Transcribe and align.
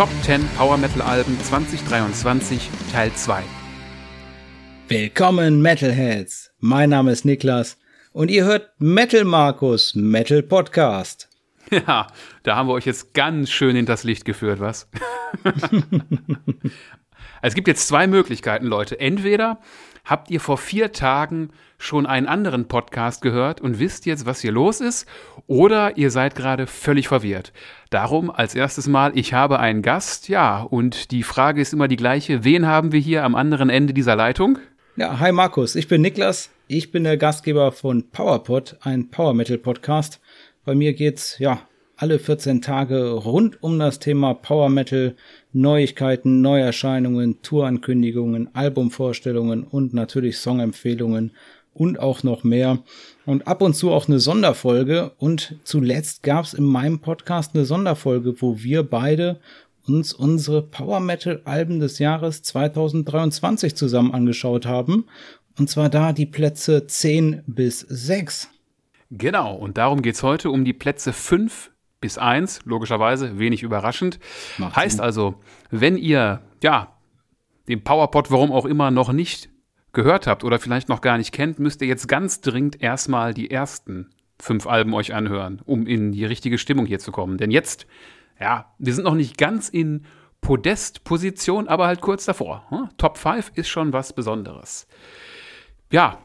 Top 0.00 0.08
10 0.22 0.48
Power 0.56 0.78
Metal 0.78 1.02
Alben 1.02 1.38
2023 1.38 2.70
Teil 2.90 3.12
2. 3.12 3.42
Willkommen 4.88 5.60
Metalheads. 5.60 6.54
Mein 6.58 6.88
Name 6.88 7.12
ist 7.12 7.26
Niklas 7.26 7.76
und 8.12 8.30
ihr 8.30 8.46
hört 8.46 8.70
Metal 8.78 9.24
Markus 9.24 9.94
Metal 9.94 10.42
Podcast. 10.42 11.28
Ja, 11.70 12.06
da 12.44 12.56
haben 12.56 12.66
wir 12.68 12.72
euch 12.72 12.86
jetzt 12.86 13.12
ganz 13.12 13.50
schön 13.50 13.76
hinters 13.76 14.02
Licht 14.02 14.24
geführt, 14.24 14.58
was? 14.58 14.88
es 17.42 17.54
gibt 17.54 17.68
jetzt 17.68 17.86
zwei 17.86 18.06
Möglichkeiten, 18.06 18.64
Leute. 18.64 18.98
Entweder 18.98 19.60
habt 20.06 20.30
ihr 20.30 20.40
vor 20.40 20.56
vier 20.56 20.92
Tagen 20.92 21.50
schon 21.80 22.06
einen 22.06 22.26
anderen 22.26 22.68
Podcast 22.68 23.22
gehört 23.22 23.60
und 23.60 23.80
wisst 23.80 24.06
jetzt, 24.06 24.26
was 24.26 24.40
hier 24.40 24.52
los 24.52 24.80
ist, 24.80 25.08
oder 25.46 25.96
ihr 25.96 26.10
seid 26.10 26.34
gerade 26.34 26.66
völlig 26.66 27.08
verwirrt. 27.08 27.52
Darum 27.88 28.30
als 28.30 28.54
erstes 28.54 28.86
Mal, 28.86 29.12
ich 29.16 29.32
habe 29.32 29.58
einen 29.58 29.82
Gast, 29.82 30.28
ja, 30.28 30.60
und 30.60 31.10
die 31.10 31.22
Frage 31.22 31.60
ist 31.60 31.72
immer 31.72 31.88
die 31.88 31.96
gleiche. 31.96 32.44
Wen 32.44 32.66
haben 32.66 32.92
wir 32.92 33.00
hier 33.00 33.24
am 33.24 33.34
anderen 33.34 33.70
Ende 33.70 33.94
dieser 33.94 34.14
Leitung? 34.14 34.58
Ja, 34.96 35.18
hi 35.18 35.32
Markus, 35.32 35.74
ich 35.74 35.88
bin 35.88 36.02
Niklas. 36.02 36.50
Ich 36.68 36.92
bin 36.92 37.02
der 37.02 37.16
Gastgeber 37.16 37.72
von 37.72 38.10
PowerPod, 38.10 38.76
ein 38.82 39.10
Power 39.10 39.34
Metal 39.34 39.58
Podcast. 39.58 40.20
Bei 40.64 40.74
mir 40.74 40.92
geht's 40.92 41.38
ja 41.38 41.62
alle 41.96 42.18
14 42.18 42.62
Tage 42.62 43.10
rund 43.10 43.62
um 43.62 43.78
das 43.78 43.98
Thema 43.98 44.34
Power 44.34 44.68
Metal, 44.68 45.16
Neuigkeiten, 45.52 46.40
Neuerscheinungen, 46.40 47.42
Tourankündigungen, 47.42 48.54
Albumvorstellungen 48.54 49.64
und 49.64 49.92
natürlich 49.94 50.38
Songempfehlungen 50.38 51.32
und 51.74 51.98
auch 51.98 52.22
noch 52.22 52.44
mehr. 52.44 52.78
Und 53.26 53.46
ab 53.46 53.62
und 53.62 53.74
zu 53.74 53.90
auch 53.90 54.08
eine 54.08 54.18
Sonderfolge. 54.18 55.12
Und 55.18 55.56
zuletzt 55.64 56.22
gab 56.22 56.44
es 56.44 56.54
in 56.54 56.64
meinem 56.64 57.00
Podcast 57.00 57.54
eine 57.54 57.64
Sonderfolge, 57.64 58.40
wo 58.40 58.62
wir 58.62 58.82
beide 58.82 59.40
uns 59.86 60.12
unsere 60.12 60.62
Power 60.62 61.00
Metal 61.00 61.40
Alben 61.44 61.80
des 61.80 61.98
Jahres 61.98 62.42
2023 62.42 63.74
zusammen 63.74 64.12
angeschaut 64.12 64.66
haben. 64.66 65.06
Und 65.58 65.68
zwar 65.68 65.88
da 65.88 66.12
die 66.12 66.26
Plätze 66.26 66.86
10 66.86 67.42
bis 67.46 67.80
6. 67.80 68.48
Genau, 69.10 69.54
und 69.54 69.76
darum 69.76 70.02
geht's 70.02 70.22
heute 70.22 70.50
um 70.50 70.64
die 70.64 70.72
Plätze 70.72 71.12
5 71.12 71.70
bis 72.00 72.16
1, 72.16 72.60
logischerweise, 72.64 73.38
wenig 73.38 73.62
überraschend. 73.62 74.18
Macht 74.56 74.76
heißt 74.76 74.96
Sinn. 74.96 75.04
also, 75.04 75.34
wenn 75.70 75.96
ihr, 75.96 76.40
ja, 76.62 76.96
den 77.68 77.84
PowerPod, 77.84 78.30
warum 78.30 78.52
auch 78.52 78.64
immer, 78.64 78.90
noch 78.90 79.12
nicht 79.12 79.49
gehört 79.92 80.26
habt 80.26 80.44
oder 80.44 80.58
vielleicht 80.58 80.88
noch 80.88 81.00
gar 81.00 81.18
nicht 81.18 81.32
kennt, 81.32 81.58
müsst 81.58 81.82
ihr 81.82 81.88
jetzt 81.88 82.08
ganz 82.08 82.40
dringend 82.40 82.80
erstmal 82.82 83.34
die 83.34 83.50
ersten 83.50 84.10
fünf 84.38 84.66
Alben 84.66 84.94
euch 84.94 85.14
anhören, 85.14 85.60
um 85.64 85.86
in 85.86 86.12
die 86.12 86.24
richtige 86.24 86.58
Stimmung 86.58 86.86
hier 86.86 86.98
zu 86.98 87.12
kommen. 87.12 87.38
Denn 87.38 87.50
jetzt, 87.50 87.86
ja, 88.40 88.72
wir 88.78 88.94
sind 88.94 89.04
noch 89.04 89.14
nicht 89.14 89.38
ganz 89.38 89.68
in 89.68 90.04
Podestposition, 90.40 91.68
aber 91.68 91.86
halt 91.86 92.00
kurz 92.00 92.24
davor. 92.24 92.64
Hm? 92.70 92.88
Top 92.96 93.18
5 93.18 93.52
ist 93.54 93.68
schon 93.68 93.92
was 93.92 94.12
Besonderes. 94.14 94.86
Ja, 95.90 96.18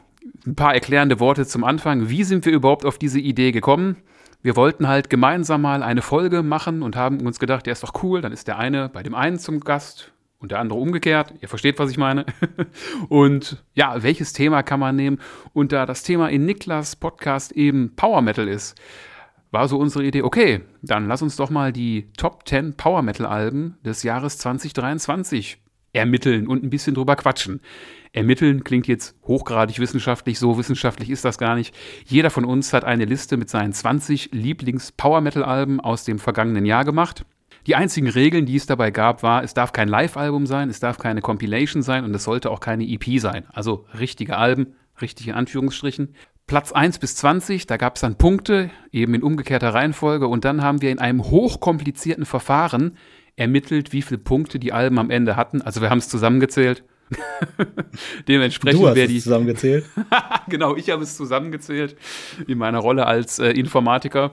ein 0.46 0.56
paar 0.56 0.74
erklärende 0.74 1.20
Worte 1.20 1.46
zum 1.46 1.64
Anfang. 1.64 2.08
Wie 2.08 2.24
sind 2.24 2.46
wir 2.46 2.52
überhaupt 2.52 2.84
auf 2.84 2.98
diese 2.98 3.20
Idee 3.20 3.52
gekommen? 3.52 3.96
Wir 4.42 4.56
wollten 4.56 4.88
halt 4.88 5.10
gemeinsam 5.10 5.62
mal 5.62 5.82
eine 5.82 6.02
Folge 6.02 6.42
machen 6.42 6.82
und 6.82 6.96
haben 6.96 7.26
uns 7.26 7.38
gedacht, 7.38 7.66
der 7.66 7.72
ist 7.72 7.82
doch 7.82 8.02
cool, 8.02 8.20
dann 8.20 8.32
ist 8.32 8.48
der 8.48 8.58
eine 8.58 8.88
bei 8.88 9.02
dem 9.02 9.14
einen 9.14 9.38
zum 9.38 9.60
Gast 9.60 10.12
und 10.46 10.52
der 10.52 10.60
andere 10.60 10.78
umgekehrt. 10.78 11.34
Ihr 11.40 11.48
versteht, 11.48 11.80
was 11.80 11.90
ich 11.90 11.98
meine. 11.98 12.24
und 13.08 13.64
ja, 13.74 14.00
welches 14.04 14.32
Thema 14.32 14.62
kann 14.62 14.78
man 14.78 14.94
nehmen? 14.94 15.18
Und 15.52 15.72
da 15.72 15.86
das 15.86 16.04
Thema 16.04 16.28
in 16.28 16.46
Niklas 16.46 16.94
Podcast 16.94 17.50
eben 17.50 17.96
Power 17.96 18.22
Metal 18.22 18.46
ist, 18.46 18.80
war 19.50 19.66
so 19.66 19.76
unsere 19.76 20.04
Idee, 20.04 20.22
okay, 20.22 20.60
dann 20.82 21.08
lass 21.08 21.20
uns 21.20 21.34
doch 21.34 21.50
mal 21.50 21.72
die 21.72 22.06
Top 22.16 22.46
10 22.46 22.74
Power 22.76 23.02
Metal 23.02 23.26
Alben 23.26 23.76
des 23.84 24.04
Jahres 24.04 24.38
2023 24.38 25.58
ermitteln 25.92 26.46
und 26.46 26.62
ein 26.62 26.70
bisschen 26.70 26.94
drüber 26.94 27.16
quatschen. 27.16 27.60
Ermitteln 28.12 28.62
klingt 28.62 28.86
jetzt 28.86 29.16
hochgradig 29.24 29.80
wissenschaftlich, 29.80 30.38
so 30.38 30.58
wissenschaftlich 30.58 31.10
ist 31.10 31.24
das 31.24 31.38
gar 31.38 31.56
nicht. 31.56 31.74
Jeder 32.04 32.30
von 32.30 32.44
uns 32.44 32.72
hat 32.72 32.84
eine 32.84 33.04
Liste 33.04 33.36
mit 33.36 33.50
seinen 33.50 33.72
20 33.72 34.30
Lieblings-Power 34.30 35.20
Metal-Alben 35.22 35.80
aus 35.80 36.04
dem 36.04 36.20
vergangenen 36.20 36.66
Jahr 36.66 36.84
gemacht. 36.84 37.24
Die 37.66 37.74
einzigen 37.74 38.08
Regeln, 38.08 38.46
die 38.46 38.54
es 38.54 38.66
dabei 38.66 38.92
gab, 38.92 39.24
war, 39.24 39.42
es 39.42 39.52
darf 39.52 39.72
kein 39.72 39.88
Live-Album 39.88 40.46
sein, 40.46 40.70
es 40.70 40.78
darf 40.78 40.98
keine 40.98 41.20
Compilation 41.20 41.82
sein 41.82 42.04
und 42.04 42.14
es 42.14 42.22
sollte 42.22 42.50
auch 42.50 42.60
keine 42.60 42.84
EP 42.84 43.18
sein. 43.18 43.44
Also 43.52 43.86
richtige 43.98 44.36
Alben, 44.36 44.74
richtig 45.00 45.26
in 45.28 45.34
Anführungsstrichen. 45.34 46.14
Platz 46.46 46.70
1 46.70 47.00
bis 47.00 47.16
20, 47.16 47.66
da 47.66 47.76
gab 47.76 47.96
es 47.96 48.02
dann 48.02 48.18
Punkte, 48.18 48.70
eben 48.92 49.14
in 49.14 49.24
umgekehrter 49.24 49.74
Reihenfolge 49.74 50.28
und 50.28 50.44
dann 50.44 50.62
haben 50.62 50.80
wir 50.80 50.92
in 50.92 51.00
einem 51.00 51.24
hochkomplizierten 51.24 52.24
Verfahren 52.24 52.96
ermittelt, 53.34 53.92
wie 53.92 54.02
viele 54.02 54.18
Punkte 54.18 54.60
die 54.60 54.72
Alben 54.72 55.00
am 55.00 55.10
Ende 55.10 55.34
hatten. 55.34 55.60
Also 55.60 55.80
wir 55.80 55.90
haben 55.90 55.98
es 55.98 56.08
zusammengezählt. 56.08 56.84
Dementsprechend 58.28 58.80
du 58.80 58.88
hast 58.88 58.96
es 58.96 59.24
zusammengezählt. 59.24 59.84
genau, 60.48 60.76
ich 60.76 60.90
habe 60.90 61.02
es 61.02 61.16
zusammengezählt 61.16 61.96
in 62.46 62.58
meiner 62.58 62.78
Rolle 62.78 63.06
als 63.06 63.40
äh, 63.40 63.50
Informatiker. 63.50 64.32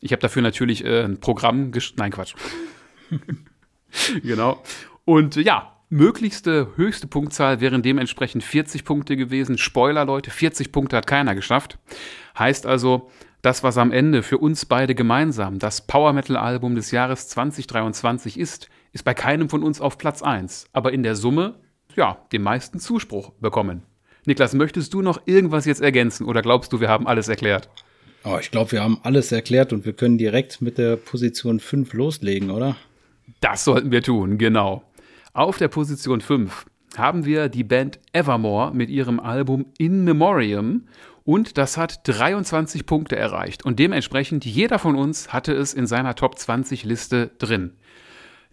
Ich 0.00 0.12
habe 0.12 0.20
dafür 0.20 0.42
natürlich 0.42 0.84
äh, 0.84 1.04
ein 1.04 1.20
Programm 1.20 1.72
Nein, 1.96 2.10
Quatsch. 2.10 2.34
genau. 4.22 4.62
Und 5.04 5.36
äh, 5.36 5.42
ja, 5.42 5.76
möglichste 5.88 6.72
höchste 6.76 7.06
Punktzahl 7.06 7.60
wären 7.60 7.82
dementsprechend 7.82 8.44
40 8.44 8.84
Punkte 8.84 9.16
gewesen. 9.16 9.58
Spoiler, 9.58 10.04
Leute, 10.04 10.30
40 10.30 10.72
Punkte 10.72 10.96
hat 10.96 11.06
keiner 11.06 11.34
geschafft. 11.34 11.78
Heißt 12.38 12.66
also, 12.66 13.10
das, 13.42 13.62
was 13.62 13.78
am 13.78 13.92
Ende 13.92 14.22
für 14.22 14.38
uns 14.38 14.66
beide 14.66 14.94
gemeinsam 14.94 15.58
das 15.58 15.86
Power 15.86 16.12
Metal 16.12 16.36
Album 16.36 16.74
des 16.74 16.90
Jahres 16.90 17.28
2023 17.28 18.38
ist, 18.38 18.68
ist 18.92 19.04
bei 19.04 19.14
keinem 19.14 19.48
von 19.48 19.62
uns 19.62 19.80
auf 19.80 19.98
Platz 19.98 20.22
1, 20.22 20.68
aber 20.72 20.92
in 20.92 21.02
der 21.02 21.14
Summe, 21.14 21.54
ja, 21.94 22.18
den 22.32 22.42
meisten 22.42 22.80
Zuspruch 22.80 23.30
bekommen. 23.40 23.82
Niklas, 24.24 24.54
möchtest 24.54 24.92
du 24.92 25.02
noch 25.02 25.20
irgendwas 25.26 25.66
jetzt 25.66 25.80
ergänzen 25.80 26.26
oder 26.26 26.42
glaubst 26.42 26.72
du, 26.72 26.80
wir 26.80 26.88
haben 26.88 27.06
alles 27.06 27.28
erklärt? 27.28 27.70
Oh, 28.28 28.38
ich 28.40 28.50
glaube, 28.50 28.72
wir 28.72 28.82
haben 28.82 28.98
alles 29.04 29.30
erklärt 29.30 29.72
und 29.72 29.84
wir 29.84 29.92
können 29.92 30.18
direkt 30.18 30.60
mit 30.60 30.78
der 30.78 30.96
Position 30.96 31.60
5 31.60 31.92
loslegen, 31.92 32.50
oder? 32.50 32.74
Das 33.40 33.62
sollten 33.62 33.92
wir 33.92 34.02
tun, 34.02 34.36
genau. 34.36 34.82
Auf 35.32 35.58
der 35.58 35.68
Position 35.68 36.20
5 36.20 36.66
haben 36.96 37.24
wir 37.24 37.48
die 37.48 37.62
Band 37.62 38.00
Evermore 38.12 38.74
mit 38.74 38.90
ihrem 38.90 39.20
Album 39.20 39.66
In 39.78 40.02
Memoriam 40.02 40.88
und 41.22 41.56
das 41.56 41.76
hat 41.76 42.00
23 42.08 42.84
Punkte 42.84 43.14
erreicht. 43.14 43.64
Und 43.64 43.78
dementsprechend, 43.78 44.44
jeder 44.44 44.80
von 44.80 44.96
uns 44.96 45.32
hatte 45.32 45.52
es 45.52 45.72
in 45.72 45.86
seiner 45.86 46.16
Top 46.16 46.36
20 46.36 46.82
Liste 46.82 47.30
drin. 47.38 47.74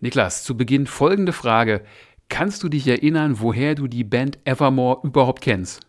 Niklas, 0.02 0.44
zu 0.44 0.56
Beginn 0.56 0.86
folgende 0.86 1.34
Frage. 1.34 1.82
Kannst 2.30 2.62
du 2.62 2.70
dich 2.70 2.88
erinnern, 2.88 3.40
woher 3.40 3.74
du 3.74 3.88
die 3.88 4.04
Band 4.04 4.38
Evermore 4.46 5.00
überhaupt 5.02 5.42
kennst? 5.42 5.82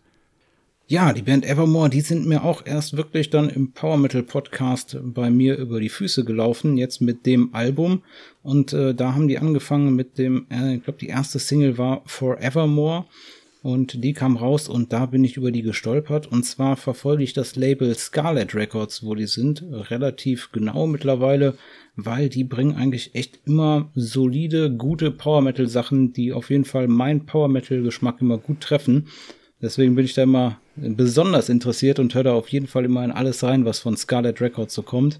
Ja, 0.87 1.13
die 1.13 1.23
Band 1.23 1.47
Evermore, 1.47 1.89
die 1.89 2.01
sind 2.01 2.27
mir 2.27 2.43
auch 2.43 2.63
erst 2.63 2.95
wirklich 2.95 3.31
dann 3.31 3.49
im 3.49 3.71
Power 3.71 3.97
Metal 3.97 4.21
Podcast 4.21 4.99
bei 5.01 5.31
mir 5.31 5.57
über 5.57 5.79
die 5.79 5.89
Füße 5.89 6.23
gelaufen, 6.25 6.77
jetzt 6.77 7.01
mit 7.01 7.25
dem 7.25 7.55
Album. 7.55 8.03
Und 8.43 8.71
äh, 8.71 8.93
da 8.93 9.15
haben 9.15 9.27
die 9.27 9.39
angefangen 9.39 9.95
mit 9.95 10.19
dem, 10.19 10.45
äh, 10.51 10.75
ich 10.75 10.83
glaube, 10.83 10.99
die 10.99 11.07
erste 11.07 11.39
Single 11.39 11.79
war 11.79 12.03
Forevermore. 12.05 13.05
Und 13.63 14.03
die 14.03 14.13
kam 14.13 14.37
raus 14.37 14.69
und 14.69 14.93
da 14.93 15.07
bin 15.07 15.23
ich 15.23 15.37
über 15.37 15.51
die 15.51 15.63
gestolpert. 15.63 16.27
Und 16.31 16.43
zwar 16.43 16.75
verfolge 16.75 17.23
ich 17.23 17.33
das 17.33 17.55
Label 17.55 17.95
Scarlet 17.95 18.53
Records, 18.53 19.03
wo 19.03 19.15
die 19.15 19.25
sind, 19.25 19.63
relativ 19.89 20.51
genau 20.51 20.85
mittlerweile, 20.85 21.57
weil 21.95 22.29
die 22.29 22.43
bringen 22.43 22.75
eigentlich 22.75 23.15
echt 23.15 23.39
immer 23.47 23.89
solide, 23.95 24.69
gute 24.71 25.09
Power 25.09 25.41
Metal 25.41 25.65
Sachen, 25.65 26.13
die 26.13 26.31
auf 26.31 26.51
jeden 26.51 26.65
Fall 26.65 26.87
mein 26.87 27.25
Power 27.25 27.47
Metal 27.47 27.81
Geschmack 27.81 28.21
immer 28.21 28.37
gut 28.37 28.61
treffen. 28.61 29.07
Deswegen 29.61 29.95
bin 29.95 30.05
ich 30.05 30.13
da 30.13 30.23
immer 30.23 30.59
besonders 30.75 31.49
interessiert 31.49 31.99
und 31.99 32.13
höre 32.13 32.23
da 32.23 32.33
auf 32.33 32.49
jeden 32.49 32.67
Fall 32.67 32.85
immer 32.85 33.03
in 33.03 33.11
alles 33.11 33.43
rein, 33.43 33.65
was 33.65 33.79
von 33.79 33.95
Scarlet 33.95 34.41
Records 34.41 34.73
so 34.73 34.83
kommt. 34.83 35.19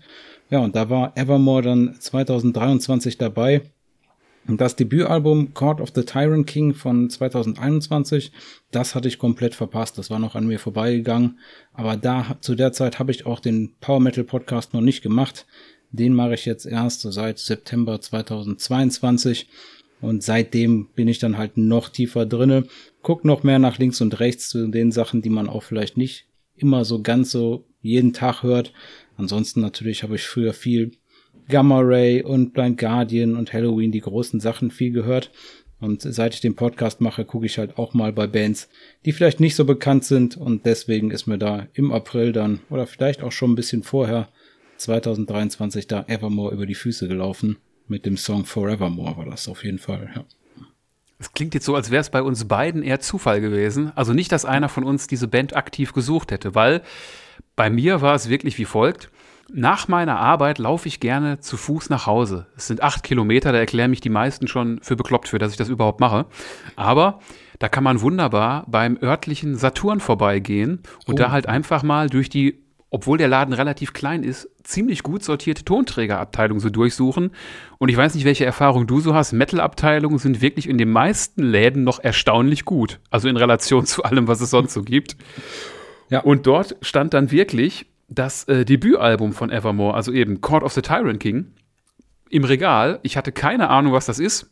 Ja, 0.50 0.60
und 0.60 0.76
da 0.76 0.90
war 0.90 1.14
Evermore 1.16 1.64
dann 1.64 1.96
2023 2.00 3.18
dabei. 3.18 3.62
Und 4.48 4.62
das 4.62 4.76
Debütalbum 4.76 5.56
Court 5.56 5.82
of 5.82 5.92
the 5.96 6.04
Tyrant 6.04 6.46
King 6.46 6.76
von 6.76 7.10
2021, 7.10 8.32
das 8.70 8.94
hatte 8.94 9.08
ich 9.08 9.18
komplett 9.18 9.56
verpasst. 9.56 9.98
Das 9.98 10.12
war 10.12 10.20
noch 10.20 10.36
an 10.36 10.46
mir 10.46 10.60
vorbeigegangen. 10.60 11.40
Aber 11.74 11.98
da, 11.98 12.38
zu 12.42 12.54
der 12.54 12.72
Zeit 12.72 13.00
habe 13.00 13.12
ich 13.12 13.26
auch 13.26 13.40
den 13.40 13.74
Power 13.82 14.00
Metal 14.00 14.24
Podcast 14.24 14.74
noch 14.74 14.82
nicht 14.82 15.02
gemacht. 15.02 15.48
Den 15.92 16.14
mache 16.14 16.36
ich 16.36 16.46
jetzt 16.46 16.66
erst 16.66 17.02
seit 17.02 17.40
September 17.40 18.00
2022. 18.00 19.50
Und 20.02 20.22
seitdem 20.22 20.90
bin 20.94 21.08
ich 21.08 21.18
dann 21.18 21.38
halt 21.38 21.58
noch 21.58 21.90
tiefer 21.90 22.28
drinne. 22.28 22.66
Guck 23.06 23.24
noch 23.24 23.44
mehr 23.44 23.60
nach 23.60 23.78
links 23.78 24.02
und 24.02 24.20
rechts 24.20 24.50
zu 24.50 24.68
den 24.68 24.92
Sachen, 24.92 25.22
die 25.22 25.30
man 25.30 25.48
auch 25.48 25.62
vielleicht 25.62 25.96
nicht 25.96 26.26
immer 26.56 26.86
so 26.86 27.04
ganz 27.04 27.30
so 27.30 27.68
jeden 27.84 28.14
Tag 28.14 28.42
hört. 28.42 28.74
Ansonsten 29.16 29.62
natürlich 29.62 30.02
habe 30.02 30.16
ich 30.16 30.24
früher 30.24 30.54
viel 30.54 30.94
Gamma 31.48 31.82
Ray 31.82 32.24
und 32.24 32.54
Blind 32.54 32.80
Guardian 32.80 33.36
und 33.36 33.54
Halloween, 33.54 33.92
die 33.92 34.02
großen 34.02 34.40
Sachen 34.40 34.72
viel 34.72 34.92
gehört. 34.92 35.30
Und 35.80 36.02
seit 36.02 36.34
ich 36.34 36.42
den 36.42 36.56
Podcast 36.56 37.00
mache, 37.00 37.26
gucke 37.26 37.46
ich 37.46 37.60
halt 37.60 37.78
auch 37.78 37.94
mal 37.94 38.12
bei 38.12 38.26
Bands, 38.26 38.70
die 39.06 39.12
vielleicht 39.12 39.40
nicht 39.40 39.54
so 39.54 39.66
bekannt 39.66 40.04
sind. 40.04 40.36
Und 40.36 40.66
deswegen 40.66 41.12
ist 41.12 41.28
mir 41.28 41.38
da 41.38 41.68
im 41.76 41.92
April 41.92 42.32
dann, 42.32 42.62
oder 42.72 42.88
vielleicht 42.88 43.22
auch 43.22 43.32
schon 43.32 43.52
ein 43.52 43.56
bisschen 43.56 43.84
vorher, 43.84 44.30
2023 44.78 45.86
da 45.86 46.06
Evermore 46.08 46.56
über 46.56 46.66
die 46.66 46.74
Füße 46.74 47.08
gelaufen. 47.08 47.58
mit 47.88 48.08
dem 48.08 48.18
Song 48.18 48.46
Forevermore 48.46 49.16
war 49.18 49.26
das 49.26 49.48
auf 49.48 49.64
jeden 49.64 49.78
Fall, 49.78 50.10
ja. 50.16 50.26
Es 51.18 51.32
klingt 51.32 51.54
jetzt 51.54 51.66
so, 51.66 51.76
als 51.76 51.92
wäre 51.92 52.02
es 52.02 52.10
bei 52.10 52.22
uns 52.22 52.46
beiden 52.46 52.84
eher 52.84 53.00
Zufall 53.00 53.40
gewesen. 53.40 53.92
Also 53.96 54.14
nicht, 54.14 54.32
dass 54.32 54.46
einer 54.46 54.70
von 54.70 54.84
uns 54.84 55.08
diese 55.08 55.28
Band 55.28 55.56
aktiv 55.56 55.94
gesucht 55.94 56.32
hätte, 56.32 56.56
weil 56.56 56.82
bei 57.56 57.70
mir 57.70 58.02
war 58.02 58.16
es 58.16 58.30
wirklich 58.30 58.58
wie 58.58 58.66
folgt. 58.66 59.10
Nach 59.54 59.88
meiner 59.88 60.20
Arbeit 60.20 60.58
laufe 60.58 60.88
ich 60.88 61.00
gerne 61.00 61.40
zu 61.40 61.56
Fuß 61.56 61.90
nach 61.90 62.08
Hause. 62.08 62.48
Es 62.58 62.68
sind 62.68 62.82
acht 62.82 63.04
Kilometer, 63.04 63.52
da 63.52 63.60
erklären 63.60 63.92
mich 63.92 64.02
die 64.02 64.10
meisten 64.10 64.48
schon 64.48 64.80
für 64.82 64.96
bekloppt 64.96 65.28
für, 65.28 65.38
dass 65.38 65.52
ich 65.52 65.58
das 65.58 65.70
überhaupt 65.70 66.00
mache. 66.00 66.26
Aber 66.76 67.20
da 67.60 67.70
kann 67.70 67.84
man 67.84 68.02
wunderbar 68.02 68.66
beim 68.68 68.98
örtlichen 69.02 69.56
Saturn 69.56 70.00
vorbeigehen 70.00 70.82
und 71.06 71.14
oh. 71.14 71.18
da 71.18 71.32
halt 71.32 71.48
einfach 71.48 71.84
mal 71.84 72.10
durch 72.10 72.30
die, 72.30 72.64
obwohl 72.90 73.18
der 73.18 73.28
Laden 73.28 73.54
relativ 73.54 73.94
klein 73.94 74.24
ist, 74.24 74.50
ziemlich 74.66 75.04
gut 75.04 75.24
sortierte 75.24 75.64
Tonträgerabteilung 75.64 76.60
so 76.60 76.70
durchsuchen. 76.70 77.32
Und 77.78 77.90
ich 77.90 77.98
weiß 77.98 78.16
nicht, 78.16 78.26
welche 78.26 78.46
Erfahrung 78.46 78.88
du 78.88 79.00
so 79.00 79.14
hast. 79.14 79.32
Metal-Abteilungen 79.32 80.18
sind 80.18 80.42
wirklich 80.42 80.68
in 80.68 80.78
den 80.78 80.92
meisten 80.92 81.44
Läden 81.44 81.84
noch 81.84 82.00
erstaunlich 82.00 82.66
gut. 82.66 83.00
Also 83.10 83.30
in 83.30 83.38
Relation 83.38 83.86
zu 83.86 84.04
allem, 84.04 84.28
was 84.28 84.42
es 84.42 84.50
sonst 84.50 84.74
so 84.74 84.84
gibt. 84.84 85.16
Ja. 86.10 86.20
Und 86.20 86.48
dort 86.48 86.76
stand 86.82 87.14
dann 87.14 87.32
wirklich 87.32 87.88
das 88.08 88.44
äh, 88.46 88.66
Debütalbum 88.66 89.34
von 89.34 89.50
Evermore, 89.50 89.96
also 89.96 90.12
eben 90.12 90.42
Court 90.42 90.64
of 90.64 90.74
the 90.74 90.82
Tyrant 90.82 91.20
King, 91.20 91.54
im 92.30 92.44
Regal. 92.44 93.00
Ich 93.04 93.18
hatte 93.18 93.32
keine 93.32 93.70
Ahnung, 93.70 93.94
was 93.94 94.06
das 94.06 94.20
ist. 94.20 94.52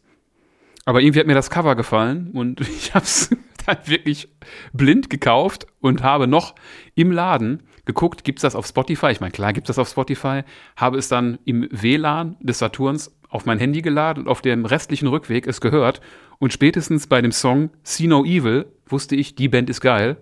Aber 0.86 1.01
irgendwie 1.01 1.19
hat 1.19 1.27
mir 1.27 1.36
das 1.36 1.50
Cover 1.50 1.75
gefallen 1.75 2.31
und 2.33 2.62
ich 2.77 2.94
habe 2.94 3.06
es 3.06 3.30
dann 3.66 3.77
wirklich 3.86 4.30
blind 4.74 5.09
gekauft 5.09 5.68
und 5.80 6.04
habe 6.04 6.27
noch 6.27 6.56
im 6.95 7.12
Laden 7.12 7.63
geguckt, 7.85 8.24
gibt 8.24 8.39
es 8.39 8.44
das 8.44 8.56
auf 8.56 8.65
Spotify? 8.65 9.12
Ich 9.12 9.19
meine, 9.19 9.31
klar 9.31 9.53
gibt 9.53 9.69
das 9.69 9.80
auf 9.80 9.89
Spotify. 9.89 10.44
Habe 10.75 10.97
es 10.97 11.09
dann 11.09 11.39
im 11.45 11.68
WLAN 11.71 12.38
des 12.39 12.59
Saturns 12.59 13.15
auf 13.30 13.45
mein 13.45 13.59
Handy 13.59 13.81
geladen 13.81 14.24
und 14.24 14.30
auf 14.30 14.41
dem 14.41 14.65
restlichen 14.65 15.07
Rückweg 15.07 15.47
es 15.47 15.59
gehört. 15.59 16.01
Und 16.39 16.53
spätestens 16.53 17.07
bei 17.07 17.21
dem 17.21 17.31
Song 17.31 17.71
See 17.83 18.07
No 18.07 18.24
Evil 18.24 18.65
wusste 18.85 19.15
ich, 19.15 19.35
die 19.35 19.50
Band 19.50 19.69
ist 19.69 19.81
geil. 19.81 20.18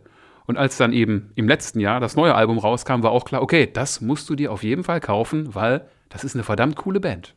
Und 0.46 0.58
als 0.58 0.78
dann 0.78 0.94
eben 0.94 1.32
im 1.36 1.48
letzten 1.48 1.80
Jahr 1.80 2.00
das 2.00 2.16
neue 2.16 2.36
Album 2.36 2.58
rauskam, 2.58 3.04
war 3.04 3.12
auch 3.12 3.26
klar, 3.26 3.42
okay, 3.42 3.70
das 3.72 4.02
musst 4.02 4.30
du 4.30 4.36
dir 4.36 4.52
auf 4.52 4.64
jeden 4.64 4.84
Fall 4.84 5.00
kaufen, 5.00 5.54
weil 5.54 5.88
das 6.10 6.24
ist 6.24 6.36
eine 6.36 6.44
verdammt 6.44 6.76
coole 6.76 7.00
Band. 7.00 7.36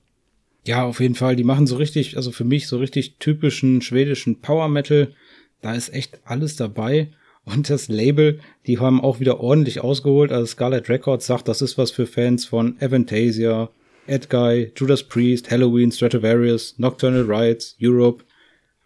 Ja, 0.67 0.85
auf 0.85 1.01
jeden 1.01 1.15
Fall. 1.15 1.37
Die 1.37 1.45
machen 1.45 1.67
so 1.67 1.77
richtig, 1.77 2.17
also 2.17 2.33
für 2.33 2.45
mich 2.45 2.67
so 2.67 2.79
richtig 2.79 3.19
typischen 3.19 3.83
schwedischen 3.83 4.41
Power 4.41 4.69
Metal. 4.69 5.13
Da 5.61 5.75
ist 5.75 5.93
echt 5.93 6.21
alles 6.25 6.57
dabei. 6.57 7.11
Und 7.45 7.69
das 7.69 7.89
Label, 7.89 8.41
die 8.67 8.79
haben 8.79 9.01
auch 9.01 9.21
wieder 9.21 9.41
ordentlich 9.41 9.81
ausgeholt. 9.81 10.33
Also 10.33 10.47
Scarlet 10.47 10.89
Records 10.89 11.27
sagt, 11.27 11.49
das 11.49 11.61
ist 11.61 11.77
was 11.77 11.91
für 11.91 12.07
Fans 12.07 12.47
von 12.47 12.77
Avantasia, 12.81 13.71
Edguy, 14.07 14.73
Judas 14.77 15.03
Priest, 15.03 15.51
Halloween, 15.51 15.93
Stratovarius, 15.93 16.79
Nocturnal 16.79 17.31
Rites, 17.31 17.77
Europe. 17.81 18.25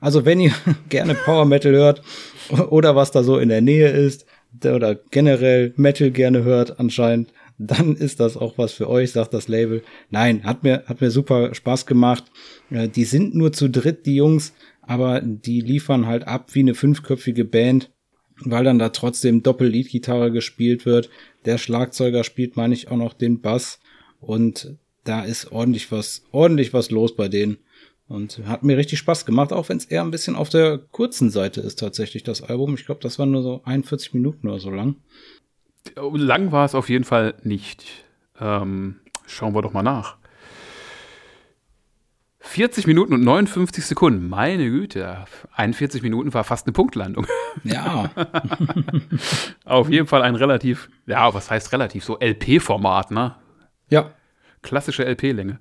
Also 0.01 0.25
wenn 0.25 0.41
ihr 0.41 0.53
gerne 0.89 1.15
Power 1.15 1.45
Metal 1.45 1.73
hört 1.73 2.03
oder 2.71 2.97
was 2.97 3.11
da 3.11 3.23
so 3.23 3.39
in 3.39 3.49
der 3.49 3.61
Nähe 3.61 3.91
ist 3.91 4.27
oder 4.65 4.97
generell 5.11 5.73
Metal 5.77 6.11
gerne 6.11 6.43
hört 6.43 6.81
anscheinend, 6.81 7.33
dann 7.59 7.97
ist 7.97 8.21
das 8.21 8.37
auch 8.37 8.57
was 8.57 8.73
für 8.73 8.89
euch, 8.89 9.13
sagt 9.13 9.35
das 9.35 9.49
Label. 9.49 9.83
Nein, 10.11 10.45
hat 10.45 10.63
mir, 10.63 10.85
hat 10.87 11.01
mir 11.01 11.11
super 11.11 11.55
Spaß 11.55 11.87
gemacht. 11.87 12.25
Äh, 12.71 12.89
die 12.89 13.05
sind 13.05 13.35
nur 13.35 13.53
zu 13.53 13.69
dritt, 13.69 14.07
die 14.07 14.15
Jungs, 14.15 14.53
aber 14.81 15.21
die 15.21 15.61
liefern 15.61 16.07
halt 16.07 16.27
ab 16.27 16.55
wie 16.55 16.61
eine 16.61 16.75
fünfköpfige 16.75 17.45
Band 17.45 17.91
weil 18.45 18.65
dann 18.65 18.79
da 18.79 18.91
trotzdem 18.91 19.43
Doppel-Lead-Gitarre 19.43 20.31
gespielt 20.31 20.87
wird. 20.87 21.11
Der 21.45 21.59
Schlagzeuger 21.59 22.25
spielt, 22.25 22.57
meine 22.57 22.75
ich, 22.75 22.91
auch 22.91 22.97
noch 22.97 23.15
den 23.15 23.41
Bass 23.41 23.81
und 24.21 24.77
da 25.05 25.23
ist 25.23 25.53
ordentlich 25.53 25.91
was, 25.91 26.25
ordentlich 26.33 26.73
was 26.75 26.91
los 26.91 27.17
bei 27.17 27.29
denen. 27.29 27.59
Und 28.09 28.41
hat 28.47 28.63
mir 28.63 28.79
richtig 28.79 28.99
Spaß 29.01 29.27
gemacht, 29.27 29.53
auch 29.53 29.69
wenn 29.69 29.77
es 29.77 29.85
eher 29.85 30.03
ein 30.03 30.11
bisschen 30.11 30.35
auf 30.35 30.49
der 30.49 30.79
kurzen 30.79 31.31
Seite 31.31 31.61
ist 31.61 31.79
tatsächlich, 31.79 32.23
das 32.23 32.43
Album. 32.43 32.75
Ich 32.75 32.87
glaube, 32.87 33.03
das 33.03 33.19
war 33.19 33.27
nur 33.27 33.43
so 33.43 33.61
41 33.65 34.15
Minuten 34.15 34.49
oder 34.49 34.59
so 34.59 34.71
lang. 34.71 34.97
Lang 35.95 36.51
war 36.53 36.65
es 36.65 36.75
auf 36.75 36.89
jeden 36.89 37.05
Fall 37.05 37.35
nicht. 37.43 37.85
Ähm, 38.41 38.97
schauen 39.27 39.55
wir 39.55 39.61
doch 39.61 39.75
mal 39.75 39.83
nach. 39.83 40.17
40 42.49 42.87
Minuten 42.87 43.13
und 43.13 43.23
59 43.23 43.85
Sekunden. 43.85 44.29
Meine 44.29 44.71
Güte, 44.71 45.27
41 45.53 46.03
Minuten 46.03 46.33
war 46.33 46.45
fast 46.45 46.67
eine 46.67 46.73
Punktlandung. 46.73 47.27
Ja. 47.63 48.11
Auf 49.65 49.91
jeden 49.91 50.07
Fall 50.07 50.23
ein 50.23 50.35
relativ, 50.35 50.89
ja, 51.07 51.33
was 51.35 51.51
heißt 51.51 51.73
relativ, 51.73 52.05
so 52.05 52.19
LP-Format, 52.19 53.11
ne? 53.11 53.35
Ja. 53.91 54.13
Klassische 54.63 55.05
LP-Länge. 55.05 55.59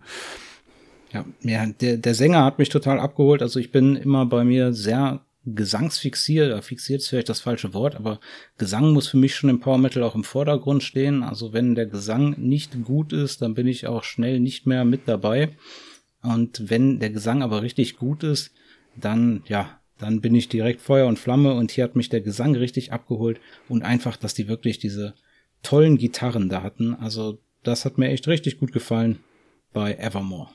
Ja, 1.11 1.25
ja 1.41 1.65
der, 1.65 1.97
der 1.97 2.13
Sänger 2.13 2.45
hat 2.45 2.57
mich 2.57 2.69
total 2.69 2.99
abgeholt. 2.99 3.41
Also 3.41 3.59
ich 3.59 3.71
bin 3.71 3.97
immer 3.97 4.25
bei 4.25 4.45
mir 4.45 4.73
sehr 4.73 5.19
gesangsfixiert, 5.43 6.63
fixiert 6.63 7.01
ist 7.01 7.09
vielleicht 7.09 7.29
das 7.29 7.41
falsche 7.41 7.73
Wort, 7.73 7.95
aber 7.95 8.19
Gesang 8.57 8.91
muss 8.91 9.07
für 9.07 9.17
mich 9.17 9.35
schon 9.35 9.49
im 9.49 9.59
Power 9.59 9.77
Metal 9.77 10.03
auch 10.03 10.15
im 10.15 10.23
Vordergrund 10.23 10.83
stehen. 10.83 11.23
Also 11.23 11.51
wenn 11.51 11.75
der 11.75 11.85
Gesang 11.85 12.35
nicht 12.37 12.81
gut 12.85 13.11
ist, 13.11 13.41
dann 13.41 13.53
bin 13.53 13.67
ich 13.67 13.87
auch 13.87 14.03
schnell 14.03 14.39
nicht 14.39 14.65
mehr 14.65 14.85
mit 14.85 15.01
dabei. 15.07 15.55
Und 16.21 16.69
wenn 16.69 16.99
der 16.99 17.09
Gesang 17.09 17.41
aber 17.41 17.61
richtig 17.61 17.97
gut 17.97 18.23
ist, 18.23 18.51
dann, 18.95 19.43
ja, 19.47 19.79
dann 19.97 20.21
bin 20.21 20.35
ich 20.35 20.49
direkt 20.49 20.81
Feuer 20.81 21.07
und 21.07 21.19
Flamme 21.19 21.53
und 21.53 21.71
hier 21.71 21.83
hat 21.83 21.95
mich 21.95 22.09
der 22.09 22.21
Gesang 22.21 22.55
richtig 22.55 22.91
abgeholt 22.91 23.39
und 23.69 23.83
einfach, 23.83 24.17
dass 24.17 24.33
die 24.33 24.47
wirklich 24.47 24.79
diese 24.79 25.13
tollen 25.63 25.97
Gitarren 25.97 26.49
da 26.49 26.63
hatten. 26.63 26.95
Also 26.95 27.39
das 27.63 27.85
hat 27.85 27.97
mir 27.97 28.09
echt 28.09 28.27
richtig 28.27 28.59
gut 28.59 28.71
gefallen 28.71 29.19
bei 29.73 29.95
Evermore. 29.95 30.49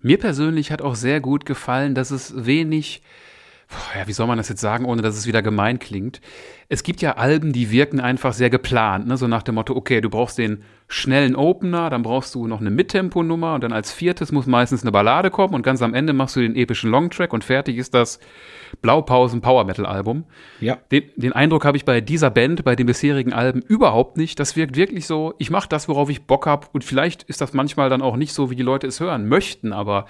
Mir 0.00 0.18
persönlich 0.18 0.70
hat 0.70 0.82
auch 0.82 0.94
sehr 0.94 1.20
gut 1.20 1.46
gefallen, 1.46 1.94
dass 1.94 2.10
es 2.10 2.46
wenig 2.46 3.02
ja, 3.96 4.06
wie 4.06 4.12
soll 4.12 4.26
man 4.26 4.38
das 4.38 4.48
jetzt 4.48 4.60
sagen, 4.60 4.84
ohne 4.84 5.02
dass 5.02 5.16
es 5.16 5.26
wieder 5.26 5.42
gemein 5.42 5.78
klingt? 5.78 6.20
Es 6.68 6.82
gibt 6.82 7.02
ja 7.02 7.16
Alben, 7.16 7.52
die 7.52 7.70
wirken 7.70 8.00
einfach 8.00 8.32
sehr 8.32 8.50
geplant, 8.50 9.06
ne? 9.08 9.16
so 9.16 9.26
nach 9.26 9.42
dem 9.42 9.56
Motto, 9.56 9.74
okay, 9.74 10.00
du 10.00 10.08
brauchst 10.08 10.38
den 10.38 10.62
schnellen 10.88 11.34
Opener, 11.34 11.90
dann 11.90 12.02
brauchst 12.02 12.34
du 12.36 12.46
noch 12.46 12.60
eine 12.60 12.70
Mittempo-Nummer 12.70 13.54
und 13.54 13.64
dann 13.64 13.72
als 13.72 13.92
viertes 13.92 14.30
muss 14.30 14.46
meistens 14.46 14.82
eine 14.82 14.92
Ballade 14.92 15.30
kommen 15.30 15.54
und 15.54 15.62
ganz 15.62 15.82
am 15.82 15.94
Ende 15.94 16.12
machst 16.12 16.36
du 16.36 16.40
den 16.40 16.54
epischen 16.54 16.90
Longtrack 16.90 17.32
und 17.32 17.42
fertig 17.42 17.76
ist 17.76 17.92
das 17.92 18.20
Blaupausen 18.82 19.40
Power 19.40 19.64
Metal 19.64 19.86
Album. 19.86 20.24
Ja. 20.60 20.78
Den, 20.92 21.04
den 21.16 21.32
Eindruck 21.32 21.64
habe 21.64 21.76
ich 21.76 21.84
bei 21.84 22.00
dieser 22.00 22.30
Band, 22.30 22.64
bei 22.64 22.76
den 22.76 22.86
bisherigen 22.86 23.32
Alben 23.32 23.62
überhaupt 23.62 24.16
nicht. 24.16 24.38
Das 24.38 24.54
wirkt 24.54 24.76
wirklich 24.76 25.06
so, 25.06 25.34
ich 25.38 25.50
mache 25.50 25.68
das, 25.68 25.88
worauf 25.88 26.08
ich 26.08 26.26
Bock 26.26 26.46
habe 26.46 26.68
und 26.72 26.84
vielleicht 26.84 27.24
ist 27.24 27.40
das 27.40 27.52
manchmal 27.52 27.90
dann 27.90 28.02
auch 28.02 28.16
nicht 28.16 28.32
so, 28.32 28.50
wie 28.50 28.56
die 28.56 28.62
Leute 28.62 28.86
es 28.86 29.00
hören 29.00 29.28
möchten, 29.28 29.72
aber 29.72 30.06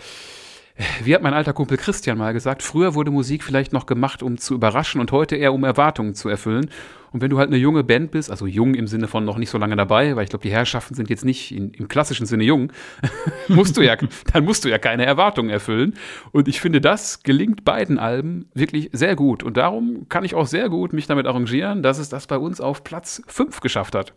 wie 1.04 1.14
hat 1.14 1.22
mein 1.22 1.34
alter 1.34 1.52
Kumpel 1.52 1.78
Christian 1.78 2.18
mal 2.18 2.32
gesagt, 2.32 2.62
früher 2.62 2.94
wurde 2.94 3.10
Musik 3.10 3.42
vielleicht 3.42 3.72
noch 3.72 3.86
gemacht, 3.86 4.22
um 4.22 4.36
zu 4.36 4.54
überraschen 4.54 5.00
und 5.00 5.10
heute 5.12 5.36
eher 5.36 5.54
um 5.54 5.64
Erwartungen 5.64 6.14
zu 6.14 6.28
erfüllen. 6.28 6.70
Und 7.12 7.22
wenn 7.22 7.30
du 7.30 7.38
halt 7.38 7.48
eine 7.48 7.56
junge 7.56 7.82
Band 7.82 8.10
bist, 8.10 8.30
also 8.30 8.46
jung 8.46 8.74
im 8.74 8.86
Sinne 8.86 9.08
von 9.08 9.24
noch 9.24 9.38
nicht 9.38 9.48
so 9.48 9.56
lange 9.56 9.74
dabei, 9.74 10.16
weil 10.16 10.24
ich 10.24 10.30
glaube, 10.30 10.42
die 10.42 10.50
Herrschaften 10.50 10.94
sind 10.94 11.08
jetzt 11.08 11.24
nicht 11.24 11.50
in, 11.50 11.70
im 11.70 11.88
klassischen 11.88 12.26
Sinne 12.26 12.44
jung, 12.44 12.72
musst 13.48 13.78
du 13.78 13.80
ja, 13.80 13.96
dann 14.32 14.44
musst 14.44 14.66
du 14.66 14.68
ja 14.68 14.76
keine 14.76 15.06
Erwartungen 15.06 15.48
erfüllen. 15.48 15.94
Und 16.32 16.46
ich 16.46 16.60
finde, 16.60 16.82
das 16.82 17.22
gelingt 17.22 17.64
beiden 17.64 17.98
Alben 17.98 18.50
wirklich 18.52 18.90
sehr 18.92 19.16
gut. 19.16 19.42
Und 19.42 19.56
darum 19.56 20.08
kann 20.10 20.24
ich 20.24 20.34
auch 20.34 20.46
sehr 20.46 20.68
gut 20.68 20.92
mich 20.92 21.06
damit 21.06 21.26
arrangieren, 21.26 21.82
dass 21.82 21.98
es 21.98 22.10
das 22.10 22.26
bei 22.26 22.36
uns 22.36 22.60
auf 22.60 22.84
Platz 22.84 23.22
5 23.28 23.60
geschafft 23.60 23.94
hat. 23.94 24.12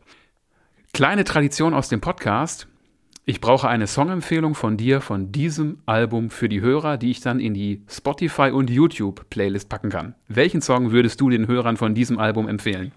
Kleine 0.92 1.24
Tradition 1.24 1.74
aus 1.74 1.88
dem 1.88 2.02
Podcast. 2.02 2.68
Ich 3.30 3.42
brauche 3.42 3.70
eine 3.70 3.86
Songempfehlung 3.86 4.56
von 4.56 4.76
dir 4.76 5.02
von 5.02 5.32
diesem 5.32 5.84
Album 5.86 6.32
für 6.32 6.50
die 6.50 6.62
Hörer, 6.62 6.98
die 6.98 7.12
ich 7.12 7.22
dann 7.22 7.40
in 7.40 7.54
die 7.54 7.84
Spotify 7.88 8.50
und 8.50 8.72
YouTube 8.72 9.30
Playlist 9.30 9.70
packen 9.70 9.92
kann. 9.92 10.16
Welchen 10.28 10.64
Song 10.64 10.92
würdest 10.92 11.22
du 11.22 11.30
den 11.30 11.48
Hörern 11.48 11.78
von 11.78 11.94
diesem 11.94 12.18
Album 12.18 12.48
empfehlen? 12.48 12.92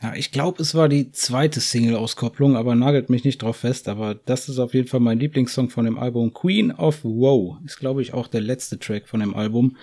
Ja, 0.00 0.14
ich 0.14 0.32
glaube, 0.32 0.62
es 0.62 0.74
war 0.74 0.88
die 0.88 1.12
zweite 1.12 1.60
Single-Auskopplung, 1.60 2.56
aber 2.56 2.74
nagelt 2.74 3.10
mich 3.10 3.24
nicht 3.24 3.42
drauf 3.42 3.58
fest. 3.58 3.88
Aber 3.88 4.14
das 4.14 4.48
ist 4.48 4.58
auf 4.58 4.72
jeden 4.72 4.88
Fall 4.88 5.00
mein 5.00 5.18
Lieblingssong 5.18 5.68
von 5.68 5.84
dem 5.84 5.98
Album. 5.98 6.32
Queen 6.32 6.72
of 6.72 7.04
Woe 7.04 7.58
ist, 7.66 7.78
glaube 7.78 8.00
ich, 8.00 8.14
auch 8.14 8.28
der 8.28 8.40
letzte 8.40 8.78
Track 8.78 9.06
von 9.06 9.20
dem 9.20 9.34
Album. 9.34 9.76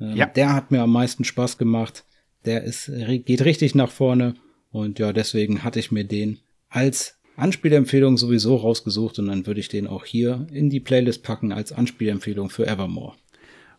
Ähm, 0.00 0.14
ja. 0.14 0.26
Der 0.26 0.52
hat 0.52 0.70
mir 0.70 0.82
am 0.82 0.92
meisten 0.92 1.24
Spaß 1.24 1.58
gemacht. 1.58 2.04
Der 2.44 2.62
ist, 2.62 2.92
geht 3.26 3.44
richtig 3.44 3.74
nach 3.74 3.90
vorne. 3.90 4.34
Und 4.70 5.00
ja, 5.00 5.12
deswegen 5.12 5.64
hatte 5.64 5.80
ich 5.80 5.90
mir 5.90 6.04
den 6.04 6.38
als 6.68 7.18
Anspielempfehlung 7.42 8.16
sowieso 8.16 8.56
rausgesucht 8.56 9.18
und 9.18 9.26
dann 9.26 9.46
würde 9.46 9.60
ich 9.60 9.68
den 9.68 9.86
auch 9.86 10.04
hier 10.04 10.46
in 10.52 10.70
die 10.70 10.80
Playlist 10.80 11.22
packen 11.22 11.52
als 11.52 11.72
Anspielempfehlung 11.72 12.50
für 12.50 12.66
Evermore. 12.66 13.14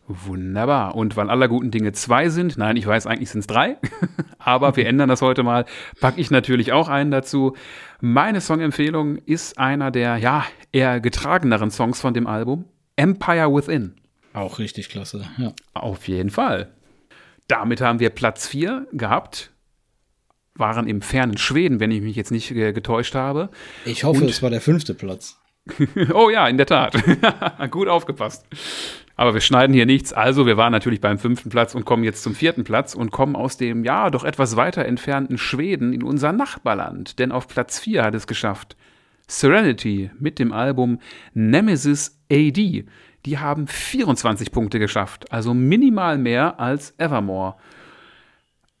Wunderbar. 0.06 0.94
Und 0.94 1.16
weil 1.16 1.30
aller 1.30 1.48
guten 1.48 1.70
Dinge 1.70 1.92
zwei 1.92 2.28
sind, 2.28 2.58
nein, 2.58 2.76
ich 2.76 2.86
weiß, 2.86 3.06
eigentlich 3.06 3.30
sind 3.30 3.40
es 3.40 3.46
drei, 3.46 3.78
aber 4.38 4.76
wir 4.76 4.86
ändern 4.86 5.08
das 5.08 5.22
heute 5.22 5.42
mal, 5.42 5.64
packe 5.98 6.20
ich 6.20 6.30
natürlich 6.30 6.72
auch 6.72 6.88
einen 6.88 7.10
dazu. 7.10 7.56
Meine 8.02 8.42
Songempfehlung 8.42 9.16
ist 9.16 9.58
einer 9.58 9.90
der, 9.90 10.18
ja, 10.18 10.44
eher 10.72 11.00
getrageneren 11.00 11.70
Songs 11.70 12.00
von 12.00 12.12
dem 12.12 12.26
Album, 12.26 12.66
Empire 12.96 13.50
Within. 13.54 13.94
Auch 14.34 14.58
richtig 14.58 14.90
klasse, 14.90 15.24
ja. 15.38 15.54
Auf 15.72 16.06
jeden 16.06 16.30
Fall. 16.30 16.68
Damit 17.48 17.80
haben 17.80 17.98
wir 17.98 18.10
Platz 18.10 18.46
vier 18.46 18.86
gehabt 18.92 19.53
waren 20.56 20.86
im 20.86 21.02
fernen 21.02 21.36
Schweden, 21.36 21.80
wenn 21.80 21.90
ich 21.90 22.02
mich 22.02 22.16
jetzt 22.16 22.30
nicht 22.30 22.50
äh, 22.52 22.72
getäuscht 22.72 23.14
habe. 23.14 23.50
Ich 23.84 24.04
hoffe, 24.04 24.22
Und, 24.22 24.30
es 24.30 24.42
war 24.42 24.50
der 24.50 24.60
fünfte 24.60 24.94
Platz. 24.94 25.38
oh 26.14 26.30
ja, 26.30 26.46
in 26.48 26.56
der 26.56 26.66
Tat. 26.66 26.94
Gut 27.70 27.88
aufgepasst. 27.88 28.46
Aber 29.16 29.32
wir 29.32 29.40
schneiden 29.40 29.74
hier 29.74 29.86
nichts. 29.86 30.12
Also, 30.12 30.44
wir 30.46 30.56
waren 30.56 30.72
natürlich 30.72 31.00
beim 31.00 31.18
fünften 31.18 31.48
Platz 31.48 31.74
und 31.74 31.84
kommen 31.84 32.04
jetzt 32.04 32.22
zum 32.22 32.34
vierten 32.34 32.64
Platz 32.64 32.94
und 32.94 33.10
kommen 33.10 33.36
aus 33.36 33.56
dem, 33.56 33.84
ja, 33.84 34.10
doch 34.10 34.24
etwas 34.24 34.56
weiter 34.56 34.84
entfernten 34.84 35.38
Schweden 35.38 35.92
in 35.92 36.02
unser 36.02 36.32
Nachbarland. 36.32 37.18
Denn 37.18 37.32
auf 37.32 37.46
Platz 37.46 37.78
vier 37.78 38.02
hat 38.02 38.14
es 38.14 38.26
geschafft. 38.26 38.76
Serenity 39.26 40.10
mit 40.18 40.38
dem 40.38 40.52
Album 40.52 40.98
Nemesis 41.32 42.20
AD. 42.30 42.84
Die 43.24 43.38
haben 43.38 43.66
24 43.66 44.52
Punkte 44.52 44.78
geschafft, 44.78 45.32
also 45.32 45.54
minimal 45.54 46.18
mehr 46.18 46.60
als 46.60 46.94
Evermore. 46.98 47.54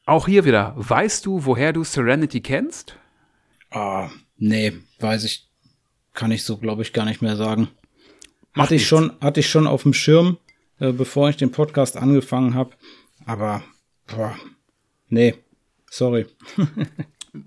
Auch 0.06 0.26
hier 0.26 0.44
wieder, 0.44 0.74
weißt 0.76 1.24
du, 1.24 1.46
woher 1.46 1.72
du 1.72 1.82
Serenity 1.82 2.42
kennst? 2.42 2.98
Ah, 3.70 4.10
nee, 4.36 4.72
weiß 5.00 5.24
ich, 5.24 5.48
kann 6.12 6.30
ich 6.30 6.44
so, 6.44 6.58
glaube 6.58 6.82
ich, 6.82 6.92
gar 6.92 7.06
nicht 7.06 7.22
mehr 7.22 7.36
sagen. 7.36 7.68
Macht 8.52 8.66
hatte 8.66 8.74
ich 8.74 8.86
schon, 8.86 9.12
hatte 9.20 9.40
ich 9.40 9.48
schon 9.48 9.66
auf 9.66 9.82
dem 9.82 9.94
Schirm, 9.94 10.36
äh, 10.78 10.92
bevor 10.92 11.30
ich 11.30 11.36
den 11.36 11.50
Podcast 11.50 11.96
angefangen 11.96 12.54
habe. 12.54 12.72
Aber, 13.24 13.64
boah, 14.06 14.36
nee, 15.08 15.34
sorry. 15.90 16.26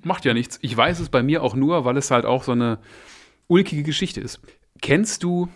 Macht 0.04 0.26
ja 0.26 0.34
nichts. 0.34 0.58
Ich 0.62 0.76
weiß 0.76 1.00
es 1.00 1.10
bei 1.10 1.24
mir 1.24 1.44
auch 1.44 1.56
nur, 1.56 1.86
weil 1.86 1.96
es 1.96 2.12
halt 2.12 2.26
auch 2.26 2.44
so 2.44 2.52
eine 2.54 2.80
ulkige 3.48 3.84
Geschichte 3.84 4.20
ist. 4.20 4.42
Kennst 4.82 5.24
du 5.24 5.48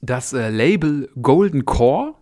das 0.00 0.32
äh, 0.32 0.48
Label 0.48 1.10
Golden 1.20 1.66
Core? 1.66 2.14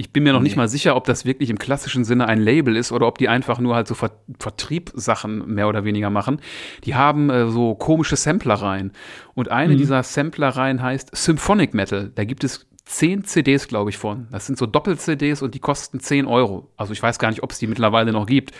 Ich 0.00 0.12
bin 0.12 0.22
mir 0.22 0.32
noch 0.32 0.38
nee. 0.38 0.44
nicht 0.44 0.56
mal 0.56 0.68
sicher, 0.68 0.94
ob 0.94 1.06
das 1.06 1.24
wirklich 1.24 1.50
im 1.50 1.58
klassischen 1.58 2.04
Sinne 2.04 2.28
ein 2.28 2.38
Label 2.38 2.76
ist 2.76 2.92
oder 2.92 3.08
ob 3.08 3.18
die 3.18 3.28
einfach 3.28 3.58
nur 3.58 3.74
halt 3.74 3.88
so 3.88 3.96
Ver 3.96 4.12
Vertriebssachen 4.38 5.52
mehr 5.52 5.66
oder 5.66 5.82
weniger 5.82 6.08
machen. 6.08 6.40
Die 6.84 6.94
haben 6.94 7.30
äh, 7.30 7.50
so 7.50 7.74
komische 7.74 8.14
Samplereien. 8.14 8.92
Und 9.34 9.50
eine 9.50 9.74
mhm. 9.74 9.78
dieser 9.78 10.04
Samplereien 10.04 10.80
heißt 10.80 11.16
Symphonic 11.16 11.74
Metal. 11.74 12.12
Da 12.14 12.22
gibt 12.22 12.44
es 12.44 12.68
zehn 12.84 13.24
CDs, 13.24 13.66
glaube 13.66 13.90
ich, 13.90 13.98
von. 13.98 14.28
Das 14.30 14.46
sind 14.46 14.56
so 14.56 14.66
Doppel-CDs 14.66 15.42
und 15.42 15.56
die 15.56 15.58
kosten 15.58 15.98
10 15.98 16.26
Euro. 16.26 16.70
Also 16.76 16.92
ich 16.92 17.02
weiß 17.02 17.18
gar 17.18 17.30
nicht, 17.30 17.42
ob 17.42 17.50
es 17.50 17.58
die 17.58 17.66
mittlerweile 17.66 18.12
noch 18.12 18.26
gibt. 18.26 18.52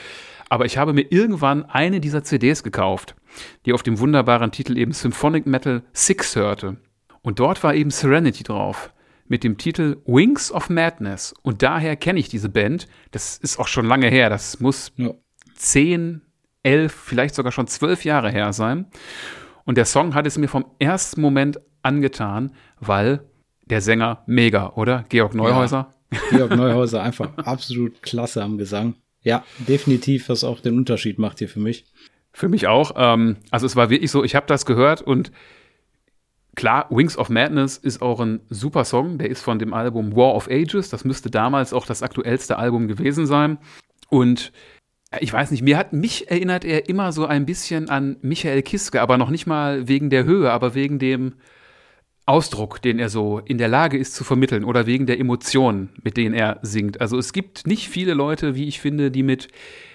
Aber 0.49 0.65
ich 0.65 0.77
habe 0.77 0.93
mir 0.93 1.07
irgendwann 1.09 1.65
eine 1.67 2.01
dieser 2.01 2.25
CDs 2.25 2.65
gekauft, 2.65 3.15
die 3.65 3.73
auf 3.75 3.85
dem 3.85 4.01
wunderbaren 4.01 4.51
Titel 4.51 4.77
eben 4.77 4.91
Symphonic 4.91 5.47
Metal 5.47 5.85
6 5.93 6.35
hörte. 6.35 6.79
Und 7.23 7.39
dort 7.39 7.63
war 7.63 7.77
eben 7.77 7.91
Serenity 7.91 8.43
drauf 8.43 8.91
mit 9.29 9.45
dem 9.45 9.59
Titel 9.59 9.99
Wings 10.07 10.51
of 10.51 10.71
Madness. 10.71 11.35
Und 11.43 11.63
daher 11.63 11.97
kenne 11.97 12.19
ich 12.19 12.29
diese 12.29 12.49
Band. 12.49 12.89
Das 13.11 13.37
ist 13.37 13.59
auch 13.59 13.69
schon 13.69 13.87
lange 13.87 14.09
her. 14.09 14.31
Das 14.31 14.61
muss 14.61 14.93
ja. 14.97 15.13
zehn, 15.55 16.23
elf, 16.63 16.93
vielleicht 16.93 17.35
sogar 17.35 17.53
schon 17.53 17.67
zwölf 17.67 18.05
Jahre 18.05 18.31
her 18.31 18.53
sein. 18.53 18.87
Und 19.65 19.77
der 19.77 19.85
Song 19.85 20.15
hat 20.15 20.27
es 20.27 20.39
mir 20.39 20.49
vom 20.49 20.65
ersten 20.79 21.21
Moment 21.21 21.61
angetan, 21.83 22.53
weil 22.81 23.21
der 23.67 23.81
Sänger 23.81 24.23
mega, 24.27 24.71
oder? 24.71 25.05
Georg 25.09 25.35
Neuhäuser. 25.35 25.95
Ja, 26.11 26.19
Georg 26.31 26.51
Neuhäuser 26.57 27.03
einfach 27.03 27.37
absolut 27.37 28.03
klasse 28.03 28.43
am 28.43 28.57
Gesang. 28.57 28.95
Ja, 29.23 29.45
definitiv, 29.59 30.29
was 30.29 30.45
auch 30.45 30.61
den 30.61 30.77
Unterschied 30.79 31.19
macht 31.19 31.39
hier 31.39 31.49
für 31.49 31.61
mich. 31.61 31.85
Für 32.33 32.49
mich 32.49 32.67
auch. 32.67 32.93
Ähm, 32.97 33.37
also 33.51 33.67
es 33.67 33.77
war 33.77 33.91
wirklich 33.91 34.11
so, 34.11 34.25
ich 34.25 34.35
habe 34.35 34.47
das 34.47 34.65
gehört 34.65 35.03
und 35.03 35.33
Klar, 36.55 36.87
Wings 36.91 37.17
of 37.17 37.29
Madness 37.29 37.77
ist 37.77 38.03
auch 38.03 38.21
ein 38.21 38.41
super 38.49 38.85
Song. 38.85 39.19
Der 39.19 39.31
ist 39.31 39.43
von 39.43 39.59
dem 39.59 39.73
Album 39.73 40.17
War 40.17 40.35
of 40.35 40.49
Ages. 40.51 40.89
Das 40.91 41.05
müsste 41.05 41.31
damals 41.31 41.73
auch 41.73 41.87
das 41.87 42.03
aktuellste 42.03 42.59
Album 42.59 42.89
gewesen 42.89 43.27
sein. 43.27 43.59
Und 44.09 44.53
äh, 45.11 45.19
ich 45.21 45.33
weiß 45.33 45.51
nicht, 45.51 45.63
mir 45.63 45.77
hat 45.77 45.93
mich 45.93 46.31
erinnert 46.31 46.65
er 46.65 46.89
immer 46.89 47.13
so 47.13 47.27
ein 47.27 47.47
bisschen 47.47 47.89
an 47.89 48.17
Michael 48.23 48.63
Kiske, 48.63 49.01
aber 49.01 49.19
noch 49.19 49.31
nicht 49.31 49.47
mal 49.47 49.89
wegen 49.89 50.11
der 50.11 50.25
Höhe, 50.25 50.51
aber 50.51 50.75
wegen 50.75 50.99
dem 50.99 51.35
Ausdruck, 52.27 52.83
den 52.83 52.99
er 52.99 53.09
so 53.09 53.39
in 53.39 53.57
der 53.57 53.69
Lage 53.69 53.97
ist 53.97 54.15
zu 54.15 54.23
vermitteln 54.23 54.65
oder 54.65 54.87
wegen 54.87 55.07
der 55.07 55.19
Emotionen, 55.19 55.89
mit 56.03 56.19
denen 56.19 56.35
er 56.35 56.59
singt. 56.61 57.01
Also 57.01 57.17
es 57.17 57.33
gibt 57.33 57.67
nicht 57.67 57.89
viele 57.89 58.13
Leute, 58.13 58.55
wie 58.55 58.69
ich 58.69 58.81
finde, 58.81 59.11
die 59.11 59.23
mit 59.23 59.49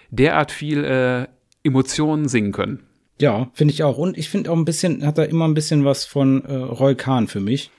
derart 0.10 0.52
viel 0.52 0.84
äh, 0.84 1.28
Emotionen 1.64 2.28
singen 2.28 2.52
können. 2.52 2.80
Ja, 3.20 3.50
finde 3.54 3.74
ich 3.74 3.84
auch. 3.84 3.98
Und 3.98 4.18
ich 4.18 4.30
finde 4.30 4.52
auch 4.52 4.58
ein 4.58 4.66
bisschen, 4.66 5.06
hat 5.06 5.18
er 5.18 5.30
immer 5.30 5.48
ein 5.48 5.54
bisschen 5.54 5.86
was 5.86 6.06
von 6.06 6.44
äh, 6.46 6.54
Roy 6.54 6.96
Kahn 6.96 7.28
für 7.28 7.40
mich. 7.40 7.70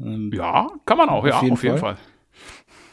Ähm, 0.00 0.30
ja, 0.34 0.68
kann 0.84 0.98
man 0.98 1.08
auch, 1.08 1.24
auf 1.24 1.28
ja, 1.28 1.42
jeden 1.42 1.52
auf 1.54 1.62
jeden 1.62 1.78
Fall. 1.78 1.96
Fall. 1.96 2.04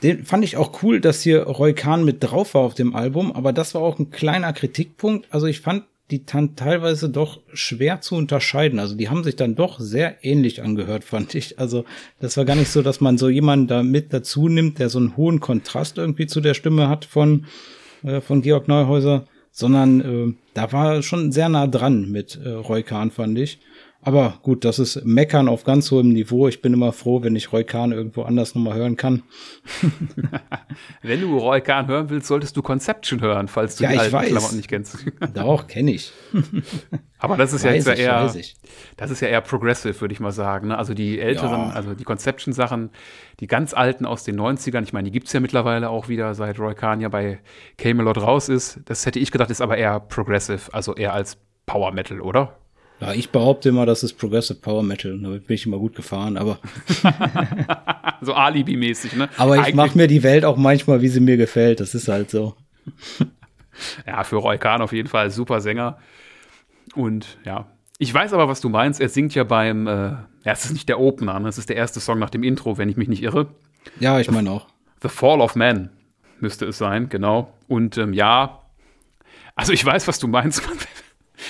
Den 0.03 0.23
fand 0.23 0.45
ich 0.45 0.55
auch 0.55 0.81
cool, 0.81 1.01
dass 1.01 1.21
hier 1.21 1.43
Roy 1.43 1.73
Kahn 1.73 2.05
mit 2.05 2.23
drauf 2.23 2.53
war 2.53 2.61
auf 2.61 2.73
dem 2.73 2.95
Album, 2.95 3.33
aber 3.33 3.51
das 3.51 3.75
war 3.75 3.81
auch 3.81 3.99
ein 3.99 4.11
kleiner 4.11 4.53
Kritikpunkt. 4.53 5.27
Also 5.29 5.47
ich 5.47 5.59
fand 5.59 5.83
die 6.09 6.25
dann 6.25 6.55
teilweise 6.55 7.09
doch 7.09 7.39
schwer 7.53 8.01
zu 8.01 8.15
unterscheiden. 8.15 8.79
Also 8.79 8.95
die 8.95 9.09
haben 9.09 9.23
sich 9.23 9.35
dann 9.35 9.55
doch 9.55 9.79
sehr 9.79 10.23
ähnlich 10.23 10.63
angehört, 10.63 11.03
fand 11.05 11.35
ich. 11.35 11.59
Also 11.59 11.85
das 12.19 12.37
war 12.37 12.45
gar 12.45 12.55
nicht 12.55 12.71
so, 12.71 12.81
dass 12.81 13.01
man 13.01 13.17
so 13.17 13.29
jemanden 13.29 13.67
da 13.67 13.83
mit 13.83 14.13
dazu 14.13 14.47
nimmt, 14.47 14.79
der 14.79 14.89
so 14.89 14.99
einen 14.99 15.17
hohen 15.17 15.39
Kontrast 15.39 15.97
irgendwie 15.97 16.27
zu 16.27 16.41
der 16.41 16.53
Stimme 16.53 16.89
hat 16.89 17.05
von, 17.05 17.45
äh, 18.03 18.21
von 18.21 18.41
Georg 18.41 18.67
Neuhäuser 18.67 19.25
sondern 19.51 20.01
äh, 20.01 20.33
da 20.53 20.71
war 20.71 21.01
schon 21.01 21.31
sehr 21.31 21.49
nah 21.49 21.67
dran 21.67 22.09
mit 22.09 22.39
äh, 22.43 22.49
Roy 22.49 22.83
Kahn, 22.83 23.11
fand 23.11 23.37
ich. 23.37 23.59
Aber 24.01 24.39
gut, 24.43 24.63
das 24.63 24.79
ist 24.79 25.03
Meckern 25.05 25.49
auf 25.49 25.65
ganz 25.65 25.91
hohem 25.91 26.09
Niveau. 26.09 26.47
Ich 26.47 26.61
bin 26.61 26.73
immer 26.73 26.93
froh, 26.93 27.21
wenn 27.21 27.35
ich 27.35 27.51
Roy 27.51 27.65
Kahn 27.65 27.91
irgendwo 27.91 28.21
anders 28.21 28.55
nochmal 28.55 28.75
hören 28.75 28.95
kann. 28.95 29.23
wenn 31.01 31.19
du 31.19 31.37
Roy 31.37 31.59
Kahn 31.59 31.87
hören 31.87 32.09
willst, 32.09 32.27
solltest 32.27 32.55
du 32.55 32.61
Conception 32.61 33.19
hören, 33.19 33.49
falls 33.49 33.75
du 33.75 33.83
ja, 33.83 33.91
die 33.91 33.99
alten 33.99 34.13
weiß. 34.13 34.29
Klamotten 34.29 34.55
nicht 34.55 34.69
kennst. 34.69 35.05
Doch, 35.33 35.67
kenne 35.67 35.91
ich. 35.91 36.13
Aber 37.19 37.35
das 37.35 37.51
ist 37.51 37.65
weiß 37.65 37.85
ja 37.85 37.91
jetzt 37.91 37.99
ich, 37.99 38.05
eher, 38.05 38.33
das 38.95 39.11
ist 39.11 39.19
ja 39.19 39.27
eher 39.27 39.41
progressive, 39.41 39.99
würde 39.99 40.13
ich 40.13 40.21
mal 40.21 40.31
sagen. 40.31 40.69
Ne? 40.69 40.77
Also 40.77 40.93
die 40.93 41.19
älteren, 41.19 41.67
ja. 41.67 41.69
also 41.71 41.93
die 41.93 42.05
Conception-Sachen, 42.05 42.91
die 43.41 43.47
ganz 43.47 43.73
alten 43.73 44.05
aus 44.05 44.23
den 44.23 44.39
90ern, 44.39 44.83
ich 44.83 44.93
meine, 44.93 45.07
die 45.07 45.11
gibt 45.11 45.27
es 45.27 45.33
ja 45.33 45.41
mittlerweile 45.41 45.89
auch 45.89 46.07
wieder, 46.07 46.33
seit 46.35 46.57
Roy 46.57 46.73
Kahn 46.73 47.01
ja 47.01 47.09
bei 47.09 47.39
Camelot 47.77 48.17
raus 48.19 48.47
ist. 48.47 48.79
Das 48.85 49.05
hätte 49.05 49.19
ich 49.19 49.31
gedacht, 49.31 49.49
ist 49.49 49.61
aber 49.61 49.77
eher 49.77 49.99
progressive, 49.99 50.73
also 50.73 50.95
eher 50.95 51.13
als 51.13 51.37
Power 51.65 51.91
Metal, 51.91 52.21
oder? 52.21 52.55
Ja, 53.01 53.13
ich 53.13 53.29
behaupte 53.29 53.69
immer, 53.69 53.85
das 53.85 54.03
ist 54.03 54.13
Progressive 54.13 54.59
Power 54.59 54.83
Metal. 54.83 55.17
Damit 55.17 55.47
bin 55.47 55.55
ich 55.55 55.65
immer 55.65 55.77
gut 55.77 55.95
gefahren, 55.95 56.37
aber. 56.37 56.59
so 58.21 58.33
Alibi-mäßig, 58.33 59.15
ne? 59.15 59.29
Aber 59.37 59.67
ich 59.67 59.73
mache 59.73 59.97
mir 59.97 60.07
die 60.07 60.23
Welt 60.23 60.43
auch 60.43 60.57
manchmal, 60.57 61.01
wie 61.01 61.07
sie 61.07 61.21
mir 61.21 61.37
gefällt. 61.37 61.79
Das 61.79 61.95
ist 61.95 62.09
halt 62.09 62.29
so. 62.29 62.55
ja, 64.07 64.23
für 64.23 64.37
Roy 64.37 64.57
Kahn 64.57 64.81
auf 64.81 64.91
jeden 64.91 65.07
Fall 65.07 65.31
super 65.31 65.61
Sänger. 65.61 65.97
Und 66.93 67.37
ja, 67.45 67.67
ich 67.99 68.13
weiß 68.13 68.33
aber, 68.33 68.47
was 68.47 68.61
du 68.61 68.69
meinst. 68.69 68.99
Er 68.99 69.09
singt 69.09 69.35
ja 69.35 69.43
beim, 69.43 69.87
äh, 69.87 69.91
ja, 69.91 70.25
es 70.45 70.65
ist 70.65 70.73
nicht 70.73 70.89
der 70.89 70.99
Opener, 70.99 71.39
ne? 71.39 71.49
es 71.49 71.57
ist 71.57 71.69
der 71.69 71.75
erste 71.75 71.99
Song 71.99 72.19
nach 72.19 72.29
dem 72.29 72.43
Intro, 72.43 72.77
wenn 72.77 72.89
ich 72.89 72.97
mich 72.97 73.07
nicht 73.07 73.23
irre. 73.23 73.47
Ja, 73.99 74.19
ich 74.19 74.31
meine 74.31 74.51
auch. 74.51 74.67
The 75.01 75.09
Fall 75.09 75.41
of 75.41 75.55
Man 75.55 75.89
müsste 76.39 76.65
es 76.65 76.77
sein, 76.77 77.09
genau. 77.09 77.53
Und 77.67 77.97
ähm, 77.97 78.13
ja, 78.13 78.61
also 79.55 79.73
ich 79.73 79.85
weiß, 79.85 80.07
was 80.07 80.19
du 80.19 80.27
meinst. 80.27 80.61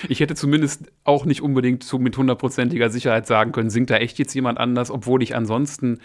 Ich 0.07 0.19
hätte 0.19 0.35
zumindest 0.35 0.83
auch 1.03 1.25
nicht 1.25 1.41
unbedingt 1.41 1.83
so 1.83 1.99
mit 1.99 2.17
hundertprozentiger 2.17 2.89
Sicherheit 2.89 3.27
sagen 3.27 3.51
können, 3.51 3.69
singt 3.69 3.89
da 3.89 3.97
echt 3.97 4.19
jetzt 4.19 4.33
jemand 4.33 4.57
anders, 4.57 4.91
obwohl 4.91 5.23
ich 5.23 5.35
ansonsten 5.35 5.99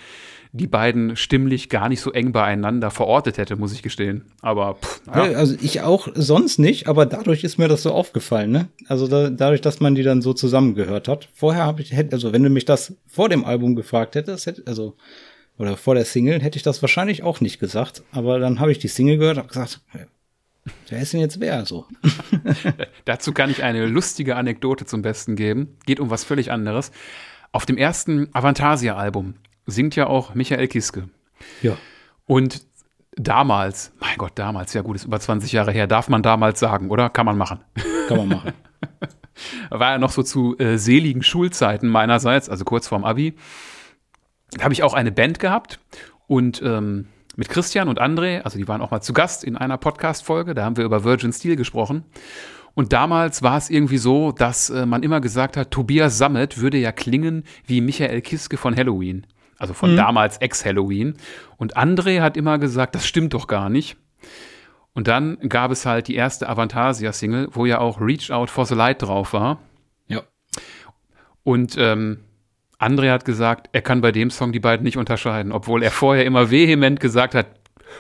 die 0.53 0.69
beiden 0.69 1.17
stimmlich 1.17 1.69
gar 1.69 1.89
nicht 1.89 2.01
so 2.01 2.13
eng 2.13 2.31
beieinander 2.31 2.93
verortet 2.93 3.39
hätte, 3.39 3.57
muss 3.57 3.73
ich 3.73 3.83
gestehen. 3.83 4.25
Aber 4.41 4.77
pff, 4.77 5.03
ja. 5.07 5.23
also 5.33 5.57
ich 5.61 5.81
auch 5.81 6.07
sonst 6.15 6.59
nicht, 6.59 6.87
aber 6.87 7.07
dadurch 7.07 7.43
ist 7.43 7.59
mir 7.59 7.67
das 7.67 7.83
so 7.83 7.91
aufgefallen, 7.91 8.53
ne? 8.53 8.69
Also 8.87 9.09
da, 9.09 9.31
dadurch, 9.31 9.63
dass 9.63 9.81
man 9.81 9.97
die 9.97 10.05
dann 10.05 10.23
so 10.23 10.33
zusammengehört 10.33 11.09
hat. 11.09 11.29
Vorher 11.35 11.65
habe 11.65 11.83
ich, 11.83 11.93
also 12.13 12.33
wenn 12.33 12.45
du 12.45 12.51
mich 12.51 12.65
das 12.65 12.95
vor 13.09 13.29
dem 13.29 13.45
Album 13.45 13.75
gefragt 13.75 14.15
hättest, 14.15 14.47
hätte, 14.47 14.63
also 14.67 14.95
oder 15.59 15.77
vor 15.77 15.95
der 15.95 16.05
Single, 16.05 16.41
hätte 16.41 16.57
ich 16.57 16.63
das 16.63 16.83
wahrscheinlich 16.83 17.23
auch 17.23 17.41
nicht 17.41 17.59
gesagt. 17.59 18.03
Aber 18.13 18.39
dann 18.39 18.61
habe 18.61 18.73
ich 18.73 18.79
die 18.79 18.89
Single 18.89 19.19
gehört, 19.19 19.39
habe 19.39 19.49
gesagt, 19.49 19.81
Wer 20.89 21.01
ist 21.01 21.13
denn 21.13 21.21
jetzt 21.21 21.41
wer 21.41 21.67
so? 21.67 21.87
Dazu 23.05 23.33
kann 23.33 23.51
ich 23.51 23.63
eine 23.63 23.87
lustige 23.87 24.37
Anekdote 24.37 24.87
zum 24.87 25.03
Besten 25.03 25.37
geben. 25.37 25.77
Geht 25.87 26.01
um 26.01 26.11
was 26.11 26.25
völlig 26.25 26.51
anderes. 26.51 26.91
Auf 27.53 27.67
dem 27.67 27.77
ersten 27.77 28.35
Avantasia-Album 28.35 29.35
singt 29.67 29.97
ja 29.97 30.07
auch 30.07 30.35
Michael 30.35 30.69
Kiske. 30.69 31.09
Ja. 31.63 31.77
Und 32.27 32.67
damals, 33.17 33.93
mein 34.01 34.17
Gott, 34.17 34.33
damals, 34.37 34.73
ja 34.73 34.83
gut, 34.83 34.97
ist 34.97 35.05
über 35.05 35.21
20 35.21 35.53
Jahre 35.53 35.73
her, 35.73 35.87
darf 35.87 36.09
man 36.09 36.23
damals 36.23 36.61
sagen, 36.61 36.91
oder? 36.91 37.11
Kann 37.11 37.27
man 37.27 37.37
machen. 37.37 37.61
Kann 38.09 38.17
man 38.17 38.29
machen. 38.29 38.53
War 39.71 39.93
ja 39.93 39.99
noch 39.99 40.11
so 40.11 40.23
zu 40.23 40.57
äh, 40.59 40.79
seligen 40.79 41.23
Schulzeiten 41.23 41.89
meinerseits, 41.89 42.49
also 42.49 42.65
kurz 42.65 42.89
vorm 42.89 43.05
Abi. 43.05 43.35
Da 44.53 44.65
habe 44.65 44.75
ich 44.75 44.83
auch 44.83 44.95
eine 44.95 45.13
Band 45.13 45.39
gehabt 45.39 45.81
und 46.27 46.63
ähm, 46.63 47.09
mit 47.37 47.49
Christian 47.49 47.89
und 47.89 48.01
André, 48.01 48.43
also 48.43 48.59
die 48.59 48.69
waren 48.69 48.81
auch 48.81 48.91
mal 48.91 49.01
zu 49.01 49.13
Gast 49.13 49.45
in 49.45 49.57
einer 49.57 49.79
Podcast-Folge, 49.79 50.55
da 50.55 50.65
haben 50.65 50.77
wir 50.77 50.85
über 50.85 51.05
Virgin 51.05 51.33
Steel 51.33 51.57
gesprochen. 51.57 52.05
Und 52.75 52.93
damals 52.93 53.43
war 53.43 53.57
es 53.57 53.71
irgendwie 53.71 53.99
so, 53.99 54.33
dass 54.33 54.69
äh, 54.71 54.85
man 54.85 55.03
immer 55.03 55.21
gesagt 55.21 55.57
hat, 55.57 55.71
Tobias 55.71 56.19
Sammet 56.19 56.61
würde 56.61 56.79
ja 56.79 56.93
klingen 56.93 57.45
wie 57.67 57.81
Michael 57.81 58.21
Kiske 58.21 58.57
von 58.57 58.77
Halloween. 58.77 59.27
Also 59.59 59.75
von 59.75 59.93
mhm. 59.93 59.97
damals 59.97 60.39
Ex-Halloween. 60.39 61.15
Und 61.57 61.77
André 61.77 62.21
hat 62.21 62.37
immer 62.37 62.59
gesagt, 62.59 62.97
das 62.97 63.07
stimmt 63.07 63.35
doch 63.35 63.47
gar 63.47 63.71
nicht. 63.71 63.97
Und 64.93 65.09
dann 65.09 65.39
gab 65.49 65.71
es 65.71 65.87
halt 65.87 66.09
die 66.09 66.15
erste 66.15 66.49
Avantasia-Single, 66.49 67.49
wo 67.53 67.67
ja 67.67 67.79
auch 67.79 68.01
Reach 68.01 68.31
Out 68.31 68.51
for 68.51 68.67
the 68.67 68.75
Light 68.75 69.03
drauf 69.03 69.33
war. 69.33 69.61
Ja. 70.09 70.23
Und 71.45 71.77
ähm, 71.79 72.21
André 72.79 73.11
hat 73.11 73.25
gesagt, 73.25 73.69
er 73.73 73.83
kann 73.83 74.01
bei 74.01 74.13
dem 74.13 74.31
Song 74.31 74.53
die 74.53 74.61
beiden 74.61 74.85
nicht 74.85 74.97
unterscheiden, 74.97 75.53
obwohl 75.53 75.83
er 75.83 75.91
vorher 75.91 76.25
immer 76.25 76.51
vehement 76.51 77.01
gesagt 77.01 77.35
hat, 77.35 77.47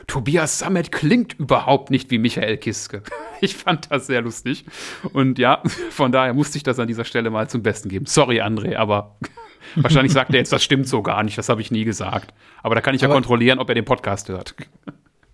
Tobias 0.07 0.59
Sammet 0.59 0.91
klingt 0.93 1.35
überhaupt 1.39 1.91
nicht 1.91 2.11
wie 2.11 2.19
Michael 2.19 2.57
Kiske. 2.59 3.03
Ich 3.41 3.57
fand 3.57 3.91
das 3.91 4.07
sehr 4.07 4.23
lustig. 4.23 4.65
Und 5.13 5.39
ja, 5.39 5.61
von 5.91 6.13
daher 6.13 6.33
musste 6.33 6.57
ich 6.57 6.63
das 6.63 6.79
an 6.79 6.87
dieser 6.87 7.05
Stelle 7.05 7.29
mal 7.29 7.49
zum 7.49 7.63
Besten 7.63 7.91
geben. 7.91 8.07
Sorry, 8.07 8.41
André, 8.41 8.77
aber 8.77 9.17
wahrscheinlich 9.75 10.13
sagt 10.13 10.31
er 10.31 10.39
jetzt, 10.39 10.53
das 10.53 10.65
stimmt 10.65 10.89
so 10.89 11.03
gar 11.03 11.23
nicht. 11.23 11.37
Das 11.37 11.51
habe 11.51 11.61
ich 11.61 11.71
nie 11.71 11.85
gesagt. 11.85 12.33
Aber 12.63 12.75
da 12.75 12.81
kann 12.81 12.95
ich 12.95 13.03
ja 13.03 13.09
kontrollieren, 13.09 13.59
ob 13.59 13.69
er 13.69 13.75
den 13.75 13.85
Podcast 13.85 14.31
hört. 14.31 14.55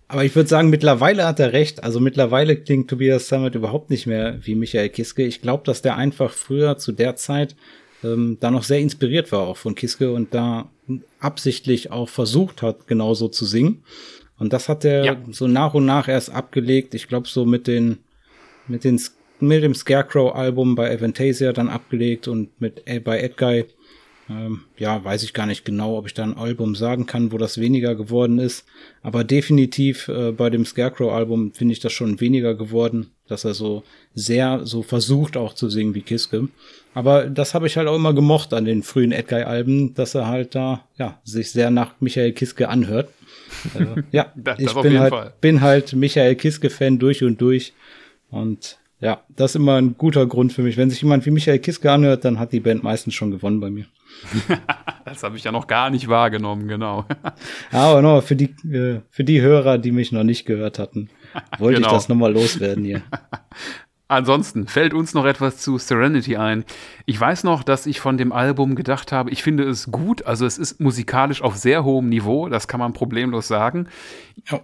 Aber 0.09 0.25
ich 0.25 0.35
würde 0.35 0.49
sagen, 0.49 0.69
mittlerweile 0.69 1.25
hat 1.25 1.39
er 1.39 1.53
recht. 1.53 1.85
Also 1.85 2.01
mittlerweile 2.01 2.57
klingt 2.57 2.89
Tobias 2.89 3.29
Sammet 3.29 3.55
überhaupt 3.55 3.89
nicht 3.89 4.07
mehr 4.07 4.45
wie 4.45 4.55
Michael 4.55 4.89
Kiske. 4.89 5.23
Ich 5.23 5.41
glaube, 5.41 5.63
dass 5.63 5.81
der 5.81 5.95
einfach 5.95 6.31
früher 6.31 6.77
zu 6.77 6.91
der 6.91 7.15
Zeit 7.15 7.55
ähm, 8.03 8.37
da 8.39 8.51
noch 8.51 8.63
sehr 8.63 8.79
inspiriert 8.79 9.31
war 9.31 9.41
auch 9.41 9.57
von 9.57 9.75
Kiske 9.75 10.11
und 10.11 10.33
da 10.33 10.69
absichtlich 11.19 11.91
auch 11.91 12.09
versucht 12.09 12.61
hat, 12.61 12.87
genauso 12.87 13.27
zu 13.27 13.45
singen. 13.45 13.83
Und 14.37 14.53
das 14.53 14.69
hat 14.69 14.85
er 14.85 15.05
ja. 15.05 15.17
so 15.31 15.47
nach 15.47 15.73
und 15.73 15.85
nach 15.85 16.07
erst 16.07 16.31
abgelegt. 16.31 16.95
Ich 16.95 17.07
glaube, 17.07 17.27
so 17.27 17.45
mit 17.45 17.67
den, 17.67 17.99
mit 18.67 18.83
den, 18.83 18.99
mit 19.39 19.63
dem 19.63 19.75
Scarecrow-Album 19.75 20.75
bei 20.75 20.91
Avantasia 20.91 21.53
dann 21.53 21.69
abgelegt 21.69 22.27
und 22.27 22.59
mit, 22.59 22.81
äh, 22.85 22.99
bei 22.99 23.19
Edguy 23.21 23.65
ähm, 24.31 24.61
ja, 24.77 25.03
weiß 25.03 25.23
ich 25.23 25.33
gar 25.33 25.45
nicht 25.45 25.65
genau, 25.65 25.97
ob 25.97 26.07
ich 26.07 26.13
da 26.13 26.23
ein 26.23 26.37
Album 26.37 26.75
sagen 26.75 27.05
kann, 27.05 27.31
wo 27.31 27.37
das 27.37 27.59
weniger 27.59 27.95
geworden 27.95 28.39
ist. 28.39 28.65
Aber 29.01 29.23
definitiv 29.23 30.07
äh, 30.07 30.31
bei 30.31 30.49
dem 30.49 30.65
Scarecrow-Album 30.65 31.53
finde 31.53 31.73
ich 31.73 31.79
das 31.79 31.93
schon 31.93 32.19
weniger 32.19 32.55
geworden, 32.55 33.11
dass 33.31 33.45
er 33.45 33.53
so 33.53 33.83
sehr 34.13 34.65
so 34.65 34.83
versucht 34.83 35.37
auch 35.37 35.53
zu 35.53 35.69
singen 35.69 35.95
wie 35.95 36.01
Kiske. 36.01 36.49
Aber 36.93 37.25
das 37.29 37.53
habe 37.53 37.67
ich 37.67 37.77
halt 37.77 37.87
auch 37.87 37.95
immer 37.95 38.13
gemocht 38.13 38.53
an 38.53 38.65
den 38.65 38.83
frühen 38.83 39.11
Edguy-Alben, 39.11 39.93
dass 39.93 40.13
er 40.13 40.27
halt 40.27 40.55
da 40.55 40.85
ja 40.97 41.19
sich 41.23 41.51
sehr 41.51 41.71
nach 41.71 41.93
Michael 42.01 42.33
Kiske 42.33 42.67
anhört. 42.69 43.09
Äh, 43.73 44.03
ja, 44.11 44.31
das, 44.35 44.59
ich 44.59 44.73
bin 44.73 44.99
halt 44.99 45.13
Fall. 45.13 45.33
bin 45.39 45.61
halt 45.61 45.93
Michael 45.93 46.35
Kiske-Fan 46.35 46.99
durch 46.99 47.23
und 47.23 47.39
durch 47.39 47.73
und 48.29 48.77
ja, 48.99 49.23
das 49.35 49.51
ist 49.51 49.55
immer 49.55 49.77
ein 49.77 49.97
guter 49.97 50.27
Grund 50.27 50.53
für 50.53 50.61
mich. 50.61 50.77
Wenn 50.77 50.91
sich 50.91 51.01
jemand 51.01 51.25
wie 51.25 51.31
Michael 51.31 51.57
Kiske 51.57 51.91
anhört, 51.91 52.23
dann 52.23 52.37
hat 52.37 52.51
die 52.51 52.59
Band 52.59 52.83
meistens 52.83 53.15
schon 53.15 53.31
gewonnen 53.31 53.59
bei 53.59 53.71
mir. 53.71 53.85
das 55.05 55.23
habe 55.23 55.37
ich 55.37 55.43
ja 55.43 55.51
noch 55.51 55.65
gar 55.65 55.89
nicht 55.89 56.07
wahrgenommen, 56.07 56.67
genau. 56.67 57.05
Aber 57.71 58.01
noch 58.03 58.21
für 58.21 58.35
die, 58.35 58.53
äh, 58.71 59.01
für 59.09 59.23
die 59.23 59.41
Hörer, 59.41 59.79
die 59.79 59.91
mich 59.91 60.11
noch 60.11 60.23
nicht 60.23 60.45
gehört 60.45 60.77
hatten, 60.77 61.09
wollte 61.59 61.75
genau. 61.75 61.87
ich 61.87 61.93
das 61.93 62.09
nochmal 62.09 62.33
loswerden 62.33 62.83
hier. 62.83 63.01
Ansonsten 64.07 64.67
fällt 64.67 64.93
uns 64.93 65.13
noch 65.13 65.23
etwas 65.23 65.59
zu 65.59 65.77
Serenity 65.77 66.35
ein. 66.35 66.65
Ich 67.05 67.17
weiß 67.17 67.45
noch, 67.45 67.63
dass 67.63 67.85
ich 67.85 68.01
von 68.01 68.17
dem 68.17 68.33
Album 68.33 68.75
gedacht 68.75 69.13
habe, 69.13 69.29
ich 69.29 69.41
finde 69.41 69.63
es 69.63 69.89
gut, 69.89 70.25
also 70.25 70.45
es 70.45 70.57
ist 70.57 70.81
musikalisch 70.81 71.41
auf 71.41 71.55
sehr 71.55 71.85
hohem 71.85 72.09
Niveau, 72.09 72.49
das 72.49 72.67
kann 72.67 72.81
man 72.81 72.91
problemlos 72.91 73.47
sagen. 73.47 73.87
Ja. 74.49 74.59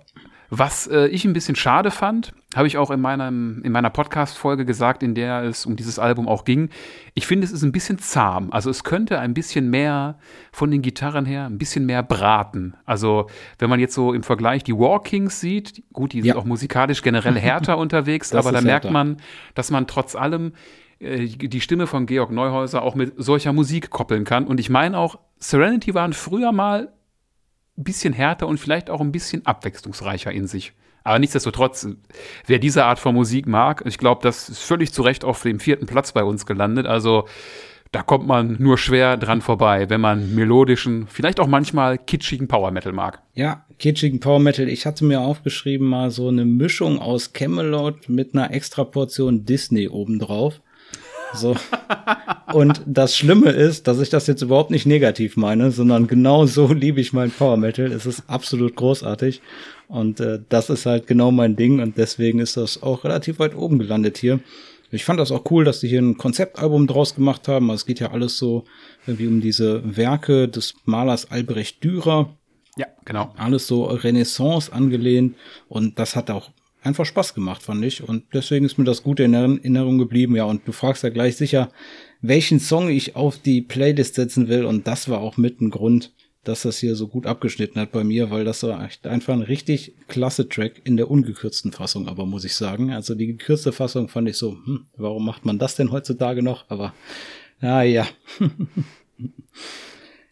Was 0.49 0.87
äh, 0.87 1.07
ich 1.07 1.25
ein 1.25 1.33
bisschen 1.33 1.55
schade 1.55 1.91
fand, 1.91 2.33
habe 2.55 2.67
ich 2.67 2.77
auch 2.77 2.89
in, 2.89 3.01
meinem, 3.01 3.61
in 3.63 3.71
meiner 3.71 3.89
Podcast-Folge 3.89 4.65
gesagt, 4.65 5.03
in 5.03 5.13
der 5.13 5.43
es 5.43 5.65
um 5.65 5.75
dieses 5.75 5.99
Album 5.99 6.27
auch 6.27 6.45
ging. 6.45 6.69
Ich 7.15 7.27
finde, 7.27 7.45
es 7.45 7.51
ist 7.51 7.63
ein 7.63 7.73
bisschen 7.73 7.99
zahm. 7.99 8.51
Also 8.51 8.69
es 8.69 8.83
könnte 8.85 9.19
ein 9.19 9.33
bisschen 9.33 9.69
mehr 9.69 10.17
von 10.53 10.71
den 10.71 10.81
Gitarren 10.81 11.25
her, 11.25 11.45
ein 11.45 11.57
bisschen 11.57 11.85
mehr 11.85 12.01
braten. 12.01 12.75
Also 12.85 13.27
wenn 13.59 13.69
man 13.69 13.79
jetzt 13.79 13.93
so 13.93 14.13
im 14.13 14.23
Vergleich 14.23 14.63
die 14.63 14.73
Walkings 14.73 15.41
sieht, 15.41 15.83
gut, 15.91 16.13
die 16.13 16.19
ja. 16.19 16.23
sind 16.23 16.37
auch 16.37 16.45
musikalisch 16.45 17.01
generell 17.01 17.37
härter 17.37 17.77
unterwegs, 17.79 18.33
aber 18.33 18.51
da 18.53 18.61
merkt 18.61 18.89
man, 18.89 19.17
dass 19.53 19.69
man 19.69 19.85
trotz 19.85 20.15
allem 20.15 20.53
äh, 20.99 21.25
die 21.25 21.61
Stimme 21.61 21.87
von 21.87 22.05
Georg 22.05 22.31
Neuhäuser 22.31 22.81
auch 22.81 22.95
mit 22.95 23.13
solcher 23.17 23.51
Musik 23.51 23.89
koppeln 23.89 24.23
kann. 24.23 24.47
Und 24.47 24.59
ich 24.59 24.69
meine 24.69 24.97
auch, 24.97 25.19
Serenity 25.39 25.93
waren 25.93 26.13
früher 26.13 26.51
mal 26.51 26.93
ein 27.77 27.83
bisschen 27.83 28.13
härter 28.13 28.47
und 28.47 28.59
vielleicht 28.59 28.89
auch 28.89 29.01
ein 29.01 29.11
bisschen 29.11 29.45
abwechslungsreicher 29.45 30.31
in 30.31 30.47
sich. 30.47 30.73
Aber 31.03 31.19
nichtsdestotrotz, 31.19 31.87
wer 32.47 32.59
diese 32.59 32.83
Art 32.83 32.99
von 32.99 33.15
Musik 33.15 33.47
mag, 33.47 33.83
ich 33.85 33.97
glaube, 33.97 34.21
das 34.23 34.49
ist 34.49 34.59
völlig 34.59 34.91
zu 34.91 35.03
Recht 35.03 35.23
auf 35.23 35.41
dem 35.41 35.59
vierten 35.59 35.85
Platz 35.85 36.11
bei 36.11 36.23
uns 36.23 36.45
gelandet. 36.45 36.85
Also 36.85 37.25
da 37.91 38.03
kommt 38.03 38.27
man 38.27 38.57
nur 38.59 38.77
schwer 38.77 39.15
dran 39.15 39.41
vorbei, 39.41 39.89
wenn 39.89 40.01
man 40.01 40.35
melodischen, 40.35 41.07
vielleicht 41.07 41.39
auch 41.39 41.47
manchmal 41.47 41.97
kitschigen 41.97 42.47
Power 42.47 42.71
Metal 42.71 42.91
mag. 42.91 43.21
Ja, 43.33 43.65
kitschigen 43.79 44.19
Power 44.19 44.39
Metal. 44.39 44.67
Ich 44.67 44.85
hatte 44.85 45.05
mir 45.05 45.21
aufgeschrieben 45.21 45.87
mal 45.87 46.11
so 46.11 46.27
eine 46.27 46.43
Mischung 46.43 46.99
aus 46.99 47.31
Camelot 47.31 48.09
mit 48.09 48.33
einer 48.33 48.51
extra 48.51 48.83
Portion 48.83 49.45
Disney 49.45 49.87
obendrauf. 49.87 50.61
So. 51.33 51.55
Und 52.53 52.81
das 52.85 53.17
Schlimme 53.17 53.51
ist, 53.51 53.87
dass 53.87 53.99
ich 53.99 54.09
das 54.09 54.27
jetzt 54.27 54.41
überhaupt 54.41 54.71
nicht 54.71 54.85
negativ 54.85 55.37
meine, 55.37 55.71
sondern 55.71 56.07
genau 56.07 56.45
so 56.45 56.71
liebe 56.71 57.01
ich 57.01 57.13
mein 57.13 57.31
Power 57.31 57.57
Metal. 57.57 57.91
Es 57.91 58.05
ist 58.05 58.23
absolut 58.27 58.75
großartig. 58.75 59.41
Und 59.87 60.19
äh, 60.19 60.39
das 60.49 60.69
ist 60.69 60.85
halt 60.85 61.07
genau 61.07 61.31
mein 61.31 61.55
Ding 61.55 61.81
und 61.81 61.97
deswegen 61.97 62.39
ist 62.39 62.57
das 62.57 62.81
auch 62.83 63.03
relativ 63.03 63.39
weit 63.39 63.55
oben 63.55 63.79
gelandet 63.79 64.17
hier. 64.17 64.39
Ich 64.91 65.03
fand 65.03 65.19
das 65.19 65.31
auch 65.31 65.43
cool, 65.51 65.65
dass 65.65 65.81
die 65.81 65.89
hier 65.89 66.01
ein 66.01 66.17
Konzeptalbum 66.17 66.87
draus 66.87 67.15
gemacht 67.15 67.47
haben. 67.47 67.69
Also 67.69 67.81
es 67.81 67.85
geht 67.85 67.99
ja 67.99 68.11
alles 68.11 68.37
so 68.37 68.63
irgendwie 69.05 69.27
um 69.27 69.41
diese 69.41 69.97
Werke 69.97 70.47
des 70.47 70.75
Malers 70.85 71.29
Albrecht 71.29 71.83
Dürer. 71.83 72.37
Ja, 72.77 72.87
genau. 73.03 73.33
Alles 73.37 73.67
so 73.67 73.85
Renaissance 73.85 74.71
angelehnt 74.71 75.35
und 75.67 75.99
das 75.99 76.15
hat 76.15 76.29
auch 76.31 76.51
einfach 76.83 77.05
Spaß 77.05 77.33
gemacht, 77.33 77.63
fand 77.63 77.83
ich. 77.83 78.03
Und 78.03 78.25
deswegen 78.33 78.65
ist 78.65 78.77
mir 78.77 78.85
das 78.85 79.03
gut 79.03 79.19
in 79.19 79.33
Erinnerung 79.33 79.97
geblieben. 79.97 80.35
Ja, 80.35 80.45
und 80.45 80.67
du 80.67 80.71
fragst 80.71 81.03
ja 81.03 81.09
gleich 81.09 81.37
sicher, 81.37 81.69
welchen 82.21 82.59
Song 82.59 82.89
ich 82.89 83.15
auf 83.15 83.37
die 83.37 83.61
Playlist 83.61 84.15
setzen 84.15 84.47
will. 84.47 84.65
Und 84.65 84.87
das 84.87 85.09
war 85.09 85.19
auch 85.19 85.37
mit 85.37 85.61
ein 85.61 85.69
Grund, 85.69 86.13
dass 86.43 86.61
das 86.61 86.77
hier 86.77 86.95
so 86.95 87.07
gut 87.07 87.25
abgeschnitten 87.25 87.79
hat 87.79 87.91
bei 87.91 88.03
mir, 88.03 88.31
weil 88.31 88.45
das 88.45 88.63
war 88.63 88.83
echt 88.85 89.05
einfach 89.05 89.33
ein 89.33 89.41
richtig 89.41 89.95
klasse 90.07 90.47
Track 90.47 90.81
in 90.85 90.95
der 90.95 91.11
ungekürzten 91.11 91.73
Fassung, 91.73 92.07
aber 92.07 92.25
muss 92.25 92.45
ich 92.45 92.55
sagen. 92.55 92.91
Also 92.93 93.15
die 93.15 93.27
gekürzte 93.27 93.73
Fassung 93.73 94.07
fand 94.07 94.29
ich 94.29 94.37
so, 94.37 94.51
hm, 94.51 94.85
warum 94.95 95.25
macht 95.25 95.45
man 95.45 95.59
das 95.59 95.75
denn 95.75 95.91
heutzutage 95.91 96.41
noch? 96.41 96.69
Aber, 96.69 96.93
ja, 97.61 98.07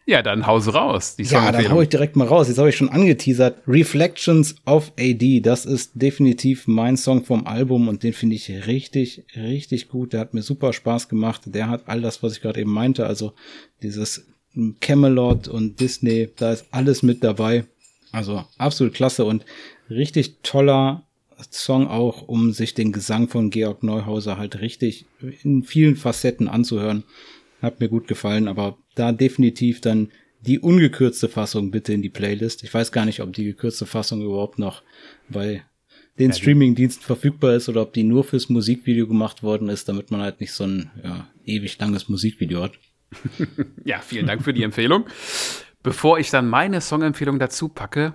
ja. 0.06 0.22
Dann 0.22 0.46
hause 0.46 0.72
raus. 0.72 1.16
Die 1.16 1.24
ja, 1.24 1.52
dann 1.52 1.70
hau 1.70 1.82
ich 1.82 1.88
direkt 1.88 2.16
mal 2.16 2.26
raus. 2.26 2.48
Jetzt 2.48 2.58
habe 2.58 2.68
ich 2.68 2.76
schon 2.76 2.88
angeteasert. 2.88 3.58
Reflections 3.66 4.56
of 4.64 4.92
AD, 4.98 5.40
das 5.40 5.66
ist 5.66 5.92
definitiv 5.94 6.66
mein 6.66 6.96
Song 6.96 7.24
vom 7.24 7.46
Album 7.46 7.88
und 7.88 8.02
den 8.02 8.12
finde 8.12 8.36
ich 8.36 8.48
richtig, 8.66 9.24
richtig 9.36 9.88
gut. 9.88 10.12
Der 10.12 10.20
hat 10.20 10.34
mir 10.34 10.42
super 10.42 10.72
Spaß 10.72 11.08
gemacht. 11.08 11.42
Der 11.46 11.68
hat 11.68 11.84
all 11.86 12.00
das, 12.00 12.22
was 12.22 12.34
ich 12.34 12.40
gerade 12.40 12.60
eben 12.60 12.72
meinte, 12.72 13.06
also 13.06 13.34
dieses 13.82 14.26
Camelot 14.80 15.48
und 15.48 15.80
Disney, 15.80 16.30
da 16.36 16.52
ist 16.52 16.66
alles 16.70 17.02
mit 17.02 17.22
dabei. 17.22 17.64
Also 18.12 18.44
absolut 18.56 18.94
klasse 18.94 19.24
und 19.24 19.44
richtig 19.90 20.42
toller 20.42 21.06
Song 21.50 21.86
auch, 21.88 22.22
um 22.22 22.52
sich 22.52 22.72
den 22.72 22.92
Gesang 22.92 23.28
von 23.28 23.50
Georg 23.50 23.82
Neuhauser 23.82 24.38
halt 24.38 24.60
richtig 24.60 25.04
in 25.42 25.62
vielen 25.62 25.96
Facetten 25.96 26.48
anzuhören. 26.48 27.04
Hat 27.60 27.80
mir 27.80 27.88
gut 27.88 28.08
gefallen, 28.08 28.48
aber 28.48 28.78
da 28.96 29.12
definitiv 29.12 29.80
dann 29.80 30.10
die 30.40 30.58
ungekürzte 30.58 31.28
Fassung 31.28 31.70
bitte 31.70 31.92
in 31.92 32.02
die 32.02 32.08
Playlist. 32.08 32.62
Ich 32.62 32.72
weiß 32.72 32.92
gar 32.92 33.04
nicht, 33.04 33.20
ob 33.20 33.32
die 33.32 33.44
gekürzte 33.44 33.86
Fassung 33.86 34.22
überhaupt 34.22 34.58
noch 34.58 34.82
bei 35.28 35.62
den 36.18 36.30
ja, 36.30 36.36
Streaming-Diensten 36.36 37.02
verfügbar 37.02 37.54
ist 37.54 37.68
oder 37.68 37.82
ob 37.82 37.92
die 37.92 38.02
nur 38.02 38.24
fürs 38.24 38.48
Musikvideo 38.48 39.06
gemacht 39.06 39.42
worden 39.42 39.68
ist, 39.68 39.88
damit 39.88 40.10
man 40.10 40.22
halt 40.22 40.40
nicht 40.40 40.52
so 40.52 40.64
ein 40.64 40.90
ja, 41.02 41.28
ewig 41.44 41.78
langes 41.78 42.08
Musikvideo 42.08 42.62
hat. 42.62 42.72
ja, 43.84 44.00
vielen 44.00 44.26
Dank 44.26 44.42
für 44.42 44.54
die 44.54 44.62
Empfehlung. 44.62 45.04
Bevor 45.82 46.18
ich 46.18 46.30
dann 46.30 46.48
meine 46.48 46.80
Songempfehlung 46.80 47.38
dazu 47.38 47.68
packe, 47.68 48.14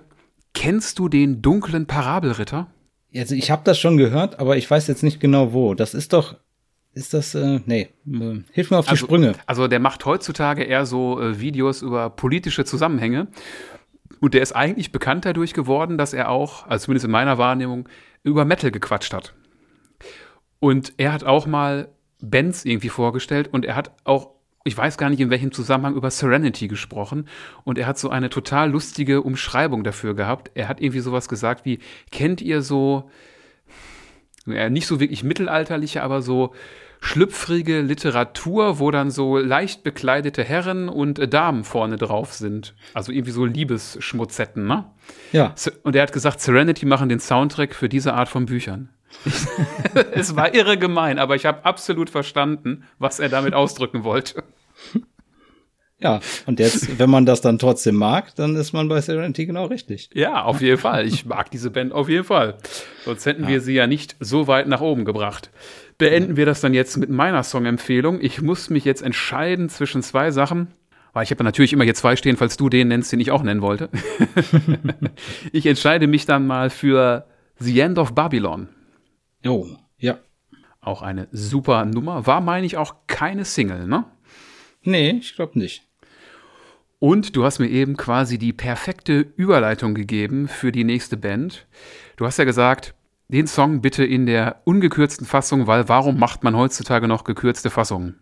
kennst 0.52 0.98
du 0.98 1.08
den 1.08 1.42
dunklen 1.42 1.86
Parabelritter? 1.86 2.72
Also 3.14 3.34
ich 3.34 3.50
habe 3.50 3.62
das 3.64 3.78
schon 3.78 3.98
gehört, 3.98 4.38
aber 4.40 4.56
ich 4.56 4.70
weiß 4.70 4.86
jetzt 4.88 5.02
nicht 5.02 5.20
genau 5.20 5.52
wo. 5.52 5.74
Das 5.74 5.94
ist 5.94 6.12
doch 6.12 6.36
ist 6.94 7.14
das, 7.14 7.34
äh, 7.34 7.60
nee, 7.64 7.88
äh, 8.06 8.42
hilf 8.52 8.70
mir 8.70 8.78
auf 8.78 8.86
die 8.86 8.92
also, 8.92 9.06
Sprünge. 9.06 9.34
Also 9.46 9.66
der 9.68 9.80
macht 9.80 10.04
heutzutage 10.04 10.62
eher 10.62 10.84
so 10.84 11.20
äh, 11.20 11.40
Videos 11.40 11.82
über 11.82 12.10
politische 12.10 12.64
Zusammenhänge. 12.64 13.28
Und 14.20 14.34
der 14.34 14.42
ist 14.42 14.52
eigentlich 14.52 14.92
bekannt 14.92 15.24
dadurch 15.24 15.54
geworden, 15.54 15.98
dass 15.98 16.12
er 16.12 16.30
auch, 16.30 16.66
also 16.68 16.84
zumindest 16.84 17.06
in 17.06 17.10
meiner 17.10 17.38
Wahrnehmung, 17.38 17.88
über 18.22 18.44
Metal 18.44 18.70
gequatscht 18.70 19.12
hat. 19.14 19.34
Und 20.60 20.92
er 20.96 21.12
hat 21.12 21.24
auch 21.24 21.46
mal 21.46 21.88
Bands 22.20 22.64
irgendwie 22.64 22.88
vorgestellt 22.88 23.48
und 23.52 23.64
er 23.64 23.74
hat 23.74 23.90
auch, 24.04 24.30
ich 24.64 24.76
weiß 24.76 24.96
gar 24.96 25.10
nicht 25.10 25.18
in 25.18 25.30
welchem 25.30 25.50
Zusammenhang, 25.50 25.96
über 25.96 26.10
Serenity 26.10 26.68
gesprochen. 26.68 27.26
Und 27.64 27.78
er 27.78 27.86
hat 27.86 27.98
so 27.98 28.10
eine 28.10 28.30
total 28.30 28.70
lustige 28.70 29.22
Umschreibung 29.22 29.82
dafür 29.82 30.14
gehabt. 30.14 30.52
Er 30.54 30.68
hat 30.68 30.80
irgendwie 30.80 31.00
sowas 31.00 31.28
gesagt 31.28 31.64
wie, 31.64 31.80
kennt 32.12 32.40
ihr 32.40 32.62
so, 32.62 33.10
ja, 34.46 34.70
nicht 34.70 34.86
so 34.86 35.00
wirklich 35.00 35.24
mittelalterliche, 35.24 36.02
aber 36.02 36.22
so 36.22 36.54
schlüpfrige 37.00 37.80
Literatur, 37.80 38.78
wo 38.78 38.90
dann 38.90 39.10
so 39.10 39.36
leicht 39.36 39.82
bekleidete 39.82 40.44
Herren 40.44 40.88
und 40.88 41.18
äh, 41.18 41.28
Damen 41.28 41.64
vorne 41.64 41.96
drauf 41.96 42.32
sind. 42.32 42.74
Also 42.94 43.10
irgendwie 43.12 43.32
so 43.32 43.44
Liebesschmutzetten, 43.44 44.66
ne? 44.66 44.84
Ja. 45.32 45.54
Und 45.82 45.96
er 45.96 46.02
hat 46.02 46.12
gesagt, 46.12 46.40
Serenity 46.40 46.86
machen 46.86 47.08
den 47.08 47.18
Soundtrack 47.18 47.74
für 47.74 47.88
diese 47.88 48.14
Art 48.14 48.28
von 48.28 48.46
Büchern. 48.46 48.88
es 50.12 50.36
war 50.36 50.54
irre 50.54 50.78
gemein, 50.78 51.18
aber 51.18 51.34
ich 51.34 51.44
habe 51.44 51.64
absolut 51.64 52.08
verstanden, 52.08 52.84
was 52.98 53.18
er 53.18 53.28
damit 53.28 53.52
ausdrücken 53.52 54.04
wollte. 54.04 54.44
Ja, 56.02 56.20
und 56.46 56.58
jetzt, 56.58 56.98
wenn 56.98 57.10
man 57.10 57.26
das 57.26 57.40
dann 57.40 57.58
trotzdem 57.58 57.96
mag, 57.96 58.34
dann 58.34 58.56
ist 58.56 58.72
man 58.72 58.88
bei 58.88 59.00
Serenity 59.00 59.46
genau 59.46 59.66
richtig. 59.66 60.10
Ja, 60.14 60.42
auf 60.42 60.60
jeden 60.60 60.78
Fall. 60.78 61.06
Ich 61.06 61.24
mag 61.26 61.50
diese 61.50 61.70
Band 61.70 61.92
auf 61.92 62.08
jeden 62.08 62.24
Fall. 62.24 62.56
Sonst 63.04 63.26
hätten 63.26 63.44
ja. 63.44 63.48
wir 63.48 63.60
sie 63.60 63.74
ja 63.74 63.86
nicht 63.86 64.16
so 64.20 64.46
weit 64.46 64.66
nach 64.66 64.80
oben 64.80 65.04
gebracht. 65.04 65.50
Beenden 65.98 66.36
wir 66.36 66.46
das 66.46 66.60
dann 66.60 66.74
jetzt 66.74 66.96
mit 66.96 67.10
meiner 67.10 67.42
Songempfehlung. 67.42 68.20
Ich 68.20 68.42
muss 68.42 68.70
mich 68.70 68.84
jetzt 68.84 69.02
entscheiden 69.02 69.68
zwischen 69.68 70.02
zwei 70.02 70.30
Sachen. 70.30 70.68
Weil 71.12 71.24
ich 71.24 71.30
habe 71.30 71.44
natürlich 71.44 71.74
immer 71.74 71.84
hier 71.84 71.94
zwei 71.94 72.16
stehen, 72.16 72.38
falls 72.38 72.56
du 72.56 72.70
den 72.70 72.88
nennst, 72.88 73.12
den 73.12 73.20
ich 73.20 73.30
auch 73.30 73.42
nennen 73.42 73.60
wollte. 73.60 73.90
ich 75.52 75.66
entscheide 75.66 76.06
mich 76.06 76.24
dann 76.24 76.46
mal 76.46 76.70
für 76.70 77.26
The 77.58 77.80
End 77.80 77.98
of 77.98 78.14
Babylon. 78.14 78.68
Oh, 79.46 79.66
ja. 79.98 80.18
Auch 80.80 81.02
eine 81.02 81.28
super 81.30 81.84
Nummer. 81.84 82.26
War, 82.26 82.40
meine 82.40 82.64
ich, 82.64 82.78
auch 82.78 82.94
keine 83.06 83.44
Single, 83.44 83.86
ne? 83.86 84.06
Nee, 84.82 85.10
ich 85.20 85.36
glaube 85.36 85.58
nicht. 85.58 85.86
Und 87.02 87.34
du 87.34 87.42
hast 87.42 87.58
mir 87.58 87.66
eben 87.66 87.96
quasi 87.96 88.38
die 88.38 88.52
perfekte 88.52 89.26
Überleitung 89.34 89.92
gegeben 89.92 90.46
für 90.46 90.70
die 90.70 90.84
nächste 90.84 91.16
Band. 91.16 91.66
Du 92.16 92.24
hast 92.24 92.38
ja 92.38 92.44
gesagt, 92.44 92.94
den 93.26 93.48
Song 93.48 93.80
bitte 93.80 94.04
in 94.04 94.24
der 94.24 94.62
ungekürzten 94.66 95.26
Fassung, 95.26 95.66
weil 95.66 95.88
warum 95.88 96.16
macht 96.20 96.44
man 96.44 96.56
heutzutage 96.56 97.08
noch 97.08 97.24
gekürzte 97.24 97.70
Fassungen? 97.70 98.20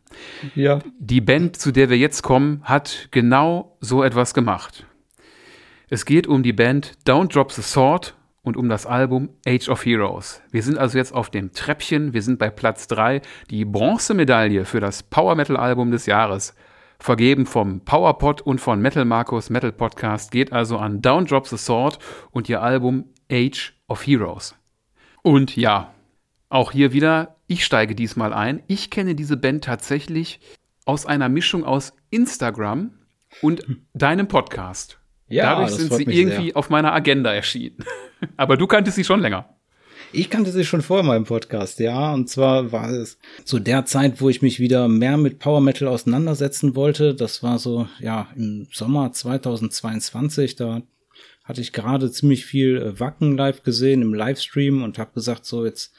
Ja. 0.55 0.79
Die 0.99 1.21
Band, 1.21 1.57
zu 1.57 1.73
der 1.73 1.90
wir 1.90 1.99
jetzt 1.99 2.23
kommen, 2.23 2.62
hat 2.64 3.09
genau 3.11 3.77
so 3.81 4.03
etwas 4.03 4.33
gemacht. 4.33 4.87
Es 5.90 6.07
geht 6.07 6.27
um 6.27 6.43
die 6.43 6.55
Band 6.55 6.95
Don't 7.07 7.35
Drop 7.35 7.53
the 7.53 7.61
Sword 7.61 8.16
und 8.40 8.57
um 8.57 8.71
das 8.71 8.87
Album 8.87 9.29
Age 9.47 9.69
of 9.69 9.85
Heroes. 9.85 10.40
Wir 10.53 10.62
sind 10.62 10.79
also 10.79 10.97
jetzt 10.97 11.12
auf 11.12 11.29
dem 11.29 11.53
Treppchen, 11.53 12.14
wir 12.14 12.23
sind 12.23 12.38
bei 12.38 12.49
Platz 12.49 12.87
3, 12.87 13.21
die 13.51 13.66
Bronzemedaille 13.66 14.64
für 14.64 14.81
das 14.81 15.03
Power 15.03 15.35
Metal 15.35 15.59
Album 15.59 15.90
des 15.90 16.07
Jahres. 16.07 16.55
Vergeben 17.01 17.47
vom 17.47 17.81
PowerPod 17.81 18.43
und 18.43 18.61
von 18.61 18.81
Metal 18.83 19.07
Markus 19.07 19.49
Metal 19.49 19.73
Podcast 19.73 20.31
geht 20.31 20.53
also 20.53 20.77
an 20.77 21.01
Down 21.01 21.25
Drop 21.25 21.47
the 21.47 21.57
Sword 21.57 21.99
und 22.31 22.47
ihr 22.51 22.63
Album 22.63 23.07
Age 23.33 23.73
of 23.89 24.07
Heroes. 24.07 24.55
Und 25.23 25.57
ja, 25.57 25.95
auch 26.51 26.73
hier 26.73 26.93
wieder, 26.93 27.37
ich 27.47 27.65
steige 27.65 27.95
diesmal 27.95 28.35
ein. 28.35 28.63
Ich 28.67 28.91
kenne 28.91 29.15
diese 29.15 29.39
Band 29.39 29.65
tatsächlich 29.65 30.41
aus 30.85 31.07
einer 31.07 31.31
Mischung 31.31 31.65
aus 31.65 31.95
Instagram 32.11 32.91
und 33.41 33.65
deinem 33.95 34.29
Podcast. 34.29 35.01
Ja, 35.27 35.55
Dadurch 35.55 35.71
sind 35.71 35.95
sie 35.95 36.03
irgendwie 36.03 36.49
sehr. 36.49 36.57
auf 36.57 36.69
meiner 36.69 36.93
Agenda 36.93 37.33
erschienen. 37.33 37.79
Aber 38.37 38.59
du 38.59 38.67
kanntest 38.67 38.97
sie 38.97 39.05
schon 39.05 39.21
länger. 39.21 39.49
Ich 40.12 40.29
kannte 40.29 40.51
sie 40.51 40.64
schon 40.64 40.83
vor 40.83 41.05
meinem 41.05 41.25
Podcast, 41.25 41.79
ja. 41.79 42.12
Und 42.12 42.29
zwar 42.29 42.73
war 42.73 42.90
es 42.90 43.18
zu 43.44 43.61
der 43.61 43.85
Zeit, 43.85 44.20
wo 44.20 44.29
ich 44.29 44.42
mich 44.42 44.59
wieder 44.59 44.88
mehr 44.88 45.16
mit 45.16 45.38
Power 45.38 45.61
Metal 45.61 45.87
auseinandersetzen 45.87 46.75
wollte. 46.75 47.14
Das 47.14 47.44
war 47.44 47.61
so, 47.61 47.87
ja, 48.01 48.29
im 48.35 48.66
Sommer 48.73 49.12
2022. 49.12 50.57
Da 50.57 50.83
hatte 51.44 51.61
ich 51.61 51.73
gerade 51.73 52.11
ziemlich 52.11 52.44
viel 52.44 52.77
äh, 52.77 52.99
Wacken 52.99 53.37
live 53.37 53.62
gesehen 53.62 54.03
im 54.03 54.12
Livestream 54.12 54.83
und 54.83 54.99
habe 54.99 55.12
gesagt, 55.14 55.46
so 55.46 55.64
jetzt 55.64 55.92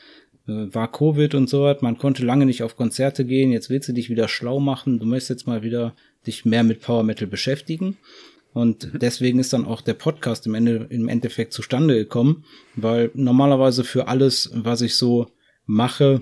äh, 0.48 0.74
war 0.74 0.92
Covid 0.92 1.34
und 1.36 1.50
so 1.50 1.64
was, 1.64 1.82
man 1.82 1.98
konnte 1.98 2.26
lange 2.26 2.46
nicht 2.46 2.64
auf 2.64 2.76
Konzerte 2.76 3.24
gehen, 3.24 3.52
jetzt 3.52 3.70
willst 3.70 3.90
du 3.90 3.94
dich 3.94 4.10
wieder 4.10 4.28
schlau 4.28 4.60
machen, 4.60 5.00
du 5.00 5.06
möchtest 5.06 5.30
jetzt 5.30 5.48
mal 5.48 5.64
wieder 5.64 5.94
dich 6.28 6.46
mehr 6.46 6.64
mit 6.64 6.82
Power 6.82 7.04
Metal 7.04 7.28
beschäftigen. 7.28 7.98
Und 8.54 8.94
mhm. 8.94 9.00
deswegen 9.00 9.40
ist 9.40 9.54
dann 9.54 9.66
auch 9.66 9.82
der 9.82 9.94
Podcast 9.94 10.46
im, 10.46 10.56
Ende, 10.56 10.88
im 10.90 11.08
Endeffekt 11.08 11.54
zustande 11.54 11.96
gekommen, 11.96 12.44
weil 12.76 13.12
normalerweise 13.14 13.84
für 13.84 14.08
alles, 14.08 14.52
was 14.54 14.82
ich 14.82 14.96
so 14.96 15.28
mache, 15.66 16.22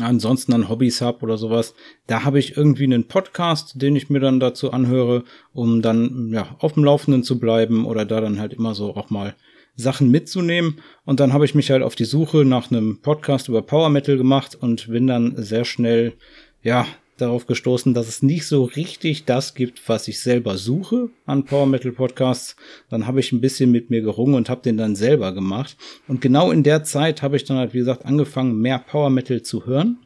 ansonsten 0.00 0.52
an 0.52 0.68
Hobbys 0.68 1.00
habe 1.00 1.22
oder 1.22 1.36
sowas, 1.36 1.74
da 2.06 2.24
habe 2.24 2.38
ich 2.38 2.56
irgendwie 2.56 2.84
einen 2.84 3.08
Podcast, 3.08 3.80
den 3.80 3.96
ich 3.96 4.10
mir 4.10 4.20
dann 4.20 4.40
dazu 4.40 4.72
anhöre, 4.72 5.24
um 5.52 5.82
dann 5.82 6.30
ja 6.32 6.56
auf 6.58 6.74
dem 6.74 6.84
Laufenden 6.84 7.24
zu 7.24 7.38
bleiben 7.38 7.84
oder 7.86 8.04
da 8.04 8.20
dann 8.20 8.38
halt 8.38 8.52
immer 8.52 8.74
so 8.74 8.94
auch 8.94 9.10
mal 9.10 9.34
Sachen 9.76 10.10
mitzunehmen. 10.10 10.78
Und 11.04 11.20
dann 11.20 11.32
habe 11.32 11.44
ich 11.44 11.54
mich 11.54 11.70
halt 11.70 11.82
auf 11.82 11.94
die 11.94 12.04
Suche 12.04 12.44
nach 12.44 12.70
einem 12.70 13.00
Podcast 13.00 13.48
über 13.48 13.62
Power 13.62 13.90
Metal 13.90 14.16
gemacht 14.16 14.56
und 14.60 14.88
bin 14.88 15.06
dann 15.06 15.34
sehr 15.36 15.64
schnell 15.64 16.14
ja 16.62 16.86
darauf 17.20 17.46
gestoßen, 17.46 17.94
dass 17.94 18.08
es 18.08 18.22
nicht 18.22 18.46
so 18.46 18.64
richtig 18.64 19.24
das 19.24 19.54
gibt, 19.54 19.88
was 19.88 20.08
ich 20.08 20.20
selber 20.20 20.56
suche 20.56 21.10
an 21.26 21.44
Power 21.44 21.66
Metal 21.66 21.92
Podcasts. 21.92 22.56
Dann 22.88 23.06
habe 23.06 23.20
ich 23.20 23.32
ein 23.32 23.40
bisschen 23.40 23.70
mit 23.70 23.90
mir 23.90 24.02
gerungen 24.02 24.34
und 24.34 24.48
habe 24.48 24.62
den 24.62 24.76
dann 24.76 24.96
selber 24.96 25.32
gemacht. 25.32 25.76
Und 26.08 26.20
genau 26.20 26.50
in 26.50 26.62
der 26.62 26.84
Zeit 26.84 27.22
habe 27.22 27.36
ich 27.36 27.44
dann 27.44 27.56
halt, 27.56 27.74
wie 27.74 27.78
gesagt, 27.78 28.04
angefangen, 28.04 28.58
mehr 28.58 28.78
Power 28.78 29.10
Metal 29.10 29.42
zu 29.42 29.66
hören. 29.66 29.98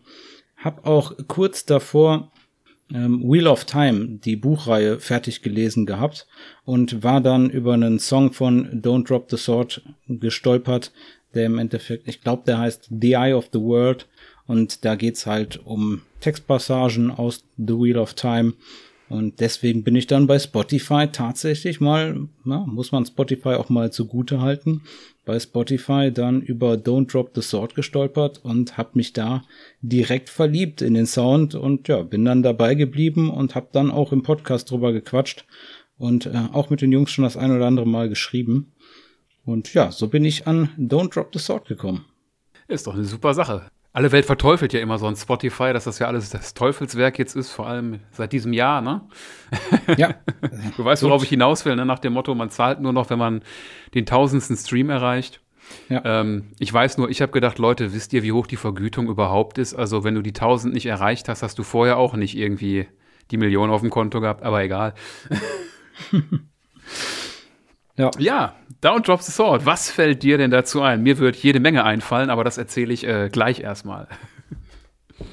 Hab 0.56 0.86
auch 0.86 1.14
kurz 1.28 1.64
davor 1.64 2.32
ähm, 2.92 3.22
Wheel 3.22 3.46
of 3.46 3.64
Time, 3.64 4.18
die 4.24 4.36
Buchreihe, 4.36 4.98
fertig 4.98 5.42
gelesen 5.42 5.86
gehabt 5.86 6.26
und 6.64 7.02
war 7.02 7.20
dann 7.20 7.50
über 7.50 7.74
einen 7.74 7.98
Song 7.98 8.32
von 8.32 8.82
Don't 8.82 9.06
Drop 9.06 9.30
the 9.30 9.36
Sword 9.36 9.82
gestolpert, 10.06 10.92
der 11.34 11.46
im 11.46 11.58
Endeffekt, 11.58 12.06
ich 12.08 12.20
glaube, 12.20 12.44
der 12.46 12.58
heißt 12.58 12.90
The 12.90 13.12
Eye 13.12 13.34
of 13.34 13.48
the 13.52 13.60
World 13.60 14.06
und 14.46 14.84
da 14.84 14.94
geht's 14.94 15.26
halt 15.26 15.60
um 15.64 16.02
Textpassagen 16.20 17.10
aus 17.10 17.44
The 17.56 17.74
Wheel 17.74 17.98
of 17.98 18.14
Time. 18.14 18.54
Und 19.08 19.40
deswegen 19.40 19.84
bin 19.84 19.96
ich 19.96 20.06
dann 20.06 20.26
bei 20.26 20.38
Spotify 20.38 21.08
tatsächlich 21.10 21.80
mal, 21.80 22.26
na, 22.42 22.64
muss 22.66 22.90
man 22.90 23.04
Spotify 23.04 23.50
auch 23.50 23.68
mal 23.68 23.92
zugute 23.92 24.40
halten, 24.40 24.82
bei 25.26 25.38
Spotify 25.38 26.10
dann 26.12 26.40
über 26.40 26.72
Don't 26.74 27.10
Drop 27.12 27.30
the 27.34 27.42
Sword 27.42 27.74
gestolpert 27.74 28.40
und 28.42 28.78
hab 28.78 28.96
mich 28.96 29.12
da 29.12 29.44
direkt 29.82 30.30
verliebt 30.30 30.82
in 30.82 30.94
den 30.94 31.06
Sound 31.06 31.54
und 31.54 31.88
ja, 31.88 32.02
bin 32.02 32.24
dann 32.24 32.42
dabei 32.42 32.74
geblieben 32.74 33.30
und 33.30 33.54
hab 33.54 33.72
dann 33.72 33.90
auch 33.90 34.12
im 34.12 34.22
Podcast 34.22 34.70
drüber 34.70 34.92
gequatscht 34.92 35.44
und 35.98 36.26
äh, 36.26 36.48
auch 36.52 36.70
mit 36.70 36.80
den 36.80 36.92
Jungs 36.92 37.10
schon 37.10 37.24
das 37.24 37.36
ein 37.36 37.54
oder 37.54 37.66
andere 37.66 37.86
Mal 37.86 38.08
geschrieben. 38.08 38.72
Und 39.44 39.72
ja, 39.74 39.92
so 39.92 40.08
bin 40.08 40.24
ich 40.24 40.46
an 40.46 40.70
Don't 40.78 41.12
Drop 41.12 41.28
the 41.32 41.38
Sword 41.38 41.68
gekommen. 41.68 42.06
Ist 42.68 42.86
doch 42.86 42.94
eine 42.94 43.04
super 43.04 43.34
Sache 43.34 43.66
alle 43.94 44.10
Welt 44.10 44.26
verteufelt 44.26 44.72
ja 44.72 44.80
immer 44.80 44.98
so 44.98 45.06
ein 45.06 45.14
Spotify, 45.14 45.72
dass 45.72 45.84
das 45.84 46.00
ja 46.00 46.08
alles 46.08 46.28
das 46.28 46.52
Teufelswerk 46.52 47.16
jetzt 47.16 47.36
ist, 47.36 47.52
vor 47.52 47.68
allem 47.68 48.00
seit 48.10 48.32
diesem 48.32 48.52
Jahr, 48.52 48.80
ne? 48.82 49.02
Ja. 49.96 50.16
du 50.76 50.84
weißt, 50.84 51.04
worauf 51.04 51.22
ich 51.22 51.28
hinaus 51.28 51.64
will, 51.64 51.76
ne? 51.76 51.86
Nach 51.86 52.00
dem 52.00 52.12
Motto, 52.12 52.34
man 52.34 52.50
zahlt 52.50 52.80
nur 52.80 52.92
noch, 52.92 53.08
wenn 53.08 53.20
man 53.20 53.42
den 53.94 54.04
tausendsten 54.04 54.56
Stream 54.56 54.90
erreicht. 54.90 55.40
Ja. 55.88 56.02
Ähm, 56.04 56.50
ich 56.58 56.72
weiß 56.72 56.98
nur, 56.98 57.08
ich 57.08 57.22
habe 57.22 57.30
gedacht, 57.30 57.60
Leute, 57.60 57.94
wisst 57.94 58.12
ihr, 58.12 58.24
wie 58.24 58.32
hoch 58.32 58.48
die 58.48 58.56
Vergütung 58.56 59.06
überhaupt 59.06 59.58
ist? 59.58 59.74
Also, 59.74 60.02
wenn 60.02 60.16
du 60.16 60.22
die 60.22 60.32
tausend 60.32 60.74
nicht 60.74 60.86
erreicht 60.86 61.28
hast, 61.28 61.44
hast 61.44 61.56
du 61.56 61.62
vorher 61.62 61.96
auch 61.96 62.14
nicht 62.14 62.36
irgendwie 62.36 62.88
die 63.30 63.36
Million 63.36 63.70
auf 63.70 63.80
dem 63.80 63.90
Konto 63.90 64.20
gehabt, 64.20 64.42
aber 64.42 64.60
egal. 64.64 64.94
Ja. 67.96 68.10
ja, 68.18 68.56
Down 68.80 69.02
Drops 69.02 69.26
the 69.26 69.32
Sword. 69.32 69.66
Was 69.66 69.90
fällt 69.90 70.22
dir 70.22 70.36
denn 70.36 70.50
dazu 70.50 70.82
ein? 70.82 71.02
Mir 71.02 71.18
wird 71.18 71.36
jede 71.36 71.60
Menge 71.60 71.84
einfallen, 71.84 72.28
aber 72.28 72.44
das 72.44 72.58
erzähle 72.58 72.92
ich 72.92 73.06
äh, 73.06 73.28
gleich 73.30 73.60
erstmal. 73.60 74.08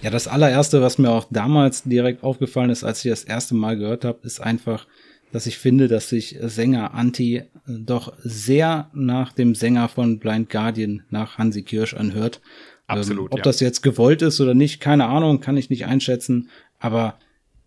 Ja, 0.02 0.10
das 0.10 0.28
allererste, 0.28 0.82
was 0.82 0.98
mir 0.98 1.10
auch 1.10 1.26
damals 1.32 1.84
direkt 1.84 2.24
aufgefallen 2.24 2.70
ist, 2.70 2.84
als 2.84 3.04
ich 3.04 3.10
das 3.10 3.24
erste 3.24 3.56
Mal 3.56 3.78
gehört 3.78 4.06
habe, 4.06 4.20
ist 4.24 4.40
einfach, 4.40 4.86
dass 5.32 5.48
ich 5.48 5.58
finde, 5.58 5.88
dass 5.88 6.10
sich 6.10 6.38
Sänger 6.40 6.94
Anti 6.94 7.44
doch 7.66 8.14
sehr 8.20 8.90
nach 8.94 9.34
dem 9.34 9.56
Sänger 9.56 9.90
von 9.90 10.20
Blind 10.20 10.50
Guardian, 10.50 11.04
nach 11.10 11.38
Hansi 11.38 11.64
Kirsch 11.64 11.94
anhört. 11.94 12.42
Absolut. 12.88 13.32
Ähm, 13.32 13.34
ob 13.34 13.40
ja. 13.40 13.44
das 13.44 13.60
jetzt 13.60 13.82
gewollt 13.82 14.22
ist 14.22 14.40
oder 14.40 14.54
nicht, 14.54 14.82
keine 14.82 15.06
Ahnung, 15.06 15.40
kann 15.40 15.58
ich 15.58 15.70
nicht 15.70 15.86
einschätzen. 15.86 16.50
Aber 16.80 17.18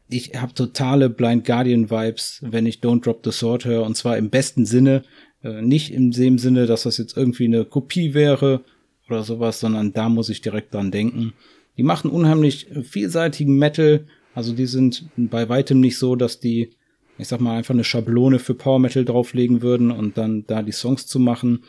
ich 0.08 0.34
habe 0.40 0.54
totale 0.54 1.08
Blind 1.08 1.44
Guardian 1.44 1.90
Vibes, 1.90 2.40
wenn 2.42 2.66
ich 2.66 2.78
Don't 2.78 3.02
Drop 3.02 3.20
the 3.24 3.32
Sword 3.32 3.64
höre 3.64 3.84
und 3.84 3.96
zwar 3.96 4.18
im 4.18 4.30
besten 4.30 4.66
Sinne, 4.66 5.02
äh, 5.42 5.62
nicht 5.62 5.92
in 5.92 6.10
dem 6.10 6.38
Sinne, 6.38 6.66
dass 6.66 6.82
das 6.82 6.98
jetzt 6.98 7.16
irgendwie 7.16 7.46
eine 7.46 7.64
Kopie 7.64 8.14
wäre 8.14 8.64
oder 9.08 9.22
sowas, 9.22 9.60
sondern 9.60 9.92
da 9.92 10.08
muss 10.08 10.28
ich 10.28 10.40
direkt 10.40 10.74
dran 10.74 10.90
denken. 10.90 11.32
Die 11.76 11.82
machen 11.82 12.10
unheimlich 12.10 12.66
vielseitigen 12.82 13.58
Metal, 13.58 14.06
also 14.34 14.52
die 14.52 14.66
sind 14.66 15.06
bei 15.16 15.48
weitem 15.48 15.80
nicht 15.80 15.98
so, 15.98 16.16
dass 16.16 16.40
die, 16.40 16.70
ich 17.18 17.28
sag 17.28 17.40
mal, 17.40 17.56
einfach 17.56 17.74
eine 17.74 17.84
Schablone 17.84 18.38
für 18.38 18.54
Power 18.54 18.78
Metal 18.78 19.04
drauflegen 19.04 19.62
würden 19.62 19.90
und 19.90 20.16
dann 20.16 20.44
da 20.46 20.62
die 20.62 20.72
Songs 20.72 21.06
zu 21.06 21.18
machen. 21.18 21.64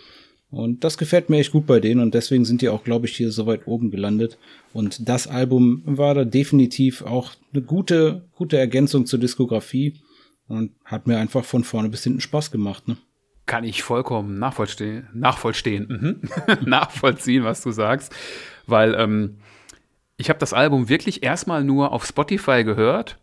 Und 0.56 0.86
das 0.86 0.98
gefällt 0.98 1.30
mir 1.30 1.40
echt 1.40 1.52
gut 1.52 1.68
bei 1.68 1.82
denen 1.82 2.00
und 2.00 2.14
deswegen 2.14 2.46
sind 2.46 2.62
die 2.62 2.70
auch, 2.70 2.86
glaube 2.86 3.08
ich, 3.08 3.18
hier 3.18 3.30
so 3.30 3.46
weit 3.46 3.68
oben 3.68 3.92
gelandet. 3.92 4.38
Und 4.72 5.10
das 5.10 5.28
Album 5.28 5.82
war 5.84 6.16
da 6.16 6.24
definitiv 6.24 7.02
auch 7.02 7.32
eine 7.52 7.62
gute, 7.62 8.24
gute 8.36 8.58
Ergänzung 8.58 9.06
zur 9.06 9.20
Diskografie 9.20 9.96
und 10.48 10.72
hat 10.86 11.08
mir 11.08 11.18
einfach 11.18 11.44
von 11.44 11.66
vorne 11.66 11.90
bis 11.90 12.06
hinten 12.06 12.22
Spaß 12.22 12.52
gemacht. 12.52 12.88
Ne? 12.88 12.96
Kann 13.46 13.66
ich 13.66 13.84
vollkommen 13.84 14.40
nachvollziehen, 14.40 15.10
nachvollziehen, 15.14 15.88
mhm. 15.90 16.66
nachvollziehen, 16.66 17.44
was 17.44 17.62
du 17.62 17.72
sagst, 17.72 18.16
weil 18.66 18.96
ähm, 18.96 19.36
ich 20.16 20.30
habe 20.30 20.40
das 20.40 20.54
Album 20.54 20.88
wirklich 20.88 21.22
erstmal 21.22 21.66
nur 21.66 21.92
auf 21.92 22.06
Spotify 22.06 22.64
gehört 22.64 23.18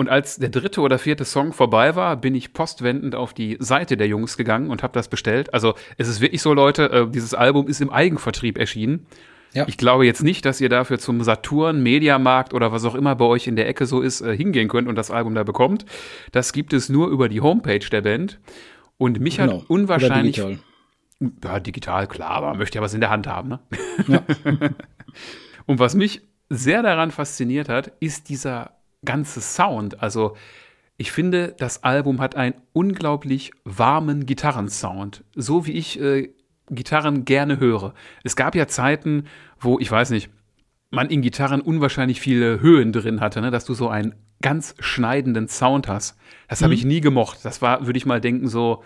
und 0.00 0.08
als 0.08 0.36
der 0.36 0.48
dritte 0.48 0.80
oder 0.80 0.98
vierte 0.98 1.26
Song 1.26 1.52
vorbei 1.52 1.94
war, 1.94 2.16
bin 2.16 2.34
ich 2.34 2.54
postwendend 2.54 3.14
auf 3.14 3.34
die 3.34 3.58
Seite 3.60 3.98
der 3.98 4.06
Jungs 4.06 4.38
gegangen 4.38 4.70
und 4.70 4.82
habe 4.82 4.94
das 4.94 5.08
bestellt. 5.08 5.52
Also 5.52 5.74
es 5.98 6.08
ist 6.08 6.22
wirklich 6.22 6.40
so, 6.40 6.54
Leute, 6.54 6.90
äh, 6.90 7.06
dieses 7.06 7.34
Album 7.34 7.68
ist 7.68 7.82
im 7.82 7.90
Eigenvertrieb 7.90 8.56
erschienen. 8.56 9.04
Ja. 9.52 9.68
Ich 9.68 9.76
glaube 9.76 10.06
jetzt 10.06 10.22
nicht, 10.22 10.46
dass 10.46 10.58
ihr 10.58 10.70
dafür 10.70 10.98
zum 10.98 11.22
Saturn, 11.22 11.82
Mediamarkt 11.82 12.54
oder 12.54 12.72
was 12.72 12.86
auch 12.86 12.94
immer 12.94 13.14
bei 13.14 13.26
euch 13.26 13.46
in 13.46 13.56
der 13.56 13.68
Ecke 13.68 13.84
so 13.84 14.00
ist, 14.00 14.22
äh, 14.22 14.34
hingehen 14.34 14.68
könnt 14.68 14.88
und 14.88 14.94
das 14.94 15.10
Album 15.10 15.34
da 15.34 15.42
bekommt. 15.42 15.84
Das 16.32 16.54
gibt 16.54 16.72
es 16.72 16.88
nur 16.88 17.08
über 17.08 17.28
die 17.28 17.42
Homepage 17.42 17.86
der 17.92 18.00
Band. 18.00 18.40
Und 18.96 19.20
mich 19.20 19.36
genau. 19.36 19.60
hat 19.60 19.68
unwahrscheinlich. 19.68 20.36
Digital. 20.36 20.60
Ja, 21.44 21.60
digital, 21.60 22.06
klar, 22.06 22.30
aber 22.30 22.46
man 22.48 22.56
möchte 22.56 22.78
ja 22.78 22.82
was 22.82 22.94
in 22.94 23.00
der 23.00 23.10
Hand 23.10 23.26
haben, 23.26 23.50
ne? 23.50 23.60
Ja. 24.08 24.22
und 25.66 25.78
was 25.78 25.94
mich 25.94 26.22
sehr 26.48 26.82
daran 26.82 27.10
fasziniert 27.10 27.68
hat, 27.68 27.92
ist 28.00 28.30
dieser 28.30 28.79
ganze 29.04 29.40
Sound. 29.40 30.02
Also, 30.02 30.36
ich 30.96 31.12
finde, 31.12 31.54
das 31.58 31.82
Album 31.82 32.20
hat 32.20 32.36
einen 32.36 32.54
unglaublich 32.72 33.52
warmen 33.64 34.26
Gitarrensound. 34.26 35.24
So 35.34 35.66
wie 35.66 35.72
ich 35.72 35.98
äh, 35.98 36.30
Gitarren 36.70 37.24
gerne 37.24 37.58
höre. 37.58 37.94
Es 38.22 38.36
gab 38.36 38.54
ja 38.54 38.66
Zeiten, 38.66 39.24
wo, 39.58 39.78
ich 39.78 39.90
weiß 39.90 40.10
nicht, 40.10 40.30
man 40.90 41.08
in 41.08 41.22
Gitarren 41.22 41.60
unwahrscheinlich 41.60 42.20
viele 42.20 42.60
Höhen 42.60 42.92
drin 42.92 43.20
hatte, 43.20 43.40
ne? 43.40 43.50
dass 43.50 43.64
du 43.64 43.74
so 43.74 43.88
einen 43.88 44.14
ganz 44.42 44.74
schneidenden 44.78 45.48
Sound 45.48 45.88
hast. 45.88 46.16
Das 46.48 46.62
habe 46.62 46.72
mhm. 46.72 46.78
ich 46.78 46.84
nie 46.84 47.00
gemocht. 47.00 47.38
Das 47.44 47.62
war, 47.62 47.86
würde 47.86 47.96
ich 47.96 48.06
mal 48.06 48.20
denken, 48.20 48.48
so, 48.48 48.82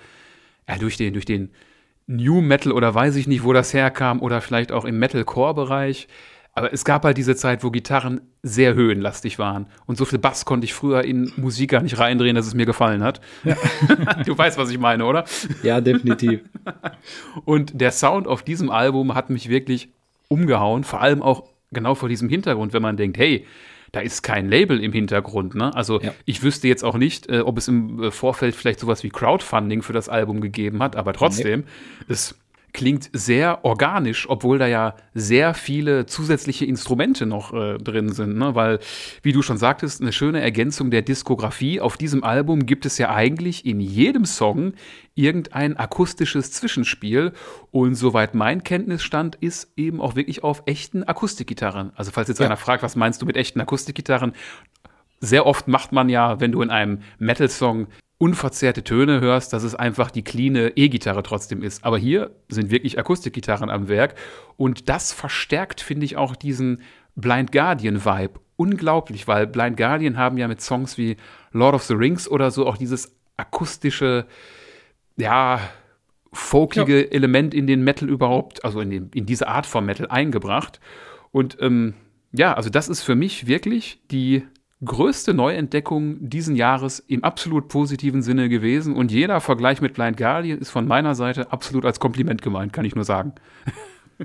ja, 0.68 0.77
durch 0.77 0.96
den, 0.96 1.14
durch 1.14 1.24
den 1.24 1.50
New 2.07 2.40
Metal 2.40 2.72
oder 2.72 2.94
weiß 2.94 3.16
ich 3.16 3.27
nicht, 3.27 3.44
wo 3.44 3.53
das 3.53 3.72
herkam, 3.72 4.20
oder 4.20 4.40
vielleicht 4.40 4.72
auch 4.72 4.85
im 4.85 4.98
Metalcore-Bereich. 4.98 6.09
Aber 6.56 6.72
es 6.72 6.84
gab 6.84 7.04
halt 7.04 7.16
diese 7.16 7.34
Zeit, 7.34 7.64
wo 7.64 7.70
Gitarren 7.70 8.20
sehr 8.42 8.74
höhenlastig 8.74 9.40
waren. 9.40 9.66
Und 9.86 9.98
so 9.98 10.04
viel 10.04 10.20
Bass 10.20 10.44
konnte 10.44 10.66
ich 10.66 10.72
früher 10.72 11.02
in 11.02 11.32
Musik 11.36 11.70
gar 11.70 11.82
nicht 11.82 11.98
reindrehen, 11.98 12.36
dass 12.36 12.46
es 12.46 12.54
mir 12.54 12.66
gefallen 12.66 13.02
hat. 13.02 13.20
Ja. 13.42 13.56
du 14.26 14.38
weißt, 14.38 14.56
was 14.56 14.70
ich 14.70 14.78
meine, 14.78 15.04
oder? 15.04 15.24
Ja, 15.64 15.80
definitiv. 15.80 16.42
Und 17.44 17.80
der 17.80 17.90
Sound 17.90 18.28
auf 18.28 18.42
diesem 18.42 18.70
Album 18.70 19.14
hat 19.14 19.30
mich 19.30 19.48
wirklich 19.48 19.88
umgehauen. 20.28 20.84
Vor 20.84 21.00
allem 21.00 21.22
auch 21.22 21.44
genau 21.72 21.96
vor 21.96 22.08
diesem 22.08 22.28
Hintergrund, 22.28 22.72
wenn 22.72 22.82
man 22.82 22.96
denkt, 22.96 23.18
hey, 23.18 23.46
da 23.90 24.00
ist 24.00 24.22
kein 24.22 24.48
Label 24.48 24.82
im 24.82 24.92
Hintergrund. 24.92 25.54
Ne? 25.54 25.74
Also 25.74 26.00
ja. 26.00 26.14
ich 26.24 26.42
wüsste 26.42 26.68
jetzt 26.68 26.84
auch 26.84 26.96
nicht, 26.96 27.28
äh, 27.28 27.40
ob 27.40 27.58
es 27.58 27.68
im 27.68 28.02
äh, 28.02 28.10
Vorfeld 28.10 28.54
vielleicht 28.54 28.80
sowas 28.80 29.02
wie 29.02 29.08
Crowdfunding 29.08 29.82
für 29.82 29.92
das 29.92 30.08
Album 30.08 30.40
gegeben 30.40 30.82
hat, 30.82 30.96
aber 30.96 31.12
trotzdem, 31.12 31.60
nee. 31.60 31.66
es 32.08 32.36
klingt 32.74 33.08
sehr 33.12 33.64
organisch, 33.64 34.28
obwohl 34.28 34.58
da 34.58 34.66
ja 34.66 34.96
sehr 35.14 35.54
viele 35.54 36.06
zusätzliche 36.06 36.66
Instrumente 36.66 37.24
noch 37.24 37.54
äh, 37.54 37.78
drin 37.78 38.12
sind. 38.12 38.37
Ne? 38.37 38.54
Weil, 38.56 38.80
wie 39.22 39.32
du 39.32 39.42
schon 39.42 39.56
sagtest, 39.56 40.02
eine 40.02 40.12
schöne 40.12 40.40
Ergänzung 40.40 40.90
der 40.90 41.02
Diskografie. 41.02 41.80
Auf 41.80 41.96
diesem 41.96 42.24
Album 42.24 42.66
gibt 42.66 42.84
es 42.84 42.98
ja 42.98 43.14
eigentlich 43.14 43.64
in 43.64 43.80
jedem 43.80 44.24
Song 44.24 44.74
irgendein 45.14 45.76
akustisches 45.76 46.50
Zwischenspiel. 46.50 47.32
Und 47.70 47.94
soweit 47.94 48.34
mein 48.34 48.64
Kenntnisstand 48.64 49.37
ist, 49.37 49.72
eben 49.76 50.00
auch 50.00 50.16
wirklich 50.16 50.42
auf 50.42 50.64
echten 50.66 51.04
Akustikgitarren. 51.04 51.92
Also, 51.94 52.10
falls 52.10 52.28
jetzt 52.28 52.40
ja. 52.40 52.46
einer 52.46 52.56
fragt, 52.56 52.82
was 52.82 52.96
meinst 52.96 53.22
du 53.22 53.26
mit 53.26 53.37
echten 53.37 53.60
Akustikgitarren? 53.60 54.32
Sehr 55.20 55.46
oft 55.46 55.68
macht 55.68 55.92
man 55.92 56.08
ja, 56.08 56.40
wenn 56.40 56.50
du 56.50 56.60
in 56.60 56.70
einem 56.70 57.02
Metal-Song 57.18 57.87
unverzerrte 58.24 58.82
Töne 58.82 59.20
hörst, 59.20 59.52
dass 59.52 59.64
es 59.64 59.74
einfach 59.74 60.10
die 60.10 60.24
clean 60.24 60.72
E-Gitarre 60.74 61.22
trotzdem 61.22 61.62
ist. 61.62 61.84
Aber 61.84 61.98
hier 61.98 62.30
sind 62.48 62.70
wirklich 62.70 62.98
Akustikgitarren 62.98 63.68
am 63.68 63.88
Werk 63.88 64.14
und 64.56 64.88
das 64.88 65.12
verstärkt, 65.12 65.82
finde 65.82 66.06
ich, 66.06 66.16
auch 66.16 66.34
diesen 66.34 66.80
Blind 67.16 67.52
Guardian-Vibe 67.52 68.40
unglaublich, 68.56 69.28
weil 69.28 69.46
Blind 69.46 69.76
Guardian 69.76 70.16
haben 70.16 70.38
ja 70.38 70.48
mit 70.48 70.62
Songs 70.62 70.96
wie 70.96 71.18
Lord 71.52 71.74
of 71.74 71.82
the 71.82 71.92
Rings 71.92 72.26
oder 72.26 72.50
so 72.50 72.66
auch 72.66 72.78
dieses 72.78 73.14
akustische, 73.37 74.24
ja, 75.18 75.60
folkige 76.32 77.02
ja. 77.02 77.10
Element 77.10 77.52
in 77.52 77.66
den 77.66 77.84
Metal 77.84 78.08
überhaupt, 78.08 78.64
also 78.64 78.80
in, 78.80 78.88
den, 78.88 79.10
in 79.12 79.26
diese 79.26 79.48
Art 79.48 79.66
von 79.66 79.84
Metal 79.84 80.06
eingebracht. 80.08 80.80
Und 81.30 81.58
ähm, 81.60 81.92
ja, 82.32 82.54
also 82.54 82.70
das 82.70 82.88
ist 82.88 83.02
für 83.02 83.16
mich 83.16 83.46
wirklich 83.46 84.00
die 84.10 84.44
größte 84.84 85.34
Neuentdeckung 85.34 86.28
diesen 86.28 86.56
Jahres 86.56 86.98
im 87.00 87.24
absolut 87.24 87.68
positiven 87.68 88.22
Sinne 88.22 88.48
gewesen. 88.48 88.96
Und 88.96 89.12
jeder 89.12 89.40
Vergleich 89.40 89.80
mit 89.80 89.94
Blind 89.94 90.16
Guardian 90.16 90.58
ist 90.58 90.70
von 90.70 90.87
meiner 90.87 91.14
Seite 91.14 91.52
absolut 91.52 91.84
als 91.84 92.00
Kompliment 92.00 92.42
gemeint, 92.42 92.72
kann 92.72 92.84
ich 92.84 92.94
nur 92.94 93.04
sagen. 93.04 93.34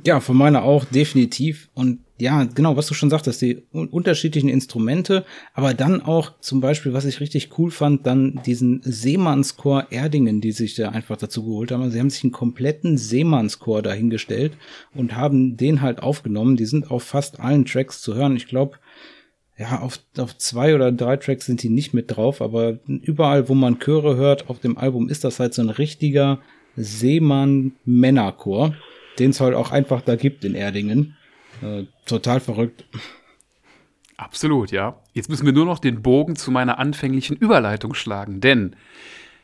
Ja, 0.05 0.19
von 0.19 0.37
meiner 0.37 0.63
auch, 0.63 0.85
definitiv. 0.85 1.69
Und 1.73 1.99
ja, 2.19 2.43
genau, 2.43 2.75
was 2.77 2.87
du 2.87 2.93
schon 2.93 3.09
sagtest, 3.09 3.41
die 3.41 3.63
unterschiedlichen 3.71 4.49
Instrumente, 4.49 5.25
aber 5.53 5.73
dann 5.73 6.01
auch 6.01 6.33
zum 6.41 6.61
Beispiel, 6.61 6.93
was 6.93 7.05
ich 7.05 7.19
richtig 7.21 7.57
cool 7.57 7.71
fand, 7.71 8.05
dann 8.05 8.39
diesen 8.45 8.81
Seemannschor 8.83 9.87
Erdingen, 9.89 10.41
die 10.41 10.51
sich 10.51 10.75
da 10.75 10.89
einfach 10.89 11.17
dazu 11.17 11.43
geholt 11.43 11.71
haben. 11.71 11.81
Also 11.81 11.93
sie 11.93 11.99
haben 11.99 12.09
sich 12.09 12.23
einen 12.23 12.33
kompletten 12.33 12.97
Seemannschor 12.97 13.81
dahingestellt 13.81 14.57
und 14.93 15.15
haben 15.15 15.57
den 15.57 15.81
halt 15.81 16.03
aufgenommen. 16.03 16.57
Die 16.57 16.65
sind 16.65 16.91
auf 16.91 17.03
fast 17.03 17.39
allen 17.39 17.65
Tracks 17.65 18.01
zu 18.01 18.15
hören. 18.15 18.35
Ich 18.35 18.47
glaube, 18.47 18.77
ja, 19.59 19.81
auf, 19.81 19.99
auf 20.17 20.37
zwei 20.37 20.73
oder 20.73 20.91
drei 20.93 21.17
Tracks 21.17 21.45
sind 21.45 21.61
die 21.61 21.69
nicht 21.69 21.93
mit 21.93 22.15
drauf, 22.15 22.41
aber 22.41 22.79
überall, 22.87 23.49
wo 23.49 23.53
man 23.53 23.79
Chöre 23.79 24.15
hört 24.15 24.49
auf 24.49 24.59
dem 24.59 24.77
Album, 24.77 25.09
ist 25.09 25.25
das 25.25 25.41
halt 25.41 25.53
so 25.53 25.61
ein 25.61 25.69
richtiger 25.69 26.39
Seemann-Männerchor, 26.77 28.73
den 29.19 29.31
es 29.31 29.41
halt 29.41 29.55
auch 29.55 29.71
einfach 29.71 30.01
da 30.01 30.15
gibt 30.15 30.45
in 30.45 30.55
Erdingen. 30.55 31.17
Äh, 31.61 31.83
total 32.05 32.39
verrückt. 32.39 32.85
Absolut, 34.15 34.71
ja. 34.71 35.01
Jetzt 35.13 35.29
müssen 35.29 35.45
wir 35.45 35.51
nur 35.51 35.65
noch 35.65 35.79
den 35.79 36.01
Bogen 36.01 36.37
zu 36.37 36.51
meiner 36.51 36.79
anfänglichen 36.79 37.35
Überleitung 37.35 37.93
schlagen, 37.95 38.39
denn 38.39 38.77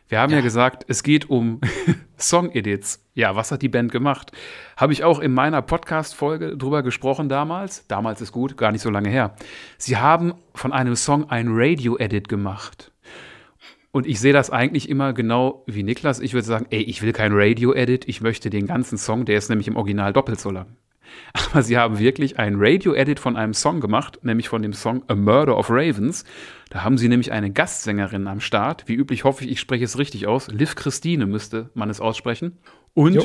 wir 0.07 0.19
haben 0.19 0.31
ja, 0.31 0.37
ja 0.37 0.43
gesagt, 0.43 0.85
es 0.87 1.01
geht 1.03 1.29
um 1.29 1.61
Song-Edits. 2.17 3.03
Ja, 3.15 3.35
was 3.35 3.51
hat 3.51 3.61
die 3.61 3.69
Band 3.69 3.91
gemacht? 3.91 4.31
Habe 4.77 4.93
ich 4.93 5.03
auch 5.03 5.19
in 5.19 5.33
meiner 5.33 5.61
Podcast-Folge 5.61 6.57
drüber 6.57 6.83
gesprochen 6.83 7.29
damals. 7.29 7.87
Damals 7.87 8.21
ist 8.21 8.31
gut, 8.31 8.57
gar 8.57 8.71
nicht 8.71 8.81
so 8.81 8.89
lange 8.89 9.09
her. 9.09 9.35
Sie 9.77 9.97
haben 9.97 10.33
von 10.53 10.71
einem 10.71 10.95
Song 10.95 11.29
ein 11.29 11.47
Radio-Edit 11.49 12.29
gemacht. 12.29 12.91
Und 13.91 14.05
ich 14.05 14.19
sehe 14.19 14.33
das 14.33 14.49
eigentlich 14.49 14.89
immer 14.89 15.13
genau 15.13 15.63
wie 15.67 15.81
Niklas. 15.81 16.19
Ich 16.19 16.33
würde 16.33 16.45
sagen, 16.45 16.67
ey, 16.69 16.81
ich 16.81 17.01
will 17.01 17.13
kein 17.13 17.31
Radio-Edit, 17.33 18.07
ich 18.07 18.21
möchte 18.21 18.49
den 18.49 18.67
ganzen 18.67 18.97
Song, 18.97 19.25
der 19.25 19.37
ist 19.37 19.49
nämlich 19.49 19.67
im 19.67 19.77
Original 19.77 20.11
doppelt 20.11 20.39
so 20.39 20.51
lang. 20.51 20.75
Aber 21.34 21.63
sie 21.63 21.78
haben 21.78 21.99
wirklich 21.99 22.39
ein 22.39 22.56
Radio-Edit 22.58 23.19
von 23.19 23.36
einem 23.36 23.54
Song 23.54 23.82
gemacht, 23.82 24.19
nämlich 24.23 24.49
von 24.49 24.62
dem 24.62 24.73
Song 24.73 25.04
A 25.08 25.15
Murder 25.15 25.58
of 25.58 25.69
Ravens. 25.69 26.23
Da 26.69 26.84
haben 26.84 26.97
sie 26.97 27.10
nämlich 27.10 27.32
eine 27.32 27.51
Gastsängerin 27.51 28.28
am 28.28 28.39
Start. 28.39 28.84
Wie 28.88 28.95
üblich 28.95 29.23
hoffe 29.23 29.43
ich, 29.45 29.51
ich 29.51 29.60
spreche 29.60 29.86
es 29.86 29.97
richtig 29.97 30.28
aus. 30.28 30.47
Liv 30.47 30.75
Christine 30.75 31.25
müsste 31.25 31.69
man 31.73 31.89
es 31.89 32.01
aussprechen. 32.01 32.58
Und 32.93 33.15
jo. 33.15 33.23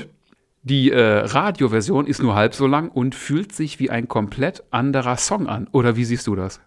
die 0.62 0.90
äh, 0.90 1.00
Radioversion 1.00 2.06
ist 2.06 2.22
nur 2.22 2.34
halb 2.34 2.54
so 2.54 2.66
lang 2.66 2.90
und 2.90 3.14
fühlt 3.14 3.52
sich 3.52 3.78
wie 3.78 3.90
ein 3.90 4.08
komplett 4.08 4.64
anderer 4.70 5.16
Song 5.16 5.46
an. 5.46 5.68
Oder 5.72 5.96
wie 5.96 6.04
siehst 6.04 6.26
du 6.26 6.34
das? 6.34 6.60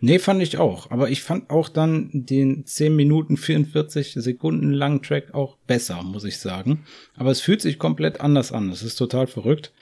Nee, 0.00 0.18
fand 0.18 0.42
ich 0.42 0.58
auch. 0.58 0.90
Aber 0.90 1.08
ich 1.08 1.22
fand 1.22 1.50
auch 1.50 1.68
dann 1.68 2.10
den 2.12 2.66
10 2.66 2.94
Minuten 2.94 3.36
44 3.36 4.14
Sekunden 4.14 4.72
langen 4.72 5.02
Track 5.02 5.32
auch 5.34 5.56
besser, 5.66 6.02
muss 6.02 6.24
ich 6.24 6.38
sagen. 6.38 6.84
Aber 7.16 7.30
es 7.30 7.40
fühlt 7.40 7.62
sich 7.62 7.78
komplett 7.78 8.20
anders 8.20 8.52
an. 8.52 8.70
Es 8.70 8.82
ist 8.82 8.96
total 8.96 9.26
verrückt. 9.26 9.72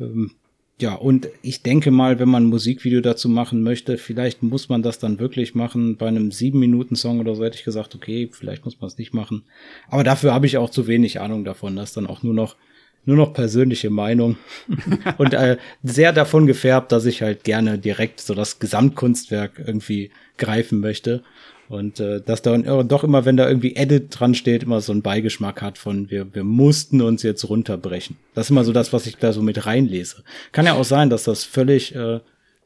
Ähm, 0.00 0.32
ja, 0.80 0.94
und 0.94 1.28
ich 1.42 1.62
denke 1.62 1.90
mal, 1.90 2.20
wenn 2.20 2.28
man 2.28 2.44
ein 2.44 2.50
Musikvideo 2.50 3.00
dazu 3.00 3.28
machen 3.28 3.62
möchte, 3.62 3.98
vielleicht 3.98 4.44
muss 4.44 4.68
man 4.68 4.82
das 4.82 5.00
dann 5.00 5.18
wirklich 5.18 5.56
machen. 5.56 5.96
Bei 5.96 6.06
einem 6.06 6.30
sieben 6.30 6.60
Minuten 6.60 6.94
Song 6.94 7.18
oder 7.18 7.34
so 7.34 7.44
hätte 7.44 7.56
ich 7.56 7.64
gesagt, 7.64 7.96
okay, 7.96 8.28
vielleicht 8.30 8.64
muss 8.64 8.80
man 8.80 8.86
es 8.86 8.96
nicht 8.96 9.12
machen. 9.12 9.42
Aber 9.88 10.04
dafür 10.04 10.32
habe 10.32 10.46
ich 10.46 10.56
auch 10.56 10.70
zu 10.70 10.86
wenig 10.86 11.20
Ahnung 11.20 11.44
davon. 11.44 11.74
Das 11.74 11.90
ist 11.90 11.96
dann 11.96 12.06
auch 12.06 12.22
nur 12.22 12.34
noch 12.34 12.56
nur 13.04 13.16
noch 13.16 13.32
persönliche 13.32 13.88
Meinung 13.88 14.36
und 15.18 15.32
äh, 15.32 15.56
sehr 15.82 16.12
davon 16.12 16.46
gefärbt, 16.46 16.92
dass 16.92 17.06
ich 17.06 17.22
halt 17.22 17.42
gerne 17.42 17.78
direkt 17.78 18.20
so 18.20 18.34
das 18.34 18.58
Gesamtkunstwerk 18.58 19.62
irgendwie 19.64 20.10
greifen 20.36 20.80
möchte 20.80 21.22
und 21.68 22.00
äh, 22.00 22.22
dass 22.22 22.40
da 22.40 22.56
doch 22.56 23.04
immer, 23.04 23.26
wenn 23.26 23.36
da 23.36 23.46
irgendwie 23.46 23.76
Edit 23.76 24.18
dran 24.18 24.34
steht, 24.34 24.62
immer 24.62 24.80
so 24.80 24.92
ein 24.92 25.02
Beigeschmack 25.02 25.60
hat 25.60 25.76
von 25.76 26.10
wir, 26.10 26.34
wir 26.34 26.44
mussten 26.44 27.02
uns 27.02 27.22
jetzt 27.22 27.48
runterbrechen. 27.48 28.16
Das 28.34 28.46
ist 28.46 28.50
immer 28.50 28.64
so 28.64 28.72
das, 28.72 28.92
was 28.92 29.06
ich 29.06 29.16
da 29.16 29.32
so 29.34 29.42
mit 29.42 29.66
reinlese. 29.66 30.24
Kann 30.52 30.64
ja 30.64 30.74
auch 30.74 30.84
sein, 30.84 31.10
dass 31.10 31.24
das 31.24 31.44
völlig, 31.44 31.94
äh, 31.94 32.20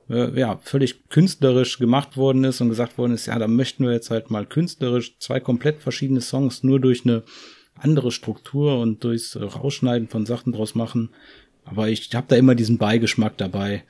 äh, 0.09 0.38
ja, 0.38 0.61
völlig 0.62 1.09
künstlerisch 1.09 1.79
gemacht 1.79 2.17
worden 2.17 2.45
ist 2.45 2.61
und 2.61 2.69
gesagt 2.69 2.97
worden 2.97 3.15
ist, 3.15 3.27
ja, 3.27 3.38
da 3.41 3.49
möchten 3.49 3.85
wir 3.85 3.93
jetzt 3.93 4.11
halt 4.11 4.31
mal 4.31 4.47
künstlerisch 4.47 5.19
zwei 5.19 5.41
komplett 5.41 5.83
verschiedene 5.83 6.21
Songs 6.21 6.62
nur 6.62 6.79
durch 6.79 7.05
eine 7.05 7.25
andere 7.75 8.12
Struktur 8.12 8.79
und 8.79 9.03
durchs 9.03 9.37
Rausschneiden 9.37 10.07
von 10.07 10.27
Sachen 10.27 10.53
draus 10.53 10.77
machen. 10.77 11.11
Aber 11.65 11.88
ich 11.88 12.15
habe 12.15 12.27
da 12.29 12.37
immer 12.37 12.55
diesen 12.55 12.79
Beigeschmack 12.79 13.37
dabei. 13.37 13.83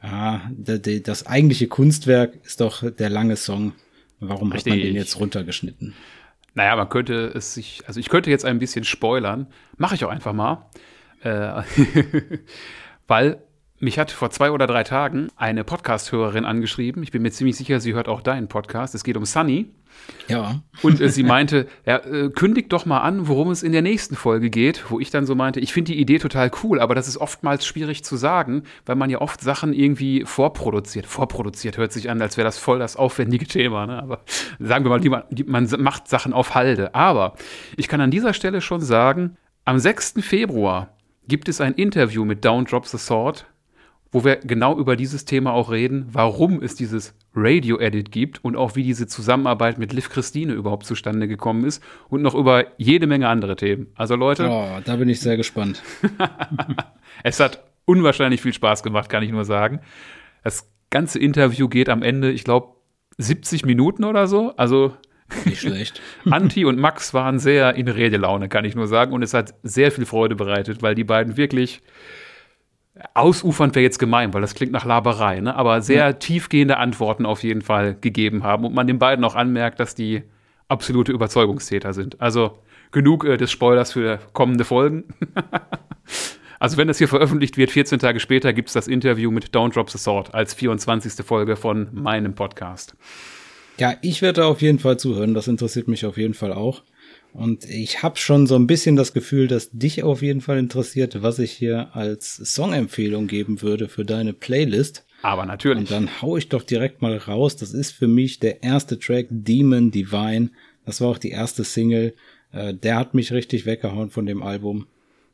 Ja, 0.00 0.48
das 0.56 1.26
eigentliche 1.26 1.66
Kunstwerk 1.66 2.38
ist 2.44 2.60
doch 2.60 2.88
der 2.88 3.10
lange 3.10 3.36
Song 3.36 3.72
Warum 4.20 4.52
Richtig. 4.52 4.72
hat 4.72 4.78
man 4.78 4.86
den 4.86 4.94
jetzt 4.94 5.18
runtergeschnitten? 5.18 5.94
Naja, 6.54 6.76
man 6.76 6.88
könnte 6.88 7.32
es 7.34 7.54
sich, 7.54 7.82
also 7.86 8.00
ich 8.00 8.08
könnte 8.08 8.30
jetzt 8.30 8.44
ein 8.44 8.58
bisschen 8.58 8.84
spoilern, 8.84 9.46
mache 9.76 9.94
ich 9.94 10.04
auch 10.04 10.10
einfach 10.10 10.32
mal, 10.32 10.68
äh, 11.22 11.62
weil 13.06 13.42
mich 13.78 13.98
hat 13.98 14.10
vor 14.10 14.30
zwei 14.30 14.50
oder 14.50 14.66
drei 14.66 14.84
Tagen 14.84 15.28
eine 15.36 15.64
Podcast-Hörerin 15.64 16.44
angeschrieben. 16.44 17.02
Ich 17.02 17.12
bin 17.12 17.22
mir 17.22 17.30
ziemlich 17.30 17.56
sicher, 17.56 17.80
sie 17.80 17.94
hört 17.94 18.08
auch 18.08 18.20
deinen 18.20 18.48
Podcast. 18.48 18.94
Es 18.94 19.04
geht 19.04 19.16
um 19.16 19.24
Sunny. 19.24 19.70
Ja. 20.28 20.60
Und 20.82 21.00
äh, 21.00 21.08
sie 21.08 21.22
meinte, 21.22 21.66
ja, 21.84 21.96
äh, 21.98 22.30
kündigt 22.30 22.72
doch 22.72 22.86
mal 22.86 23.00
an, 23.00 23.28
worum 23.28 23.50
es 23.50 23.62
in 23.62 23.72
der 23.72 23.82
nächsten 23.82 24.16
Folge 24.16 24.50
geht, 24.50 24.90
wo 24.90 25.00
ich 25.00 25.10
dann 25.10 25.26
so 25.26 25.34
meinte, 25.34 25.60
ich 25.60 25.72
finde 25.72 25.92
die 25.92 26.00
Idee 26.00 26.18
total 26.18 26.50
cool, 26.62 26.80
aber 26.80 26.94
das 26.94 27.08
ist 27.08 27.16
oftmals 27.16 27.66
schwierig 27.66 28.04
zu 28.04 28.16
sagen, 28.16 28.62
weil 28.86 28.96
man 28.96 29.10
ja 29.10 29.20
oft 29.20 29.40
Sachen 29.40 29.72
irgendwie 29.72 30.24
vorproduziert. 30.24 31.06
Vorproduziert 31.06 31.76
hört 31.78 31.92
sich 31.92 32.10
an, 32.10 32.22
als 32.22 32.36
wäre 32.36 32.44
das 32.44 32.58
voll 32.58 32.78
das 32.78 32.96
aufwendige 32.96 33.46
Thema, 33.46 33.86
ne? 33.86 34.02
aber 34.02 34.20
sagen 34.58 34.84
wir 34.84 34.90
mal, 34.90 35.00
die, 35.00 35.10
die, 35.34 35.44
man 35.44 35.68
macht 35.78 36.08
Sachen 36.08 36.32
auf 36.32 36.54
Halde. 36.54 36.94
Aber 36.94 37.34
ich 37.76 37.88
kann 37.88 38.00
an 38.00 38.10
dieser 38.10 38.34
Stelle 38.34 38.60
schon 38.60 38.80
sagen, 38.80 39.36
am 39.64 39.78
6. 39.78 40.14
Februar 40.20 40.94
gibt 41.28 41.48
es 41.48 41.60
ein 41.60 41.74
Interview 41.74 42.24
mit 42.24 42.44
Down 42.44 42.64
Drop 42.64 42.86
the 42.86 42.98
Sword 42.98 43.46
wo 44.12 44.24
wir 44.24 44.36
genau 44.36 44.76
über 44.78 44.96
dieses 44.96 45.24
Thema 45.24 45.52
auch 45.52 45.70
reden, 45.70 46.08
warum 46.12 46.62
es 46.62 46.74
dieses 46.74 47.14
Radio-Edit 47.34 48.10
gibt 48.10 48.44
und 48.44 48.56
auch 48.56 48.74
wie 48.74 48.82
diese 48.82 49.06
Zusammenarbeit 49.06 49.78
mit 49.78 49.92
Liv 49.92 50.10
Christine 50.10 50.52
überhaupt 50.52 50.84
zustande 50.84 51.28
gekommen 51.28 51.64
ist 51.64 51.82
und 52.08 52.22
noch 52.22 52.34
über 52.34 52.66
jede 52.76 53.06
Menge 53.06 53.28
andere 53.28 53.54
Themen. 53.54 53.88
Also 53.94 54.16
Leute. 54.16 54.48
Oh, 54.48 54.80
da 54.84 54.96
bin 54.96 55.08
ich 55.08 55.20
sehr 55.20 55.36
gespannt. 55.36 55.82
es 57.22 57.38
hat 57.38 57.64
unwahrscheinlich 57.84 58.40
viel 58.40 58.52
Spaß 58.52 58.82
gemacht, 58.82 59.08
kann 59.08 59.22
ich 59.22 59.30
nur 59.30 59.44
sagen. 59.44 59.80
Das 60.42 60.68
ganze 60.90 61.20
Interview 61.20 61.68
geht 61.68 61.88
am 61.88 62.02
Ende, 62.02 62.32
ich 62.32 62.42
glaube, 62.42 62.74
70 63.18 63.64
Minuten 63.64 64.04
oder 64.04 64.26
so. 64.26 64.54
Also 64.56 64.94
nicht 65.44 65.60
schlecht. 65.60 66.00
Anti 66.30 66.64
und 66.64 66.78
Max 66.78 67.14
waren 67.14 67.38
sehr 67.38 67.74
in 67.74 67.86
Redelaune, 67.86 68.48
kann 68.48 68.64
ich 68.64 68.74
nur 68.74 68.88
sagen. 68.88 69.12
Und 69.12 69.22
es 69.22 69.34
hat 69.34 69.54
sehr 69.62 69.92
viel 69.92 70.06
Freude 70.06 70.34
bereitet, 70.34 70.82
weil 70.82 70.96
die 70.96 71.04
beiden 71.04 71.36
wirklich 71.36 71.80
ausufernd 73.14 73.74
wäre 73.74 73.82
jetzt 73.82 73.98
gemein, 73.98 74.34
weil 74.34 74.40
das 74.40 74.54
klingt 74.54 74.72
nach 74.72 74.84
Laberei, 74.84 75.40
ne? 75.40 75.54
aber 75.54 75.80
sehr 75.82 76.06
ja. 76.06 76.12
tiefgehende 76.12 76.76
Antworten 76.76 77.26
auf 77.26 77.42
jeden 77.42 77.62
Fall 77.62 77.96
gegeben 78.00 78.42
haben 78.42 78.64
und 78.64 78.74
man 78.74 78.86
den 78.86 78.98
beiden 78.98 79.24
auch 79.24 79.34
anmerkt, 79.34 79.80
dass 79.80 79.94
die 79.94 80.22
absolute 80.68 81.12
Überzeugungstäter 81.12 81.92
sind. 81.92 82.20
Also 82.20 82.58
genug 82.92 83.24
äh, 83.24 83.36
des 83.36 83.50
Spoilers 83.50 83.92
für 83.92 84.18
kommende 84.32 84.64
Folgen. 84.64 85.04
also 86.58 86.76
wenn 86.76 86.88
das 86.88 86.98
hier 86.98 87.08
veröffentlicht 87.08 87.56
wird, 87.56 87.70
14 87.70 87.98
Tage 87.98 88.20
später 88.20 88.52
gibt 88.52 88.68
es 88.68 88.74
das 88.74 88.88
Interview 88.88 89.30
mit 89.30 89.50
Don't 89.50 89.74
Drop 89.74 89.90
the 89.90 89.98
Sword 89.98 90.34
als 90.34 90.54
24. 90.54 91.24
Folge 91.24 91.56
von 91.56 91.88
meinem 91.92 92.34
Podcast. 92.34 92.94
Ja, 93.78 93.94
ich 94.02 94.20
werde 94.20 94.44
auf 94.44 94.60
jeden 94.60 94.78
Fall 94.78 94.98
zuhören. 94.98 95.34
Das 95.34 95.48
interessiert 95.48 95.88
mich 95.88 96.04
auf 96.04 96.18
jeden 96.18 96.34
Fall 96.34 96.52
auch. 96.52 96.82
Und 97.32 97.64
ich 97.64 98.02
habe 98.02 98.16
schon 98.16 98.46
so 98.46 98.56
ein 98.56 98.66
bisschen 98.66 98.96
das 98.96 99.12
Gefühl, 99.12 99.46
dass 99.46 99.70
dich 99.70 100.02
auf 100.02 100.22
jeden 100.22 100.40
Fall 100.40 100.58
interessiert, 100.58 101.22
was 101.22 101.38
ich 101.38 101.52
hier 101.52 101.94
als 101.94 102.36
Songempfehlung 102.36 103.26
geben 103.26 103.62
würde 103.62 103.88
für 103.88 104.04
deine 104.04 104.32
Playlist. 104.32 105.04
Aber 105.22 105.46
natürlich. 105.46 105.78
Und 105.78 105.90
dann 105.90 106.22
hau 106.22 106.36
ich 106.36 106.48
doch 106.48 106.62
direkt 106.62 107.02
mal 107.02 107.16
raus. 107.16 107.56
Das 107.56 107.72
ist 107.72 107.92
für 107.92 108.08
mich 108.08 108.40
der 108.40 108.62
erste 108.62 108.98
Track, 108.98 109.26
Demon 109.30 109.90
Divine. 109.90 110.50
Das 110.86 111.00
war 111.00 111.08
auch 111.08 111.18
die 111.18 111.30
erste 111.30 111.62
Single. 111.62 112.14
Äh, 112.52 112.74
der 112.74 112.96
hat 112.96 113.14
mich 113.14 113.32
richtig 113.32 113.66
weggehauen 113.66 114.10
von 114.10 114.26
dem 114.26 114.42
Album. 114.42 114.86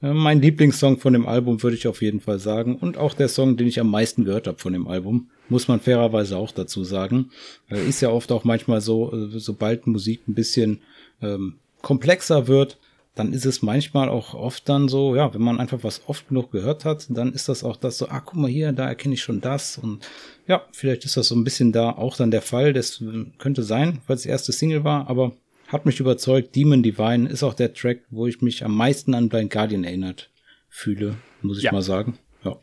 Äh, 0.02 0.12
mein 0.12 0.42
Lieblingssong 0.42 0.98
von 0.98 1.12
dem 1.12 1.26
Album 1.26 1.62
würde 1.62 1.76
ich 1.76 1.87
auf 1.87 2.02
jeden 2.02 2.20
Fall 2.20 2.38
sagen. 2.38 2.76
Und 2.76 2.98
auch 2.98 3.14
der 3.14 3.28
Song, 3.28 3.56
den 3.56 3.68
ich 3.68 3.80
am 3.80 3.90
meisten 3.90 4.24
gehört 4.24 4.48
habe 4.48 4.59
von 4.59 4.72
dem 4.72 4.88
Album. 4.88 5.30
Muss 5.48 5.68
man 5.68 5.80
fairerweise 5.80 6.37
auch 6.37 6.50
dazu 6.50 6.82
sagen. 6.85 7.30
Äh, 7.70 7.87
ist 7.88 8.02
ja 8.02 8.11
oft 8.11 8.32
auch 8.32 8.44
manchmal 8.44 8.80
so, 8.80 9.12
sobald 9.38 9.87
Musik 9.87 10.26
ein 10.26 10.35
bisschen 10.35 10.80
ähm, 11.22 11.54
komplexer 11.87 12.49
wird, 12.49 12.79
dann 13.14 13.33
ist 13.33 13.46
es 13.46 13.62
manchmal 13.62 14.09
auch 14.09 14.35
oft 14.35 14.68
dann 14.68 14.88
so, 14.88 15.14
ja, 15.14 15.33
wenn 15.33 15.40
man 15.40 15.61
einfach 15.61 15.79
was 15.83 16.03
oft 16.09 16.27
genug 16.27 16.51
gehört 16.51 16.85
hat, 16.85 17.07
dann 17.11 17.33
ist 17.33 17.49
das 17.49 17.62
auch 17.62 17.77
das 17.77 17.99
so, 17.99 18.09
ah, 18.09 18.18
guck 18.18 18.35
mal 18.35 18.51
hier, 18.51 18.72
da 18.72 18.88
erkenne 18.88 19.14
ich 19.14 19.22
schon 19.22 19.40
das 19.40 19.79
und 19.79 20.05
ja, 20.49 20.64
vielleicht 20.72 21.05
ist 21.05 21.16
das 21.16 21.29
so 21.29 21.37
ein 21.37 21.44
bisschen 21.44 21.70
da 21.70 21.90
auch 21.90 22.16
dann 22.16 22.33
der 22.33 22.42
Fall, 22.42 22.72
das 22.72 23.01
könnte 23.38 23.62
sein, 23.62 24.01
weil 24.09 24.16
es 24.16 24.22
die 24.22 24.31
erste 24.31 24.51
Single 24.51 24.83
war, 24.83 25.09
aber 25.09 25.37
hat 25.68 25.87
mich 25.87 26.01
überzeugt, 26.01 26.57
Demon 26.57 26.83
Divine 26.83 27.29
ist 27.29 27.44
auch 27.44 27.55
der 27.55 27.72
Track, 27.72 28.01
wo 28.11 28.27
ich 28.27 28.42
mich 28.42 28.64
am 28.64 28.77
meisten 28.77 29.14
an 29.14 29.29
Blind 29.29 29.53
Guardian 29.53 29.85
erinnert 29.85 30.29
fühle, 30.68 31.14
muss 31.40 31.59
ich 31.59 31.64
ja. 31.64 31.72
mal 31.72 31.83
sagen. 31.83 32.18
Ja. 32.42 32.57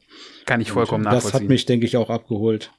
Kann 0.46 0.60
ich 0.60 0.72
vollkommen 0.72 1.06
und 1.06 1.14
nachvollziehen. 1.14 1.32
Das 1.32 1.42
hat 1.42 1.48
mich, 1.48 1.66
denke 1.66 1.86
ich, 1.86 1.96
auch 1.96 2.10
abgeholt. 2.10 2.72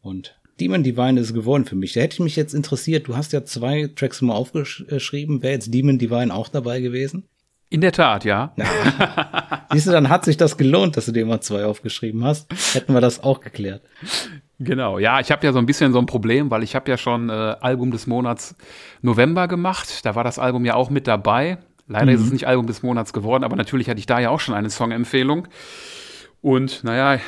Und 0.00 0.38
Demon 0.60 0.82
Divine 0.82 1.20
ist 1.20 1.34
geworden 1.34 1.64
für 1.64 1.76
mich. 1.76 1.92
Da 1.92 2.00
hätte 2.00 2.14
ich 2.14 2.20
mich 2.20 2.36
jetzt 2.36 2.54
interessiert. 2.54 3.08
Du 3.08 3.16
hast 3.16 3.32
ja 3.32 3.44
zwei 3.44 3.90
Tracks 3.94 4.22
mal 4.22 4.34
aufgeschrieben. 4.34 5.42
Wäre 5.42 5.54
jetzt 5.54 5.72
Demon 5.72 5.98
Divine 5.98 6.34
auch 6.34 6.48
dabei 6.48 6.80
gewesen? 6.80 7.24
In 7.68 7.80
der 7.80 7.92
Tat, 7.92 8.24
ja. 8.24 8.54
ja. 8.56 9.66
Siehst 9.72 9.88
du, 9.88 9.90
dann 9.90 10.08
hat 10.08 10.24
sich 10.24 10.36
das 10.36 10.56
gelohnt, 10.56 10.96
dass 10.96 11.06
du 11.06 11.12
dir 11.12 11.22
immer 11.22 11.40
zwei 11.40 11.64
aufgeschrieben 11.64 12.24
hast. 12.24 12.46
Hätten 12.74 12.94
wir 12.94 13.00
das 13.00 13.22
auch 13.22 13.40
geklärt. 13.40 13.82
Genau, 14.58 14.98
ja, 14.98 15.20
ich 15.20 15.30
habe 15.30 15.44
ja 15.44 15.52
so 15.52 15.58
ein 15.58 15.66
bisschen 15.66 15.92
so 15.92 15.98
ein 15.98 16.06
Problem, 16.06 16.50
weil 16.50 16.62
ich 16.62 16.74
habe 16.74 16.90
ja 16.90 16.96
schon 16.96 17.28
äh, 17.28 17.32
Album 17.32 17.90
des 17.90 18.06
Monats 18.06 18.54
November 19.02 19.48
gemacht. 19.48 20.04
Da 20.04 20.14
war 20.14 20.24
das 20.24 20.38
Album 20.38 20.64
ja 20.64 20.74
auch 20.74 20.90
mit 20.90 21.06
dabei. 21.06 21.58
Leider 21.88 22.06
mhm. 22.06 22.18
ist 22.18 22.20
es 22.22 22.32
nicht 22.32 22.46
Album 22.46 22.66
des 22.66 22.82
Monats 22.82 23.12
geworden, 23.12 23.44
aber 23.44 23.56
natürlich 23.56 23.88
hatte 23.88 23.98
ich 23.98 24.06
da 24.06 24.18
ja 24.18 24.30
auch 24.30 24.40
schon 24.40 24.54
eine 24.54 24.70
Songempfehlung. 24.70 25.48
Und 26.40 26.84
naja, 26.84 27.20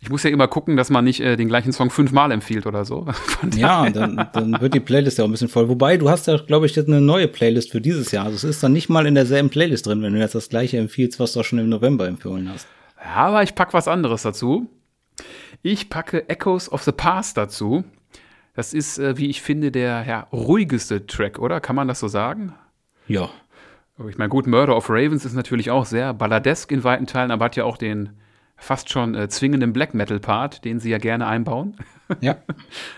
ich 0.00 0.10
muss 0.10 0.22
ja 0.22 0.30
immer 0.30 0.46
gucken, 0.46 0.76
dass 0.76 0.90
man 0.90 1.04
nicht 1.04 1.20
äh, 1.20 1.36
den 1.36 1.48
gleichen 1.48 1.72
Song 1.72 1.90
fünfmal 1.90 2.30
empfiehlt 2.30 2.66
oder 2.66 2.84
so. 2.84 3.06
ja, 3.56 3.90
dann, 3.90 4.28
dann 4.32 4.60
wird 4.60 4.74
die 4.74 4.80
Playlist 4.80 5.18
ja 5.18 5.24
auch 5.24 5.28
ein 5.28 5.32
bisschen 5.32 5.48
voll. 5.48 5.68
Wobei, 5.68 5.96
du 5.96 6.08
hast 6.08 6.28
ja, 6.28 6.36
glaube 6.36 6.66
ich, 6.66 6.76
jetzt 6.76 6.88
eine 6.88 7.00
neue 7.00 7.26
Playlist 7.26 7.72
für 7.72 7.80
dieses 7.80 8.12
Jahr. 8.12 8.26
Also 8.26 8.36
es 8.36 8.44
ist 8.44 8.62
dann 8.62 8.72
nicht 8.72 8.88
mal 8.88 9.06
in 9.06 9.14
derselben 9.14 9.50
Playlist 9.50 9.86
drin, 9.86 10.02
wenn 10.02 10.12
du 10.12 10.20
jetzt 10.20 10.36
das 10.36 10.48
gleiche 10.48 10.78
empfiehlst, 10.78 11.18
was 11.18 11.32
du 11.32 11.40
auch 11.40 11.44
schon 11.44 11.58
im 11.58 11.68
November 11.68 12.06
empfohlen 12.06 12.48
hast. 12.48 12.68
Ja, 13.02 13.26
aber 13.26 13.42
ich 13.42 13.54
packe 13.54 13.72
was 13.72 13.88
anderes 13.88 14.22
dazu. 14.22 14.68
Ich 15.62 15.90
packe 15.90 16.28
Echoes 16.28 16.70
of 16.70 16.84
the 16.84 16.92
Past 16.92 17.36
dazu. 17.36 17.84
Das 18.54 18.74
ist, 18.74 18.98
äh, 18.98 19.18
wie 19.18 19.28
ich 19.28 19.42
finde, 19.42 19.72
der 19.72 20.04
ja, 20.06 20.28
ruhigeste 20.32 21.06
Track, 21.06 21.40
oder? 21.40 21.60
Kann 21.60 21.74
man 21.74 21.88
das 21.88 21.98
so 21.98 22.08
sagen? 22.08 22.54
Ja. 23.08 23.30
Ich 24.08 24.16
meine, 24.16 24.28
gut, 24.28 24.46
Murder 24.46 24.76
of 24.76 24.90
Ravens 24.90 25.24
ist 25.24 25.34
natürlich 25.34 25.72
auch 25.72 25.84
sehr 25.84 26.14
balladesk 26.14 26.70
in 26.70 26.84
weiten 26.84 27.06
Teilen, 27.06 27.32
aber 27.32 27.46
hat 27.46 27.56
ja 27.56 27.64
auch 27.64 27.76
den 27.76 28.10
fast 28.58 28.90
schon 28.90 29.14
äh, 29.14 29.28
zwingenden 29.28 29.72
Black 29.72 29.94
Metal 29.94 30.20
Part, 30.20 30.64
den 30.64 30.80
sie 30.80 30.90
ja 30.90 30.98
gerne 30.98 31.26
einbauen. 31.26 31.76
Ja. 32.22 32.38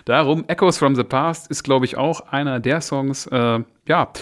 Darum, 0.05 0.45
Echoes 0.47 0.79
from 0.79 0.95
the 0.95 1.03
Past 1.03 1.51
ist, 1.51 1.65
glaube 1.65 1.85
ich, 1.85 1.97
auch 1.97 2.21
einer 2.31 2.61
der 2.61 2.81
Songs, 2.81 3.27
äh, 3.27 3.59
ja, 3.89 4.13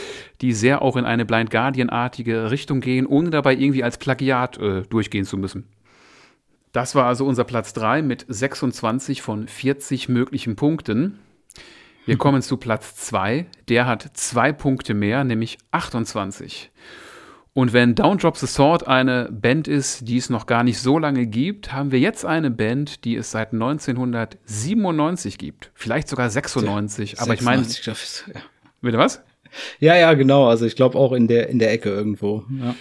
die 0.40 0.55
sehr 0.55 0.81
auch 0.81 0.96
in 0.96 1.05
eine 1.05 1.27
Blind 1.27 1.51
Guardian-artige 1.51 2.51
Richtung 2.51 2.81
gehen, 2.81 3.05
ohne 3.05 3.29
dabei 3.29 3.53
irgendwie 3.53 3.85
als 3.85 3.98
Plagiat 3.98 4.57
äh, 4.57 4.85
durchgehen 4.85 5.27
zu 5.27 5.37
müssen. 5.37 5.68
Das 6.72 6.94
war 6.94 7.05
also 7.05 7.27
unser 7.27 7.44
Platz 7.44 7.74
3 7.74 8.01
mit 8.01 8.24
26 8.29 9.20
von 9.20 9.46
40 9.46 10.09
möglichen 10.09 10.57
Punkten. 10.57 11.18
Wir 12.07 12.16
kommen 12.16 12.40
zu 12.40 12.57
Platz 12.57 12.94
2. 12.94 13.44
Der 13.68 13.85
hat 13.85 14.09
zwei 14.14 14.53
Punkte 14.53 14.94
mehr, 14.94 15.24
nämlich 15.24 15.59
28. 15.72 16.70
Und 17.59 17.73
wenn 17.73 17.97
Down 17.97 18.18
Drop 18.18 18.37
the 18.37 18.47
Sword 18.47 18.87
eine 18.87 19.29
Band 19.33 19.66
ist, 19.66 20.07
die 20.07 20.16
es 20.16 20.31
noch 20.31 20.47
gar 20.47 20.62
nicht 20.62 20.79
so 20.79 20.97
lange 20.97 21.27
gibt, 21.27 21.73
haben 21.73 21.90
wir 21.90 21.99
jetzt 21.99 22.25
eine 22.25 22.53
Band, 22.53 23.05
die 23.05 23.16
es 23.16 23.33
seit 23.33 23.53
1997 23.53 25.38
gibt. 25.38 25.73
Vielleicht 25.75 26.07
sogar 26.07 26.31
96. 26.31 27.14
Ja, 27.14 27.18
aber 27.18 27.31
96, 27.31 27.81
ich 27.81 27.87
meine. 28.29 28.38
Ja. 28.38 28.47
Bitte 28.81 28.99
was? 28.99 29.25
Ja, 29.81 29.97
ja, 29.97 30.14
genau. 30.14 30.47
Also 30.47 30.66
ich 30.66 30.77
glaube 30.77 30.97
auch 30.97 31.11
in 31.11 31.27
der, 31.27 31.49
in 31.49 31.59
der 31.59 31.73
Ecke 31.73 31.88
irgendwo. 31.88 32.44
Ja. 32.49 32.77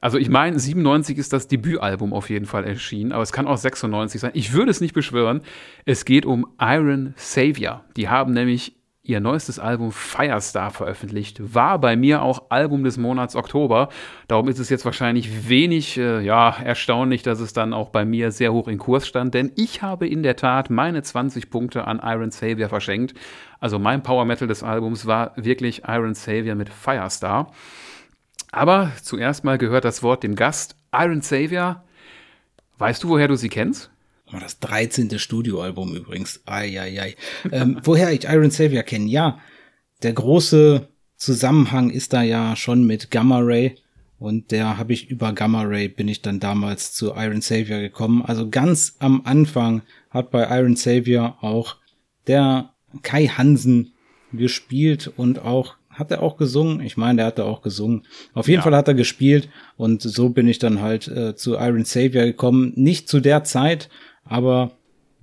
Also 0.00 0.18
ich 0.18 0.28
meine, 0.28 0.58
97 0.58 1.16
ist 1.16 1.32
das 1.32 1.46
Debütalbum 1.46 2.12
auf 2.12 2.28
jeden 2.28 2.46
Fall 2.46 2.64
erschienen, 2.64 3.12
aber 3.12 3.22
es 3.22 3.30
kann 3.30 3.46
auch 3.46 3.56
96 3.56 4.20
sein. 4.20 4.32
Ich 4.34 4.52
würde 4.52 4.72
es 4.72 4.80
nicht 4.80 4.94
beschwören. 4.94 5.42
Es 5.84 6.04
geht 6.04 6.26
um 6.26 6.44
Iron 6.60 7.14
Savior. 7.16 7.84
Die 7.96 8.08
haben 8.08 8.32
nämlich 8.32 8.74
ihr 9.08 9.20
neuestes 9.20 9.58
Album 9.58 9.90
Firestar 9.90 10.70
veröffentlicht. 10.70 11.54
War 11.54 11.78
bei 11.78 11.96
mir 11.96 12.20
auch 12.20 12.50
Album 12.50 12.84
des 12.84 12.98
Monats 12.98 13.36
Oktober. 13.36 13.88
Darum 14.28 14.48
ist 14.48 14.58
es 14.58 14.68
jetzt 14.68 14.84
wahrscheinlich 14.84 15.48
wenig 15.48 15.96
äh, 15.96 16.20
ja, 16.20 16.54
erstaunlich, 16.62 17.22
dass 17.22 17.40
es 17.40 17.54
dann 17.54 17.72
auch 17.72 17.88
bei 17.88 18.04
mir 18.04 18.30
sehr 18.32 18.52
hoch 18.52 18.68
in 18.68 18.76
Kurs 18.76 19.08
stand, 19.08 19.32
denn 19.32 19.50
ich 19.56 19.80
habe 19.80 20.06
in 20.06 20.22
der 20.22 20.36
Tat 20.36 20.68
meine 20.68 21.02
20 21.02 21.48
Punkte 21.48 21.86
an 21.86 22.02
Iron 22.04 22.30
Savior 22.30 22.68
verschenkt. 22.68 23.14
Also 23.60 23.78
mein 23.78 24.02
Power 24.02 24.26
Metal 24.26 24.46
des 24.46 24.62
Albums 24.62 25.06
war 25.06 25.32
wirklich 25.36 25.82
Iron 25.88 26.14
Savior 26.14 26.54
mit 26.54 26.68
Firestar. 26.68 27.50
Aber 28.52 28.92
zuerst 29.02 29.42
mal 29.42 29.56
gehört 29.56 29.86
das 29.86 30.02
Wort 30.02 30.22
dem 30.22 30.34
Gast. 30.34 30.76
Iron 30.92 31.22
Savior, 31.22 31.82
weißt 32.76 33.04
du, 33.04 33.08
woher 33.08 33.28
du 33.28 33.36
sie 33.36 33.48
kennst? 33.48 33.90
Oh, 34.32 34.36
das 34.38 34.58
13. 34.58 35.18
Studioalbum 35.18 35.94
übrigens. 35.94 36.40
Eieiei. 36.46 37.14
Ähm, 37.50 37.80
woher 37.84 38.12
ich 38.12 38.24
Iron 38.24 38.50
Savior 38.50 38.82
kenne? 38.82 39.06
Ja, 39.06 39.38
der 40.02 40.12
große 40.12 40.88
Zusammenhang 41.16 41.90
ist 41.90 42.12
da 42.12 42.22
ja 42.22 42.54
schon 42.56 42.86
mit 42.86 43.10
Gamma 43.10 43.38
Ray. 43.40 43.76
Und 44.18 44.50
der 44.50 44.78
habe 44.78 44.92
ich 44.92 45.10
über 45.10 45.32
Gamma 45.32 45.62
Ray 45.62 45.88
bin 45.88 46.08
ich 46.08 46.22
dann 46.22 46.40
damals 46.40 46.92
zu 46.92 47.14
Iron 47.14 47.40
Savior 47.40 47.80
gekommen. 47.80 48.22
Also 48.22 48.48
ganz 48.48 48.96
am 48.98 49.22
Anfang 49.24 49.82
hat 50.10 50.30
bei 50.30 50.44
Iron 50.58 50.76
Savior 50.76 51.38
auch 51.40 51.76
der 52.26 52.70
Kai 53.02 53.26
Hansen 53.26 53.92
gespielt 54.32 55.10
und 55.16 55.40
auch 55.40 55.76
hat 55.90 56.10
er 56.12 56.22
auch 56.22 56.36
gesungen? 56.36 56.80
Ich 56.80 56.96
meine, 56.96 57.16
der 57.16 57.26
hat 57.26 57.38
da 57.38 57.44
auch 57.44 57.60
gesungen. 57.60 58.06
Auf 58.32 58.46
jeden 58.46 58.58
ja. 58.58 58.62
Fall 58.62 58.76
hat 58.76 58.88
er 58.88 58.94
gespielt 58.94 59.48
und 59.76 60.02
so 60.02 60.28
bin 60.28 60.46
ich 60.46 60.58
dann 60.58 60.80
halt 60.80 61.08
äh, 61.08 61.34
zu 61.34 61.54
Iron 61.54 61.84
Savior 61.84 62.24
gekommen. 62.24 62.72
Nicht 62.76 63.08
zu 63.08 63.20
der 63.20 63.42
Zeit, 63.44 63.88
aber 64.28 64.72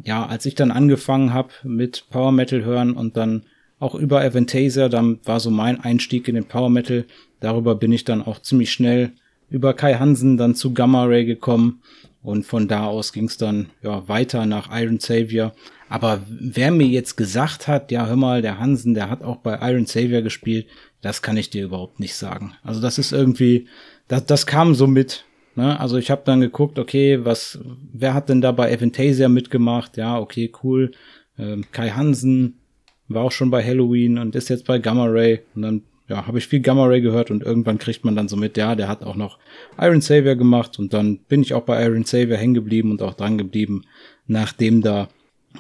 ja, 0.03 0.26
als 0.26 0.45
ich 0.45 0.56
dann 0.56 0.72
angefangen 0.72 1.34
habe 1.34 1.49
mit 1.64 2.06
Power 2.10 2.32
Metal 2.32 2.64
hören 2.64 2.93
und 2.93 3.18
dann 3.18 3.43
auch 3.80 3.95
über 3.95 4.22
Aventasia, 4.22 4.89
dann 4.89 5.20
war 5.24 5.39
so 5.39 5.49
mein 5.49 5.80
Einstieg 5.82 6.28
in 6.28 6.36
den 6.36 6.45
Power 6.45 6.70
Metal. 6.70 7.06
Darüber 7.39 7.76
bin 7.76 7.91
ich 7.91 8.03
dann 8.03 8.22
auch 8.22 8.39
ziemlich 8.41 8.72
schnell 8.72 9.12
über 9.49 9.74
Kai 9.74 9.95
Hansen 9.95 10.38
dann 10.38 10.56
zu 10.56 10.74
Gamma 10.74 11.06
Ray 11.06 11.26
gekommen 11.26 11.82
und 12.24 12.45
von 12.45 12.68
da 12.68 12.88
aus 12.88 13.14
ging 13.14 13.26
es 13.26 13.38
dann 13.38 13.68
ja 13.84 14.08
weiter 14.08 14.45
nach 14.45 14.70
Iron 14.72 14.99
Savior. 14.99 15.53
Aber 15.88 16.24
wer 16.28 16.72
mir 16.72 16.88
jetzt 16.88 17.16
gesagt 17.16 17.68
hat, 17.68 17.91
ja 17.91 18.08
hör 18.08 18.16
mal, 18.16 18.41
der 18.41 18.60
Hansen, 18.60 18.95
der 18.95 19.10
hat 19.10 19.24
auch 19.24 19.38
bei 19.38 19.60
Iron 19.72 19.86
Savior 19.86 20.24
gespielt, 20.24 20.66
das 21.01 21.22
kann 21.22 21.38
ich 21.38 21.51
dir 21.51 21.66
überhaupt 21.66 21.99
nicht 21.99 22.16
sagen. 22.16 22.53
Also 22.64 22.82
das 22.82 22.97
ist 22.97 23.12
irgendwie, 23.12 23.68
das, 24.08 24.26
das 24.26 24.47
kam 24.47 24.74
so 24.74 24.88
mit. 24.88 25.26
Ne? 25.56 25.80
Also 25.80 25.97
ich 25.97 26.12
habe 26.12 26.22
dann 26.26 26.41
geguckt, 26.41 26.78
okay, 26.80 27.24
was, 27.24 27.60
wer 27.93 28.14
hat 28.14 28.30
denn 28.30 28.41
da 28.41 28.51
bei 28.51 28.74
Aventasia 28.74 29.30
mitgemacht? 29.30 29.97
Ja, 29.97 30.20
okay, 30.20 30.51
cool. 30.64 30.91
Ähm, 31.38 31.66
Kai 31.72 31.89
Hansen 31.89 32.60
war 33.08 33.24
auch 33.24 33.32
schon 33.32 33.51
bei 33.51 33.64
Halloween 33.64 34.18
und 34.18 34.36
ist 34.36 34.49
jetzt 34.49 34.66
bei 34.66 34.80
Gamma 34.80 35.06
Ray. 35.06 35.41
Und 35.56 35.62
dann 35.62 35.82
ja, 36.08 36.28
habe 36.28 36.38
ich 36.38 36.47
viel 36.47 36.60
Gamma 36.60 36.86
Ray 36.86 37.01
gehört 37.01 37.32
und 37.32 37.43
irgendwann 37.43 37.78
kriegt 37.78 38.06
man 38.06 38.16
dann 38.16 38.28
so 38.28 38.36
mit, 38.36 38.58
ja, 38.58 38.76
der 38.76 38.88
hat 38.88 39.03
auch 39.03 39.16
noch 39.16 39.39
Iron 39.80 40.01
Savior 40.01 40.36
gemacht 40.36 40.78
und 40.78 40.93
dann 40.93 41.18
bin 41.18 41.41
ich 41.41 41.53
auch 41.53 41.64
bei 41.64 41.84
Iron 41.84 42.03
Savior 42.03 42.38
hängen 42.38 42.53
geblieben 42.53 42.91
und 42.91 43.01
auch 43.01 43.16
dran 43.16 43.38
geblieben, 43.38 43.84
nachdem 44.28 44.82
da 44.82 45.08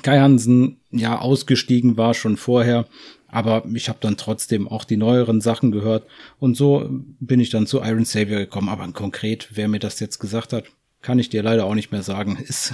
Kai 0.03 0.19
Hansen 0.19 0.77
ja 0.91 1.19
ausgestiegen 1.19 1.97
war 1.97 2.13
schon 2.13 2.37
vorher, 2.37 2.85
aber 3.27 3.63
ich 3.73 3.89
habe 3.89 3.99
dann 4.01 4.17
trotzdem 4.17 4.67
auch 4.67 4.83
die 4.83 4.97
neueren 4.97 5.41
Sachen 5.41 5.71
gehört 5.71 6.07
und 6.39 6.55
so 6.55 6.87
bin 7.19 7.39
ich 7.39 7.49
dann 7.49 7.67
zu 7.67 7.81
Iron 7.81 8.05
Savior 8.05 8.39
gekommen, 8.39 8.69
aber 8.69 8.87
konkret, 8.91 9.49
wer 9.53 9.67
mir 9.67 9.79
das 9.79 9.99
jetzt 9.99 10.19
gesagt 10.19 10.53
hat, 10.53 10.65
kann 11.01 11.19
ich 11.19 11.29
dir 11.29 11.43
leider 11.43 11.65
auch 11.65 11.75
nicht 11.75 11.91
mehr 11.91 12.01
sagen, 12.01 12.37
ist 12.47 12.73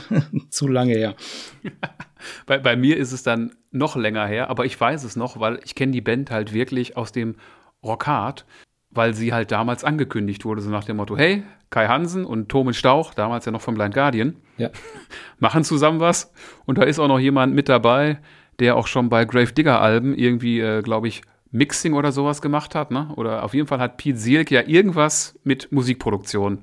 zu 0.49 0.67
lange 0.67 0.93
her. 0.93 1.15
bei, 2.45 2.57
bei 2.57 2.75
mir 2.75 2.97
ist 2.97 3.11
es 3.11 3.23
dann 3.23 3.55
noch 3.71 3.95
länger 3.95 4.25
her, 4.25 4.49
aber 4.49 4.65
ich 4.65 4.79
weiß 4.79 5.03
es 5.03 5.15
noch, 5.15 5.39
weil 5.39 5.59
ich 5.65 5.75
kenne 5.75 5.91
die 5.91 6.01
Band 6.01 6.31
halt 6.31 6.53
wirklich 6.53 6.95
aus 6.95 7.11
dem 7.11 7.35
Rockhard, 7.83 8.45
weil 8.89 9.13
sie 9.13 9.33
halt 9.33 9.51
damals 9.51 9.83
angekündigt 9.83 10.45
wurde, 10.45 10.61
so 10.61 10.69
nach 10.69 10.83
dem 10.83 10.97
Motto, 10.97 11.17
hey, 11.17 11.43
Kai 11.69 11.87
Hansen 11.87 12.25
und 12.25 12.49
Thomas 12.49 12.77
Stauch, 12.77 13.13
damals 13.13 13.45
ja 13.45 13.51
noch 13.51 13.61
vom 13.61 13.75
Blind 13.75 13.93
Guardian, 13.93 14.35
ja. 14.57 14.69
machen 15.39 15.63
zusammen 15.63 15.99
was. 15.99 16.33
Und 16.65 16.77
da 16.77 16.83
ist 16.83 16.99
auch 16.99 17.07
noch 17.07 17.19
jemand 17.19 17.53
mit 17.55 17.69
dabei, 17.69 18.19
der 18.59 18.75
auch 18.75 18.87
schon 18.87 19.09
bei 19.09 19.25
Grave 19.25 19.53
Digger 19.53 19.81
Alben 19.81 20.15
irgendwie, 20.15 20.59
äh, 20.59 20.81
glaube 20.81 21.07
ich, 21.07 21.21
Mixing 21.51 21.93
oder 21.93 22.11
sowas 22.11 22.41
gemacht 22.41 22.75
hat, 22.75 22.91
ne? 22.91 23.09
Oder 23.15 23.43
auf 23.43 23.53
jeden 23.53 23.67
Fall 23.67 23.79
hat 23.79 23.97
Pete 23.97 24.17
Sielk 24.17 24.51
ja 24.51 24.61
irgendwas 24.65 25.37
mit 25.43 25.71
Musikproduktion 25.71 26.59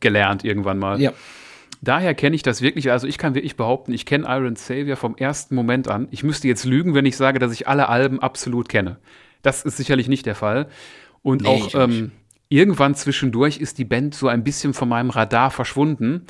gelernt 0.00 0.44
irgendwann 0.44 0.78
mal. 0.78 1.00
Ja. 1.00 1.12
Daher 1.82 2.14
kenne 2.14 2.34
ich 2.34 2.42
das 2.42 2.62
wirklich, 2.62 2.90
also 2.90 3.06
ich 3.06 3.18
kann 3.18 3.34
wirklich 3.34 3.56
behaupten, 3.56 3.92
ich 3.92 4.06
kenne 4.06 4.26
Iron 4.26 4.56
Savior 4.56 4.96
vom 4.96 5.16
ersten 5.16 5.54
Moment 5.54 5.88
an. 5.88 6.08
Ich 6.10 6.22
müsste 6.22 6.48
jetzt 6.48 6.64
lügen, 6.64 6.94
wenn 6.94 7.04
ich 7.04 7.16
sage, 7.16 7.38
dass 7.38 7.52
ich 7.52 7.68
alle 7.68 7.90
Alben 7.90 8.20
absolut 8.20 8.70
kenne. 8.70 8.98
Das 9.42 9.62
ist 9.62 9.76
sicherlich 9.76 10.08
nicht 10.08 10.24
der 10.24 10.34
Fall. 10.34 10.68
Und 11.20 11.42
nee, 11.42 11.48
auch 11.48 11.74
ähm, 11.74 12.12
irgendwann 12.48 12.94
zwischendurch 12.94 13.58
ist 13.58 13.76
die 13.76 13.84
Band 13.84 14.14
so 14.14 14.28
ein 14.28 14.44
bisschen 14.44 14.72
von 14.72 14.88
meinem 14.88 15.10
Radar 15.10 15.50
verschwunden. 15.50 16.26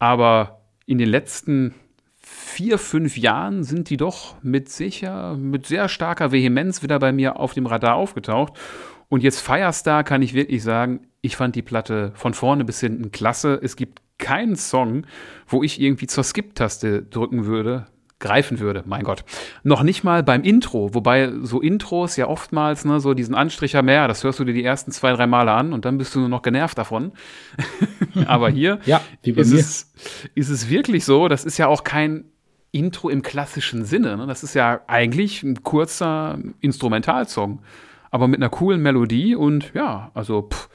Aber 0.00 0.62
in 0.86 0.98
den 0.98 1.08
letzten 1.08 1.74
vier, 2.32 2.78
fünf 2.78 3.16
Jahren 3.16 3.64
sind 3.64 3.90
die 3.90 3.96
doch 3.96 4.36
mit 4.42 4.68
sicher, 4.68 5.36
mit 5.36 5.66
sehr 5.66 5.88
starker 5.88 6.30
Vehemenz 6.30 6.82
wieder 6.82 6.98
bei 6.98 7.10
mir 7.10 7.40
auf 7.40 7.54
dem 7.54 7.66
Radar 7.66 7.96
aufgetaucht. 7.96 8.52
Und 9.08 9.22
jetzt 9.22 9.40
Firestar 9.40 10.04
kann 10.04 10.22
ich 10.22 10.32
wirklich 10.34 10.62
sagen, 10.62 11.00
ich 11.22 11.36
fand 11.36 11.56
die 11.56 11.62
Platte 11.62 12.12
von 12.14 12.32
vorne 12.32 12.64
bis 12.64 12.80
hinten 12.80 13.10
klasse. 13.10 13.58
Es 13.60 13.74
gibt 13.74 14.00
keinen 14.18 14.54
Song, 14.54 15.06
wo 15.48 15.64
ich 15.64 15.80
irgendwie 15.80 16.06
zur 16.06 16.22
Skip-Taste 16.22 17.02
drücken 17.02 17.46
würde, 17.46 17.86
greifen 18.20 18.60
würde, 18.60 18.84
mein 18.86 19.02
Gott. 19.02 19.24
Noch 19.64 19.82
nicht 19.82 20.04
mal 20.04 20.22
beim 20.22 20.42
Intro, 20.42 20.94
wobei 20.94 21.32
so 21.42 21.60
Intros 21.60 22.16
ja 22.16 22.28
oftmals, 22.28 22.84
ne, 22.84 23.00
so 23.00 23.14
diesen 23.14 23.34
Anstricher 23.34 23.82
mehr, 23.82 24.06
das 24.06 24.22
hörst 24.22 24.38
du 24.38 24.44
dir 24.44 24.52
die 24.52 24.62
ersten 24.62 24.92
zwei, 24.92 25.12
drei 25.12 25.26
Male 25.26 25.50
an 25.52 25.72
und 25.72 25.84
dann 25.84 25.98
bist 25.98 26.14
du 26.14 26.20
nur 26.20 26.28
noch 26.28 26.42
genervt 26.42 26.78
davon. 26.78 27.12
Aber 28.26 28.50
hier 28.50 28.78
ja, 28.84 29.00
ist, 29.22 29.52
es, 29.52 29.92
ist 30.34 30.50
es 30.50 30.68
wirklich 30.68 31.04
so, 31.04 31.28
das 31.28 31.44
ist 31.44 31.58
ja 31.58 31.66
auch 31.66 31.82
kein 31.82 32.24
Intro 32.72 33.08
im 33.08 33.22
klassischen 33.22 33.84
Sinne. 33.84 34.16
Ne? 34.16 34.26
Das 34.26 34.44
ist 34.44 34.54
ja 34.54 34.80
eigentlich 34.86 35.42
ein 35.42 35.62
kurzer 35.62 36.38
Instrumentalsong, 36.60 37.60
aber 38.10 38.28
mit 38.28 38.38
einer 38.38 38.50
coolen 38.50 38.80
Melodie 38.80 39.34
und 39.34 39.72
ja, 39.74 40.10
also 40.14 40.48
pff, 40.52 40.68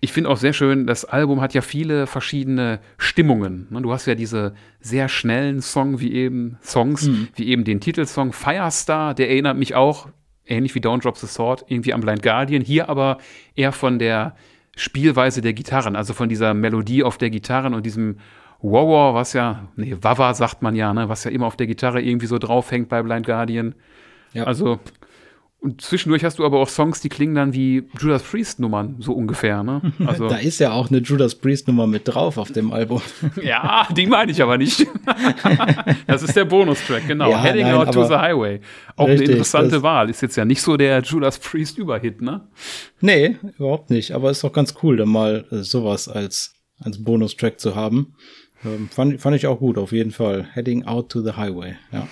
ich 0.00 0.12
finde 0.12 0.30
auch 0.30 0.38
sehr 0.38 0.54
schön, 0.54 0.86
das 0.86 1.04
Album 1.04 1.40
hat 1.40 1.52
ja 1.52 1.60
viele 1.60 2.06
verschiedene 2.06 2.80
Stimmungen. 2.96 3.66
Ne? 3.70 3.82
Du 3.82 3.92
hast 3.92 4.06
ja 4.06 4.14
diese 4.14 4.54
sehr 4.80 5.08
schnellen 5.08 5.60
Song 5.60 6.00
wie 6.00 6.12
eben 6.14 6.58
Songs, 6.62 7.06
mhm. 7.06 7.28
wie 7.34 7.48
eben 7.48 7.64
den 7.64 7.80
Titelsong 7.80 8.32
Firestar, 8.32 9.14
der 9.14 9.28
erinnert 9.28 9.58
mich 9.58 9.74
auch, 9.74 10.08
ähnlich 10.46 10.74
wie 10.74 10.80
Don't 10.80 11.02
Drop 11.02 11.18
the 11.18 11.26
Sword, 11.26 11.66
irgendwie 11.68 11.92
am 11.92 12.00
Blind 12.00 12.22
Guardian, 12.22 12.62
hier 12.62 12.88
aber 12.88 13.18
eher 13.54 13.72
von 13.72 13.98
der 13.98 14.34
Spielweise 14.74 15.42
der 15.42 15.52
Gitarren, 15.52 15.96
also 15.96 16.14
von 16.14 16.30
dieser 16.30 16.54
Melodie 16.54 17.04
auf 17.04 17.18
der 17.18 17.28
Gitarren 17.30 17.74
und 17.74 17.84
diesem 17.84 18.16
Wow, 18.62 19.14
was 19.14 19.32
ja, 19.32 19.68
nee, 19.76 19.96
Wawa 20.00 20.34
sagt 20.34 20.60
man 20.60 20.76
ja, 20.76 20.92
ne, 20.92 21.08
was 21.08 21.24
ja 21.24 21.30
immer 21.30 21.46
auf 21.46 21.56
der 21.56 21.66
Gitarre 21.66 22.02
irgendwie 22.02 22.26
so 22.26 22.38
draufhängt 22.38 22.90
bei 22.90 23.02
Blind 23.02 23.24
Guardian. 23.24 23.74
Ja. 24.34 24.44
Also 24.44 24.80
und 25.62 25.82
zwischendurch 25.82 26.24
hast 26.24 26.38
du 26.38 26.46
aber 26.46 26.58
auch 26.58 26.70
Songs, 26.70 27.00
die 27.00 27.10
klingen 27.10 27.34
dann 27.34 27.52
wie 27.52 27.84
Judas 27.98 28.22
Priest 28.22 28.60
Nummern, 28.60 28.96
so 29.00 29.12
ungefähr, 29.12 29.62
ne? 29.62 29.92
Also 30.06 30.26
da 30.26 30.36
ist 30.36 30.58
ja 30.58 30.72
auch 30.72 30.88
eine 30.88 30.98
Judas 30.98 31.34
Priest 31.34 31.68
Nummer 31.68 31.86
mit 31.86 32.08
drauf 32.08 32.38
auf 32.38 32.50
dem 32.50 32.72
Album. 32.72 33.02
ja, 33.42 33.86
die 33.94 34.06
meine 34.06 34.32
ich 34.32 34.42
aber 34.42 34.56
nicht. 34.56 34.86
das 36.06 36.22
ist 36.22 36.34
der 36.34 36.46
Bonustrack, 36.46 37.06
genau. 37.06 37.30
Ja, 37.30 37.42
Heading 37.42 37.66
nein, 37.66 37.74
Out 37.74 37.92
to 37.92 38.04
the 38.04 38.14
Highway. 38.14 38.60
Auch 38.96 39.06
richtig, 39.06 39.28
eine 39.28 39.32
interessante 39.32 39.82
Wahl. 39.82 40.08
Ist 40.08 40.22
jetzt 40.22 40.36
ja 40.36 40.46
nicht 40.46 40.62
so 40.62 40.78
der 40.78 41.02
Judas 41.02 41.38
Priest 41.38 41.76
Überhit, 41.76 42.22
ne? 42.22 42.48
Nee, 43.02 43.36
überhaupt 43.58 43.90
nicht. 43.90 44.12
Aber 44.12 44.30
ist 44.30 44.42
doch 44.42 44.52
ganz 44.52 44.74
cool, 44.82 44.96
dann 44.96 45.10
mal 45.10 45.44
äh, 45.50 45.56
sowas 45.56 46.08
als, 46.08 46.54
als 46.78 47.04
Bonustrack 47.04 47.60
zu 47.60 47.74
haben. 47.74 48.14
Ähm, 48.64 48.88
fand, 48.90 49.20
fand 49.20 49.36
ich 49.36 49.46
auch 49.46 49.58
gut, 49.58 49.76
auf 49.76 49.92
jeden 49.92 50.10
Fall. 50.10 50.48
Heading 50.54 50.86
Out 50.86 51.10
to 51.10 51.20
the 51.20 51.32
Highway, 51.32 51.76
ja. 51.92 52.08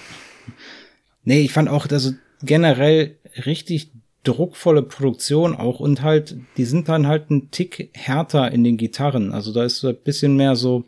Nee, 1.25 1.41
ich 1.41 1.53
fand 1.53 1.71
auch, 1.71 1.87
also 1.91 2.13
generell 2.43 3.19
richtig 3.47 3.91
druckvolle 4.25 4.83
Produktion 4.83 5.55
auch 5.55 5.81
und 5.81 6.03
halt, 6.03 6.37
die 6.57 6.65
sind 6.65 6.89
dann 6.89 7.07
halt 7.07 7.31
ein 7.31 7.51
Tick 7.51 7.91
härter 7.95 8.51
in 8.51 8.65
den 8.65 8.77
Gitarren. 8.77 9.33
Also 9.33 9.53
da 9.53 9.65
ist 9.65 9.79
so 9.79 9.89
ein 9.89 9.97
bisschen 9.97 10.37
mehr 10.37 10.57
so, 10.57 10.85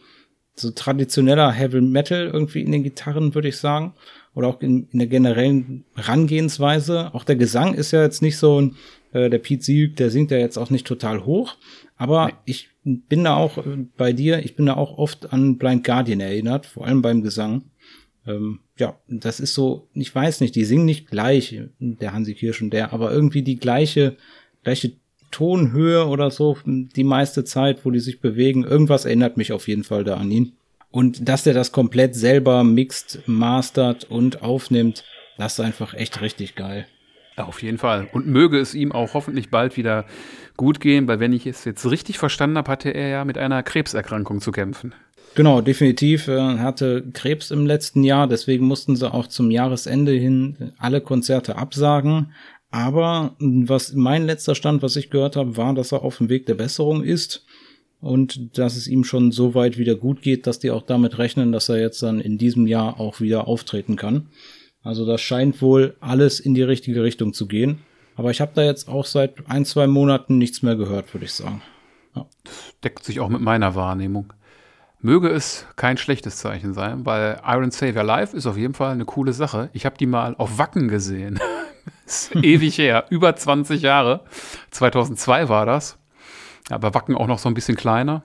so 0.54 0.70
traditioneller 0.70 1.50
Heavy 1.50 1.80
Metal 1.80 2.26
irgendwie 2.26 2.60
in 2.60 2.72
den 2.72 2.82
Gitarren, 2.82 3.34
würde 3.34 3.48
ich 3.48 3.56
sagen. 3.56 3.94
Oder 4.34 4.48
auch 4.48 4.60
in, 4.60 4.88
in 4.92 4.98
der 5.00 5.08
generellen 5.08 5.84
Rangehensweise. 5.96 7.14
Auch 7.14 7.24
der 7.24 7.36
Gesang 7.36 7.74
ist 7.74 7.90
ja 7.90 8.02
jetzt 8.02 8.22
nicht 8.22 8.36
so 8.36 8.60
ein, 8.60 8.76
äh, 9.12 9.28
der 9.28 9.38
Pete 9.38 9.62
Sieg, 9.62 9.96
der 9.96 10.10
singt 10.10 10.30
ja 10.30 10.38
jetzt 10.38 10.56
auch 10.56 10.70
nicht 10.70 10.86
total 10.86 11.24
hoch. 11.24 11.56
Aber 11.96 12.26
nee. 12.26 12.32
ich 12.44 12.68
bin 12.84 13.24
da 13.24 13.36
auch 13.36 13.58
äh, 13.58 13.86
bei 13.96 14.12
dir, 14.12 14.44
ich 14.44 14.54
bin 14.54 14.66
da 14.66 14.76
auch 14.76 14.98
oft 14.98 15.32
an 15.32 15.58
Blind 15.58 15.84
Guardian 15.84 16.20
erinnert, 16.20 16.66
vor 16.66 16.86
allem 16.86 17.02
beim 17.02 17.22
Gesang. 17.22 17.64
Ähm, 18.30 18.60
ja, 18.78 18.98
das 19.08 19.40
ist 19.40 19.54
so, 19.54 19.88
ich 19.94 20.14
weiß 20.14 20.40
nicht, 20.40 20.54
die 20.54 20.64
singen 20.64 20.86
nicht 20.86 21.10
gleich, 21.10 21.60
der 21.78 22.12
Hansi 22.12 22.34
Kirsch 22.34 22.62
und 22.62 22.70
der, 22.70 22.92
aber 22.92 23.12
irgendwie 23.12 23.42
die 23.42 23.56
gleiche, 23.56 24.16
gleiche 24.64 24.92
Tonhöhe 25.30 26.06
oder 26.06 26.30
so 26.30 26.56
die 26.64 27.04
meiste 27.04 27.44
Zeit, 27.44 27.84
wo 27.84 27.90
die 27.90 28.00
sich 28.00 28.20
bewegen. 28.20 28.64
Irgendwas 28.64 29.04
erinnert 29.04 29.36
mich 29.36 29.52
auf 29.52 29.68
jeden 29.68 29.84
Fall 29.84 30.04
da 30.04 30.16
an 30.16 30.30
ihn. 30.30 30.52
Und 30.90 31.28
dass 31.28 31.44
der 31.44 31.54
das 31.54 31.70
komplett 31.70 32.16
selber 32.16 32.64
mixt, 32.64 33.20
mastert 33.26 34.10
und 34.10 34.42
aufnimmt, 34.42 35.04
das 35.38 35.54
ist 35.54 35.60
einfach 35.60 35.94
echt 35.94 36.20
richtig 36.20 36.56
geil. 36.56 36.86
Auf 37.36 37.62
jeden 37.62 37.78
Fall. 37.78 38.08
Und 38.12 38.26
möge 38.26 38.58
es 38.58 38.74
ihm 38.74 38.92
auch 38.92 39.14
hoffentlich 39.14 39.50
bald 39.50 39.76
wieder 39.76 40.04
gut 40.56 40.80
gehen, 40.80 41.08
weil 41.08 41.20
wenn 41.20 41.32
ich 41.32 41.46
es 41.46 41.64
jetzt 41.64 41.88
richtig 41.88 42.18
verstanden 42.18 42.58
habe, 42.58 42.70
hatte 42.70 42.90
er 42.90 43.08
ja 43.08 43.24
mit 43.24 43.38
einer 43.38 43.62
Krebserkrankung 43.62 44.40
zu 44.40 44.52
kämpfen. 44.52 44.94
Genau, 45.34 45.60
definitiv. 45.60 46.26
Er 46.26 46.58
hatte 46.58 47.04
Krebs 47.12 47.50
im 47.50 47.66
letzten 47.66 48.02
Jahr, 48.02 48.26
deswegen 48.26 48.66
mussten 48.66 48.96
sie 48.96 49.12
auch 49.12 49.28
zum 49.28 49.50
Jahresende 49.50 50.12
hin 50.12 50.72
alle 50.78 51.00
Konzerte 51.00 51.56
absagen. 51.56 52.32
Aber 52.70 53.36
was 53.38 53.94
mein 53.94 54.26
letzter 54.26 54.54
Stand, 54.54 54.82
was 54.82 54.96
ich 54.96 55.10
gehört 55.10 55.36
habe, 55.36 55.56
war, 55.56 55.74
dass 55.74 55.92
er 55.92 56.02
auf 56.02 56.18
dem 56.18 56.28
Weg 56.28 56.46
der 56.46 56.54
Besserung 56.54 57.02
ist 57.02 57.44
und 58.00 58.58
dass 58.58 58.76
es 58.76 58.86
ihm 58.86 59.04
schon 59.04 59.32
so 59.32 59.54
weit 59.54 59.78
wieder 59.78 59.94
gut 59.94 60.22
geht, 60.22 60.46
dass 60.46 60.58
die 60.58 60.70
auch 60.70 60.82
damit 60.82 61.18
rechnen, 61.18 61.52
dass 61.52 61.68
er 61.68 61.80
jetzt 61.80 62.02
dann 62.02 62.20
in 62.20 62.38
diesem 62.38 62.66
Jahr 62.66 62.98
auch 62.98 63.20
wieder 63.20 63.48
auftreten 63.48 63.96
kann. 63.96 64.28
Also 64.82 65.04
das 65.04 65.20
scheint 65.20 65.60
wohl 65.60 65.96
alles 66.00 66.40
in 66.40 66.54
die 66.54 66.62
richtige 66.62 67.02
Richtung 67.02 67.34
zu 67.34 67.46
gehen. 67.46 67.80
Aber 68.16 68.30
ich 68.30 68.40
habe 68.40 68.52
da 68.54 68.62
jetzt 68.62 68.88
auch 68.88 69.04
seit 69.04 69.48
ein, 69.48 69.64
zwei 69.64 69.86
Monaten 69.86 70.38
nichts 70.38 70.62
mehr 70.62 70.76
gehört, 70.76 71.12
würde 71.14 71.26
ich 71.26 71.32
sagen. 71.32 71.62
Ja. 72.14 72.26
Deckt 72.82 73.04
sich 73.04 73.20
auch 73.20 73.28
mit 73.28 73.40
meiner 73.40 73.74
Wahrnehmung 73.74 74.32
möge 75.02 75.28
es 75.28 75.66
kein 75.76 75.96
schlechtes 75.96 76.36
Zeichen 76.36 76.74
sein, 76.74 77.06
weil 77.06 77.40
Iron 77.46 77.70
Savior 77.70 78.04
Live 78.04 78.34
ist 78.34 78.46
auf 78.46 78.56
jeden 78.56 78.74
Fall 78.74 78.92
eine 78.92 79.04
coole 79.04 79.32
Sache. 79.32 79.70
Ich 79.72 79.86
habe 79.86 79.96
die 79.98 80.06
mal 80.06 80.34
auf 80.36 80.58
Wacken 80.58 80.88
gesehen. 80.88 81.38
ist 82.06 82.34
ewig 82.42 82.78
her, 82.78 83.04
über 83.10 83.34
20 83.34 83.82
Jahre. 83.82 84.24
2002 84.70 85.48
war 85.48 85.66
das. 85.66 85.98
Aber 86.68 86.94
Wacken 86.94 87.16
auch 87.16 87.26
noch 87.26 87.38
so 87.38 87.48
ein 87.48 87.54
bisschen 87.54 87.76
kleiner. 87.76 88.22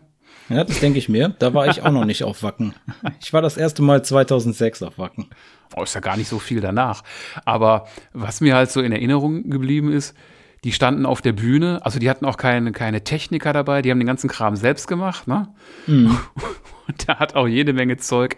Ja, 0.50 0.64
das 0.64 0.80
denke 0.80 1.00
ich 1.00 1.10
mir. 1.10 1.30
Da 1.40 1.54
war 1.56 1.68
ich 1.68 1.82
auch 1.82 1.92
noch 1.92 2.06
nicht 2.06 2.24
auf 2.24 2.44
Wacken. 2.44 2.76
Ich 3.20 3.34
war 3.34 3.42
das 3.42 3.58
erste 3.58 3.82
Mal 3.82 4.06
2006 4.06 4.84
auf 4.84 5.00
Wacken. 5.00 5.28
Oh, 5.76 5.82
ist 5.82 5.96
ja 5.96 6.02
gar 6.02 6.18
nicht 6.18 6.28
so 6.28 6.38
viel 6.38 6.62
danach. 6.62 7.02
Aber 7.46 7.88
was 8.14 8.42
mir 8.42 8.56
halt 8.56 8.70
so 8.70 8.82
in 8.82 8.92
Erinnerung 8.92 9.50
geblieben 9.50 9.92
ist, 9.92 10.16
die 10.64 10.72
standen 10.72 11.06
auf 11.06 11.22
der 11.22 11.34
Bühne, 11.34 11.80
also 11.84 12.00
die 12.00 12.10
hatten 12.10 12.26
auch 12.26 12.38
keine, 12.38 12.72
keine 12.72 13.04
Techniker 13.04 13.54
dabei, 13.54 13.82
die 13.82 13.92
haben 13.92 14.00
den 14.00 14.08
ganzen 14.08 14.30
Kram 14.30 14.56
selbst 14.56 14.88
gemacht, 14.88 15.28
ne? 15.28 15.48
Mhm. 15.86 16.18
Und 16.88 17.08
da 17.08 17.20
hat 17.20 17.36
auch 17.36 17.48
jede 17.48 17.74
Menge 17.74 17.98
Zeug 17.98 18.38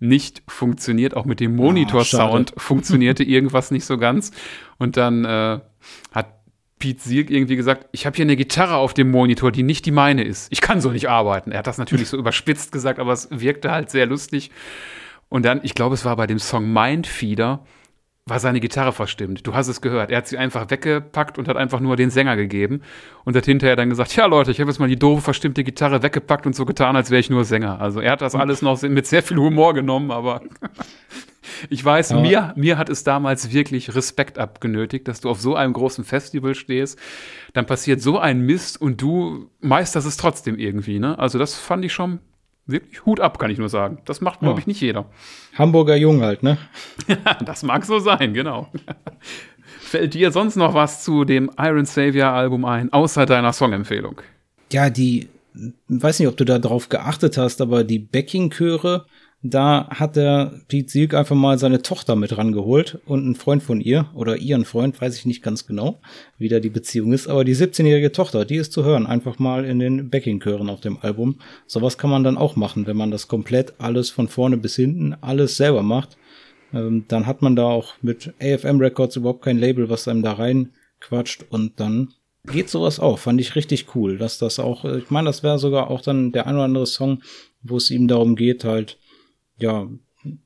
nicht 0.00 0.42
funktioniert, 0.48 1.14
auch 1.14 1.26
mit 1.26 1.40
dem 1.40 1.56
Monitor-Sound 1.56 2.54
oh, 2.56 2.60
funktionierte 2.60 3.22
irgendwas 3.24 3.70
nicht 3.70 3.84
so 3.84 3.98
ganz. 3.98 4.32
Und 4.78 4.96
dann 4.96 5.24
äh, 5.24 5.60
hat 6.12 6.40
Pete 6.78 7.02
Sieg 7.02 7.30
irgendwie 7.30 7.56
gesagt, 7.56 7.86
ich 7.92 8.06
habe 8.06 8.16
hier 8.16 8.24
eine 8.24 8.36
Gitarre 8.36 8.76
auf 8.76 8.94
dem 8.94 9.10
Monitor, 9.10 9.52
die 9.52 9.62
nicht 9.62 9.84
die 9.84 9.90
meine 9.90 10.24
ist. 10.24 10.50
Ich 10.50 10.62
kann 10.62 10.80
so 10.80 10.90
nicht 10.90 11.10
arbeiten. 11.10 11.52
Er 11.52 11.58
hat 11.58 11.66
das 11.66 11.76
natürlich 11.76 12.08
so 12.08 12.16
überspitzt 12.18 12.72
gesagt, 12.72 12.98
aber 12.98 13.12
es 13.12 13.28
wirkte 13.30 13.70
halt 13.70 13.90
sehr 13.90 14.06
lustig. 14.06 14.50
Und 15.28 15.44
dann, 15.44 15.60
ich 15.62 15.74
glaube, 15.74 15.94
es 15.94 16.04
war 16.06 16.16
bei 16.16 16.26
dem 16.26 16.38
Song 16.38 16.72
Mindfeeder, 16.72 17.64
war 18.26 18.38
seine 18.38 18.60
Gitarre 18.60 18.92
verstimmt. 18.92 19.46
Du 19.46 19.54
hast 19.54 19.68
es 19.68 19.80
gehört. 19.80 20.10
Er 20.10 20.18
hat 20.18 20.28
sie 20.28 20.38
einfach 20.38 20.70
weggepackt 20.70 21.38
und 21.38 21.48
hat 21.48 21.56
einfach 21.56 21.80
nur 21.80 21.96
den 21.96 22.10
Sänger 22.10 22.36
gegeben 22.36 22.82
und 23.24 23.36
hat 23.36 23.44
hinterher 23.44 23.76
dann 23.76 23.90
gesagt, 23.90 24.14
ja 24.14 24.26
Leute, 24.26 24.50
ich 24.50 24.60
habe 24.60 24.70
jetzt 24.70 24.78
mal 24.78 24.88
die 24.88 24.98
doofe 24.98 25.22
verstimmte 25.22 25.64
Gitarre 25.64 26.02
weggepackt 26.02 26.46
und 26.46 26.54
so 26.54 26.64
getan, 26.64 26.96
als 26.96 27.10
wäre 27.10 27.20
ich 27.20 27.30
nur 27.30 27.44
Sänger. 27.44 27.80
Also 27.80 28.00
er 28.00 28.12
hat 28.12 28.20
das 28.20 28.34
alles 28.34 28.62
noch 28.62 28.80
mit 28.82 29.06
sehr 29.06 29.22
viel 29.22 29.38
Humor 29.38 29.74
genommen, 29.74 30.10
aber 30.10 30.42
ich 31.70 31.84
weiß, 31.84 32.10
ja. 32.10 32.20
mir, 32.20 32.52
mir 32.56 32.78
hat 32.78 32.88
es 32.88 33.04
damals 33.04 33.52
wirklich 33.52 33.94
Respekt 33.94 34.38
abgenötigt, 34.38 35.08
dass 35.08 35.20
du 35.20 35.28
auf 35.28 35.40
so 35.40 35.56
einem 35.56 35.72
großen 35.72 36.04
Festival 36.04 36.54
stehst, 36.54 36.98
dann 37.52 37.66
passiert 37.66 38.00
so 38.00 38.18
ein 38.18 38.40
Mist 38.40 38.80
und 38.80 39.02
du 39.02 39.50
meisterst 39.60 40.06
es 40.06 40.16
trotzdem 40.16 40.58
irgendwie. 40.58 40.98
Ne? 40.98 41.18
Also 41.18 41.38
das 41.38 41.54
fand 41.54 41.84
ich 41.84 41.92
schon 41.92 42.20
wirklich 42.70 43.04
Hut 43.06 43.20
ab, 43.20 43.38
kann 43.38 43.50
ich 43.50 43.58
nur 43.58 43.68
sagen. 43.68 43.98
Das 44.04 44.20
macht, 44.20 44.40
glaube 44.40 44.60
ich, 44.60 44.66
nicht 44.66 44.80
jeder. 44.80 45.06
Hamburger 45.56 45.96
Jung 45.96 46.22
halt, 46.22 46.42
ne? 46.42 46.58
das 47.44 47.62
mag 47.62 47.84
so 47.84 47.98
sein, 47.98 48.34
genau. 48.34 48.68
Fällt 49.80 50.14
dir 50.14 50.30
sonst 50.30 50.56
noch 50.56 50.74
was 50.74 51.02
zu 51.02 51.24
dem 51.24 51.50
Iron 51.58 51.84
Savior 51.84 52.28
Album 52.30 52.64
ein, 52.64 52.92
außer 52.92 53.26
deiner 53.26 53.52
Songempfehlung? 53.52 54.20
Ja, 54.72 54.90
die, 54.90 55.28
weiß 55.88 56.20
nicht, 56.20 56.28
ob 56.28 56.36
du 56.36 56.44
da 56.44 56.58
drauf 56.58 56.88
geachtet 56.88 57.36
hast, 57.36 57.60
aber 57.60 57.84
die 57.84 57.98
Backing-Chöre, 57.98 59.06
da 59.42 59.88
hat 59.88 60.16
der 60.16 60.60
Pete 60.68 60.90
Sieg 60.90 61.14
einfach 61.14 61.34
mal 61.34 61.58
seine 61.58 61.80
Tochter 61.80 62.14
mit 62.14 62.36
rangeholt 62.36 62.98
und 63.06 63.26
ein 63.26 63.34
Freund 63.34 63.62
von 63.62 63.80
ihr 63.80 64.10
oder 64.14 64.36
ihren 64.36 64.66
Freund, 64.66 65.00
weiß 65.00 65.16
ich 65.16 65.24
nicht 65.24 65.42
ganz 65.42 65.66
genau, 65.66 66.00
wie 66.36 66.48
da 66.48 66.60
die 66.60 66.68
Beziehung 66.68 67.14
ist, 67.14 67.26
aber 67.26 67.44
die 67.44 67.56
17-jährige 67.56 68.12
Tochter, 68.12 68.44
die 68.44 68.56
ist 68.56 68.72
zu 68.72 68.84
hören, 68.84 69.06
einfach 69.06 69.38
mal 69.38 69.64
in 69.64 69.78
den 69.78 70.10
Backing-Chören 70.10 70.68
auf 70.68 70.82
dem 70.82 70.98
Album. 71.00 71.38
Sowas 71.66 71.96
kann 71.96 72.10
man 72.10 72.22
dann 72.22 72.36
auch 72.36 72.56
machen, 72.56 72.86
wenn 72.86 72.98
man 72.98 73.10
das 73.10 73.28
komplett 73.28 73.74
alles 73.78 74.10
von 74.10 74.28
vorne 74.28 74.58
bis 74.58 74.76
hinten 74.76 75.16
alles 75.22 75.56
selber 75.56 75.82
macht. 75.82 76.18
Ähm, 76.74 77.06
dann 77.08 77.26
hat 77.26 77.40
man 77.40 77.56
da 77.56 77.64
auch 77.64 77.94
mit 78.02 78.34
AFM 78.42 78.78
Records 78.78 79.16
überhaupt 79.16 79.42
kein 79.42 79.58
Label, 79.58 79.88
was 79.88 80.06
einem 80.06 80.22
da 80.22 80.32
rein 80.32 80.74
quatscht 81.00 81.46
und 81.48 81.80
dann 81.80 82.12
geht 82.44 82.68
sowas 82.68 83.00
auch. 83.00 83.18
Fand 83.18 83.40
ich 83.40 83.56
richtig 83.56 83.94
cool, 83.94 84.18
dass 84.18 84.38
das 84.38 84.58
auch, 84.58 84.84
äh, 84.84 84.98
ich 84.98 85.10
meine, 85.10 85.26
das 85.26 85.42
wäre 85.42 85.58
sogar 85.58 85.90
auch 85.90 86.02
dann 86.02 86.30
der 86.32 86.46
ein 86.46 86.54
oder 86.54 86.64
andere 86.64 86.86
Song, 86.86 87.22
wo 87.62 87.78
es 87.78 87.90
ihm 87.90 88.06
darum 88.06 88.36
geht, 88.36 88.64
halt 88.64 88.98
ja, 89.60 89.88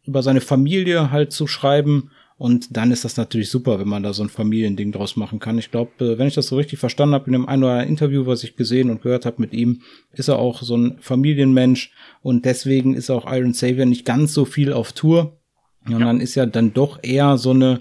über 0.04 0.22
seine 0.22 0.40
Familie 0.40 1.10
halt 1.10 1.32
zu 1.32 1.46
schreiben. 1.46 2.10
Und 2.36 2.76
dann 2.76 2.90
ist 2.90 3.04
das 3.04 3.16
natürlich 3.16 3.48
super, 3.48 3.78
wenn 3.78 3.88
man 3.88 4.02
da 4.02 4.12
so 4.12 4.22
ein 4.22 4.28
Familiending 4.28 4.90
draus 4.90 5.14
machen 5.16 5.38
kann. 5.38 5.56
Ich 5.56 5.70
glaube, 5.70 5.92
äh, 6.04 6.18
wenn 6.18 6.26
ich 6.26 6.34
das 6.34 6.48
so 6.48 6.56
richtig 6.56 6.80
verstanden 6.80 7.14
habe, 7.14 7.26
in 7.26 7.32
dem 7.32 7.48
einen 7.48 7.62
oder 7.62 7.72
anderen 7.72 7.90
Interview, 7.90 8.26
was 8.26 8.42
ich 8.42 8.56
gesehen 8.56 8.90
und 8.90 9.02
gehört 9.02 9.24
habe 9.24 9.40
mit 9.40 9.52
ihm, 9.52 9.82
ist 10.12 10.28
er 10.28 10.38
auch 10.38 10.62
so 10.62 10.76
ein 10.76 10.98
Familienmensch 11.00 11.92
und 12.22 12.44
deswegen 12.44 12.94
ist 12.94 13.10
auch 13.10 13.30
Iron 13.32 13.54
Savior 13.54 13.86
nicht 13.86 14.04
ganz 14.04 14.34
so 14.34 14.44
viel 14.44 14.72
auf 14.72 14.92
Tour. 14.92 15.38
Und 15.86 15.92
ja. 15.92 15.98
dann 16.00 16.20
ist 16.20 16.34
ja 16.34 16.46
dann 16.46 16.72
doch 16.72 16.98
eher 17.02 17.38
so 17.38 17.50
eine 17.50 17.80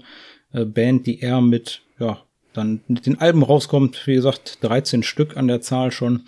äh, 0.52 0.64
Band, 0.64 1.06
die 1.06 1.20
eher 1.20 1.40
mit, 1.40 1.82
ja, 1.98 2.22
dann 2.52 2.80
mit 2.86 3.06
den 3.06 3.20
Alben 3.20 3.42
rauskommt. 3.42 4.06
Wie 4.06 4.14
gesagt, 4.14 4.58
13 4.62 5.02
Stück 5.02 5.36
an 5.36 5.48
der 5.48 5.62
Zahl 5.62 5.90
schon. 5.90 6.22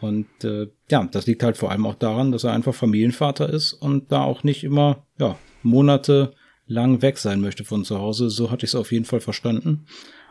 Und 0.00 0.26
äh, 0.44 0.68
ja, 0.90 1.08
das 1.10 1.26
liegt 1.26 1.42
halt 1.42 1.56
vor 1.56 1.70
allem 1.70 1.86
auch 1.86 1.94
daran, 1.94 2.32
dass 2.32 2.44
er 2.44 2.52
einfach 2.52 2.74
Familienvater 2.74 3.48
ist 3.48 3.72
und 3.72 4.12
da 4.12 4.22
auch 4.22 4.44
nicht 4.44 4.64
immer 4.64 5.06
ja, 5.18 5.38
Monate 5.62 6.34
lang 6.66 7.02
weg 7.02 7.18
sein 7.18 7.40
möchte 7.40 7.64
von 7.64 7.84
zu 7.84 7.98
Hause. 7.98 8.28
So 8.30 8.50
hatte 8.50 8.66
ich 8.66 8.70
es 8.70 8.74
auf 8.74 8.92
jeden 8.92 9.04
Fall 9.04 9.20
verstanden. 9.20 9.86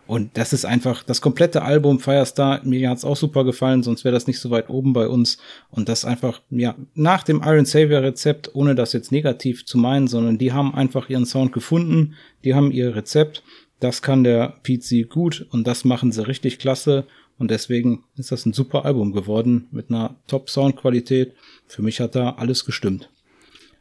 Und 0.07 0.37
das 0.37 0.53
ist 0.53 0.65
einfach 0.65 1.01
das 1.03 1.19
komplette 1.19 1.63
Album 1.63 1.99
Firestar. 1.99 2.61
Mir 2.63 2.89
hat's 2.89 3.05
auch 3.05 3.15
super 3.17 3.43
gefallen, 3.43 3.81
sonst 3.81 4.03
wäre 4.03 4.13
das 4.13 4.27
nicht 4.27 4.39
so 4.39 4.51
weit 4.51 4.69
oben 4.69 4.93
bei 4.93 5.07
uns. 5.07 5.39
Und 5.71 5.89
das 5.89 6.05
einfach, 6.05 6.41
ja, 6.51 6.75
nach 6.93 7.23
dem 7.23 7.41
Iron 7.43 7.65
Savior 7.65 8.03
Rezept, 8.03 8.53
ohne 8.53 8.75
das 8.75 8.93
jetzt 8.93 9.11
negativ 9.11 9.65
zu 9.65 9.79
meinen, 9.79 10.07
sondern 10.07 10.37
die 10.37 10.53
haben 10.53 10.75
einfach 10.75 11.09
ihren 11.09 11.25
Sound 11.25 11.53
gefunden. 11.53 12.13
Die 12.43 12.53
haben 12.53 12.71
ihr 12.71 12.95
Rezept. 12.95 13.41
Das 13.79 14.01
kann 14.01 14.23
der 14.23 14.59
Pete 14.63 15.05
gut 15.05 15.47
und 15.49 15.65
das 15.65 15.85
machen 15.85 16.11
sie 16.11 16.27
richtig 16.27 16.59
klasse. 16.59 17.07
Und 17.37 17.51
deswegen 17.51 18.03
ist 18.17 18.31
das 18.31 18.45
ein 18.45 18.53
super 18.53 18.85
Album 18.85 19.11
geworden 19.11 19.67
mit 19.71 19.89
einer 19.89 20.15
Top-Soundqualität. 20.27 21.33
Für 21.67 21.81
mich 21.81 21.99
hat 21.99 22.15
da 22.15 22.31
alles 22.37 22.65
gestimmt. 22.65 23.09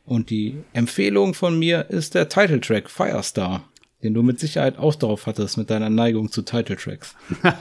Und 0.05 0.31
die 0.31 0.57
Empfehlung 0.73 1.35
von 1.35 1.59
mir 1.59 1.89
ist 1.89 2.15
der 2.15 2.29
Titeltrack 2.29 2.91
Firestar, 2.91 3.69
den 4.03 4.13
du 4.13 4.23
mit 4.23 4.39
Sicherheit 4.39 4.77
auch 4.79 4.95
drauf 4.95 5.27
hattest 5.27 5.57
mit 5.57 5.71
deiner 5.71 5.89
Neigung 5.89 6.31
zu 6.31 6.43
Titeltracks. 6.43 7.15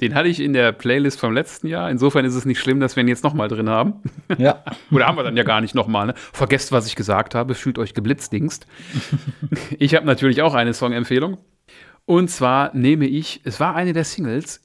Den 0.00 0.14
hatte 0.14 0.28
ich 0.28 0.40
in 0.40 0.52
der 0.52 0.72
Playlist 0.72 1.20
vom 1.20 1.32
letzten 1.32 1.66
Jahr. 1.68 1.90
Insofern 1.90 2.24
ist 2.24 2.34
es 2.34 2.44
nicht 2.44 2.58
schlimm, 2.58 2.80
dass 2.80 2.96
wir 2.96 3.02
ihn 3.02 3.08
jetzt 3.08 3.24
nochmal 3.24 3.48
drin 3.48 3.68
haben. 3.68 3.94
Ja. 4.38 4.64
Oder 4.90 5.06
haben 5.06 5.16
wir 5.16 5.22
dann 5.22 5.36
ja 5.36 5.44
gar 5.44 5.60
nicht 5.60 5.74
nochmal. 5.74 6.08
Ne? 6.08 6.14
Vergesst, 6.32 6.72
was 6.72 6.86
ich 6.86 6.96
gesagt 6.96 7.34
habe. 7.34 7.54
Fühlt 7.54 7.78
euch 7.78 7.94
geblitzdingst. 7.94 8.66
ich 9.78 9.94
habe 9.94 10.06
natürlich 10.06 10.42
auch 10.42 10.54
eine 10.54 10.74
Songempfehlung. 10.74 11.38
Und 12.06 12.28
zwar 12.30 12.74
nehme 12.74 13.06
ich, 13.06 13.40
es 13.44 13.60
war 13.60 13.74
eine 13.74 13.92
der 13.92 14.04
Singles, 14.04 14.62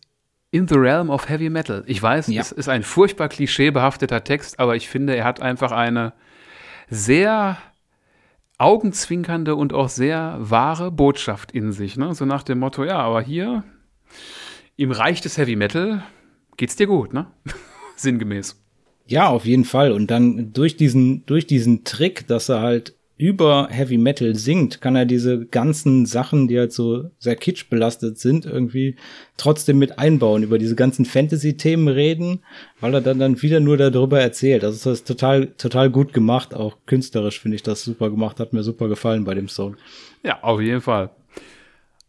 In 0.51 0.67
the 0.67 0.75
Realm 0.75 1.09
of 1.09 1.27
Heavy 1.27 1.49
Metal. 1.49 1.83
Ich 1.85 2.01
weiß, 2.01 2.27
ja. 2.27 2.41
es 2.41 2.51
ist 2.51 2.69
ein 2.69 2.83
furchtbar 2.83 3.27
klischeebehafteter 3.27 4.23
Text, 4.23 4.59
aber 4.59 4.75
ich 4.75 4.87
finde, 4.87 5.15
er 5.15 5.25
hat 5.25 5.41
einfach 5.41 5.71
eine 5.71 6.13
sehr 6.89 7.57
augenzwinkernde 8.57 9.55
und 9.55 9.73
auch 9.73 9.89
sehr 9.89 10.37
wahre 10.39 10.91
Botschaft 10.91 11.51
in 11.51 11.71
sich. 11.71 11.97
Ne? 11.97 12.13
So 12.13 12.25
nach 12.25 12.43
dem 12.43 12.59
Motto, 12.59 12.85
ja, 12.85 12.99
aber 12.99 13.21
hier 13.21 13.63
im 14.77 14.91
Reich 14.91 15.21
des 15.21 15.37
Heavy 15.37 15.55
Metal 15.55 16.03
geht's 16.57 16.75
dir 16.75 16.87
gut, 16.87 17.13
ne? 17.13 17.27
Sinngemäß. 17.95 18.61
Ja, 19.07 19.27
auf 19.27 19.45
jeden 19.45 19.65
Fall. 19.65 19.91
Und 19.91 20.09
dann 20.09 20.53
durch 20.53 20.77
diesen, 20.77 21.25
durch 21.25 21.47
diesen 21.47 21.83
Trick, 21.83 22.27
dass 22.27 22.49
er 22.49 22.61
halt 22.61 22.95
über 23.17 23.69
Heavy 23.71 23.97
Metal 23.97 24.35
singt, 24.35 24.81
kann 24.81 24.95
er 24.95 25.05
diese 25.05 25.45
ganzen 25.45 26.05
Sachen, 26.05 26.49
die 26.49 26.59
halt 26.59 26.73
so 26.73 27.11
sehr 27.17 27.37
kitsch 27.37 27.69
belastet 27.69 28.19
sind, 28.19 28.45
irgendwie 28.45 28.97
trotzdem 29.37 29.79
mit 29.79 29.99
einbauen, 29.99 30.43
über 30.43 30.57
diese 30.57 30.75
ganzen 30.75 31.05
Fantasy-Themen 31.05 31.87
reden, 31.87 32.41
weil 32.81 32.93
er 32.93 33.01
dann 33.01 33.19
dann 33.19 33.41
wieder 33.41 33.61
nur 33.61 33.77
darüber 33.77 34.19
erzählt. 34.19 34.65
Also 34.65 34.89
das 34.89 34.99
ist 34.99 35.07
total, 35.07 35.47
total 35.57 35.89
gut 35.89 36.11
gemacht, 36.11 36.53
auch 36.53 36.77
künstlerisch 36.85 37.39
finde 37.39 37.55
ich 37.55 37.63
das 37.63 37.83
super 37.83 38.09
gemacht, 38.09 38.39
hat 38.39 38.51
mir 38.51 38.63
super 38.63 38.89
gefallen 38.89 39.23
bei 39.23 39.33
dem 39.33 39.47
Song. 39.47 39.77
Ja, 40.23 40.43
auf 40.43 40.59
jeden 40.59 40.81
Fall. 40.81 41.11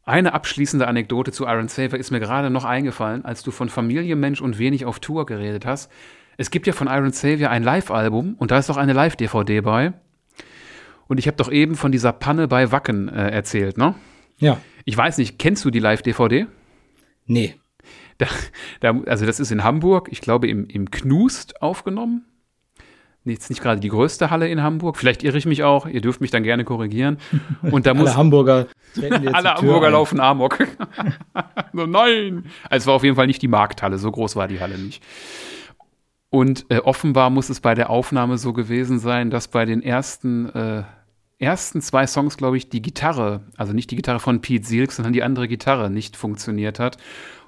Eine 0.05 0.35
abschließende 0.35 0.89
Anekdote 0.89 1.31
zu 1.31 1.45
Iron 1.47 1.69
Saver 1.69 1.99
ist 1.99 2.11
mir 2.11 2.21
gerade 2.21 2.51
noch 2.51 2.65
eingefallen, 2.65 3.25
als 3.25 3.43
du 3.43 3.53
von 3.53 3.69
Familie, 3.69 4.17
Mensch 4.17 4.41
und 4.41 4.59
wenig 4.59 4.85
auf 4.85 4.99
Tour 4.99 5.27
geredet 5.27 5.67
hast. 5.67 5.91
Es 6.37 6.51
gibt 6.51 6.67
ja 6.67 6.73
von 6.73 6.89
Iron 6.89 7.13
Savior 7.13 7.51
ein 7.51 7.63
Live-Album 7.63 8.35
und 8.39 8.51
da 8.51 8.59
ist 8.59 8.71
auch 8.71 8.77
eine 8.77 8.93
Live-DVD 8.93 9.61
bei. 9.63 9.95
Und 11.09 11.19
ich 11.19 11.27
habe 11.27 11.37
doch 11.37 11.51
eben 11.51 11.77
von 11.77 11.93
dieser 11.93 12.13
Panne 12.13 12.49
bei 12.49 12.73
Wacken 12.73 13.09
äh, 13.09 13.31
erzählt, 13.31 13.79
ne? 13.79 13.95
Ja. 14.39 14.59
Ich 14.85 14.97
weiß 14.97 15.19
nicht, 15.19 15.39
kennst 15.39 15.65
du 15.65 15.71
die 15.71 15.79
Live-DVD? 15.79 16.47
Nee. 17.27 17.55
Da, 18.19 18.27
da, 18.81 19.01
also 19.07 19.27
das 19.27 19.41
ist 19.41 19.51
in 19.51 19.65
Hamburg, 19.65 20.09
ich 20.11 20.21
glaube 20.21 20.49
im, 20.49 20.67
im 20.67 20.91
Knust 20.91 21.63
aufgenommen. 21.63 22.25
Jetzt 23.25 23.51
nicht 23.51 23.61
gerade 23.61 23.81
die 23.81 23.89
größte 23.89 24.31
Halle 24.31 24.49
in 24.49 24.63
Hamburg. 24.63 24.97
Vielleicht 24.97 25.25
irre 25.25 25.37
ich 25.37 25.47
mich 25.47 25.65
auch. 25.65 25.87
Ihr 25.87 26.01
dürft 26.01 26.21
mich 26.21 26.31
dann 26.31 26.45
gerne 26.45 26.65
korrigieren. 26.65 27.19
Und 27.63 27.87
da 27.87 27.95
muss 27.95 28.11
alle 28.11 28.17
Hamburger 28.17 28.67
alle 29.33 29.55
Hamburger 29.55 29.89
ein. 29.89 29.93
laufen 29.93 30.21
Amok. 30.21 30.59
so, 31.73 31.87
nein. 31.87 32.45
Also 32.71 32.85
es 32.85 32.87
war 32.87 32.95
auf 32.95 33.03
jeden 33.03 33.17
Fall 33.17 33.27
nicht 33.27 33.43
die 33.43 33.49
Markthalle. 33.49 33.99
So 33.99 34.13
groß 34.13 34.37
war 34.37 34.47
die 34.47 34.61
Halle 34.61 34.79
nicht. 34.79 35.03
Und 36.37 36.66
äh, 36.68 36.80
offenbar 36.80 37.30
muss 37.30 37.49
es 37.49 37.61
bei 37.61 37.74
der 37.74 37.89
Aufnahme 37.89 38.37
so 38.37 38.53
gewesen 38.53 38.99
sein, 38.99 39.30
dass 39.30 39.49
bei 39.49 39.64
den 39.64 39.82
ersten, 39.82 40.51
äh, 40.51 40.82
ersten 41.39 41.80
zwei 41.80 42.07
Songs, 42.07 42.37
glaube 42.37 42.59
ich, 42.59 42.68
die 42.68 42.82
Gitarre, 42.82 43.45
also 43.57 43.72
nicht 43.72 43.91
die 43.91 43.97
Gitarre 43.97 44.20
von 44.20 44.43
Pete 44.43 44.66
Silk, 44.66 44.93
sondern 44.93 45.14
die 45.14 45.22
andere 45.22 45.49
Gitarre 45.49 45.89
nicht 45.89 46.14
funktioniert 46.14 46.78
hat. 46.78 46.99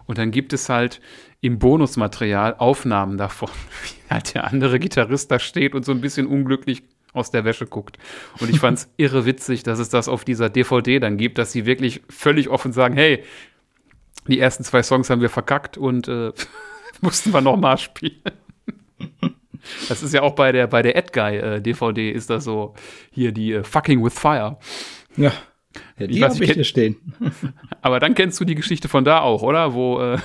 Und 0.07 0.17
dann 0.17 0.31
gibt 0.31 0.55
es 0.55 0.71
halt 0.71 1.03
im 1.43 1.59
Bonusmaterial 1.59 2.55
Aufnahmen 2.57 3.19
davon, 3.19 3.51
wie 3.83 4.15
halt 4.15 4.33
der 4.33 4.45
andere 4.47 4.79
Gitarrist 4.79 5.31
da 5.31 5.39
steht 5.39 5.75
und 5.75 5.85
so 5.85 5.93
ein 5.93 6.01
bisschen 6.01 6.27
unglücklich 6.27 6.83
aus 7.13 7.31
der 7.31 7.45
Wäsche 7.45 7.67
guckt. 7.67 7.99
Und 8.41 8.49
ich 8.49 8.59
fand 8.59 8.79
es 8.79 8.89
irre 8.97 9.27
witzig, 9.27 9.65
dass 9.65 9.81
es 9.81 9.91
das 9.91 10.09
auf 10.09 10.25
dieser 10.25 10.49
DVD 10.49 10.99
dann 10.99 11.19
gibt, 11.19 11.37
dass 11.37 11.53
sie 11.53 11.67
wirklich 11.67 12.01
völlig 12.09 12.49
offen 12.49 12.73
sagen, 12.73 12.95
hey, 12.95 13.23
die 14.29 14.41
ersten 14.41 14.65
zwei 14.65 14.83
Songs 14.83 15.11
haben 15.11 15.21
wir 15.21 15.29
verkackt 15.29 15.77
und 15.77 16.09
äh, 16.09 16.33
mussten 17.03 17.35
wir 17.35 17.43
nochmal 17.43 17.77
spielen. 17.77 18.23
Das 19.89 20.03
ist 20.03 20.15
ja 20.15 20.23
auch 20.23 20.35
bei 20.35 20.53
der, 20.53 20.67
bei 20.67 20.83
der 20.83 20.97
Edguy 20.97 21.37
äh, 21.37 21.61
DVD 21.61 22.11
ist 22.11 22.31
das 22.31 22.45
so, 22.45 22.75
hier 23.11 23.33
die 23.33 23.53
äh, 23.53 23.65
Fucking 23.65 24.05
with 24.05 24.15
Fire. 24.15 24.59
Ja. 25.17 25.33
ja 25.99 26.07
die 26.07 26.23
habe 26.23 26.45
ich 26.45 26.53
hier 26.53 26.65
stehen. 26.65 26.97
Aber 27.83 28.01
dann 28.01 28.15
kennst 28.15 28.41
du 28.41 28.45
die 28.45 28.55
Geschichte 28.55 28.89
von 28.89 29.05
da 29.05 29.21
auch, 29.21 29.43
oder? 29.43 29.75
Wo, 29.75 30.01
äh, 30.01 30.19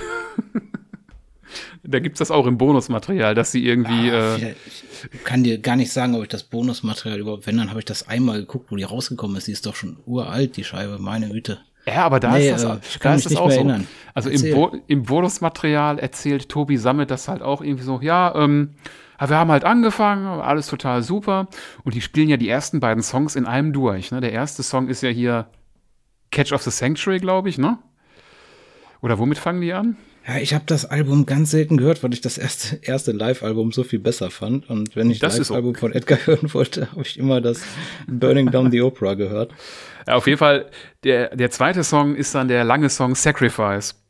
da 1.82 1.98
gibt 1.98 2.14
es 2.14 2.18
das 2.20 2.30
auch 2.30 2.46
im 2.46 2.58
Bonusmaterial, 2.58 3.34
dass 3.34 3.52
sie 3.52 3.66
irgendwie. 3.66 4.10
Ah, 4.10 4.36
äh, 4.36 4.54
ich 5.12 5.24
kann 5.24 5.44
dir 5.44 5.58
gar 5.58 5.76
nicht 5.76 5.92
sagen, 5.92 6.14
ob 6.14 6.22
ich 6.22 6.28
das 6.28 6.44
Bonusmaterial 6.44 7.20
überhaupt, 7.20 7.46
wenn, 7.46 7.58
dann 7.58 7.70
habe 7.70 7.80
ich 7.80 7.86
das 7.86 8.08
einmal 8.08 8.40
geguckt, 8.40 8.70
wo 8.70 8.76
die 8.76 8.84
rausgekommen 8.84 9.36
ist. 9.36 9.48
Die 9.48 9.52
ist 9.52 9.66
doch 9.66 9.74
schon 9.74 9.98
uralt, 10.06 10.56
die 10.56 10.64
Scheibe, 10.64 10.98
meine 10.98 11.28
Güte. 11.28 11.58
Ja, 11.86 12.04
aber 12.04 12.20
da 12.20 12.32
nee, 12.32 12.50
ist 12.50 12.64
das, 12.64 12.76
äh, 12.76 12.80
ich 12.88 12.98
da 12.98 13.14
ist 13.14 13.26
das 13.26 13.36
auch 13.36 13.50
so. 13.50 13.74
Also 14.14 14.30
im, 14.30 14.54
Bo 14.54 14.76
im 14.86 15.02
Bonusmaterial 15.02 15.98
erzählt 15.98 16.48
Tobi 16.48 16.76
Sammet 16.76 17.10
das 17.10 17.28
halt 17.28 17.42
auch 17.42 17.60
irgendwie 17.60 17.84
so, 17.84 18.00
ja, 18.00 18.34
ähm, 18.34 18.74
wir 19.18 19.36
haben 19.36 19.50
halt 19.50 19.64
angefangen, 19.64 20.26
alles 20.26 20.66
total 20.66 21.02
super. 21.02 21.48
Und 21.82 21.94
die 21.94 22.00
spielen 22.00 22.28
ja 22.28 22.36
die 22.36 22.48
ersten 22.48 22.80
beiden 22.80 23.02
Songs 23.02 23.36
in 23.36 23.46
einem 23.46 23.72
durch. 23.72 24.10
Ne? 24.10 24.20
Der 24.20 24.32
erste 24.32 24.62
Song 24.62 24.88
ist 24.88 25.02
ja 25.02 25.08
hier 25.08 25.46
Catch 26.30 26.52
of 26.52 26.62
the 26.62 26.70
Sanctuary, 26.70 27.18
glaube 27.20 27.48
ich, 27.48 27.58
ne? 27.58 27.78
Oder 29.02 29.18
womit 29.18 29.38
fangen 29.38 29.60
die 29.60 29.72
an? 29.72 29.96
Ja, 30.26 30.38
ich 30.38 30.54
habe 30.54 30.64
das 30.66 30.86
Album 30.86 31.26
ganz 31.26 31.50
selten 31.50 31.76
gehört, 31.76 32.02
weil 32.02 32.14
ich 32.14 32.22
das 32.22 32.38
erste, 32.38 32.78
erste 32.82 33.12
Live-Album 33.12 33.72
so 33.72 33.84
viel 33.84 33.98
besser 33.98 34.30
fand. 34.30 34.70
Und 34.70 34.96
wenn 34.96 35.10
ich 35.10 35.18
das 35.18 35.36
Live-Album 35.36 35.70
okay. 35.70 35.80
von 35.80 35.92
Edgar 35.92 36.18
hören 36.26 36.54
wollte, 36.54 36.90
habe 36.92 37.02
ich 37.02 37.18
immer 37.18 37.42
das 37.42 37.62
Burning 38.06 38.50
Down 38.50 38.70
the 38.70 38.80
Opera 38.80 39.14
gehört. 39.14 39.52
Ja, 40.06 40.14
auf 40.14 40.26
jeden 40.26 40.38
Fall, 40.38 40.70
der, 41.02 41.36
der 41.36 41.50
zweite 41.50 41.84
Song 41.84 42.14
ist 42.14 42.34
dann 42.34 42.48
der 42.48 42.64
lange 42.64 42.88
Song 42.88 43.14
Sacrifice. 43.14 44.02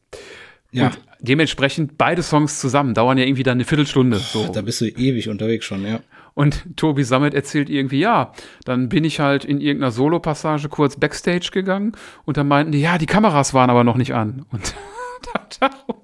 Ja. 0.71 0.87
Und 0.87 1.01
dementsprechend 1.19 1.99
beide 1.99 2.23
Songs 2.23 2.61
zusammen 2.61 2.95
dauern 2.95 3.19
ja 3.19 3.25
irgendwie 3.25 3.43
dann 3.43 3.57
eine 3.57 3.65
Viertelstunde. 3.65 4.19
So. 4.19 4.49
Da 4.53 4.63
bist 4.63 4.81
du 4.81 4.87
ewig 4.87 5.29
unterwegs 5.29 5.65
schon, 5.65 5.85
ja. 5.85 6.01
Und 6.35 6.65
Tobi 6.77 7.05
Sammet 7.05 7.35
erzählt 7.35 7.71
irgendwie, 7.71 8.01
ja, 8.01 8.33
dann 8.65 8.89
bin 8.89 9.05
ich 9.05 9.21
halt 9.21 9.45
in 9.45 9.61
irgendeiner 9.61 9.93
Solo-Passage 9.93 10.69
kurz 10.69 10.97
Backstage 10.97 11.51
gegangen 11.53 11.93
und 12.25 12.37
dann 12.37 12.49
meinten 12.49 12.73
die, 12.73 12.81
ja, 12.81 12.99
die 12.99 13.07
Kameras 13.07 13.55
waren 13.55 13.71
aber 13.71 13.85
noch 13.85 13.97
nicht 13.97 14.15
an. 14.15 14.45
Und 14.51 14.75
darum 15.61 16.04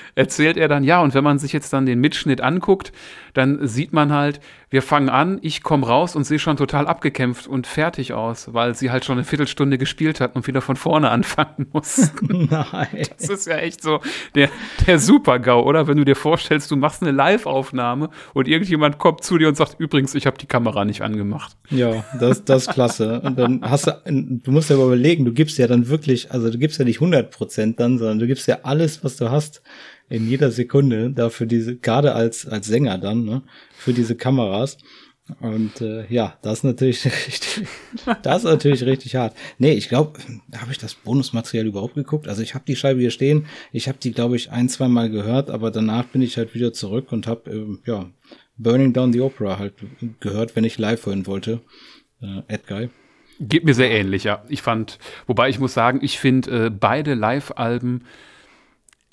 erzählt 0.15 0.57
er 0.57 0.67
dann, 0.67 0.83
ja, 0.83 1.01
und 1.01 1.13
wenn 1.13 1.23
man 1.23 1.39
sich 1.39 1.53
jetzt 1.53 1.73
dann 1.73 1.85
den 1.85 1.99
Mitschnitt 1.99 2.41
anguckt, 2.41 2.91
dann 3.33 3.65
sieht 3.67 3.93
man 3.93 4.11
halt, 4.11 4.39
wir 4.69 4.81
fangen 4.81 5.09
an, 5.09 5.39
ich 5.41 5.63
komme 5.63 5.85
raus 5.85 6.15
und 6.15 6.23
sehe 6.23 6.39
schon 6.39 6.57
total 6.57 6.87
abgekämpft 6.87 7.45
und 7.47 7.67
fertig 7.67 8.13
aus, 8.13 8.53
weil 8.53 8.73
sie 8.73 8.89
halt 8.89 9.03
schon 9.03 9.17
eine 9.17 9.25
Viertelstunde 9.25 9.77
gespielt 9.77 10.21
hat 10.21 10.35
und 10.35 10.47
wieder 10.47 10.61
von 10.61 10.75
vorne 10.75 11.09
anfangen 11.11 11.67
muss. 11.73 12.11
Nein. 12.21 13.05
Das 13.17 13.29
ist 13.29 13.47
ja 13.47 13.57
echt 13.57 13.81
so 13.83 13.99
der, 14.35 14.49
der 14.87 14.99
Super-GAU, 14.99 15.61
oder? 15.61 15.87
Wenn 15.87 15.97
du 15.97 16.05
dir 16.05 16.15
vorstellst, 16.15 16.71
du 16.71 16.77
machst 16.77 17.01
eine 17.01 17.11
Live-Aufnahme 17.11 18.09
und 18.33 18.47
irgendjemand 18.47 18.97
kommt 18.97 19.23
zu 19.23 19.37
dir 19.37 19.49
und 19.49 19.57
sagt, 19.57 19.75
übrigens, 19.77 20.15
ich 20.15 20.25
habe 20.25 20.37
die 20.37 20.47
Kamera 20.47 20.85
nicht 20.85 21.01
angemacht. 21.01 21.57
Ja, 21.69 22.03
das, 22.19 22.45
das 22.45 22.67
ist 22.67 22.73
klasse. 22.73 23.21
Und 23.21 23.37
dann 23.37 23.61
hast 23.61 23.87
du, 23.87 24.01
du 24.05 24.51
musst 24.51 24.69
ja 24.69 24.77
überlegen, 24.77 25.25
du 25.25 25.33
gibst 25.33 25.57
ja 25.57 25.67
dann 25.67 25.89
wirklich, 25.89 26.31
also 26.31 26.49
du 26.49 26.57
gibst 26.57 26.79
ja 26.79 26.85
nicht 26.85 26.97
100 26.97 27.29
Prozent 27.31 27.79
dann, 27.79 27.97
sondern 27.97 28.19
du 28.19 28.27
gibst 28.27 28.47
ja 28.47 28.59
alles, 28.63 29.03
was 29.03 29.17
du 29.17 29.29
hast 29.29 29.61
in 30.11 30.27
jeder 30.27 30.51
Sekunde 30.51 31.11
dafür 31.11 31.47
diese, 31.47 31.77
gerade 31.77 32.13
als, 32.13 32.45
als 32.45 32.67
Sänger 32.67 32.97
dann, 32.97 33.23
ne, 33.23 33.43
für 33.73 33.93
diese 33.93 34.15
Kameras. 34.15 34.77
Und 35.39 35.79
äh, 35.79 36.05
ja, 36.07 36.37
das 36.41 36.59
ist 36.59 36.63
natürlich 36.65 37.05
richtig, 37.27 37.67
das 38.21 38.39
ist 38.39 38.43
natürlich 38.43 38.83
richtig 38.83 39.15
hart. 39.15 39.35
Nee, 39.57 39.73
ich 39.73 39.87
glaube, 39.87 40.19
habe 40.57 40.71
ich 40.71 40.77
das 40.77 40.95
Bonusmaterial 40.95 41.67
überhaupt 41.67 41.95
geguckt? 41.95 42.27
Also 42.27 42.41
ich 42.41 42.53
habe 42.53 42.65
die 42.67 42.75
Scheibe 42.75 42.99
hier 42.99 43.11
stehen. 43.11 43.45
Ich 43.71 43.87
habe 43.87 43.97
die, 43.97 44.11
glaube 44.11 44.35
ich, 44.35 44.51
ein, 44.51 44.67
zwei 44.67 44.89
Mal 44.89 45.09
gehört, 45.09 45.49
aber 45.49 45.71
danach 45.71 46.05
bin 46.05 46.21
ich 46.21 46.37
halt 46.37 46.53
wieder 46.53 46.73
zurück 46.73 47.11
und 47.11 47.27
habe 47.27 47.49
äh, 47.49 47.89
ja 47.89 48.09
Burning 48.57 48.91
Down 48.93 49.13
the 49.13 49.21
Opera 49.21 49.57
halt 49.57 49.75
gehört, 50.19 50.55
wenn 50.55 50.65
ich 50.65 50.77
live 50.77 51.05
hören 51.05 51.25
wollte. 51.25 51.61
Äh, 52.21 52.41
Edguy. 52.47 52.89
Geht 53.39 53.63
mir 53.63 53.73
sehr 53.73 53.89
ähnlich, 53.89 54.25
ja. 54.25 54.43
Ich 54.49 54.61
fand, 54.61 54.99
wobei 55.25 55.49
ich 55.49 55.57
muss 55.57 55.73
sagen, 55.73 55.99
ich 56.03 56.19
finde 56.19 56.65
äh, 56.65 56.69
beide 56.69 57.15
Live-Alben 57.15 58.03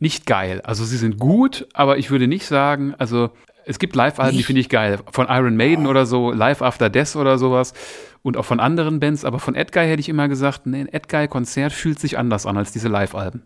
nicht 0.00 0.26
geil. 0.26 0.60
Also 0.62 0.84
sie 0.84 0.96
sind 0.96 1.18
gut, 1.18 1.66
aber 1.72 1.98
ich 1.98 2.10
würde 2.10 2.28
nicht 2.28 2.46
sagen, 2.46 2.94
also 2.98 3.30
es 3.64 3.78
gibt 3.78 3.94
Live-Alben, 3.94 4.36
die 4.36 4.42
finde 4.42 4.60
ich 4.60 4.68
geil. 4.68 4.98
Von 5.10 5.26
Iron 5.28 5.56
Maiden 5.56 5.86
oder 5.86 6.06
so, 6.06 6.32
Live 6.32 6.62
After 6.62 6.88
Death 6.88 7.16
oder 7.16 7.36
sowas. 7.36 7.74
Und 8.22 8.36
auch 8.36 8.44
von 8.44 8.60
anderen 8.60 8.98
Bands. 8.98 9.24
Aber 9.24 9.38
von 9.40 9.54
Edguy 9.54 9.86
hätte 9.86 10.00
ich 10.00 10.08
immer 10.08 10.28
gesagt, 10.28 10.66
nee, 10.66 10.80
ein 10.80 10.88
Edguy-Konzert 10.88 11.72
fühlt 11.72 11.98
sich 11.98 12.16
anders 12.16 12.46
an 12.46 12.56
als 12.56 12.72
diese 12.72 12.88
Live-Alben. 12.88 13.42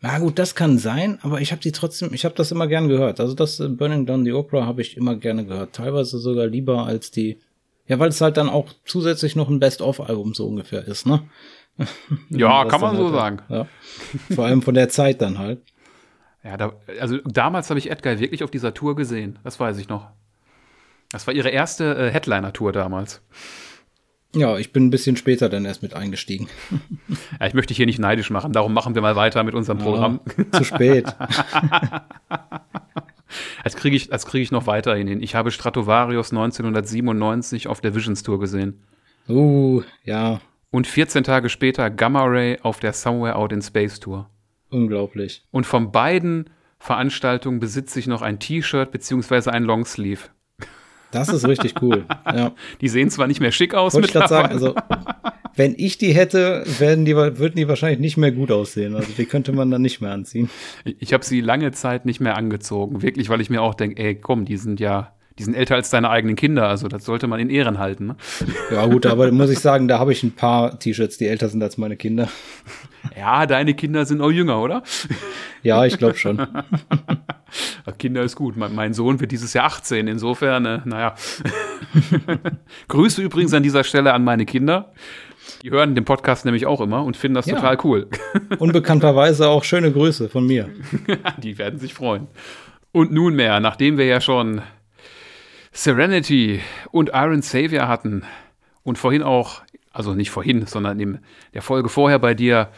Na 0.00 0.18
gut, 0.18 0.38
das 0.38 0.54
kann 0.54 0.78
sein, 0.78 1.18
aber 1.22 1.40
ich 1.40 1.52
habe 1.52 1.62
die 1.62 1.72
trotzdem, 1.72 2.12
ich 2.12 2.24
habe 2.24 2.34
das 2.34 2.52
immer 2.52 2.66
gern 2.66 2.88
gehört. 2.88 3.18
Also 3.18 3.34
das 3.34 3.58
äh, 3.60 3.68
Burning 3.68 4.06
Down 4.06 4.24
the 4.24 4.32
Opera 4.32 4.66
habe 4.66 4.82
ich 4.82 4.96
immer 4.96 5.16
gerne 5.16 5.44
gehört. 5.44 5.74
Teilweise 5.74 6.18
sogar 6.18 6.46
lieber 6.46 6.86
als 6.86 7.10
die, 7.10 7.40
ja, 7.88 7.98
weil 7.98 8.10
es 8.10 8.20
halt 8.20 8.36
dann 8.36 8.48
auch 8.48 8.68
zusätzlich 8.84 9.36
noch 9.36 9.48
ein 9.48 9.58
Best-of-Album 9.58 10.34
so 10.34 10.46
ungefähr 10.46 10.86
ist, 10.86 11.06
ne? 11.06 11.22
Ja, 12.30 12.64
kann 12.64 12.80
man 12.80 12.96
so 12.96 13.04
halt, 13.04 13.14
sagen. 13.14 13.38
Ja. 13.48 13.66
Vor 14.34 14.46
allem 14.46 14.62
von 14.62 14.74
der 14.74 14.88
Zeit 14.88 15.20
dann 15.20 15.38
halt. 15.38 15.60
Ja, 16.42 16.56
da, 16.56 16.72
also 17.00 17.18
damals 17.24 17.70
habe 17.70 17.78
ich 17.78 17.90
Edgar 17.90 18.18
wirklich 18.18 18.44
auf 18.44 18.50
dieser 18.50 18.72
Tour 18.72 18.96
gesehen. 18.96 19.38
Das 19.44 19.58
weiß 19.58 19.78
ich 19.78 19.88
noch. 19.88 20.10
Das 21.10 21.26
war 21.26 21.34
ihre 21.34 21.50
erste 21.50 21.96
äh, 21.96 22.10
Headliner-Tour 22.10 22.72
damals. 22.72 23.22
Ja, 24.34 24.58
ich 24.58 24.72
bin 24.72 24.86
ein 24.86 24.90
bisschen 24.90 25.16
später 25.16 25.48
dann 25.48 25.64
erst 25.64 25.82
mit 25.82 25.94
eingestiegen. 25.94 26.48
Ja, 27.40 27.46
ich 27.46 27.54
möchte 27.54 27.68
dich 27.68 27.76
hier 27.76 27.86
nicht 27.86 27.98
neidisch 27.98 28.30
machen, 28.30 28.52
darum 28.52 28.72
machen 28.72 28.94
wir 28.94 29.02
mal 29.02 29.16
weiter 29.16 29.42
mit 29.44 29.54
unserem 29.54 29.78
Programm. 29.78 30.20
zu 30.52 30.64
spät. 30.64 31.06
Als 33.62 33.76
kriege 33.76 33.96
ich, 33.96 34.10
krieg 34.10 34.42
ich 34.42 34.50
noch 34.52 34.66
weiterhin 34.66 35.06
hin. 35.06 35.22
Ich 35.22 35.34
habe 35.34 35.50
Stratovarius 35.50 36.30
1997 36.30 37.68
auf 37.68 37.80
der 37.80 37.94
Visions 37.94 38.22
Tour 38.22 38.40
gesehen. 38.40 38.82
Uh, 39.28 39.82
ja. 40.04 40.40
Und 40.70 40.86
14 40.86 41.24
Tage 41.24 41.48
später 41.48 41.90
Gamma 41.90 42.24
Ray 42.24 42.58
auf 42.62 42.80
der 42.80 42.92
Somewhere 42.92 43.36
Out 43.36 43.52
in 43.52 43.62
Space 43.62 44.00
Tour. 44.00 44.28
Unglaublich. 44.70 45.44
Und 45.50 45.64
von 45.66 45.92
beiden 45.92 46.50
Veranstaltungen 46.78 47.60
besitze 47.60 47.98
ich 47.98 48.06
noch 48.06 48.22
ein 48.22 48.38
T-Shirt 48.38 48.90
beziehungsweise 48.90 49.52
ein 49.52 49.64
Longsleeve. 49.64 50.28
Das 51.12 51.28
ist 51.28 51.46
richtig 51.46 51.80
cool. 51.82 52.04
Ja. 52.26 52.52
Die 52.80 52.88
sehen 52.88 53.08
zwar 53.08 53.28
nicht 53.28 53.40
mehr 53.40 53.52
schick 53.52 53.74
aus 53.74 53.94
Wollte 53.94 54.08
ich 54.08 54.26
sagen, 54.26 54.48
also 54.48 54.74
wenn 55.54 55.74
ich 55.78 55.96
die 55.96 56.12
hätte, 56.12 56.64
werden 56.78 57.04
die, 57.04 57.14
würden 57.16 57.54
die 57.54 57.68
wahrscheinlich 57.68 58.00
nicht 58.00 58.16
mehr 58.16 58.32
gut 58.32 58.50
aussehen. 58.50 58.94
Also 58.94 59.12
die 59.16 59.24
könnte 59.24 59.52
man 59.52 59.70
dann 59.70 59.80
nicht 59.80 60.00
mehr 60.00 60.10
anziehen. 60.10 60.50
Ich 60.84 61.14
habe 61.14 61.24
sie 61.24 61.40
lange 61.40 61.70
Zeit 61.72 62.04
nicht 62.04 62.20
mehr 62.20 62.36
angezogen. 62.36 63.02
Wirklich, 63.02 63.28
weil 63.28 63.40
ich 63.40 63.48
mir 63.48 63.62
auch 63.62 63.74
denke, 63.74 64.02
ey, 64.02 64.16
komm, 64.16 64.44
die 64.44 64.56
sind 64.56 64.80
ja 64.80 65.14
die 65.38 65.44
sind 65.44 65.54
älter 65.54 65.74
als 65.74 65.90
deine 65.90 66.10
eigenen 66.10 66.36
Kinder, 66.36 66.68
also 66.68 66.88
das 66.88 67.04
sollte 67.04 67.26
man 67.26 67.40
in 67.40 67.50
Ehren 67.50 67.78
halten. 67.78 68.06
Ne? 68.06 68.16
Ja 68.70 68.86
gut, 68.86 69.06
aber 69.06 69.30
muss 69.32 69.50
ich 69.50 69.58
sagen, 69.58 69.86
da 69.86 69.98
habe 69.98 70.12
ich 70.12 70.22
ein 70.22 70.32
paar 70.32 70.78
T-Shirts, 70.78 71.18
die 71.18 71.26
älter 71.26 71.48
sind 71.48 71.62
als 71.62 71.76
meine 71.76 71.96
Kinder. 71.96 72.28
Ja, 73.16 73.46
deine 73.46 73.74
Kinder 73.74 74.04
sind 74.06 74.20
auch 74.20 74.30
jünger, 74.30 74.60
oder? 74.60 74.82
Ja, 75.62 75.84
ich 75.84 75.98
glaube 75.98 76.16
schon. 76.16 76.46
Kinder 77.98 78.22
ist 78.22 78.36
gut. 78.36 78.56
Mein 78.56 78.94
Sohn 78.94 79.20
wird 79.20 79.32
dieses 79.32 79.52
Jahr 79.52 79.66
18, 79.66 80.08
insofern, 80.08 80.66
äh, 80.66 80.80
naja. 80.84 81.14
Grüße 82.88 83.22
übrigens 83.22 83.54
an 83.54 83.62
dieser 83.62 83.84
Stelle 83.84 84.12
an 84.12 84.24
meine 84.24 84.44
Kinder. 84.44 84.92
Die 85.62 85.70
hören 85.70 85.94
den 85.94 86.04
Podcast 86.04 86.44
nämlich 86.44 86.66
auch 86.66 86.80
immer 86.80 87.04
und 87.04 87.16
finden 87.16 87.34
das 87.34 87.46
ja. 87.46 87.56
total 87.56 87.78
cool. 87.84 88.08
Unbekannterweise 88.58 89.48
auch 89.48 89.64
schöne 89.64 89.92
Grüße 89.92 90.28
von 90.28 90.46
mir. 90.46 90.68
Die 91.38 91.58
werden 91.58 91.78
sich 91.78 91.94
freuen. 91.94 92.26
Und 92.92 93.12
nunmehr, 93.12 93.60
nachdem 93.60 93.98
wir 93.98 94.06
ja 94.06 94.20
schon 94.20 94.62
Serenity 95.76 96.62
und 96.90 97.10
Iron 97.12 97.42
Savior 97.42 97.86
hatten 97.86 98.24
und 98.82 98.96
vorhin 98.96 99.22
auch, 99.22 99.60
also 99.92 100.14
nicht 100.14 100.30
vorhin, 100.30 100.64
sondern 100.64 100.98
in 100.98 101.18
der 101.52 101.60
Folge 101.60 101.90
vorher 101.90 102.18
bei 102.18 102.32
dir 102.32 102.70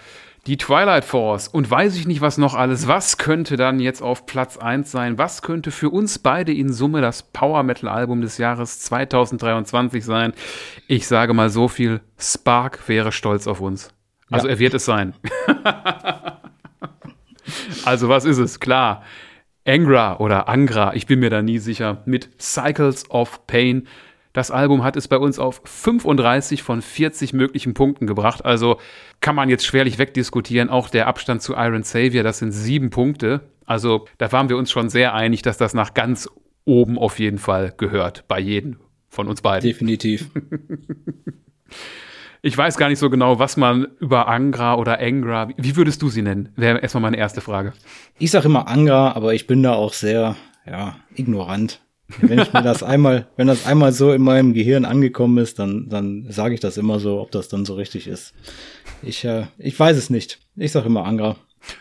die 0.48 0.56
Twilight 0.56 1.04
Force 1.04 1.46
und 1.46 1.70
weiß 1.70 1.94
ich 1.96 2.08
nicht 2.08 2.22
was 2.22 2.38
noch 2.38 2.54
alles. 2.54 2.88
Was 2.88 3.16
könnte 3.16 3.56
dann 3.56 3.78
jetzt 3.78 4.02
auf 4.02 4.26
Platz 4.26 4.56
1 4.56 4.90
sein? 4.90 5.16
Was 5.16 5.42
könnte 5.42 5.70
für 5.70 5.90
uns 5.90 6.18
beide 6.18 6.52
in 6.52 6.72
Summe 6.72 7.00
das 7.00 7.22
Power 7.22 7.62
Metal 7.62 7.88
Album 7.88 8.20
des 8.20 8.36
Jahres 8.36 8.80
2023 8.80 10.04
sein? 10.04 10.32
Ich 10.88 11.06
sage 11.06 11.34
mal 11.34 11.50
so 11.50 11.68
viel, 11.68 12.00
Spark 12.18 12.88
wäre 12.88 13.12
stolz 13.12 13.46
auf 13.46 13.60
uns. 13.60 13.90
Also 14.28 14.48
ja. 14.48 14.54
er 14.54 14.58
wird 14.58 14.74
es 14.74 14.84
sein. 14.84 15.14
also 17.84 18.08
was 18.08 18.24
ist 18.24 18.38
es? 18.38 18.58
Klar, 18.58 19.04
Angra 19.68 20.18
oder 20.18 20.48
Angra, 20.48 20.94
ich 20.94 21.06
bin 21.06 21.20
mir 21.20 21.30
da 21.30 21.42
nie 21.42 21.58
sicher, 21.58 22.02
mit 22.06 22.30
Cycles 22.40 23.10
of 23.10 23.46
Pain. 23.46 23.86
Das 24.32 24.50
Album 24.50 24.82
hat 24.82 24.96
es 24.96 25.08
bei 25.08 25.18
uns 25.18 25.38
auf 25.38 25.60
35 25.64 26.62
von 26.62 26.80
40 26.80 27.32
möglichen 27.32 27.74
Punkten 27.74 28.06
gebracht. 28.06 28.44
Also 28.44 28.78
kann 29.20 29.34
man 29.34 29.48
jetzt 29.48 29.66
schwerlich 29.66 29.98
wegdiskutieren. 29.98 30.70
Auch 30.70 30.88
der 30.88 31.06
Abstand 31.06 31.42
zu 31.42 31.54
Iron 31.54 31.82
Savior, 31.82 32.22
das 32.22 32.38
sind 32.38 32.52
sieben 32.52 32.90
Punkte. 32.90 33.42
Also 33.66 34.06
da 34.16 34.32
waren 34.32 34.48
wir 34.48 34.56
uns 34.56 34.70
schon 34.70 34.88
sehr 34.88 35.14
einig, 35.14 35.42
dass 35.42 35.58
das 35.58 35.74
nach 35.74 35.92
ganz 35.92 36.28
oben 36.64 36.98
auf 36.98 37.18
jeden 37.18 37.38
Fall 37.38 37.74
gehört. 37.76 38.24
Bei 38.28 38.40
jedem 38.40 38.78
von 39.08 39.28
uns 39.28 39.42
beiden. 39.42 39.68
Definitiv. 39.68 40.30
Ich 42.42 42.56
weiß 42.56 42.76
gar 42.76 42.88
nicht 42.88 42.98
so 42.98 43.10
genau, 43.10 43.38
was 43.38 43.56
man 43.56 43.88
über 43.98 44.28
Angra 44.28 44.76
oder 44.76 45.00
Angra, 45.00 45.48
wie 45.56 45.76
würdest 45.76 46.02
du 46.02 46.08
sie 46.08 46.22
nennen? 46.22 46.50
Wäre 46.56 46.78
erstmal 46.78 47.02
meine 47.02 47.16
erste 47.16 47.40
Frage. 47.40 47.72
Ich 48.18 48.30
sage 48.30 48.46
immer 48.46 48.68
Angra, 48.68 49.12
aber 49.12 49.34
ich 49.34 49.46
bin 49.46 49.62
da 49.62 49.72
auch 49.72 49.92
sehr, 49.92 50.36
ja, 50.66 50.96
ignorant. 51.16 51.80
Wenn 52.20 52.38
ich 52.38 52.52
mir 52.52 52.62
das 52.62 52.82
einmal, 52.84 53.26
wenn 53.36 53.48
das 53.48 53.66
einmal 53.66 53.92
so 53.92 54.12
in 54.12 54.22
meinem 54.22 54.54
Gehirn 54.54 54.84
angekommen 54.84 55.38
ist, 55.38 55.58
dann, 55.58 55.88
dann 55.88 56.26
sage 56.30 56.54
ich 56.54 56.60
das 56.60 56.76
immer 56.76 57.00
so, 57.00 57.20
ob 57.20 57.32
das 57.32 57.48
dann 57.48 57.64
so 57.64 57.74
richtig 57.74 58.06
ist. 58.06 58.34
Ich, 59.02 59.24
äh, 59.24 59.46
ich 59.58 59.78
weiß 59.78 59.96
es 59.96 60.08
nicht. 60.08 60.38
Ich 60.56 60.72
sage 60.72 60.86
immer 60.86 61.04
Angra. 61.04 61.36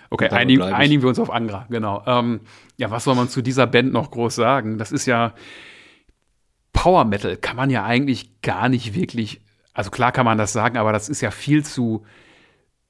Okay, 0.10 0.30
einigen, 0.30 0.64
einigen 0.64 1.02
wir 1.04 1.10
uns 1.10 1.20
auf 1.20 1.30
Angra, 1.30 1.68
genau. 1.70 2.04
Ähm, 2.08 2.42
ja, 2.78 2.90
was 2.90 3.04
soll 3.04 3.16
man 3.16 3.30
zu 3.30 3.42
dieser 3.42 3.68
Band 3.68 3.94
noch 3.94 4.10
groß 4.12 4.36
sagen? 4.36 4.80
Das 4.80 4.92
ist 4.92 5.06
ja 5.06 5.34
Power 6.74 7.06
Metal, 7.06 7.38
kann 7.38 7.56
man 7.56 7.70
ja 7.70 7.86
eigentlich 7.86 8.42
gar 8.42 8.70
nicht 8.70 8.96
wirklich, 8.96 9.42
also 9.78 9.92
klar 9.92 10.12
kann 10.12 10.26
man 10.26 10.40
das 10.40 10.54
sagen, 10.54 10.76
aber 10.76 10.92
das 10.92 11.08
ist 11.08 11.22
ja 11.22 11.30
viel 11.30 11.64
zu 11.64 12.04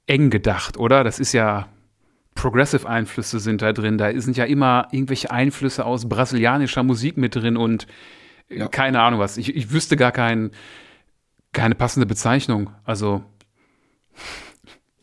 eng 0.06 0.30
gedacht, 0.30 0.78
oder? 0.78 1.04
Das 1.04 1.18
ist 1.18 1.34
ja 1.34 1.68
Progressive-Einflüsse 2.34 3.40
sind 3.40 3.60
da 3.60 3.74
drin. 3.74 3.98
Da 3.98 4.18
sind 4.18 4.38
ja 4.38 4.46
immer 4.46 4.88
irgendwelche 4.90 5.30
Einflüsse 5.30 5.84
aus 5.84 6.08
brasilianischer 6.08 6.82
Musik 6.82 7.18
mit 7.18 7.36
drin 7.36 7.58
und 7.58 7.86
äh, 8.48 8.60
ja. 8.60 8.68
keine 8.68 9.02
Ahnung 9.02 9.20
was. 9.20 9.36
Ich, 9.36 9.54
ich 9.54 9.70
wüsste 9.70 9.98
gar 9.98 10.12
kein, 10.12 10.50
keine 11.52 11.74
passende 11.74 12.06
Bezeichnung. 12.06 12.70
Also. 12.84 13.22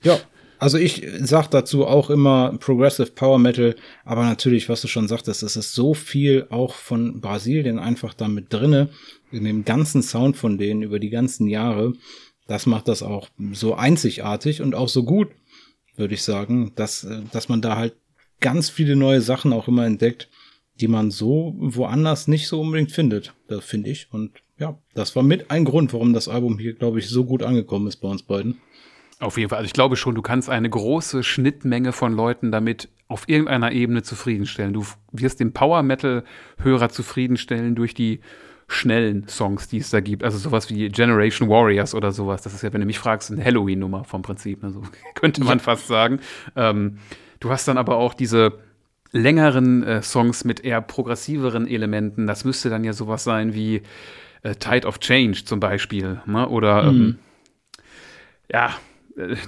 Ja, 0.01 0.17
also 0.59 0.77
ich 0.77 1.05
sag 1.19 1.47
dazu 1.49 1.85
auch 1.85 2.09
immer 2.09 2.57
Progressive 2.59 3.11
Power 3.11 3.39
Metal, 3.39 3.75
aber 4.03 4.23
natürlich, 4.23 4.69
was 4.69 4.81
du 4.81 4.87
schon 4.87 5.07
sagtest, 5.07 5.43
es 5.43 5.55
ist 5.55 5.73
so 5.73 5.93
viel 5.93 6.47
auch 6.49 6.73
von 6.73 7.21
Brasilien 7.21 7.79
einfach 7.79 8.13
da 8.13 8.27
mit 8.27 8.51
drinne, 8.53 8.89
in 9.31 9.43
dem 9.43 9.65
ganzen 9.65 10.01
Sound 10.01 10.37
von 10.37 10.57
denen 10.57 10.81
über 10.81 10.99
die 10.99 11.09
ganzen 11.09 11.47
Jahre. 11.47 11.93
Das 12.47 12.65
macht 12.65 12.87
das 12.87 13.03
auch 13.03 13.29
so 13.53 13.75
einzigartig 13.75 14.61
und 14.61 14.75
auch 14.75 14.89
so 14.89 15.03
gut 15.03 15.29
würde 15.97 16.13
ich 16.13 16.23
sagen, 16.23 16.71
dass, 16.75 17.03
äh, 17.03 17.21
dass 17.31 17.49
man 17.49 17.61
da 17.61 17.77
halt 17.77 17.95
ganz 18.39 18.69
viele 18.69 18.95
neue 18.95 19.21
Sachen 19.21 19.53
auch 19.53 19.67
immer 19.67 19.85
entdeckt, 19.85 20.29
die 20.79 20.87
man 20.87 21.09
so 21.09 21.55
woanders 21.57 22.27
nicht 22.27 22.47
so 22.47 22.61
unbedingt 22.61 22.91
findet. 22.91 23.33
Das 23.47 23.63
finde 23.63 23.89
ich. 23.89 24.07
Und 24.11 24.31
ja, 24.59 24.77
das 24.93 25.15
war 25.15 25.23
mit 25.23 25.51
ein 25.51 25.65
Grund, 25.65 25.93
warum 25.93 26.13
das 26.13 26.27
Album 26.27 26.59
hier, 26.59 26.73
glaube 26.73 26.99
ich, 26.99 27.07
so 27.07 27.25
gut 27.25 27.43
angekommen 27.43 27.87
ist 27.87 27.97
bei 27.97 28.09
uns 28.09 28.23
beiden. 28.23 28.57
Auf 29.19 29.37
jeden 29.37 29.49
Fall. 29.49 29.59
Also 29.59 29.67
ich 29.67 29.73
glaube 29.73 29.95
schon, 29.95 30.15
du 30.15 30.21
kannst 30.21 30.49
eine 30.49 30.69
große 30.69 31.23
Schnittmenge 31.23 31.93
von 31.93 32.13
Leuten 32.13 32.51
damit 32.51 32.89
auf 33.07 33.29
irgendeiner 33.29 33.71
Ebene 33.71 34.03
zufriedenstellen. 34.03 34.73
Du 34.73 34.85
wirst 35.11 35.39
den 35.39 35.53
Power 35.53 35.83
Metal 35.83 36.23
Hörer 36.57 36.89
zufriedenstellen 36.89 37.75
durch 37.75 37.93
die 37.93 38.19
schnellen 38.67 39.27
Songs, 39.27 39.67
die 39.67 39.77
es 39.77 39.91
da 39.91 39.99
gibt. 39.99 40.23
Also 40.23 40.37
sowas 40.37 40.69
wie 40.69 40.89
Generation 40.89 41.49
Warriors 41.49 41.93
oder 41.93 42.11
sowas. 42.11 42.41
Das 42.41 42.53
ist 42.53 42.63
ja, 42.63 42.73
wenn 42.73 42.81
du 42.81 42.87
mich 42.87 42.99
fragst, 42.99 43.31
eine 43.31 43.43
Halloween-Nummer 43.43 44.03
vom 44.03 44.21
Prinzip. 44.21 44.63
Also 44.63 44.81
könnte 45.15 45.43
man 45.43 45.59
ja. 45.59 45.63
fast 45.63 45.87
sagen. 45.87 46.19
Ähm, 46.55 46.97
du 47.39 47.51
hast 47.51 47.67
dann 47.67 47.77
aber 47.77 47.97
auch 47.97 48.13
diese 48.13 48.59
längeren 49.11 49.83
äh, 49.83 50.01
Songs 50.01 50.43
mit 50.43 50.61
eher 50.61 50.81
progressiveren 50.81 51.67
Elementen. 51.67 52.27
Das 52.27 52.43
müsste 52.43 52.69
dann 52.69 52.83
ja 52.83 52.91
sowas 52.91 53.23
sein 53.23 53.53
wie 53.53 53.83
äh, 54.41 54.55
Tide 54.55 54.87
of 54.87 54.99
Change 54.99 55.45
zum 55.45 55.59
Beispiel. 55.59 56.21
Ne? 56.25 56.49
Oder 56.49 56.91
mhm. 56.91 57.01
ähm, 57.01 57.19
ja, 58.51 58.67
äh, 58.67 58.71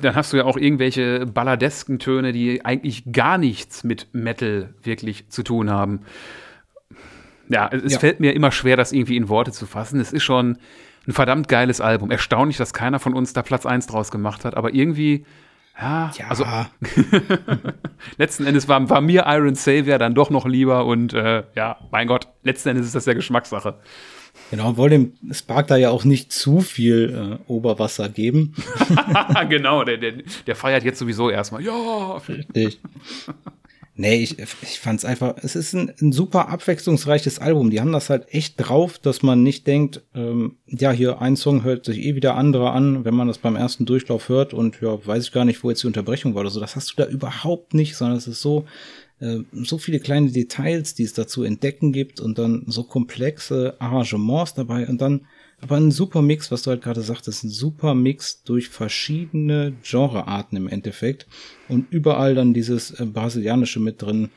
dann 0.01 0.15
hast 0.15 0.33
du 0.33 0.37
ja 0.37 0.45
auch 0.45 0.57
irgendwelche 0.57 1.25
balladesken 1.25 1.99
Töne, 1.99 2.31
die 2.31 2.63
eigentlich 2.63 3.11
gar 3.11 3.37
nichts 3.37 3.83
mit 3.83 4.07
Metal 4.13 4.73
wirklich 4.83 5.29
zu 5.29 5.43
tun 5.43 5.69
haben 5.69 6.01
ja, 7.49 7.69
es 7.69 7.93
ja. 7.93 7.99
fällt 7.99 8.19
mir 8.19 8.33
immer 8.33 8.51
schwer, 8.51 8.77
das 8.77 8.91
irgendwie 8.91 9.17
in 9.17 9.29
Worte 9.29 9.51
zu 9.51 9.65
fassen. 9.65 9.99
Es 9.99 10.11
ist 10.11 10.23
schon 10.23 10.57
ein 11.07 11.13
verdammt 11.13 11.47
geiles 11.47 11.81
Album. 11.81 12.11
Erstaunlich, 12.11 12.57
dass 12.57 12.73
keiner 12.73 12.99
von 12.99 13.13
uns 13.13 13.33
da 13.33 13.41
Platz 13.41 13.65
1 13.65 13.87
draus 13.87 14.11
gemacht 14.11 14.45
hat, 14.45 14.57
aber 14.57 14.73
irgendwie, 14.73 15.25
ja, 15.79 16.11
ja. 16.17 16.27
also 16.27 16.45
letzten 18.17 18.45
Endes 18.45 18.67
war, 18.67 18.89
war, 18.89 19.01
mir 19.01 19.25
Iron 19.27 19.55
Savior 19.55 19.97
dann 19.97 20.15
doch 20.15 20.29
noch 20.29 20.45
lieber 20.45 20.85
und 20.85 21.13
äh, 21.13 21.43
ja, 21.55 21.77
mein 21.91 22.07
Gott, 22.07 22.27
letzten 22.43 22.69
Endes 22.69 22.87
ist 22.87 22.95
das 22.95 23.05
ja 23.05 23.13
Geschmackssache. 23.13 23.79
Genau, 24.51 24.77
wollte 24.77 24.95
dem 24.95 25.13
Spark 25.33 25.67
da 25.67 25.75
ja 25.75 25.89
auch 25.89 26.05
nicht 26.05 26.31
zu 26.31 26.61
viel 26.61 27.39
äh, 27.47 27.51
Oberwasser 27.51 28.07
geben. 28.07 28.55
genau, 29.49 29.83
der, 29.83 29.97
der, 29.97 30.13
der 30.45 30.55
feiert 30.55 30.83
jetzt 30.83 30.99
sowieso 30.99 31.29
erstmal. 31.29 31.63
Ja, 31.63 32.17
richtig. 32.27 32.79
Nee, 33.99 34.21
ich, 34.21 34.37
ich 34.37 34.79
fand 34.79 34.99
es 34.99 35.05
einfach, 35.05 35.33
es 35.41 35.55
ist 35.55 35.73
ein, 35.73 35.91
ein, 35.99 36.11
super 36.11 36.49
abwechslungsreiches 36.49 37.39
Album. 37.39 37.71
Die 37.71 37.81
haben 37.81 37.91
das 37.91 38.11
halt 38.11 38.31
echt 38.31 38.53
drauf, 38.57 38.99
dass 38.99 39.23
man 39.23 39.41
nicht 39.41 39.65
denkt, 39.65 40.03
ähm, 40.13 40.57
ja, 40.67 40.91
hier 40.91 41.19
ein 41.19 41.35
Song 41.35 41.63
hört 41.63 41.85
sich 41.85 41.97
eh 42.05 42.13
wieder 42.13 42.35
andere 42.35 42.69
an, 42.71 43.05
wenn 43.05 43.15
man 43.15 43.27
das 43.27 43.39
beim 43.39 43.55
ersten 43.55 43.87
Durchlauf 43.87 44.29
hört 44.29 44.53
und 44.53 44.81
ja, 44.81 45.03
weiß 45.03 45.23
ich 45.23 45.31
gar 45.31 45.45
nicht, 45.45 45.63
wo 45.63 45.71
jetzt 45.71 45.81
die 45.81 45.87
Unterbrechung 45.87 46.35
war 46.35 46.41
oder 46.41 46.51
so. 46.51 46.59
Das 46.59 46.75
hast 46.75 46.91
du 46.91 47.03
da 47.03 47.09
überhaupt 47.09 47.73
nicht, 47.73 47.95
sondern 47.95 48.17
es 48.17 48.27
ist 48.27 48.39
so, 48.39 48.67
äh, 49.19 49.39
so 49.51 49.77
viele 49.77 49.99
kleine 49.99 50.31
Details, 50.31 50.93
die 50.93 51.03
es 51.03 51.13
dazu 51.13 51.43
entdecken 51.43 51.91
gibt 51.91 52.19
und 52.19 52.37
dann 52.37 52.63
so 52.67 52.83
komplexe 52.83 53.75
Arrangements 53.79 54.53
dabei 54.53 54.87
und 54.87 55.01
dann 55.01 55.27
aber 55.59 55.77
ein 55.77 55.89
super 55.89 56.21
Mix, 56.21 56.51
was 56.51 56.61
du 56.61 56.69
halt 56.69 56.83
gerade 56.83 57.01
sagtest, 57.01 57.43
ein 57.43 57.49
super 57.49 57.95
Mix 57.95 58.43
durch 58.43 58.69
verschiedene 58.69 59.73
Genrearten 59.83 60.55
im 60.55 60.67
Endeffekt 60.67 61.25
und 61.67 61.87
überall 61.91 62.35
dann 62.35 62.53
dieses 62.53 62.91
äh, 62.91 63.05
brasilianische 63.05 63.79
mit 63.79 64.01
drin. 64.01 64.29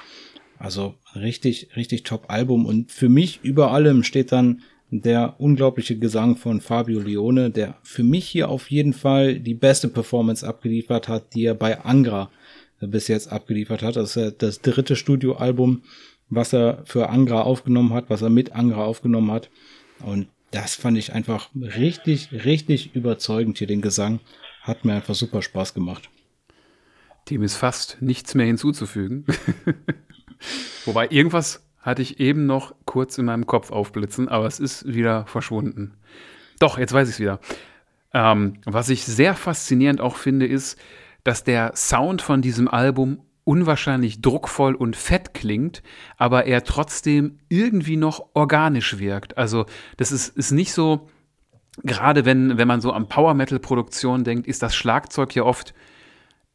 Also 0.59 0.95
richtig, 1.15 1.69
richtig 1.77 2.05
top 2.05 2.25
Album 2.29 2.67
und 2.67 2.91
für 2.91 3.09
mich 3.09 3.41
über 3.43 3.71
allem 3.73 4.03
steht 4.03 4.33
dann 4.33 4.63
der 4.91 5.37
unglaubliche 5.39 5.97
Gesang 5.99 6.37
von 6.37 6.61
Fabio 6.61 7.01
Leone, 7.01 7.51
der 7.51 7.79
für 7.83 8.03
mich 8.03 8.27
hier 8.27 8.49
auf 8.49 8.71
jeden 8.71 8.93
Fall 8.93 9.39
die 9.39 9.55
beste 9.55 9.89
Performance 9.89 10.47
abgeliefert 10.47 11.07
hat, 11.09 11.35
die 11.35 11.45
er 11.45 11.55
bei 11.55 11.81
Angra 11.81 12.31
bis 12.81 13.09
jetzt 13.09 13.31
abgeliefert 13.31 13.83
hat. 13.83 13.97
Das 13.97 14.17
ist 14.17 14.43
das 14.43 14.61
dritte 14.61 14.97
Studioalbum, 14.97 15.83
was 16.29 16.53
er 16.53 16.83
für 16.85 17.09
Angra 17.09 17.43
aufgenommen 17.43 17.93
hat, 17.93 18.09
was 18.09 18.23
er 18.23 18.31
mit 18.31 18.53
Angra 18.53 18.85
aufgenommen 18.85 19.31
hat. 19.31 19.51
Und 20.01 20.29
das 20.51 20.75
fand 20.75 20.99
ich 20.99 21.13
einfach 21.13 21.51
richtig, 21.55 22.31
richtig 22.45 22.95
überzeugend 22.95 23.59
hier, 23.59 23.67
den 23.67 23.83
Gesang. 23.83 24.21
Hat 24.63 24.85
mir 24.85 24.95
einfach 24.95 25.15
super 25.15 25.43
Spaß 25.43 25.75
gemacht. 25.75 26.11
Dem 27.29 27.43
ist 27.43 27.57
fast 27.57 27.99
nichts 28.01 28.35
mehr 28.35 28.47
hinzuzufügen. 28.47 29.25
Wobei 30.85 31.09
irgendwas 31.11 31.65
hatte 31.81 32.03
ich 32.03 32.21
eben 32.21 32.47
noch 32.47 32.75
kurz 32.85 33.19
in 33.19 33.27
meinem 33.27 33.47
Kopf 33.47 33.71
aufblitzen, 33.71 34.29
aber 34.29 34.47
es 34.47 34.59
ist 34.59 34.87
wieder 34.87 35.27
verschwunden. 35.27 35.95
Doch, 36.59 36.79
jetzt 36.79 36.93
weiß 36.93 37.09
ich 37.09 37.15
es 37.15 37.21
wieder. 37.21 37.41
Ähm, 38.13 38.55
was 38.65 38.89
ich 38.89 39.05
sehr 39.05 39.35
faszinierend 39.35 40.01
auch 40.01 40.17
finde, 40.17 40.47
ist, 40.47 40.79
dass 41.25 41.45
der 41.45 41.73
Sound 41.75 42.23
von 42.23 42.43
diesem 42.43 42.69
Album 42.69 43.21
unwahrscheinlich 43.45 44.21
druckvoll 44.21 44.75
und 44.75 44.97
fett 44.97 45.35
klingt, 45.35 45.83
aber 46.17 46.47
er 46.47 46.65
trotzdem 46.65 47.39
irgendwie 47.49 47.97
noch 47.97 48.27
organisch 48.35 48.99
wirkt. 48.99 49.37
Also 49.39 49.67
das 49.97 50.13
ist, 50.13 50.37
ist 50.37 50.53
nicht 50.53 50.73
so, 50.73 51.09
gerade 51.83 52.25
wenn, 52.25 52.59
wenn 52.59 52.69
man 52.69 52.81
so 52.81 52.93
an 52.93 53.09
Power 53.09 53.35
Metal 53.35 53.59
Produktion 53.59 54.25
denkt, 54.25 54.47
ist 54.47 54.63
das 54.63 54.75
Schlagzeug 54.75 55.35
ja 55.35 55.43
oft 55.43 55.75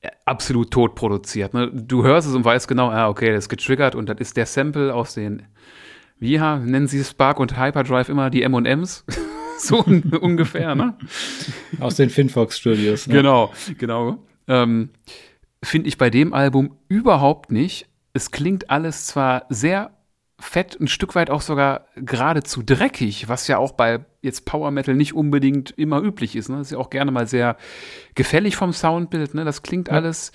äh, 0.01 0.09
absolut 0.25 0.71
tot 0.71 0.95
produziert. 0.95 1.53
Ne? 1.53 1.69
Du 1.73 2.03
hörst 2.03 2.27
es 2.27 2.35
und 2.35 2.45
weißt 2.45 2.67
genau, 2.67 2.89
ah, 2.89 3.09
okay, 3.09 3.31
das 3.31 3.45
ist 3.45 3.49
getriggert 3.49 3.95
und 3.95 4.07
das 4.07 4.19
ist 4.19 4.37
der 4.37 4.45
Sample 4.45 4.93
aus 4.93 5.15
den, 5.15 5.43
wie 6.19 6.33
ja, 6.33 6.57
nennen 6.57 6.87
sie 6.87 7.03
Spark 7.03 7.39
und 7.39 7.59
Hyperdrive 7.59 8.09
immer 8.09 8.29
die 8.29 8.43
M&Ms? 8.43 9.05
so 9.57 9.83
ungefähr, 9.83 10.75
ne? 10.75 10.97
Aus 11.79 11.95
den 11.95 12.09
Finfox 12.09 12.57
Studios. 12.57 13.07
Ne? 13.07 13.15
Genau, 13.15 13.51
genau. 13.77 14.19
Ähm, 14.47 14.89
finde 15.63 15.87
ich 15.87 15.97
bei 15.97 16.09
dem 16.09 16.33
Album 16.33 16.77
überhaupt 16.87 17.51
nicht. 17.51 17.87
Es 18.13 18.31
klingt 18.31 18.69
alles 18.69 19.07
zwar 19.07 19.45
sehr 19.49 19.91
fett, 20.39 20.79
ein 20.79 20.87
Stück 20.87 21.15
weit 21.15 21.29
auch 21.29 21.41
sogar 21.41 21.87
geradezu 21.95 22.61
dreckig, 22.61 23.29
was 23.29 23.47
ja 23.47 23.57
auch 23.57 23.71
bei 23.71 24.05
jetzt 24.21 24.45
Power 24.45 24.71
Metal 24.71 24.95
nicht 24.95 25.13
unbedingt 25.13 25.71
immer 25.71 26.01
üblich 26.01 26.35
ist. 26.35 26.49
Ne? 26.49 26.57
Das 26.57 26.67
ist 26.67 26.71
ja 26.71 26.77
auch 26.77 26.89
gerne 26.89 27.11
mal 27.11 27.27
sehr 27.27 27.57
gefällig 28.15 28.55
vom 28.55 28.73
Soundbild. 28.73 29.33
Ne? 29.33 29.45
Das 29.45 29.63
klingt 29.63 29.87
ja. 29.87 29.93
alles. 29.93 30.31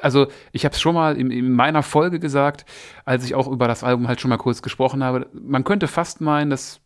Also, 0.00 0.26
ich 0.50 0.64
habe 0.64 0.74
es 0.74 0.80
schon 0.80 0.94
mal 0.94 1.16
in, 1.16 1.30
in, 1.30 1.52
meiner 1.52 1.84
Folge 1.84 2.18
gesagt, 2.18 2.64
als 3.04 3.24
ich 3.24 3.36
auch 3.36 3.46
über 3.46 3.68
das 3.68 3.84
Album 3.84 4.08
halt 4.08 4.20
schon 4.20 4.30
mal 4.30 4.38
kurz 4.38 4.60
gesprochen 4.60 5.04
habe. 5.04 5.28
Man 5.32 5.62
könnte 5.62 5.86
fast 5.86 6.20
meinen, 6.20 6.50
dass 6.50 6.80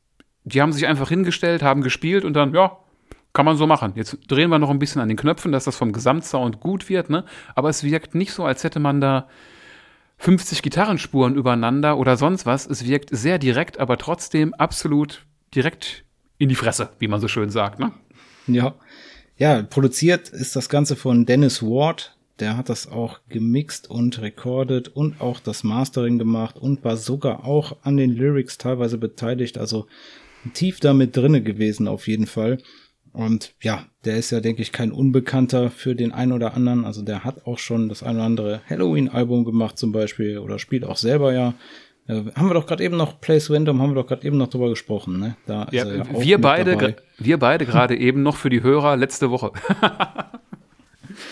die 0.45 0.61
haben 0.61 0.73
sich 0.73 0.87
einfach 0.87 1.09
hingestellt, 1.09 1.63
haben 1.63 1.83
gespielt 1.83 2.25
und 2.25 2.35
dann, 2.35 2.55
ja, 2.55 2.79
kann 3.37 3.45
man 3.45 3.59
so 3.59 3.67
machen. 3.67 3.93
Jetzt 3.97 4.17
drehen 4.29 4.49
wir 4.49 4.59
noch 4.59 4.71
ein 4.71 4.79
bisschen 4.79 5.03
an 5.03 5.09
den 5.09 5.19
Knöpfen, 5.19 5.53
dass 5.53 5.65
das 5.65 5.77
vom 5.77 5.93
Gesamtsound 5.93 6.59
gut 6.59 6.89
wird, 6.89 7.11
ne? 7.11 7.27
Aber 7.55 7.69
es 7.69 7.85
wirkt 7.85 8.15
nicht 8.15 8.33
so, 8.33 8.47
als 8.47 8.65
hätte 8.65 8.81
man 8.81 9.03
da 9.03 9.29
50 10.17 10.63
Gitarrenspuren 10.63 11.35
übereinander 11.35 11.99
oder 11.99 12.17
sonst 12.17 12.47
was. 12.47 12.67
Es 12.67 12.87
wirkt 12.87 13.11
sehr 13.15 13.39
direkt, 13.39 13.79
aber 13.79 13.99
trotzdem 13.99 14.55
absolut 14.55 15.27
direkt 15.55 16.05
in 16.39 16.49
die 16.49 16.55
Fresse, 16.55 16.89
wie 16.99 17.09
man 17.09 17.21
so 17.21 17.29
schön 17.29 17.51
sagt, 17.51 17.79
ne? 17.79 17.93
Ja. 18.47 18.75
Ja, 19.37 19.63
produziert 19.63 20.31
ist 20.31 20.57
das 20.57 20.71
Ganze 20.71 20.97
von 20.97 21.27
Dennis 21.27 21.63
Ward. 21.63 22.17
Der 22.41 22.57
hat 22.57 22.71
das 22.71 22.91
auch 22.91 23.21
gemixt 23.29 23.91
und 23.91 24.19
recorded 24.23 24.89
und 24.89 25.21
auch 25.21 25.41
das 25.41 25.63
Mastering 25.63 26.17
gemacht 26.17 26.57
und 26.57 26.85
war 26.85 26.97
sogar 26.97 27.45
auch 27.45 27.77
an 27.83 27.99
den 27.99 28.13
Lyrics 28.13 28.57
teilweise 28.57 28.97
beteiligt. 28.97 29.59
Also 29.59 29.89
tief 30.55 30.81
damit 30.81 31.15
drinne 31.15 31.43
gewesen 31.43 31.87
auf 31.87 32.09
jeden 32.09 32.27
Fall. 32.27 32.57
Und 33.17 33.55
ja, 33.63 33.87
der 34.05 34.19
ist 34.19 34.31
ja, 34.31 34.41
denke 34.41 34.61
ich, 34.61 34.73
kein 34.73 34.93
Unbekannter 34.93 35.71
für 35.71 35.95
den 35.95 36.13
einen 36.13 36.33
oder 36.33 36.53
anderen. 36.53 36.85
Also 36.85 37.01
der 37.01 37.25
hat 37.25 37.47
auch 37.47 37.59
schon 37.59 37.89
das 37.89 38.03
ein 38.03 38.17
oder 38.17 38.25
andere 38.25 38.61
Halloween-Album 38.69 39.47
gemacht 39.47 39.79
zum 39.79 39.91
Beispiel 39.91 40.39
oder 40.39 40.59
spielt 40.59 40.85
auch 40.85 40.99
selber 40.99 41.33
ja 41.33 41.55
Äh, 42.09 42.23
haben 42.37 42.49
wir 42.49 42.55
doch 42.55 42.67
gerade 42.67 42.85
eben 42.85 42.97
noch 42.97 43.21
Place 43.21 43.51
Random, 43.51 43.83
haben 43.83 43.91
wir 43.91 44.03
doch 44.03 44.07
gerade 44.07 44.25
eben 44.25 44.37
noch 44.37 44.47
drüber 44.47 44.69
gesprochen, 44.69 45.19
ne? 45.19 45.37
Da 45.47 45.67
ja, 45.73 45.85
ja 45.85 46.05
wir 46.17 46.41
beide, 46.41 46.97
wir 47.19 47.39
beide 47.39 47.67
gerade 47.67 47.97
eben 48.07 48.23
noch 48.23 48.37
für 48.37 48.49
die 48.49 48.63
Hörer 48.63 48.97
letzte 48.97 49.31
Woche. 49.31 49.51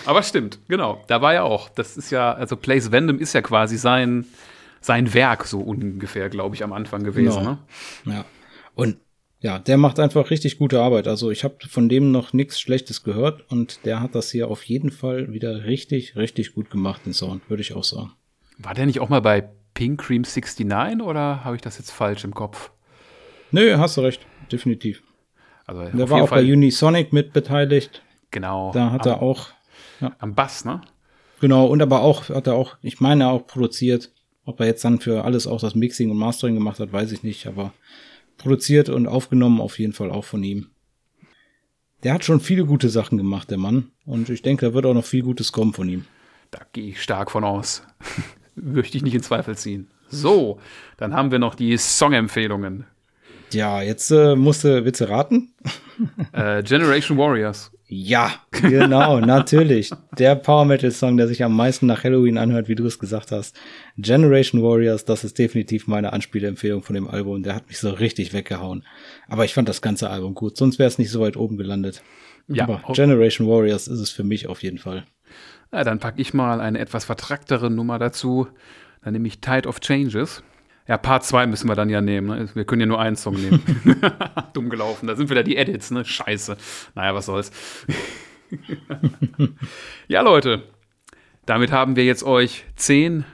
Aber 0.07 0.23
stimmt, 0.23 0.59
genau. 0.67 1.05
Da 1.07 1.23
war 1.23 1.33
ja 1.35 1.43
auch. 1.43 1.69
Das 1.69 1.97
ist 1.97 2.11
ja, 2.11 2.33
also 2.33 2.57
Place 2.57 2.91
Random 2.91 3.19
ist 3.21 3.35
ja 3.35 3.43
quasi 3.43 3.77
sein, 3.77 4.25
sein 4.81 5.15
Werk 5.15 5.45
so 5.45 5.61
ungefähr, 5.61 6.29
glaube 6.29 6.57
ich, 6.57 6.65
am 6.65 6.73
Anfang 6.73 7.05
gewesen. 7.05 7.39
Genau. 7.39 7.59
Ne? 8.05 8.15
Ja. 8.15 8.25
Und 8.75 8.97
ja, 9.45 9.59
der 9.59 9.77
macht 9.77 10.01
einfach 10.01 10.31
richtig 10.31 10.57
gute 10.57 10.81
Arbeit. 10.81 11.07
Also 11.07 11.31
ich 11.31 11.45
habe 11.45 11.57
von 11.69 11.91
dem 11.91 12.11
noch 12.11 12.33
nichts 12.33 12.59
Schlechtes 12.59 13.03
gehört 13.03 13.45
und 13.53 13.85
der 13.85 14.01
hat 14.01 14.15
das 14.15 14.31
hier 14.31 14.49
auf 14.49 14.63
jeden 14.65 14.91
Fall 14.91 15.35
wieder 15.35 15.65
richtig, 15.65 16.17
richtig 16.17 16.55
gut 16.55 16.71
gemacht, 16.71 17.03
den 17.05 17.13
Sound, 17.13 17.51
würde 17.51 17.61
ich 17.61 17.75
auch 17.75 17.85
sagen. 17.85 18.13
War 18.57 18.73
der 18.73 18.87
nicht 18.87 19.01
auch 19.01 19.11
mal 19.11 19.21
bei 19.21 19.51
Pink 19.75 20.01
Cream 20.01 20.23
69 20.23 21.03
oder 21.03 21.45
habe 21.45 21.57
ich 21.57 21.63
das 21.63 21.77
jetzt 21.77 21.91
falsch 21.91 22.25
im 22.25 22.33
Kopf? 22.33 22.71
Nö, 23.51 23.77
hast 23.77 23.99
du 23.99 24.01
recht, 24.01 24.23
definitiv. 24.51 25.03
Also 25.67 25.95
der 25.95 26.09
war 26.09 26.23
auch 26.23 26.29
Fall 26.31 26.43
bei 26.43 26.51
Unisonic 26.51 27.13
mit 27.13 27.35
beteiligt. 27.35 28.03
Genau. 28.31 28.73
Da 28.73 28.93
hat 28.93 29.07
am, 29.07 29.13
er 29.13 29.21
auch 29.21 29.49
ja. 30.01 30.17
am 30.21 30.35
Bass, 30.35 30.65
ne? 30.65 30.81
Genau, 31.43 31.67
und 31.67 31.83
aber 31.83 32.01
auch 32.01 32.31
hat 32.31 32.47
er 32.47 32.55
auch, 32.55 32.79
ich 32.81 32.99
meine 32.99 33.29
auch 33.29 33.47
produziert. 33.47 34.11
Ob 34.47 34.61
er 34.61 34.67
jetzt 34.67 34.85
dann 34.87 35.01
für 35.01 35.25
alles 35.25 35.47
auch 35.47 35.61
das 35.61 35.75
Mixing 35.75 36.11
und 36.11 36.17
Mastering 36.17 36.55
gemacht 36.55 36.81
hat, 36.81 36.93
weiß 36.93 37.13
ich 37.13 37.23
nicht, 37.23 37.47
aber 37.47 37.75
produziert 38.37 38.89
und 38.89 39.07
aufgenommen 39.07 39.61
auf 39.61 39.79
jeden 39.79 39.93
Fall 39.93 40.11
auch 40.11 40.25
von 40.25 40.43
ihm. 40.43 40.69
Der 42.03 42.13
hat 42.13 42.25
schon 42.25 42.41
viele 42.41 42.67
gute 42.67 42.91
Sachen 42.91 43.17
gemacht, 43.17 43.51
der 43.51 43.59
Mann. 43.59 43.91
Und 44.05 44.29
ich 44.29 44.43
denke, 44.43 44.67
da 44.67 44.75
wird 44.75 44.85
auch 44.87 44.95
noch 44.95 45.05
viel 45.05 45.23
Gutes 45.23 45.53
kommen 45.53 45.73
von 45.73 45.89
ihm. 45.89 46.05
Da 46.51 46.61
gehe 46.73 46.91
ich 46.91 47.03
stark 47.03 47.31
von 47.31 47.45
aus. 47.45 47.83
Möchte 48.55 48.99
ich 48.99 49.03
nicht 49.03 49.15
in 49.15 49.23
Zweifel 49.23 49.57
ziehen. 49.57 49.89
So, 50.09 50.61
dann 50.97 51.15
haben 51.15 51.31
wir 51.31 51.39
noch 51.39 51.55
die 51.55 51.77
Songempfehlungen. 51.77 52.87
Ja, 53.53 53.83
jetzt 53.83 54.11
äh, 54.11 54.37
musste, 54.37 54.83
du 54.83 55.09
raten? 55.09 55.55
Äh, 56.33 56.63
Generation 56.63 57.17
Warriors. 57.17 57.71
Ja, 57.87 58.33
genau, 58.51 59.21
natürlich. 59.21 59.91
Der 60.19 60.37
Power 60.37 60.65
Metal 60.65 60.91
Song, 60.91 61.17
der 61.17 61.29
sich 61.29 61.45
am 61.45 61.55
meisten 61.55 61.87
nach 61.87 62.03
Halloween 62.03 62.39
anhört, 62.39 62.69
wie 62.69 62.75
du 62.75 62.87
es 62.87 62.99
gesagt 62.99 63.31
hast. 63.31 63.57
Generation 63.99 64.63
Warriors, 64.63 65.05
das 65.05 65.23
ist 65.23 65.39
definitiv 65.39 65.87
meine 65.87 66.13
Anspielempfehlung 66.13 66.83
von 66.83 66.95
dem 66.95 67.09
Album. 67.09 67.43
Der 67.43 67.55
hat 67.55 67.69
mich 67.69 67.79
so 67.79 67.91
richtig 67.91 68.33
weggehauen. 68.33 68.85
Aber 69.29 69.45
ich 69.45 69.53
fand 69.53 69.69
das 69.69 69.83
ganze 69.83 70.09
Album 70.09 70.35
gut, 70.35 70.57
sonst 70.57 70.79
wäre 70.79 70.89
es 70.89 70.99
nicht 70.99 71.11
so 71.11 71.21
weit 71.21 71.37
oben 71.37 71.59
gelandet. 71.59 72.03
Ja, 72.49 72.65
Aber 72.65 72.83
Generation 72.93 73.49
Warriors 73.49 73.87
ist 73.87 74.01
es 74.01 74.11
für 74.11 74.25
mich 74.25 74.49
auf 74.49 74.63
jeden 74.63 74.79
Fall. 74.79 75.05
Ja, 75.73 75.85
dann 75.85 75.99
packe 75.99 76.21
ich 76.21 76.33
mal 76.33 76.61
eine 76.61 76.79
etwas 76.79 77.05
vertracktere 77.05 77.71
Nummer 77.71 77.99
dazu. 77.99 78.49
Dann 79.03 79.13
nehme 79.13 79.29
ich 79.29 79.41
Tide 79.41 79.69
of 79.69 79.81
Changes. 79.81 80.43
Ja, 80.87 80.99
Part 80.99 81.25
2 81.25 81.47
müssen 81.47 81.69
wir 81.69 81.75
dann 81.75 81.89
ja 81.89 82.01
nehmen. 82.01 82.27
Ne? 82.27 82.49
Wir 82.55 82.65
können 82.65 82.81
ja 82.81 82.87
nur 82.87 83.01
einen 83.01 83.17
Song 83.17 83.35
nehmen. 83.35 83.63
Dumm 84.53 84.69
gelaufen. 84.69 85.07
Da 85.07 85.17
sind 85.17 85.31
wieder 85.31 85.43
die 85.43 85.57
Edits, 85.57 85.91
ne? 85.91 86.05
Scheiße. 86.05 86.57
Naja, 86.95 87.15
was 87.15 87.27
soll's. 87.27 87.51
ja, 90.09 90.21
Leute. 90.21 90.63
Damit 91.47 91.73
haben 91.73 91.97
wir 91.97 92.05
jetzt 92.05 92.23
euch 92.23 92.65
zehn, 92.77 93.25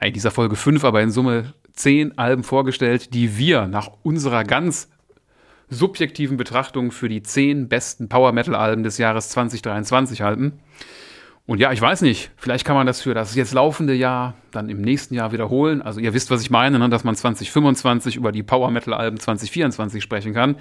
in 0.00 0.12
dieser 0.12 0.30
Folge 0.30 0.56
fünf, 0.56 0.84
aber 0.84 1.02
in 1.02 1.10
Summe 1.10 1.54
zehn 1.72 2.16
Alben 2.18 2.44
vorgestellt, 2.44 3.14
die 3.14 3.38
wir 3.38 3.66
nach 3.66 3.90
unserer 4.02 4.44
ganz 4.44 4.88
subjektiven 5.68 6.36
Betrachtung 6.36 6.92
für 6.92 7.08
die 7.08 7.22
zehn 7.22 7.68
besten 7.68 8.08
Power 8.08 8.32
Metal 8.32 8.54
Alben 8.54 8.82
des 8.82 8.98
Jahres 8.98 9.30
2023 9.30 10.22
halten. 10.22 10.60
Und 11.46 11.60
ja, 11.60 11.72
ich 11.72 11.80
weiß 11.80 12.00
nicht, 12.02 12.30
vielleicht 12.36 12.64
kann 12.64 12.74
man 12.74 12.86
das 12.86 13.02
für 13.02 13.12
das 13.12 13.34
jetzt 13.34 13.52
laufende 13.52 13.92
Jahr 13.92 14.34
dann 14.50 14.70
im 14.70 14.80
nächsten 14.80 15.14
Jahr 15.14 15.32
wiederholen. 15.32 15.82
Also 15.82 16.00
ihr 16.00 16.14
wisst, 16.14 16.30
was 16.30 16.40
ich 16.40 16.50
meine, 16.50 16.78
ne? 16.78 16.88
dass 16.88 17.04
man 17.04 17.14
2025 17.14 18.16
über 18.16 18.32
die 18.32 18.42
Power 18.42 18.70
Metal 18.70 18.94
Alben 18.94 19.20
2024 19.20 20.02
sprechen 20.02 20.32
kann. 20.32 20.56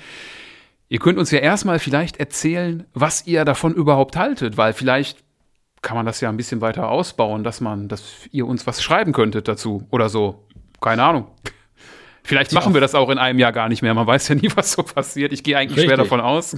Ihr 0.90 1.00
könnt 1.00 1.18
uns 1.18 1.32
ja 1.32 1.40
erstmal 1.40 1.80
vielleicht 1.80 2.18
erzählen, 2.18 2.86
was 2.94 3.26
ihr 3.26 3.46
davon 3.46 3.74
überhaupt 3.74 4.18
haltet, 4.18 4.58
weil 4.58 4.74
vielleicht 4.74 5.24
kann 5.82 5.96
man 5.96 6.06
das 6.06 6.20
ja 6.22 6.30
ein 6.30 6.38
bisschen 6.38 6.62
weiter 6.62 6.90
ausbauen, 6.90 7.44
dass 7.44 7.62
man, 7.62 7.88
dass 7.88 8.28
ihr 8.32 8.46
uns 8.46 8.68
was 8.68 8.84
schreiben 8.84 9.14
könntet 9.14 9.48
dazu 9.48 9.88
oder 9.90 10.10
so. 10.10 10.46
Keine 10.82 11.04
Ahnung. 11.04 11.28
Vielleicht 12.26 12.54
machen 12.54 12.74
wir 12.74 12.80
das 12.80 12.96
auch 12.96 13.10
in 13.10 13.18
einem 13.18 13.38
Jahr 13.38 13.52
gar 13.52 13.68
nicht 13.68 13.82
mehr. 13.82 13.94
Man 13.94 14.08
weiß 14.08 14.30
ja 14.30 14.36
nie, 14.36 14.50
was 14.56 14.72
so 14.72 14.84
passiert. 14.84 15.34
Ich 15.34 15.44
gehe 15.44 15.58
eigentlich 15.58 15.78
Richtig. 15.78 15.86
schwer 15.86 15.98
davon 15.98 16.22
aus. 16.22 16.56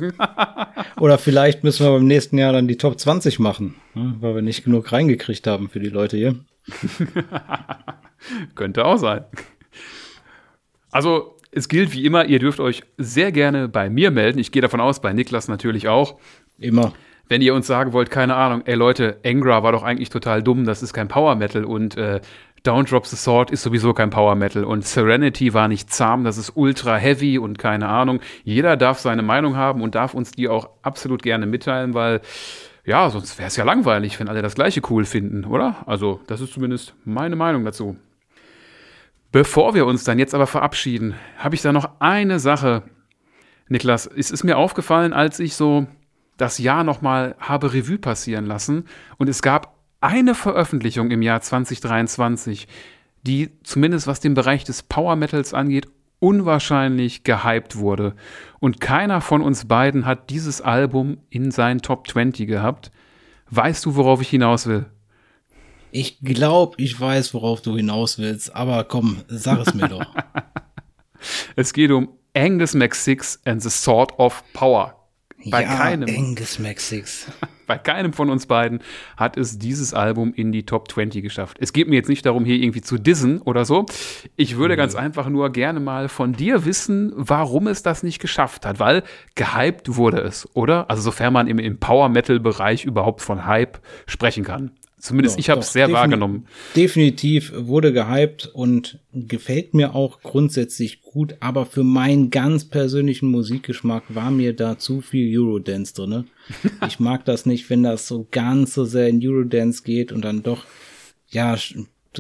Oder 0.99 1.17
vielleicht 1.17 1.63
müssen 1.63 1.85
wir 1.85 1.91
beim 1.91 2.05
nächsten 2.05 2.37
Jahr 2.37 2.53
dann 2.53 2.67
die 2.67 2.77
Top 2.77 2.99
20 2.99 3.39
machen, 3.39 3.75
weil 3.93 4.35
wir 4.35 4.41
nicht 4.41 4.63
genug 4.63 4.91
reingekriegt 4.91 5.47
haben 5.47 5.69
für 5.69 5.79
die 5.79 5.89
Leute 5.89 6.17
hier. 6.17 6.35
Könnte 8.55 8.85
auch 8.85 8.97
sein. 8.97 9.25
Also, 10.91 11.37
es 11.51 11.67
gilt 11.67 11.93
wie 11.93 12.05
immer, 12.05 12.25
ihr 12.25 12.39
dürft 12.39 12.59
euch 12.59 12.83
sehr 12.97 13.31
gerne 13.31 13.67
bei 13.67 13.89
mir 13.89 14.11
melden. 14.11 14.39
Ich 14.39 14.51
gehe 14.51 14.61
davon 14.61 14.81
aus, 14.81 15.01
bei 15.01 15.13
Niklas 15.13 15.47
natürlich 15.47 15.87
auch. 15.87 16.19
Immer. 16.59 16.93
Wenn 17.27 17.41
ihr 17.41 17.55
uns 17.55 17.67
sagen 17.67 17.93
wollt, 17.93 18.11
keine 18.11 18.35
Ahnung, 18.35 18.61
ey 18.65 18.75
Leute, 18.75 19.19
Engra 19.23 19.63
war 19.63 19.71
doch 19.71 19.83
eigentlich 19.83 20.09
total 20.09 20.43
dumm, 20.43 20.65
das 20.65 20.83
ist 20.83 20.93
kein 20.93 21.07
Power 21.07 21.35
Metal 21.35 21.65
und 21.65 21.97
äh, 21.97 22.21
Down 22.63 22.85
Drops 22.85 23.11
the 23.11 23.15
Sword 23.15 23.51
ist 23.51 23.61
sowieso 23.63 23.93
kein 23.93 24.09
Power 24.09 24.35
Metal 24.35 24.63
und 24.63 24.85
Serenity 24.85 25.53
war 25.53 25.67
nicht 25.67 25.91
zahm, 25.91 26.23
das 26.23 26.37
ist 26.37 26.53
ultra 26.55 26.95
heavy 26.95 27.37
und 27.37 27.59
keine 27.59 27.87
Ahnung. 27.87 28.19
Jeder 28.43 28.75
darf 28.75 28.99
seine 28.99 29.21
Meinung 29.21 29.55
haben 29.55 29.81
und 29.81 29.95
darf 29.95 30.13
uns 30.13 30.31
die 30.31 30.49
auch 30.49 30.69
absolut 30.81 31.21
gerne 31.21 31.45
mitteilen, 31.45 31.93
weil 31.93 32.21
ja, 32.85 33.09
sonst 33.09 33.37
wäre 33.39 33.47
es 33.47 33.55
ja 33.55 33.63
langweilig, 33.63 34.19
wenn 34.19 34.29
alle 34.29 34.43
das 34.43 34.55
gleiche 34.55 34.81
cool 34.89 35.05
finden, 35.05 35.45
oder? 35.45 35.83
Also, 35.87 36.19
das 36.27 36.41
ist 36.41 36.53
zumindest 36.53 36.93
meine 37.03 37.35
Meinung 37.35 37.65
dazu. 37.65 37.97
Bevor 39.31 39.73
wir 39.73 39.85
uns 39.85 40.03
dann 40.03 40.19
jetzt 40.19 40.35
aber 40.35 40.47
verabschieden, 40.47 41.15
habe 41.39 41.55
ich 41.55 41.61
da 41.61 41.73
noch 41.73 41.89
eine 41.99 42.39
Sache. 42.39 42.83
Niklas, 43.67 44.05
es 44.05 44.29
ist 44.29 44.43
mir 44.43 44.57
aufgefallen, 44.57 45.13
als 45.13 45.39
ich 45.39 45.55
so 45.55 45.87
das 46.37 46.57
Jahr 46.57 46.83
nochmal 46.83 47.35
habe 47.39 47.73
Revue 47.73 47.97
passieren 47.97 48.45
lassen 48.45 48.85
und 49.17 49.29
es 49.29 49.41
gab 49.41 49.75
eine 50.01 50.35
Veröffentlichung 50.35 51.11
im 51.11 51.21
Jahr 51.21 51.41
2023, 51.41 52.67
die 53.23 53.49
zumindest 53.63 54.07
was 54.07 54.19
den 54.19 54.33
Bereich 54.33 54.63
des 54.63 54.83
Power 54.83 55.15
Metals 55.15 55.53
angeht, 55.53 55.87
unwahrscheinlich 56.19 57.23
gehypt 57.23 57.77
wurde. 57.77 58.15
Und 58.59 58.79
keiner 58.79 59.21
von 59.21 59.41
uns 59.41 59.65
beiden 59.65 60.05
hat 60.05 60.29
dieses 60.29 60.61
Album 60.61 61.17
in 61.29 61.51
seinen 61.51 61.81
Top 61.81 62.07
20 62.07 62.47
gehabt. 62.47 62.91
Weißt 63.49 63.85
du, 63.85 63.95
worauf 63.95 64.21
ich 64.21 64.29
hinaus 64.29 64.67
will? 64.67 64.85
Ich 65.91 66.19
glaube, 66.21 66.75
ich 66.77 66.99
weiß, 66.99 67.33
worauf 67.33 67.61
du 67.61 67.75
hinaus 67.75 68.17
willst, 68.17 68.55
aber 68.55 68.83
komm, 68.83 69.21
sag 69.27 69.59
es 69.59 69.73
mir 69.73 69.87
doch. 69.87 70.05
es 71.55 71.73
geht 71.73 71.91
um 71.91 72.09
Angus 72.35 72.73
Mac 72.73 72.93
6 72.93 73.41
and 73.45 73.63
the 73.63 73.69
Sword 73.69 74.17
of 74.19 74.43
Power. 74.53 75.04
Bei 75.45 75.63
ja, 75.63 75.75
keinem. 75.75 76.09
Angus 76.09 76.59
Mac 76.59 76.79
6. 76.79 77.27
Bei 77.67 77.77
keinem 77.77 78.13
von 78.13 78.29
uns 78.29 78.45
beiden 78.45 78.81
hat 79.17 79.37
es 79.37 79.57
dieses 79.57 79.93
Album 79.93 80.33
in 80.35 80.51
die 80.51 80.65
Top 80.65 80.91
20 80.91 81.23
geschafft. 81.23 81.57
Es 81.59 81.73
geht 81.73 81.87
mir 81.87 81.95
jetzt 81.95 82.09
nicht 82.09 82.25
darum, 82.25 82.45
hier 82.45 82.55
irgendwie 82.55 82.81
zu 82.81 82.97
dissen 82.97 83.41
oder 83.41 83.65
so. 83.65 83.85
Ich 84.35 84.57
würde 84.57 84.75
mhm. 84.75 84.79
ganz 84.79 84.95
einfach 84.95 85.29
nur 85.29 85.51
gerne 85.51 85.79
mal 85.79 86.07
von 86.07 86.33
dir 86.33 86.65
wissen, 86.65 87.11
warum 87.15 87.67
es 87.67 87.81
das 87.81 88.03
nicht 88.03 88.19
geschafft 88.19 88.65
hat, 88.65 88.79
weil 88.79 89.03
gehypt 89.33 89.95
wurde 89.95 90.21
es, 90.21 90.47
oder? 90.53 90.89
Also 90.89 91.01
sofern 91.01 91.33
man 91.33 91.47
im, 91.47 91.57
im 91.57 91.79
Power-Metal-Bereich 91.79 92.85
überhaupt 92.85 93.21
von 93.21 93.45
Hype 93.45 93.79
sprechen 94.05 94.43
kann. 94.43 94.71
Zumindest 95.05 95.35
ja, 95.35 95.39
ich 95.39 95.49
habe 95.51 95.61
es 95.61 95.71
sehr 95.71 95.91
wahrgenommen. 95.91 96.47
Definitiv 96.75 97.53
wurde 97.55 97.93
gehypt 97.93 98.47
und 98.47 98.97
gefällt 99.13 99.75
mir 99.75 99.93
auch 99.93 100.21
grundsätzlich 100.21 101.03
gut, 101.03 101.35
aber 101.41 101.67
für 101.67 101.83
meinen 101.83 102.31
ganz 102.31 102.65
persönlichen 102.65 103.29
Musikgeschmack 103.29 104.03
war 104.09 104.31
mir 104.31 104.53
da 104.55 104.79
zu 104.79 105.01
viel 105.01 105.37
Eurodance 105.37 105.93
drin. 105.93 106.25
ich 106.87 106.99
mag 106.99 107.23
das 107.23 107.45
nicht, 107.45 107.69
wenn 107.69 107.83
das 107.83 108.07
so 108.07 108.27
ganz 108.31 108.73
so 108.73 108.83
sehr 108.83 109.07
in 109.07 109.21
Eurodance 109.23 109.83
geht 109.83 110.11
und 110.11 110.25
dann 110.25 110.41
doch, 110.41 110.65
ja, 111.29 111.55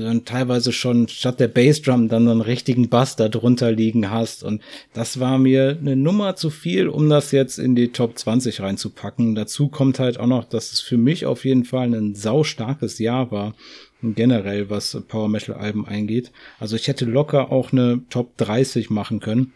dann 0.03 0.25
teilweise 0.25 0.71
schon 0.71 1.07
statt 1.07 1.39
der 1.39 1.47
Bassdrum 1.47 2.09
dann 2.09 2.27
einen 2.27 2.41
richtigen 2.41 2.89
Bass 2.89 3.15
da 3.15 3.29
drunter 3.29 3.71
liegen 3.71 4.09
hast. 4.09 4.43
Und 4.43 4.61
das 4.93 5.19
war 5.19 5.37
mir 5.37 5.77
eine 5.79 5.95
Nummer 5.95 6.35
zu 6.35 6.49
viel, 6.49 6.87
um 6.87 7.09
das 7.09 7.31
jetzt 7.31 7.57
in 7.57 7.75
die 7.75 7.89
Top 7.89 8.17
20 8.17 8.61
reinzupacken. 8.61 9.35
Dazu 9.35 9.67
kommt 9.67 9.99
halt 9.99 10.19
auch 10.19 10.27
noch, 10.27 10.45
dass 10.45 10.73
es 10.73 10.79
für 10.79 10.97
mich 10.97 11.25
auf 11.25 11.45
jeden 11.45 11.65
Fall 11.65 11.93
ein 11.93 12.15
saustarkes 12.15 12.99
Jahr 12.99 13.31
war. 13.31 13.55
Generell, 14.01 14.69
was 14.69 15.01
Power 15.07 15.29
Metal 15.29 15.55
Alben 15.55 15.87
eingeht. 15.87 16.31
Also 16.59 16.75
ich 16.75 16.87
hätte 16.87 17.05
locker 17.05 17.51
auch 17.51 17.71
eine 17.71 18.01
Top 18.09 18.37
30 18.37 18.89
machen 18.89 19.19
können. 19.19 19.53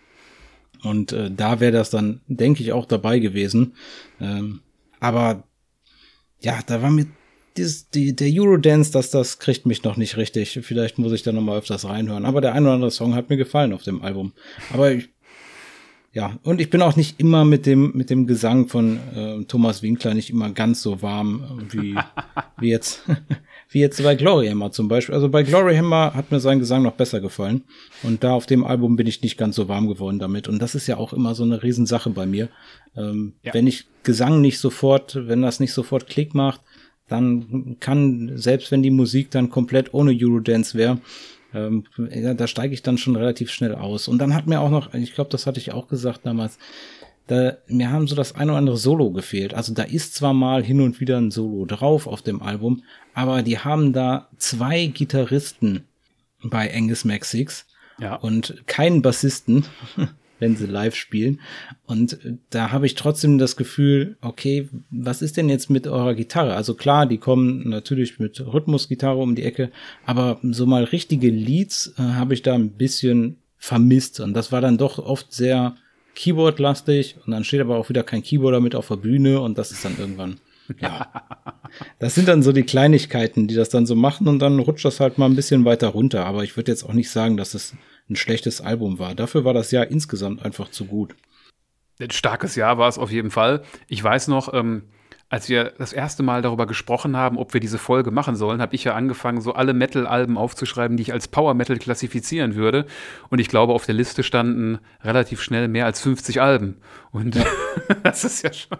Und 0.81 1.11
äh, 1.11 1.29
da 1.29 1.59
wäre 1.59 1.71
das 1.71 1.89
dann, 1.89 2.21
denke 2.27 2.63
ich, 2.63 2.71
auch 2.71 2.85
dabei 2.85 3.19
gewesen. 3.19 3.73
Ähm, 4.19 4.61
aber 4.99 5.43
ja, 6.39 6.59
da 6.65 6.81
war 6.81 6.89
mir 6.89 7.07
dieses, 7.59 7.89
die, 7.89 8.15
der 8.15 8.29
Eurodance, 8.31 8.91
das, 8.91 9.11
das 9.11 9.37
kriegt 9.37 9.65
mich 9.65 9.83
noch 9.83 9.97
nicht 9.97 10.17
richtig. 10.17 10.59
Vielleicht 10.63 10.97
muss 10.97 11.11
ich 11.11 11.23
da 11.23 11.31
noch 11.31 11.41
mal 11.41 11.57
öfters 11.57 11.85
reinhören. 11.85 12.25
Aber 12.25 12.41
der 12.41 12.53
ein 12.53 12.63
oder 12.63 12.73
andere 12.73 12.91
Song 12.91 13.15
hat 13.15 13.29
mir 13.29 13.37
gefallen 13.37 13.73
auf 13.73 13.83
dem 13.83 14.01
Album. 14.01 14.31
Aber 14.73 14.91
ich, 14.91 15.09
ja, 16.13 16.39
und 16.43 16.61
ich 16.61 16.69
bin 16.69 16.81
auch 16.81 16.95
nicht 16.95 17.19
immer 17.19 17.43
mit 17.45 17.65
dem, 17.65 17.91
mit 17.93 18.09
dem 18.09 18.25
Gesang 18.25 18.67
von 18.67 18.97
äh, 19.13 19.43
Thomas 19.43 19.83
Winkler 19.83 20.13
nicht 20.13 20.29
immer 20.29 20.49
ganz 20.51 20.81
so 20.81 21.01
warm, 21.01 21.67
wie, 21.69 21.95
wie 22.59 22.69
jetzt, 22.69 23.03
wie 23.69 23.79
jetzt 23.79 24.01
bei 24.01 24.15
Glory 24.15 24.47
Hammer 24.47 24.71
zum 24.71 24.87
Beispiel. 24.87 25.13
Also 25.13 25.27
bei 25.27 25.43
Glory 25.43 25.75
Hammer 25.75 26.13
hat 26.15 26.31
mir 26.31 26.39
sein 26.39 26.59
Gesang 26.59 26.81
noch 26.81 26.93
besser 26.93 27.19
gefallen. 27.19 27.65
Und 28.03 28.23
da 28.23 28.31
auf 28.31 28.45
dem 28.45 28.63
Album 28.63 28.95
bin 28.95 29.05
ich 29.05 29.21
nicht 29.21 29.37
ganz 29.37 29.57
so 29.57 29.67
warm 29.67 29.89
geworden 29.89 30.17
damit. 30.17 30.47
Und 30.47 30.61
das 30.61 30.75
ist 30.75 30.87
ja 30.87 30.95
auch 30.95 31.11
immer 31.11 31.35
so 31.35 31.43
eine 31.43 31.61
Riesensache 31.61 32.09
bei 32.09 32.25
mir. 32.25 32.47
Ähm, 32.95 33.33
ja. 33.43 33.53
Wenn 33.53 33.67
ich 33.67 33.85
Gesang 34.03 34.39
nicht 34.39 34.59
sofort, 34.59 35.27
wenn 35.27 35.41
das 35.41 35.59
nicht 35.59 35.73
sofort 35.73 36.07
Klick 36.07 36.33
macht, 36.33 36.61
dann 37.09 37.77
kann, 37.79 38.31
selbst 38.35 38.71
wenn 38.71 38.83
die 38.83 38.91
Musik 38.91 39.31
dann 39.31 39.49
komplett 39.49 39.93
ohne 39.93 40.11
Eurodance 40.11 40.77
wäre, 40.77 40.99
ähm, 41.53 41.85
ja, 42.11 42.33
da 42.33 42.47
steige 42.47 42.73
ich 42.73 42.83
dann 42.83 42.97
schon 42.97 43.15
relativ 43.15 43.51
schnell 43.51 43.75
aus. 43.75 44.07
Und 44.07 44.19
dann 44.19 44.33
hat 44.33 44.47
mir 44.47 44.61
auch 44.61 44.69
noch, 44.69 44.93
ich 44.93 45.13
glaube, 45.13 45.31
das 45.31 45.45
hatte 45.47 45.59
ich 45.59 45.73
auch 45.73 45.87
gesagt 45.87 46.21
damals, 46.23 46.57
da, 47.27 47.57
mir 47.67 47.91
haben 47.91 48.07
so 48.07 48.15
das 48.15 48.35
ein 48.35 48.49
oder 48.49 48.57
andere 48.57 48.77
Solo 48.77 49.11
gefehlt. 49.11 49.53
Also 49.53 49.73
da 49.73 49.83
ist 49.83 50.15
zwar 50.15 50.33
mal 50.33 50.63
hin 50.63 50.81
und 50.81 50.99
wieder 50.99 51.17
ein 51.17 51.31
Solo 51.31 51.65
drauf 51.65 52.07
auf 52.07 52.21
dem 52.21 52.41
Album, 52.41 52.83
aber 53.13 53.43
die 53.43 53.59
haben 53.59 53.93
da 53.93 54.29
zwei 54.37 54.87
Gitarristen 54.87 55.83
bei 56.43 56.73
Angus 56.73 57.01
6 57.01 57.65
ja. 57.99 58.15
und 58.15 58.63
keinen 58.65 59.01
Bassisten. 59.01 59.65
wenn 60.39 60.55
sie 60.55 60.65
live 60.65 60.95
spielen. 60.95 61.39
Und 61.85 62.17
da 62.49 62.71
habe 62.71 62.85
ich 62.85 62.95
trotzdem 62.95 63.37
das 63.37 63.55
Gefühl, 63.55 64.17
okay, 64.21 64.69
was 64.89 65.21
ist 65.21 65.37
denn 65.37 65.49
jetzt 65.49 65.69
mit 65.69 65.87
eurer 65.87 66.15
Gitarre? 66.15 66.55
Also 66.55 66.73
klar, 66.73 67.05
die 67.05 67.17
kommen 67.17 67.69
natürlich 67.69 68.19
mit 68.19 68.39
Rhythmusgitarre 68.39 69.19
um 69.19 69.35
die 69.35 69.43
Ecke, 69.43 69.71
aber 70.05 70.39
so 70.41 70.65
mal 70.65 70.83
richtige 70.83 71.29
Leads 71.29 71.93
äh, 71.97 72.01
habe 72.01 72.33
ich 72.33 72.41
da 72.41 72.55
ein 72.55 72.71
bisschen 72.71 73.37
vermisst. 73.57 74.19
Und 74.19 74.33
das 74.33 74.51
war 74.51 74.61
dann 74.61 74.77
doch 74.77 74.97
oft 74.99 75.31
sehr 75.33 75.75
Keyboard-lastig 76.15 77.17
und 77.25 77.31
dann 77.31 77.43
steht 77.43 77.61
aber 77.61 77.77
auch 77.77 77.89
wieder 77.89 78.03
kein 78.03 78.23
Keyboarder 78.23 78.59
mit 78.59 78.75
auf 78.75 78.87
der 78.87 78.97
Bühne 78.97 79.39
und 79.41 79.57
das 79.57 79.71
ist 79.71 79.85
dann 79.85 79.97
irgendwann. 79.97 80.39
Ja. 80.81 81.07
Das 81.99 82.15
sind 82.15 82.27
dann 82.27 82.43
so 82.43 82.51
die 82.51 82.63
Kleinigkeiten, 82.63 83.47
die 83.47 83.55
das 83.55 83.69
dann 83.69 83.85
so 83.85 83.95
machen 83.95 84.27
und 84.27 84.39
dann 84.39 84.59
rutscht 84.59 84.85
das 84.85 84.99
halt 84.99 85.17
mal 85.17 85.27
ein 85.27 85.35
bisschen 85.35 85.65
weiter 85.65 85.89
runter. 85.89 86.25
Aber 86.25 86.43
ich 86.43 86.57
würde 86.57 86.71
jetzt 86.71 86.83
auch 86.83 86.93
nicht 86.93 87.09
sagen, 87.09 87.37
dass 87.37 87.53
es 87.53 87.75
ein 88.09 88.15
schlechtes 88.15 88.61
Album 88.61 88.99
war. 88.99 89.15
Dafür 89.15 89.45
war 89.45 89.53
das 89.53 89.71
Jahr 89.71 89.87
insgesamt 89.87 90.43
einfach 90.43 90.69
zu 90.69 90.85
gut. 90.85 91.15
Ein 91.99 92.11
starkes 92.11 92.55
Jahr 92.55 92.77
war 92.77 92.87
es 92.87 92.97
auf 92.97 93.11
jeden 93.11 93.31
Fall. 93.31 93.63
Ich 93.87 94.03
weiß 94.03 94.29
noch, 94.29 94.53
ähm, 94.53 94.83
als 95.29 95.47
wir 95.47 95.73
das 95.77 95.93
erste 95.93 96.23
Mal 96.23 96.41
darüber 96.41 96.65
gesprochen 96.65 97.15
haben, 97.15 97.37
ob 97.37 97.53
wir 97.53 97.61
diese 97.61 97.77
Folge 97.77 98.09
machen 98.09 98.35
sollen, 98.35 98.61
habe 98.61 98.75
ich 98.75 98.83
ja 98.83 98.95
angefangen, 98.95 99.41
so 99.41 99.53
alle 99.53 99.73
Metal-Alben 99.73 100.37
aufzuschreiben, 100.37 100.97
die 100.97 101.03
ich 101.03 101.13
als 101.13 101.27
Power 101.27 101.53
Metal 101.53 101.77
klassifizieren 101.77 102.55
würde. 102.55 102.85
Und 103.29 103.39
ich 103.39 103.47
glaube, 103.47 103.73
auf 103.73 103.85
der 103.85 103.95
Liste 103.95 104.23
standen 104.23 104.79
relativ 105.03 105.41
schnell 105.41 105.67
mehr 105.67 105.85
als 105.85 106.01
50 106.01 106.41
Alben. 106.41 106.77
Und 107.11 107.35
ja. 107.35 107.45
das 108.03 108.23
ist 108.23 108.43
ja 108.43 108.51
schon 108.51 108.79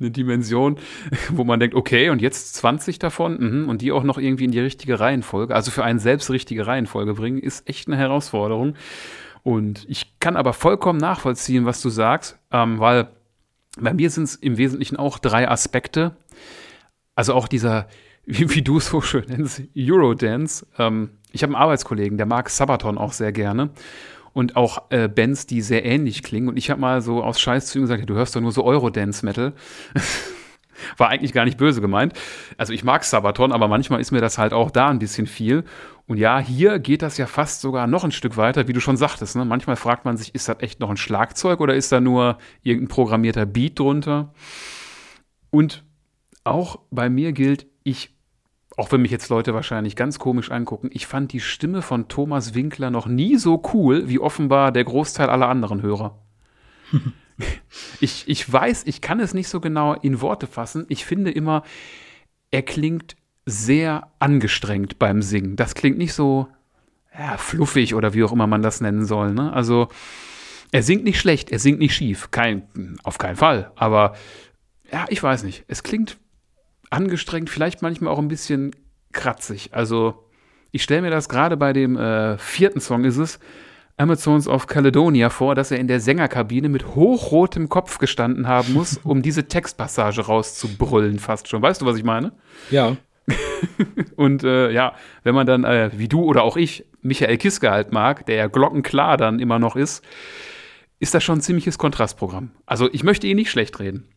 eine 0.00 0.10
Dimension, 0.10 0.78
wo 1.30 1.44
man 1.44 1.60
denkt, 1.60 1.76
okay, 1.76 2.10
und 2.10 2.20
jetzt 2.20 2.56
20 2.56 2.98
davon 2.98 3.38
mh, 3.38 3.70
und 3.70 3.82
die 3.82 3.92
auch 3.92 4.02
noch 4.02 4.18
irgendwie 4.18 4.44
in 4.44 4.50
die 4.50 4.60
richtige 4.60 4.98
Reihenfolge, 4.98 5.54
also 5.54 5.70
für 5.70 5.84
einen 5.84 6.00
selbst 6.00 6.30
richtige 6.30 6.66
Reihenfolge 6.66 7.14
bringen, 7.14 7.38
ist 7.38 7.68
echt 7.68 7.86
eine 7.86 7.96
Herausforderung. 7.96 8.74
Und 9.44 9.84
ich 9.88 10.18
kann 10.18 10.36
aber 10.36 10.52
vollkommen 10.52 10.98
nachvollziehen, 10.98 11.66
was 11.66 11.80
du 11.80 11.88
sagst, 11.88 12.36
ähm, 12.50 12.80
weil 12.80 13.08
bei 13.76 13.94
mir 13.94 14.10
sind 14.10 14.24
es 14.24 14.36
im 14.36 14.56
Wesentlichen 14.58 14.96
auch 14.96 15.18
drei 15.18 15.48
Aspekte. 15.48 16.16
Also 17.14 17.34
auch 17.34 17.48
dieser, 17.48 17.88
wie, 18.26 18.54
wie 18.54 18.62
du 18.62 18.78
es 18.78 18.86
so 18.86 19.00
schön 19.00 19.24
nennst, 19.28 19.62
Eurodance. 19.76 20.66
Ähm, 20.78 21.10
ich 21.32 21.42
habe 21.42 21.54
einen 21.54 21.62
Arbeitskollegen, 21.62 22.16
der 22.16 22.26
mag 22.26 22.48
Sabaton 22.48 22.98
auch 22.98 23.12
sehr 23.12 23.32
gerne 23.32 23.70
und 24.32 24.56
auch 24.56 24.90
äh, 24.90 25.08
Bands, 25.08 25.46
die 25.46 25.60
sehr 25.60 25.84
ähnlich 25.84 26.22
klingen. 26.22 26.48
Und 26.48 26.56
ich 26.56 26.70
habe 26.70 26.80
mal 26.80 27.00
so 27.00 27.22
aus 27.22 27.40
Scheiß 27.40 27.66
zu 27.66 27.78
ihm 27.78 27.82
gesagt, 27.82 28.08
du 28.08 28.14
hörst 28.14 28.36
doch 28.36 28.40
nur 28.40 28.52
so 28.52 28.64
Eurodance-Metal. 28.64 29.52
War 30.96 31.08
eigentlich 31.08 31.32
gar 31.32 31.44
nicht 31.44 31.58
böse 31.58 31.80
gemeint. 31.80 32.12
Also 32.56 32.72
ich 32.72 32.84
mag 32.84 33.04
Sabaton, 33.04 33.52
aber 33.52 33.68
manchmal 33.68 34.00
ist 34.00 34.12
mir 34.12 34.20
das 34.20 34.38
halt 34.38 34.52
auch 34.52 34.70
da 34.70 34.88
ein 34.88 34.98
bisschen 34.98 35.26
viel. 35.26 35.64
Und 36.06 36.18
ja, 36.18 36.38
hier 36.38 36.78
geht 36.78 37.02
das 37.02 37.18
ja 37.18 37.26
fast 37.26 37.60
sogar 37.60 37.86
noch 37.86 38.04
ein 38.04 38.12
Stück 38.12 38.36
weiter, 38.36 38.68
wie 38.68 38.72
du 38.72 38.80
schon 38.80 38.96
sagtest. 38.96 39.36
Ne? 39.36 39.44
Manchmal 39.44 39.76
fragt 39.76 40.04
man 40.04 40.16
sich, 40.16 40.34
ist 40.34 40.48
das 40.48 40.60
echt 40.60 40.80
noch 40.80 40.90
ein 40.90 40.96
Schlagzeug 40.96 41.60
oder 41.60 41.74
ist 41.74 41.90
da 41.92 42.00
nur 42.00 42.38
irgendein 42.62 42.88
programmierter 42.88 43.46
Beat 43.46 43.78
drunter? 43.78 44.32
Und 45.50 45.84
auch 46.44 46.80
bei 46.90 47.08
mir 47.10 47.32
gilt, 47.32 47.66
ich 47.82 48.16
auch 48.76 48.92
wenn 48.92 49.00
mich 49.00 49.10
jetzt 49.10 49.30
Leute 49.30 49.54
wahrscheinlich 49.54 49.96
ganz 49.96 50.18
komisch 50.18 50.50
angucken, 50.50 50.90
ich 50.92 51.06
fand 51.06 51.32
die 51.32 51.40
Stimme 51.40 51.80
von 51.82 52.08
Thomas 52.08 52.54
Winkler 52.54 52.90
noch 52.90 53.06
nie 53.06 53.36
so 53.36 53.62
cool 53.72 54.08
wie 54.08 54.18
offenbar 54.18 54.70
der 54.70 54.84
Großteil 54.84 55.30
aller 55.30 55.48
anderen 55.48 55.82
Hörer. 55.82 56.18
ich, 58.00 58.24
ich 58.26 58.52
weiß, 58.52 58.84
ich 58.86 59.00
kann 59.00 59.20
es 59.20 59.34
nicht 59.34 59.48
so 59.48 59.60
genau 59.60 59.94
in 59.94 60.20
Worte 60.20 60.46
fassen. 60.46 60.86
Ich 60.88 61.04
finde 61.04 61.30
immer, 61.30 61.62
er 62.50 62.62
klingt 62.62 63.16
sehr 63.44 64.10
angestrengt 64.18 64.98
beim 64.98 65.22
Singen. 65.22 65.56
Das 65.56 65.74
klingt 65.74 65.98
nicht 65.98 66.14
so 66.14 66.48
ja, 67.16 67.36
fluffig 67.36 67.94
oder 67.94 68.14
wie 68.14 68.24
auch 68.24 68.32
immer 68.32 68.46
man 68.46 68.62
das 68.62 68.80
nennen 68.80 69.04
soll. 69.04 69.32
Ne? 69.32 69.52
Also 69.52 69.88
er 70.72 70.82
singt 70.82 71.04
nicht 71.04 71.20
schlecht, 71.20 71.50
er 71.50 71.58
singt 71.58 71.78
nicht 71.78 71.94
schief. 71.94 72.30
Kein, 72.30 72.98
auf 73.04 73.18
keinen 73.18 73.36
Fall. 73.36 73.72
Aber 73.76 74.14
ja, 74.92 75.06
ich 75.08 75.22
weiß 75.22 75.44
nicht. 75.44 75.64
Es 75.68 75.82
klingt 75.82 76.18
angestrengt, 76.90 77.50
vielleicht 77.50 77.82
manchmal 77.82 78.12
auch 78.12 78.18
ein 78.18 78.28
bisschen 78.28 78.74
kratzig. 79.12 79.70
Also 79.72 80.28
ich 80.72 80.82
stelle 80.82 81.02
mir 81.02 81.10
das 81.10 81.28
gerade 81.28 81.56
bei 81.56 81.72
dem 81.72 81.96
äh, 81.96 82.36
vierten 82.38 82.80
Song 82.80 83.04
ist 83.04 83.16
es, 83.16 83.38
Amazons 83.96 84.46
of 84.46 84.66
Caledonia 84.66 85.30
vor, 85.30 85.54
dass 85.54 85.70
er 85.70 85.78
in 85.78 85.88
der 85.88 86.00
Sängerkabine 86.00 86.68
mit 86.68 86.94
hochrotem 86.94 87.68
Kopf 87.68 87.98
gestanden 87.98 88.46
haben 88.46 88.74
muss, 88.74 88.98
um 89.04 89.22
diese 89.22 89.48
Textpassage 89.48 90.22
rauszubrüllen, 90.22 91.18
fast 91.18 91.48
schon. 91.48 91.62
Weißt 91.62 91.80
du, 91.80 91.86
was 91.86 91.96
ich 91.96 92.04
meine? 92.04 92.32
Ja. 92.70 92.96
und 94.16 94.44
äh, 94.44 94.70
ja, 94.70 94.94
wenn 95.24 95.34
man 95.34 95.46
dann, 95.46 95.64
äh, 95.64 95.90
wie 95.94 96.08
du 96.08 96.22
oder 96.22 96.42
auch 96.42 96.56
ich, 96.56 96.84
Michael 97.02 97.38
Kiske 97.38 97.70
halt 97.70 97.92
mag, 97.92 98.26
der 98.26 98.36
ja 98.36 98.46
glockenklar 98.46 99.16
dann 99.16 99.40
immer 99.40 99.58
noch 99.58 99.76
ist, 99.76 100.04
ist 100.98 101.14
das 101.14 101.24
schon 101.24 101.38
ein 101.38 101.42
ziemliches 101.42 101.78
Kontrastprogramm. 101.78 102.50
Also 102.66 102.88
ich 102.92 103.02
möchte 103.02 103.26
ihn 103.26 103.36
nicht 103.36 103.50
schlecht 103.50 103.78
reden. 103.80 104.08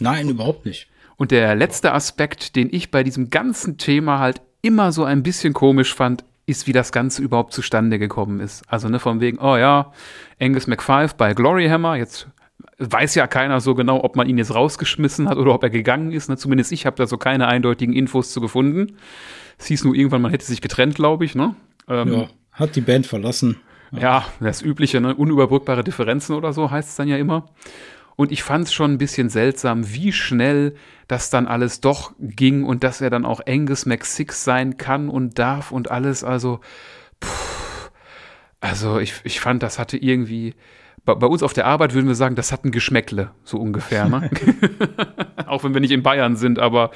Nein, 0.00 0.28
überhaupt 0.28 0.64
nicht. 0.64 0.88
Und 1.16 1.30
der 1.30 1.54
letzte 1.54 1.92
Aspekt, 1.92 2.56
den 2.56 2.68
ich 2.72 2.90
bei 2.90 3.02
diesem 3.02 3.30
ganzen 3.30 3.78
Thema 3.78 4.18
halt 4.18 4.40
immer 4.62 4.92
so 4.92 5.04
ein 5.04 5.22
bisschen 5.22 5.52
komisch 5.52 5.94
fand, 5.94 6.24
ist, 6.46 6.66
wie 6.66 6.72
das 6.72 6.92
Ganze 6.92 7.22
überhaupt 7.22 7.52
zustande 7.52 7.98
gekommen 7.98 8.40
ist. 8.40 8.62
Also 8.68 8.88
ne, 8.88 8.98
von 8.98 9.20
wegen, 9.20 9.38
oh 9.38 9.56
ja, 9.56 9.92
Angus 10.40 10.66
McFive 10.66 11.14
bei 11.16 11.34
Glory 11.34 11.68
Hammer, 11.68 11.96
jetzt 11.96 12.28
weiß 12.78 13.14
ja 13.14 13.26
keiner 13.26 13.60
so 13.60 13.74
genau, 13.74 14.02
ob 14.02 14.16
man 14.16 14.28
ihn 14.28 14.38
jetzt 14.38 14.54
rausgeschmissen 14.54 15.28
hat 15.28 15.38
oder 15.38 15.54
ob 15.54 15.62
er 15.62 15.70
gegangen 15.70 16.10
ist. 16.12 16.28
Ne? 16.28 16.36
Zumindest 16.36 16.72
ich 16.72 16.86
habe 16.86 16.96
da 16.96 17.06
so 17.06 17.16
keine 17.16 17.46
eindeutigen 17.46 17.94
Infos 17.94 18.32
zu 18.32 18.40
gefunden. 18.40 18.96
Es 19.58 19.66
hieß 19.66 19.84
nur 19.84 19.94
irgendwann, 19.94 20.22
man 20.22 20.30
hätte 20.30 20.44
sich 20.44 20.60
getrennt, 20.60 20.96
glaube 20.96 21.24
ich. 21.24 21.34
Ne? 21.34 21.54
Ähm, 21.88 22.12
ja, 22.12 22.28
hat 22.52 22.74
die 22.74 22.80
Band 22.80 23.06
verlassen. 23.06 23.60
Ja, 23.92 23.98
ja 24.00 24.24
das 24.40 24.62
übliche, 24.62 25.00
ne? 25.00 25.14
unüberbrückbare 25.14 25.84
Differenzen 25.84 26.34
oder 26.34 26.52
so 26.52 26.70
heißt 26.70 26.88
es 26.88 26.96
dann 26.96 27.08
ja 27.08 27.16
immer. 27.16 27.46
Und 28.16 28.32
ich 28.32 28.42
fand 28.42 28.66
es 28.66 28.72
schon 28.72 28.92
ein 28.92 28.98
bisschen 28.98 29.28
seltsam, 29.28 29.92
wie 29.92 30.12
schnell 30.12 30.74
das 31.08 31.30
dann 31.30 31.46
alles 31.46 31.80
doch 31.80 32.12
ging 32.18 32.64
und 32.64 32.84
dass 32.84 33.00
er 33.00 33.10
dann 33.10 33.24
auch 33.24 33.40
Angus 33.46 33.86
McSix 33.86 34.44
sein 34.44 34.76
kann 34.76 35.08
und 35.08 35.38
darf 35.38 35.72
und 35.72 35.90
alles. 35.90 36.24
Also, 36.24 36.60
pff, 37.22 37.90
also 38.60 38.98
ich, 38.98 39.14
ich 39.24 39.40
fand, 39.40 39.62
das 39.62 39.78
hatte 39.78 39.96
irgendwie. 39.96 40.54
Bei, 41.04 41.14
bei, 41.16 41.26
uns 41.26 41.42
auf 41.42 41.52
der 41.52 41.66
Arbeit 41.66 41.94
würden 41.94 42.06
wir 42.06 42.14
sagen, 42.14 42.36
das 42.36 42.52
hat 42.52 42.64
ein 42.64 42.70
Geschmäckle, 42.70 43.32
so 43.42 43.58
ungefähr. 43.58 44.08
Ne? 44.08 44.30
auch 45.46 45.64
wenn 45.64 45.74
wir 45.74 45.80
nicht 45.80 45.90
in 45.90 46.04
Bayern 46.04 46.36
sind, 46.36 46.60
aber 46.60 46.92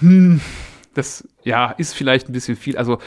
hm, 0.00 0.42
das 0.92 1.26
ja 1.44 1.70
ist 1.70 1.94
vielleicht 1.94 2.28
ein 2.28 2.32
bisschen 2.32 2.56
viel. 2.56 2.76
Also 2.76 2.98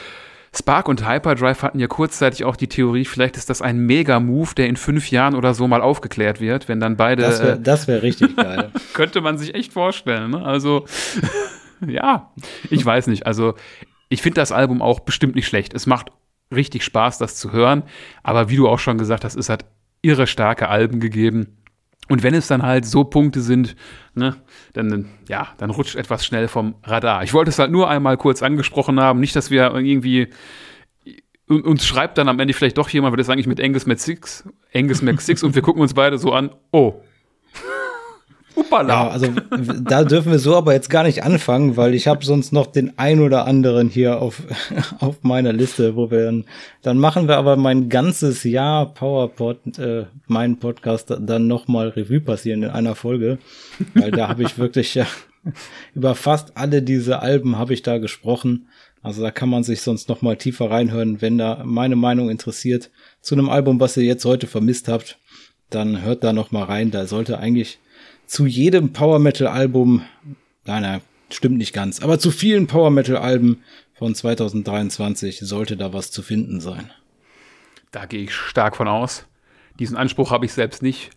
Spark 0.54 0.88
und 0.88 1.08
Hyperdrive 1.08 1.62
hatten 1.62 1.78
ja 1.78 1.86
kurzzeitig 1.86 2.44
auch 2.44 2.56
die 2.56 2.68
Theorie, 2.68 3.06
vielleicht 3.06 3.38
ist 3.38 3.48
das 3.48 3.62
ein 3.62 3.78
Mega-Move, 3.78 4.54
der 4.54 4.66
in 4.66 4.76
fünf 4.76 5.10
Jahren 5.10 5.34
oder 5.34 5.54
so 5.54 5.66
mal 5.66 5.80
aufgeklärt 5.80 6.40
wird, 6.40 6.68
wenn 6.68 6.78
dann 6.78 6.96
beide. 6.96 7.22
Das 7.22 7.42
wäre 7.42 7.58
das 7.58 7.88
wär 7.88 8.02
richtig 8.02 8.36
geil. 8.36 8.70
könnte 8.92 9.22
man 9.22 9.38
sich 9.38 9.54
echt 9.54 9.72
vorstellen. 9.72 10.32
Ne? 10.32 10.44
Also, 10.44 10.84
ja, 11.86 12.32
ich 12.68 12.84
weiß 12.84 13.06
nicht. 13.06 13.26
Also, 13.26 13.54
ich 14.10 14.20
finde 14.20 14.40
das 14.42 14.52
Album 14.52 14.82
auch 14.82 15.00
bestimmt 15.00 15.36
nicht 15.36 15.46
schlecht. 15.46 15.72
Es 15.72 15.86
macht 15.86 16.12
richtig 16.54 16.84
Spaß, 16.84 17.16
das 17.16 17.36
zu 17.36 17.52
hören. 17.52 17.84
Aber 18.22 18.50
wie 18.50 18.56
du 18.56 18.68
auch 18.68 18.78
schon 18.78 18.98
gesagt 18.98 19.24
hast, 19.24 19.36
es 19.36 19.48
hat 19.48 19.64
irre 20.02 20.26
starke 20.26 20.68
Alben 20.68 21.00
gegeben. 21.00 21.61
Und 22.08 22.22
wenn 22.22 22.34
es 22.34 22.46
dann 22.46 22.62
halt 22.62 22.84
so 22.84 23.04
Punkte 23.04 23.40
sind, 23.40 23.76
ne, 24.14 24.36
dann, 24.72 25.08
ja, 25.28 25.48
dann 25.58 25.70
rutscht 25.70 25.94
etwas 25.94 26.26
schnell 26.26 26.48
vom 26.48 26.74
Radar. 26.82 27.22
Ich 27.22 27.32
wollte 27.32 27.50
es 27.50 27.58
halt 27.58 27.70
nur 27.70 27.88
einmal 27.88 28.16
kurz 28.16 28.42
angesprochen 28.42 29.00
haben, 29.00 29.20
nicht, 29.20 29.36
dass 29.36 29.50
wir 29.50 29.72
irgendwie 29.72 30.28
uns 31.46 31.84
schreibt 31.86 32.18
dann 32.18 32.28
am 32.28 32.40
Ende 32.40 32.54
vielleicht 32.54 32.78
doch 32.78 32.88
jemand, 32.88 33.12
was 33.12 33.26
ist 33.26 33.30
eigentlich 33.30 33.46
mit 33.46 33.60
Angus 33.60 33.86
Mac 33.86 33.98
Six, 33.98 34.48
Angus 34.74 35.02
Mac 35.02 35.20
Six 35.20 35.42
und 35.42 35.54
wir 35.54 35.62
gucken 35.62 35.82
uns 35.82 35.94
beide 35.94 36.18
so 36.18 36.32
an, 36.32 36.50
oh, 36.70 37.02
Uppala. 38.54 38.92
Ja, 38.92 39.08
also 39.08 39.28
da 39.82 40.04
dürfen 40.04 40.32
wir 40.32 40.38
so 40.38 40.56
aber 40.56 40.72
jetzt 40.72 40.90
gar 40.90 41.04
nicht 41.04 41.24
anfangen, 41.24 41.76
weil 41.76 41.94
ich 41.94 42.06
habe 42.06 42.24
sonst 42.24 42.52
noch 42.52 42.66
den 42.66 42.98
ein 42.98 43.20
oder 43.20 43.46
anderen 43.46 43.88
hier 43.88 44.20
auf, 44.20 44.42
auf 45.00 45.22
meiner 45.22 45.52
Liste, 45.52 45.96
wo 45.96 46.10
wir 46.10 46.24
dann, 46.24 46.44
dann 46.82 46.98
machen 46.98 47.28
wir 47.28 47.36
aber 47.36 47.56
mein 47.56 47.88
ganzes 47.88 48.44
Jahr 48.44 48.92
PowerPod, 48.92 49.78
äh, 49.78 50.06
meinen 50.26 50.58
Podcast 50.58 51.14
dann 51.18 51.46
nochmal 51.46 51.88
Revue 51.88 52.20
passieren 52.20 52.62
in 52.62 52.70
einer 52.70 52.94
Folge, 52.94 53.38
weil 53.94 54.10
da 54.10 54.28
habe 54.28 54.42
ich 54.42 54.58
wirklich 54.58 54.94
ja 54.94 55.06
Über 55.94 56.14
fast 56.14 56.56
alle 56.56 56.82
diese 56.82 57.20
Alben 57.20 57.58
habe 57.58 57.74
ich 57.74 57.82
da 57.82 57.98
gesprochen. 57.98 58.68
Also 59.02 59.22
da 59.22 59.30
kann 59.30 59.48
man 59.48 59.64
sich 59.64 59.80
sonst 59.80 60.08
noch 60.08 60.22
mal 60.22 60.36
tiefer 60.36 60.70
reinhören, 60.70 61.20
wenn 61.20 61.38
da 61.38 61.62
meine 61.64 61.96
Meinung 61.96 62.30
interessiert 62.30 62.90
zu 63.20 63.34
einem 63.34 63.48
Album, 63.48 63.80
was 63.80 63.96
ihr 63.96 64.04
jetzt 64.04 64.24
heute 64.24 64.46
vermisst 64.46 64.88
habt, 64.88 65.18
dann 65.70 66.02
hört 66.02 66.22
da 66.22 66.32
noch 66.32 66.52
mal 66.52 66.64
rein. 66.64 66.90
Da 66.90 67.06
sollte 67.06 67.38
eigentlich 67.38 67.78
zu 68.26 68.46
jedem 68.46 68.92
Power 68.92 69.18
Metal 69.18 69.46
Album, 69.46 70.02
nein, 70.64 70.82
nein, 70.82 71.00
stimmt 71.30 71.58
nicht 71.58 71.72
ganz, 71.72 72.00
aber 72.00 72.18
zu 72.18 72.30
vielen 72.30 72.66
Power 72.66 72.90
Metal 72.90 73.16
Alben 73.16 73.62
von 73.92 74.14
2023 74.14 75.40
sollte 75.40 75.76
da 75.76 75.92
was 75.92 76.10
zu 76.10 76.22
finden 76.22 76.60
sein. 76.60 76.90
Da 77.90 78.06
gehe 78.06 78.24
ich 78.24 78.34
stark 78.34 78.76
von 78.76 78.88
aus. 78.88 79.26
Diesen 79.78 79.96
Anspruch 79.96 80.30
habe 80.30 80.46
ich 80.46 80.52
selbst 80.52 80.82
nicht. 80.82 81.10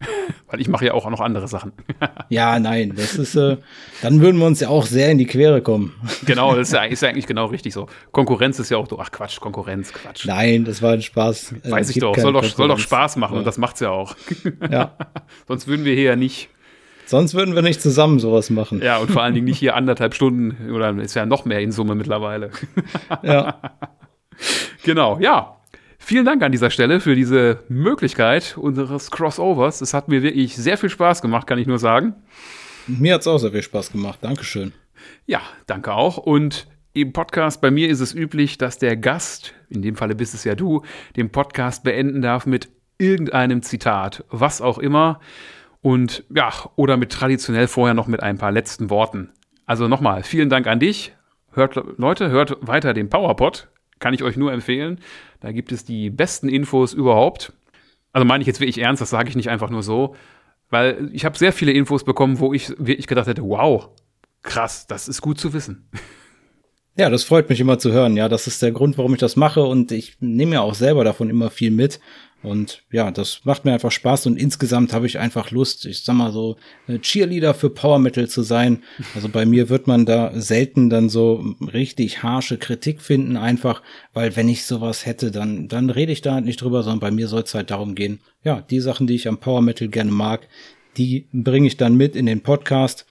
Weil 0.50 0.60
ich 0.60 0.68
mache 0.68 0.86
ja 0.86 0.94
auch 0.94 1.08
noch 1.10 1.20
andere 1.20 1.48
Sachen. 1.48 1.72
ja, 2.28 2.58
nein, 2.58 2.94
das 2.96 3.16
ist, 3.16 3.34
äh, 3.34 3.56
dann 4.02 4.20
würden 4.20 4.38
wir 4.38 4.46
uns 4.46 4.60
ja 4.60 4.68
auch 4.68 4.86
sehr 4.86 5.10
in 5.10 5.18
die 5.18 5.26
Quere 5.26 5.60
kommen. 5.60 5.94
genau, 6.26 6.54
das 6.54 6.68
ist 6.68 6.74
ja, 6.74 6.84
ist 6.84 7.02
ja 7.02 7.08
eigentlich 7.08 7.26
genau 7.26 7.46
richtig 7.46 7.74
so. 7.74 7.88
Konkurrenz 8.12 8.58
ist 8.58 8.70
ja 8.70 8.76
auch 8.76 8.88
so, 8.88 8.98
ach 8.98 9.10
Quatsch, 9.10 9.40
Konkurrenz, 9.40 9.92
Quatsch. 9.92 10.26
Nein, 10.26 10.64
das 10.64 10.82
war 10.82 10.92
ein 10.92 11.02
Spaß. 11.02 11.54
Äh, 11.64 11.70
Weiß 11.70 11.90
ich 11.90 11.98
doch, 11.98 12.16
soll 12.16 12.32
doch, 12.32 12.44
soll 12.44 12.68
doch 12.68 12.78
Spaß 12.78 13.16
machen 13.16 13.34
ja. 13.34 13.38
und 13.40 13.46
das 13.46 13.58
macht's 13.58 13.80
ja 13.80 13.90
auch. 13.90 14.16
ja. 14.70 14.96
Sonst 15.46 15.66
würden 15.66 15.84
wir 15.84 15.94
hier 15.94 16.04
ja 16.04 16.16
nicht. 16.16 16.48
Sonst 17.06 17.34
würden 17.34 17.54
wir 17.54 17.62
nicht 17.62 17.80
zusammen 17.80 18.18
sowas 18.18 18.50
machen. 18.50 18.82
Ja, 18.82 18.98
und 18.98 19.10
vor 19.10 19.22
allen 19.22 19.34
Dingen 19.34 19.46
nicht 19.46 19.58
hier 19.58 19.74
anderthalb 19.74 20.14
Stunden 20.14 20.70
oder 20.70 20.90
ist 20.98 21.14
ja 21.14 21.24
noch 21.24 21.46
mehr 21.46 21.60
in 21.60 21.72
Summe 21.72 21.94
mittlerweile. 21.94 22.50
ja. 23.22 23.60
Genau, 24.84 25.18
ja. 25.18 25.57
Vielen 26.08 26.24
Dank 26.24 26.42
an 26.42 26.52
dieser 26.52 26.70
Stelle 26.70 27.00
für 27.00 27.14
diese 27.14 27.58
Möglichkeit 27.68 28.56
unseres 28.56 29.10
Crossovers. 29.10 29.82
Es 29.82 29.92
hat 29.92 30.08
mir 30.08 30.22
wirklich 30.22 30.56
sehr 30.56 30.78
viel 30.78 30.88
Spaß 30.88 31.20
gemacht, 31.20 31.46
kann 31.46 31.58
ich 31.58 31.66
nur 31.66 31.78
sagen. 31.78 32.14
Mir 32.86 33.12
hat 33.12 33.20
es 33.20 33.26
auch 33.26 33.36
sehr 33.36 33.50
viel 33.50 33.62
Spaß 33.62 33.92
gemacht. 33.92 34.18
Dankeschön. 34.22 34.72
Ja, 35.26 35.42
danke 35.66 35.92
auch. 35.92 36.16
Und 36.16 36.66
im 36.94 37.12
Podcast 37.12 37.60
bei 37.60 37.70
mir 37.70 37.90
ist 37.90 38.00
es 38.00 38.14
üblich, 38.14 38.56
dass 38.56 38.78
der 38.78 38.96
Gast, 38.96 39.52
in 39.68 39.82
dem 39.82 39.96
Falle 39.96 40.14
bist 40.14 40.32
es 40.32 40.44
ja 40.44 40.54
du, 40.54 40.80
den 41.14 41.28
Podcast 41.28 41.84
beenden 41.84 42.22
darf 42.22 42.46
mit 42.46 42.70
irgendeinem 42.96 43.60
Zitat, 43.60 44.24
was 44.30 44.62
auch 44.62 44.78
immer. 44.78 45.20
Und 45.82 46.24
ja, 46.34 46.50
oder 46.76 46.96
mit 46.96 47.12
traditionell 47.12 47.68
vorher 47.68 47.92
noch 47.92 48.06
mit 48.06 48.22
ein 48.22 48.38
paar 48.38 48.50
letzten 48.50 48.88
Worten. 48.88 49.28
Also 49.66 49.88
nochmal, 49.88 50.22
vielen 50.22 50.48
Dank 50.48 50.68
an 50.68 50.80
dich. 50.80 51.14
Hört, 51.52 51.74
Leute, 51.98 52.30
hört 52.30 52.66
weiter 52.66 52.94
den 52.94 53.10
PowerPod. 53.10 53.68
Kann 53.98 54.14
ich 54.14 54.22
euch 54.22 54.36
nur 54.36 54.52
empfehlen. 54.52 55.00
Da 55.40 55.52
gibt 55.52 55.72
es 55.72 55.84
die 55.84 56.10
besten 56.10 56.48
Infos 56.48 56.92
überhaupt. 56.92 57.52
Also 58.12 58.24
meine 58.24 58.42
ich 58.42 58.46
jetzt 58.46 58.60
wirklich 58.60 58.78
ernst, 58.78 59.00
das 59.00 59.10
sage 59.10 59.28
ich 59.28 59.36
nicht 59.36 59.50
einfach 59.50 59.70
nur 59.70 59.82
so, 59.82 60.16
weil 60.70 61.10
ich 61.12 61.24
habe 61.24 61.38
sehr 61.38 61.52
viele 61.52 61.72
Infos 61.72 62.04
bekommen, 62.04 62.40
wo 62.40 62.52
ich 62.52 62.70
wirklich 62.78 63.06
gedacht 63.06 63.26
hätte, 63.26 63.42
wow, 63.42 63.88
krass, 64.42 64.86
das 64.86 65.08
ist 65.08 65.20
gut 65.20 65.38
zu 65.38 65.52
wissen. 65.52 65.88
Ja, 66.96 67.10
das 67.10 67.22
freut 67.22 67.48
mich 67.48 67.60
immer 67.60 67.78
zu 67.78 67.92
hören. 67.92 68.16
Ja, 68.16 68.28
das 68.28 68.48
ist 68.48 68.60
der 68.60 68.72
Grund, 68.72 68.98
warum 68.98 69.14
ich 69.14 69.20
das 69.20 69.36
mache 69.36 69.62
und 69.62 69.92
ich 69.92 70.16
nehme 70.18 70.54
ja 70.54 70.62
auch 70.62 70.74
selber 70.74 71.04
davon 71.04 71.30
immer 71.30 71.48
viel 71.48 71.70
mit. 71.70 72.00
Und 72.40 72.82
ja, 72.92 73.10
das 73.10 73.40
macht 73.44 73.64
mir 73.64 73.72
einfach 73.72 73.90
Spaß 73.90 74.26
und 74.26 74.36
insgesamt 74.36 74.92
habe 74.92 75.06
ich 75.06 75.18
einfach 75.18 75.50
Lust, 75.50 75.86
ich 75.86 76.04
sag 76.04 76.14
mal 76.14 76.32
so, 76.32 76.56
Cheerleader 76.86 77.52
für 77.52 77.68
Power 77.68 77.98
Metal 77.98 78.28
zu 78.28 78.42
sein. 78.42 78.84
Also 79.16 79.28
bei 79.28 79.44
mir 79.44 79.68
wird 79.68 79.88
man 79.88 80.06
da 80.06 80.30
selten 80.40 80.88
dann 80.88 81.08
so 81.08 81.44
richtig 81.60 82.22
harsche 82.22 82.56
Kritik 82.56 83.00
finden, 83.02 83.36
einfach, 83.36 83.82
weil 84.12 84.36
wenn 84.36 84.48
ich 84.48 84.64
sowas 84.66 85.04
hätte, 85.04 85.32
dann, 85.32 85.66
dann 85.66 85.90
rede 85.90 86.12
ich 86.12 86.22
da 86.22 86.34
halt 86.34 86.44
nicht 86.44 86.62
drüber, 86.62 86.84
sondern 86.84 87.00
bei 87.00 87.10
mir 87.10 87.26
soll 87.26 87.42
es 87.42 87.54
halt 87.54 87.72
darum 87.72 87.96
gehen, 87.96 88.20
ja, 88.44 88.62
die 88.70 88.80
Sachen, 88.80 89.08
die 89.08 89.16
ich 89.16 89.26
am 89.26 89.38
Power 89.38 89.60
Metal 89.60 89.88
gerne 89.88 90.12
mag, 90.12 90.46
die 90.96 91.26
bringe 91.32 91.66
ich 91.66 91.76
dann 91.76 91.96
mit 91.96 92.14
in 92.14 92.26
den 92.26 92.42
Podcast. 92.42 93.06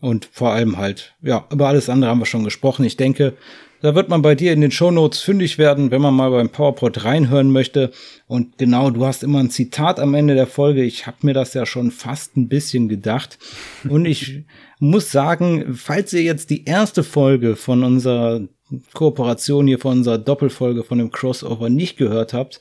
Und 0.00 0.28
vor 0.30 0.52
allem 0.52 0.76
halt, 0.76 1.14
ja, 1.22 1.48
über 1.50 1.66
alles 1.66 1.88
andere 1.88 2.10
haben 2.10 2.20
wir 2.20 2.26
schon 2.26 2.44
gesprochen. 2.44 2.84
Ich 2.84 2.96
denke, 2.96 3.36
da 3.80 3.94
wird 3.94 4.08
man 4.08 4.22
bei 4.22 4.34
dir 4.34 4.52
in 4.52 4.60
den 4.60 4.70
Shownotes 4.70 5.20
fündig 5.20 5.58
werden, 5.58 5.90
wenn 5.90 6.02
man 6.02 6.14
mal 6.14 6.30
beim 6.30 6.48
PowerPod 6.48 7.04
reinhören 7.04 7.50
möchte. 7.50 7.90
Und 8.26 8.58
genau, 8.58 8.90
du 8.90 9.04
hast 9.06 9.22
immer 9.22 9.38
ein 9.38 9.50
Zitat 9.50 10.00
am 10.00 10.14
Ende 10.14 10.34
der 10.34 10.46
Folge. 10.46 10.82
Ich 10.82 11.06
habe 11.06 11.18
mir 11.22 11.34
das 11.34 11.54
ja 11.54 11.66
schon 11.66 11.90
fast 11.90 12.36
ein 12.36 12.48
bisschen 12.48 12.88
gedacht. 12.88 13.38
Und 13.88 14.04
ich 14.06 14.44
muss 14.80 15.12
sagen, 15.12 15.74
falls 15.74 16.12
ihr 16.12 16.22
jetzt 16.22 16.50
die 16.50 16.64
erste 16.64 17.04
Folge 17.04 17.56
von 17.56 17.84
unserer 17.84 18.42
Kooperation 18.92 19.66
hier, 19.66 19.78
von 19.78 19.98
unserer 19.98 20.18
Doppelfolge 20.18 20.84
von 20.84 20.98
dem 20.98 21.10
Crossover 21.10 21.70
nicht 21.70 21.96
gehört 21.96 22.34
habt, 22.34 22.60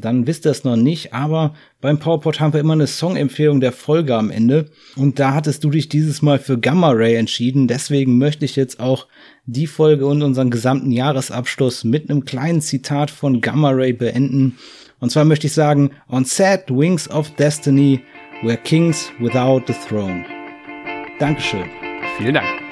dann 0.00 0.26
wisst 0.26 0.46
ihr 0.46 0.50
es 0.50 0.64
noch 0.64 0.76
nicht. 0.76 1.12
Aber 1.12 1.54
beim 1.80 1.98
PowerPod 1.98 2.40
haben 2.40 2.52
wir 2.52 2.60
immer 2.60 2.74
eine 2.74 2.86
Songempfehlung 2.86 3.60
der 3.60 3.72
Folge 3.72 4.16
am 4.16 4.30
Ende. 4.30 4.66
Und 4.96 5.18
da 5.18 5.34
hattest 5.34 5.64
du 5.64 5.70
dich 5.70 5.88
dieses 5.88 6.22
Mal 6.22 6.38
für 6.38 6.58
Gamma 6.58 6.90
Ray 6.90 7.16
entschieden. 7.16 7.68
Deswegen 7.68 8.18
möchte 8.18 8.44
ich 8.44 8.56
jetzt 8.56 8.80
auch 8.80 9.06
die 9.46 9.66
Folge 9.66 10.06
und 10.06 10.22
unseren 10.22 10.50
gesamten 10.50 10.90
Jahresabschluss 10.90 11.84
mit 11.84 12.10
einem 12.10 12.24
kleinen 12.24 12.60
Zitat 12.60 13.10
von 13.10 13.40
Gamma 13.40 13.70
Ray 13.70 13.92
beenden. 13.92 14.58
Und 15.00 15.10
zwar 15.10 15.24
möchte 15.24 15.46
ich 15.46 15.52
sagen, 15.52 15.90
on 16.08 16.24
sad 16.24 16.68
wings 16.70 17.08
of 17.10 17.30
destiny, 17.36 18.00
we're 18.42 18.56
kings 18.56 19.10
without 19.20 19.62
the 19.66 19.74
throne. 19.88 20.24
Dankeschön. 21.18 21.64
Vielen 22.18 22.34
Dank. 22.34 22.67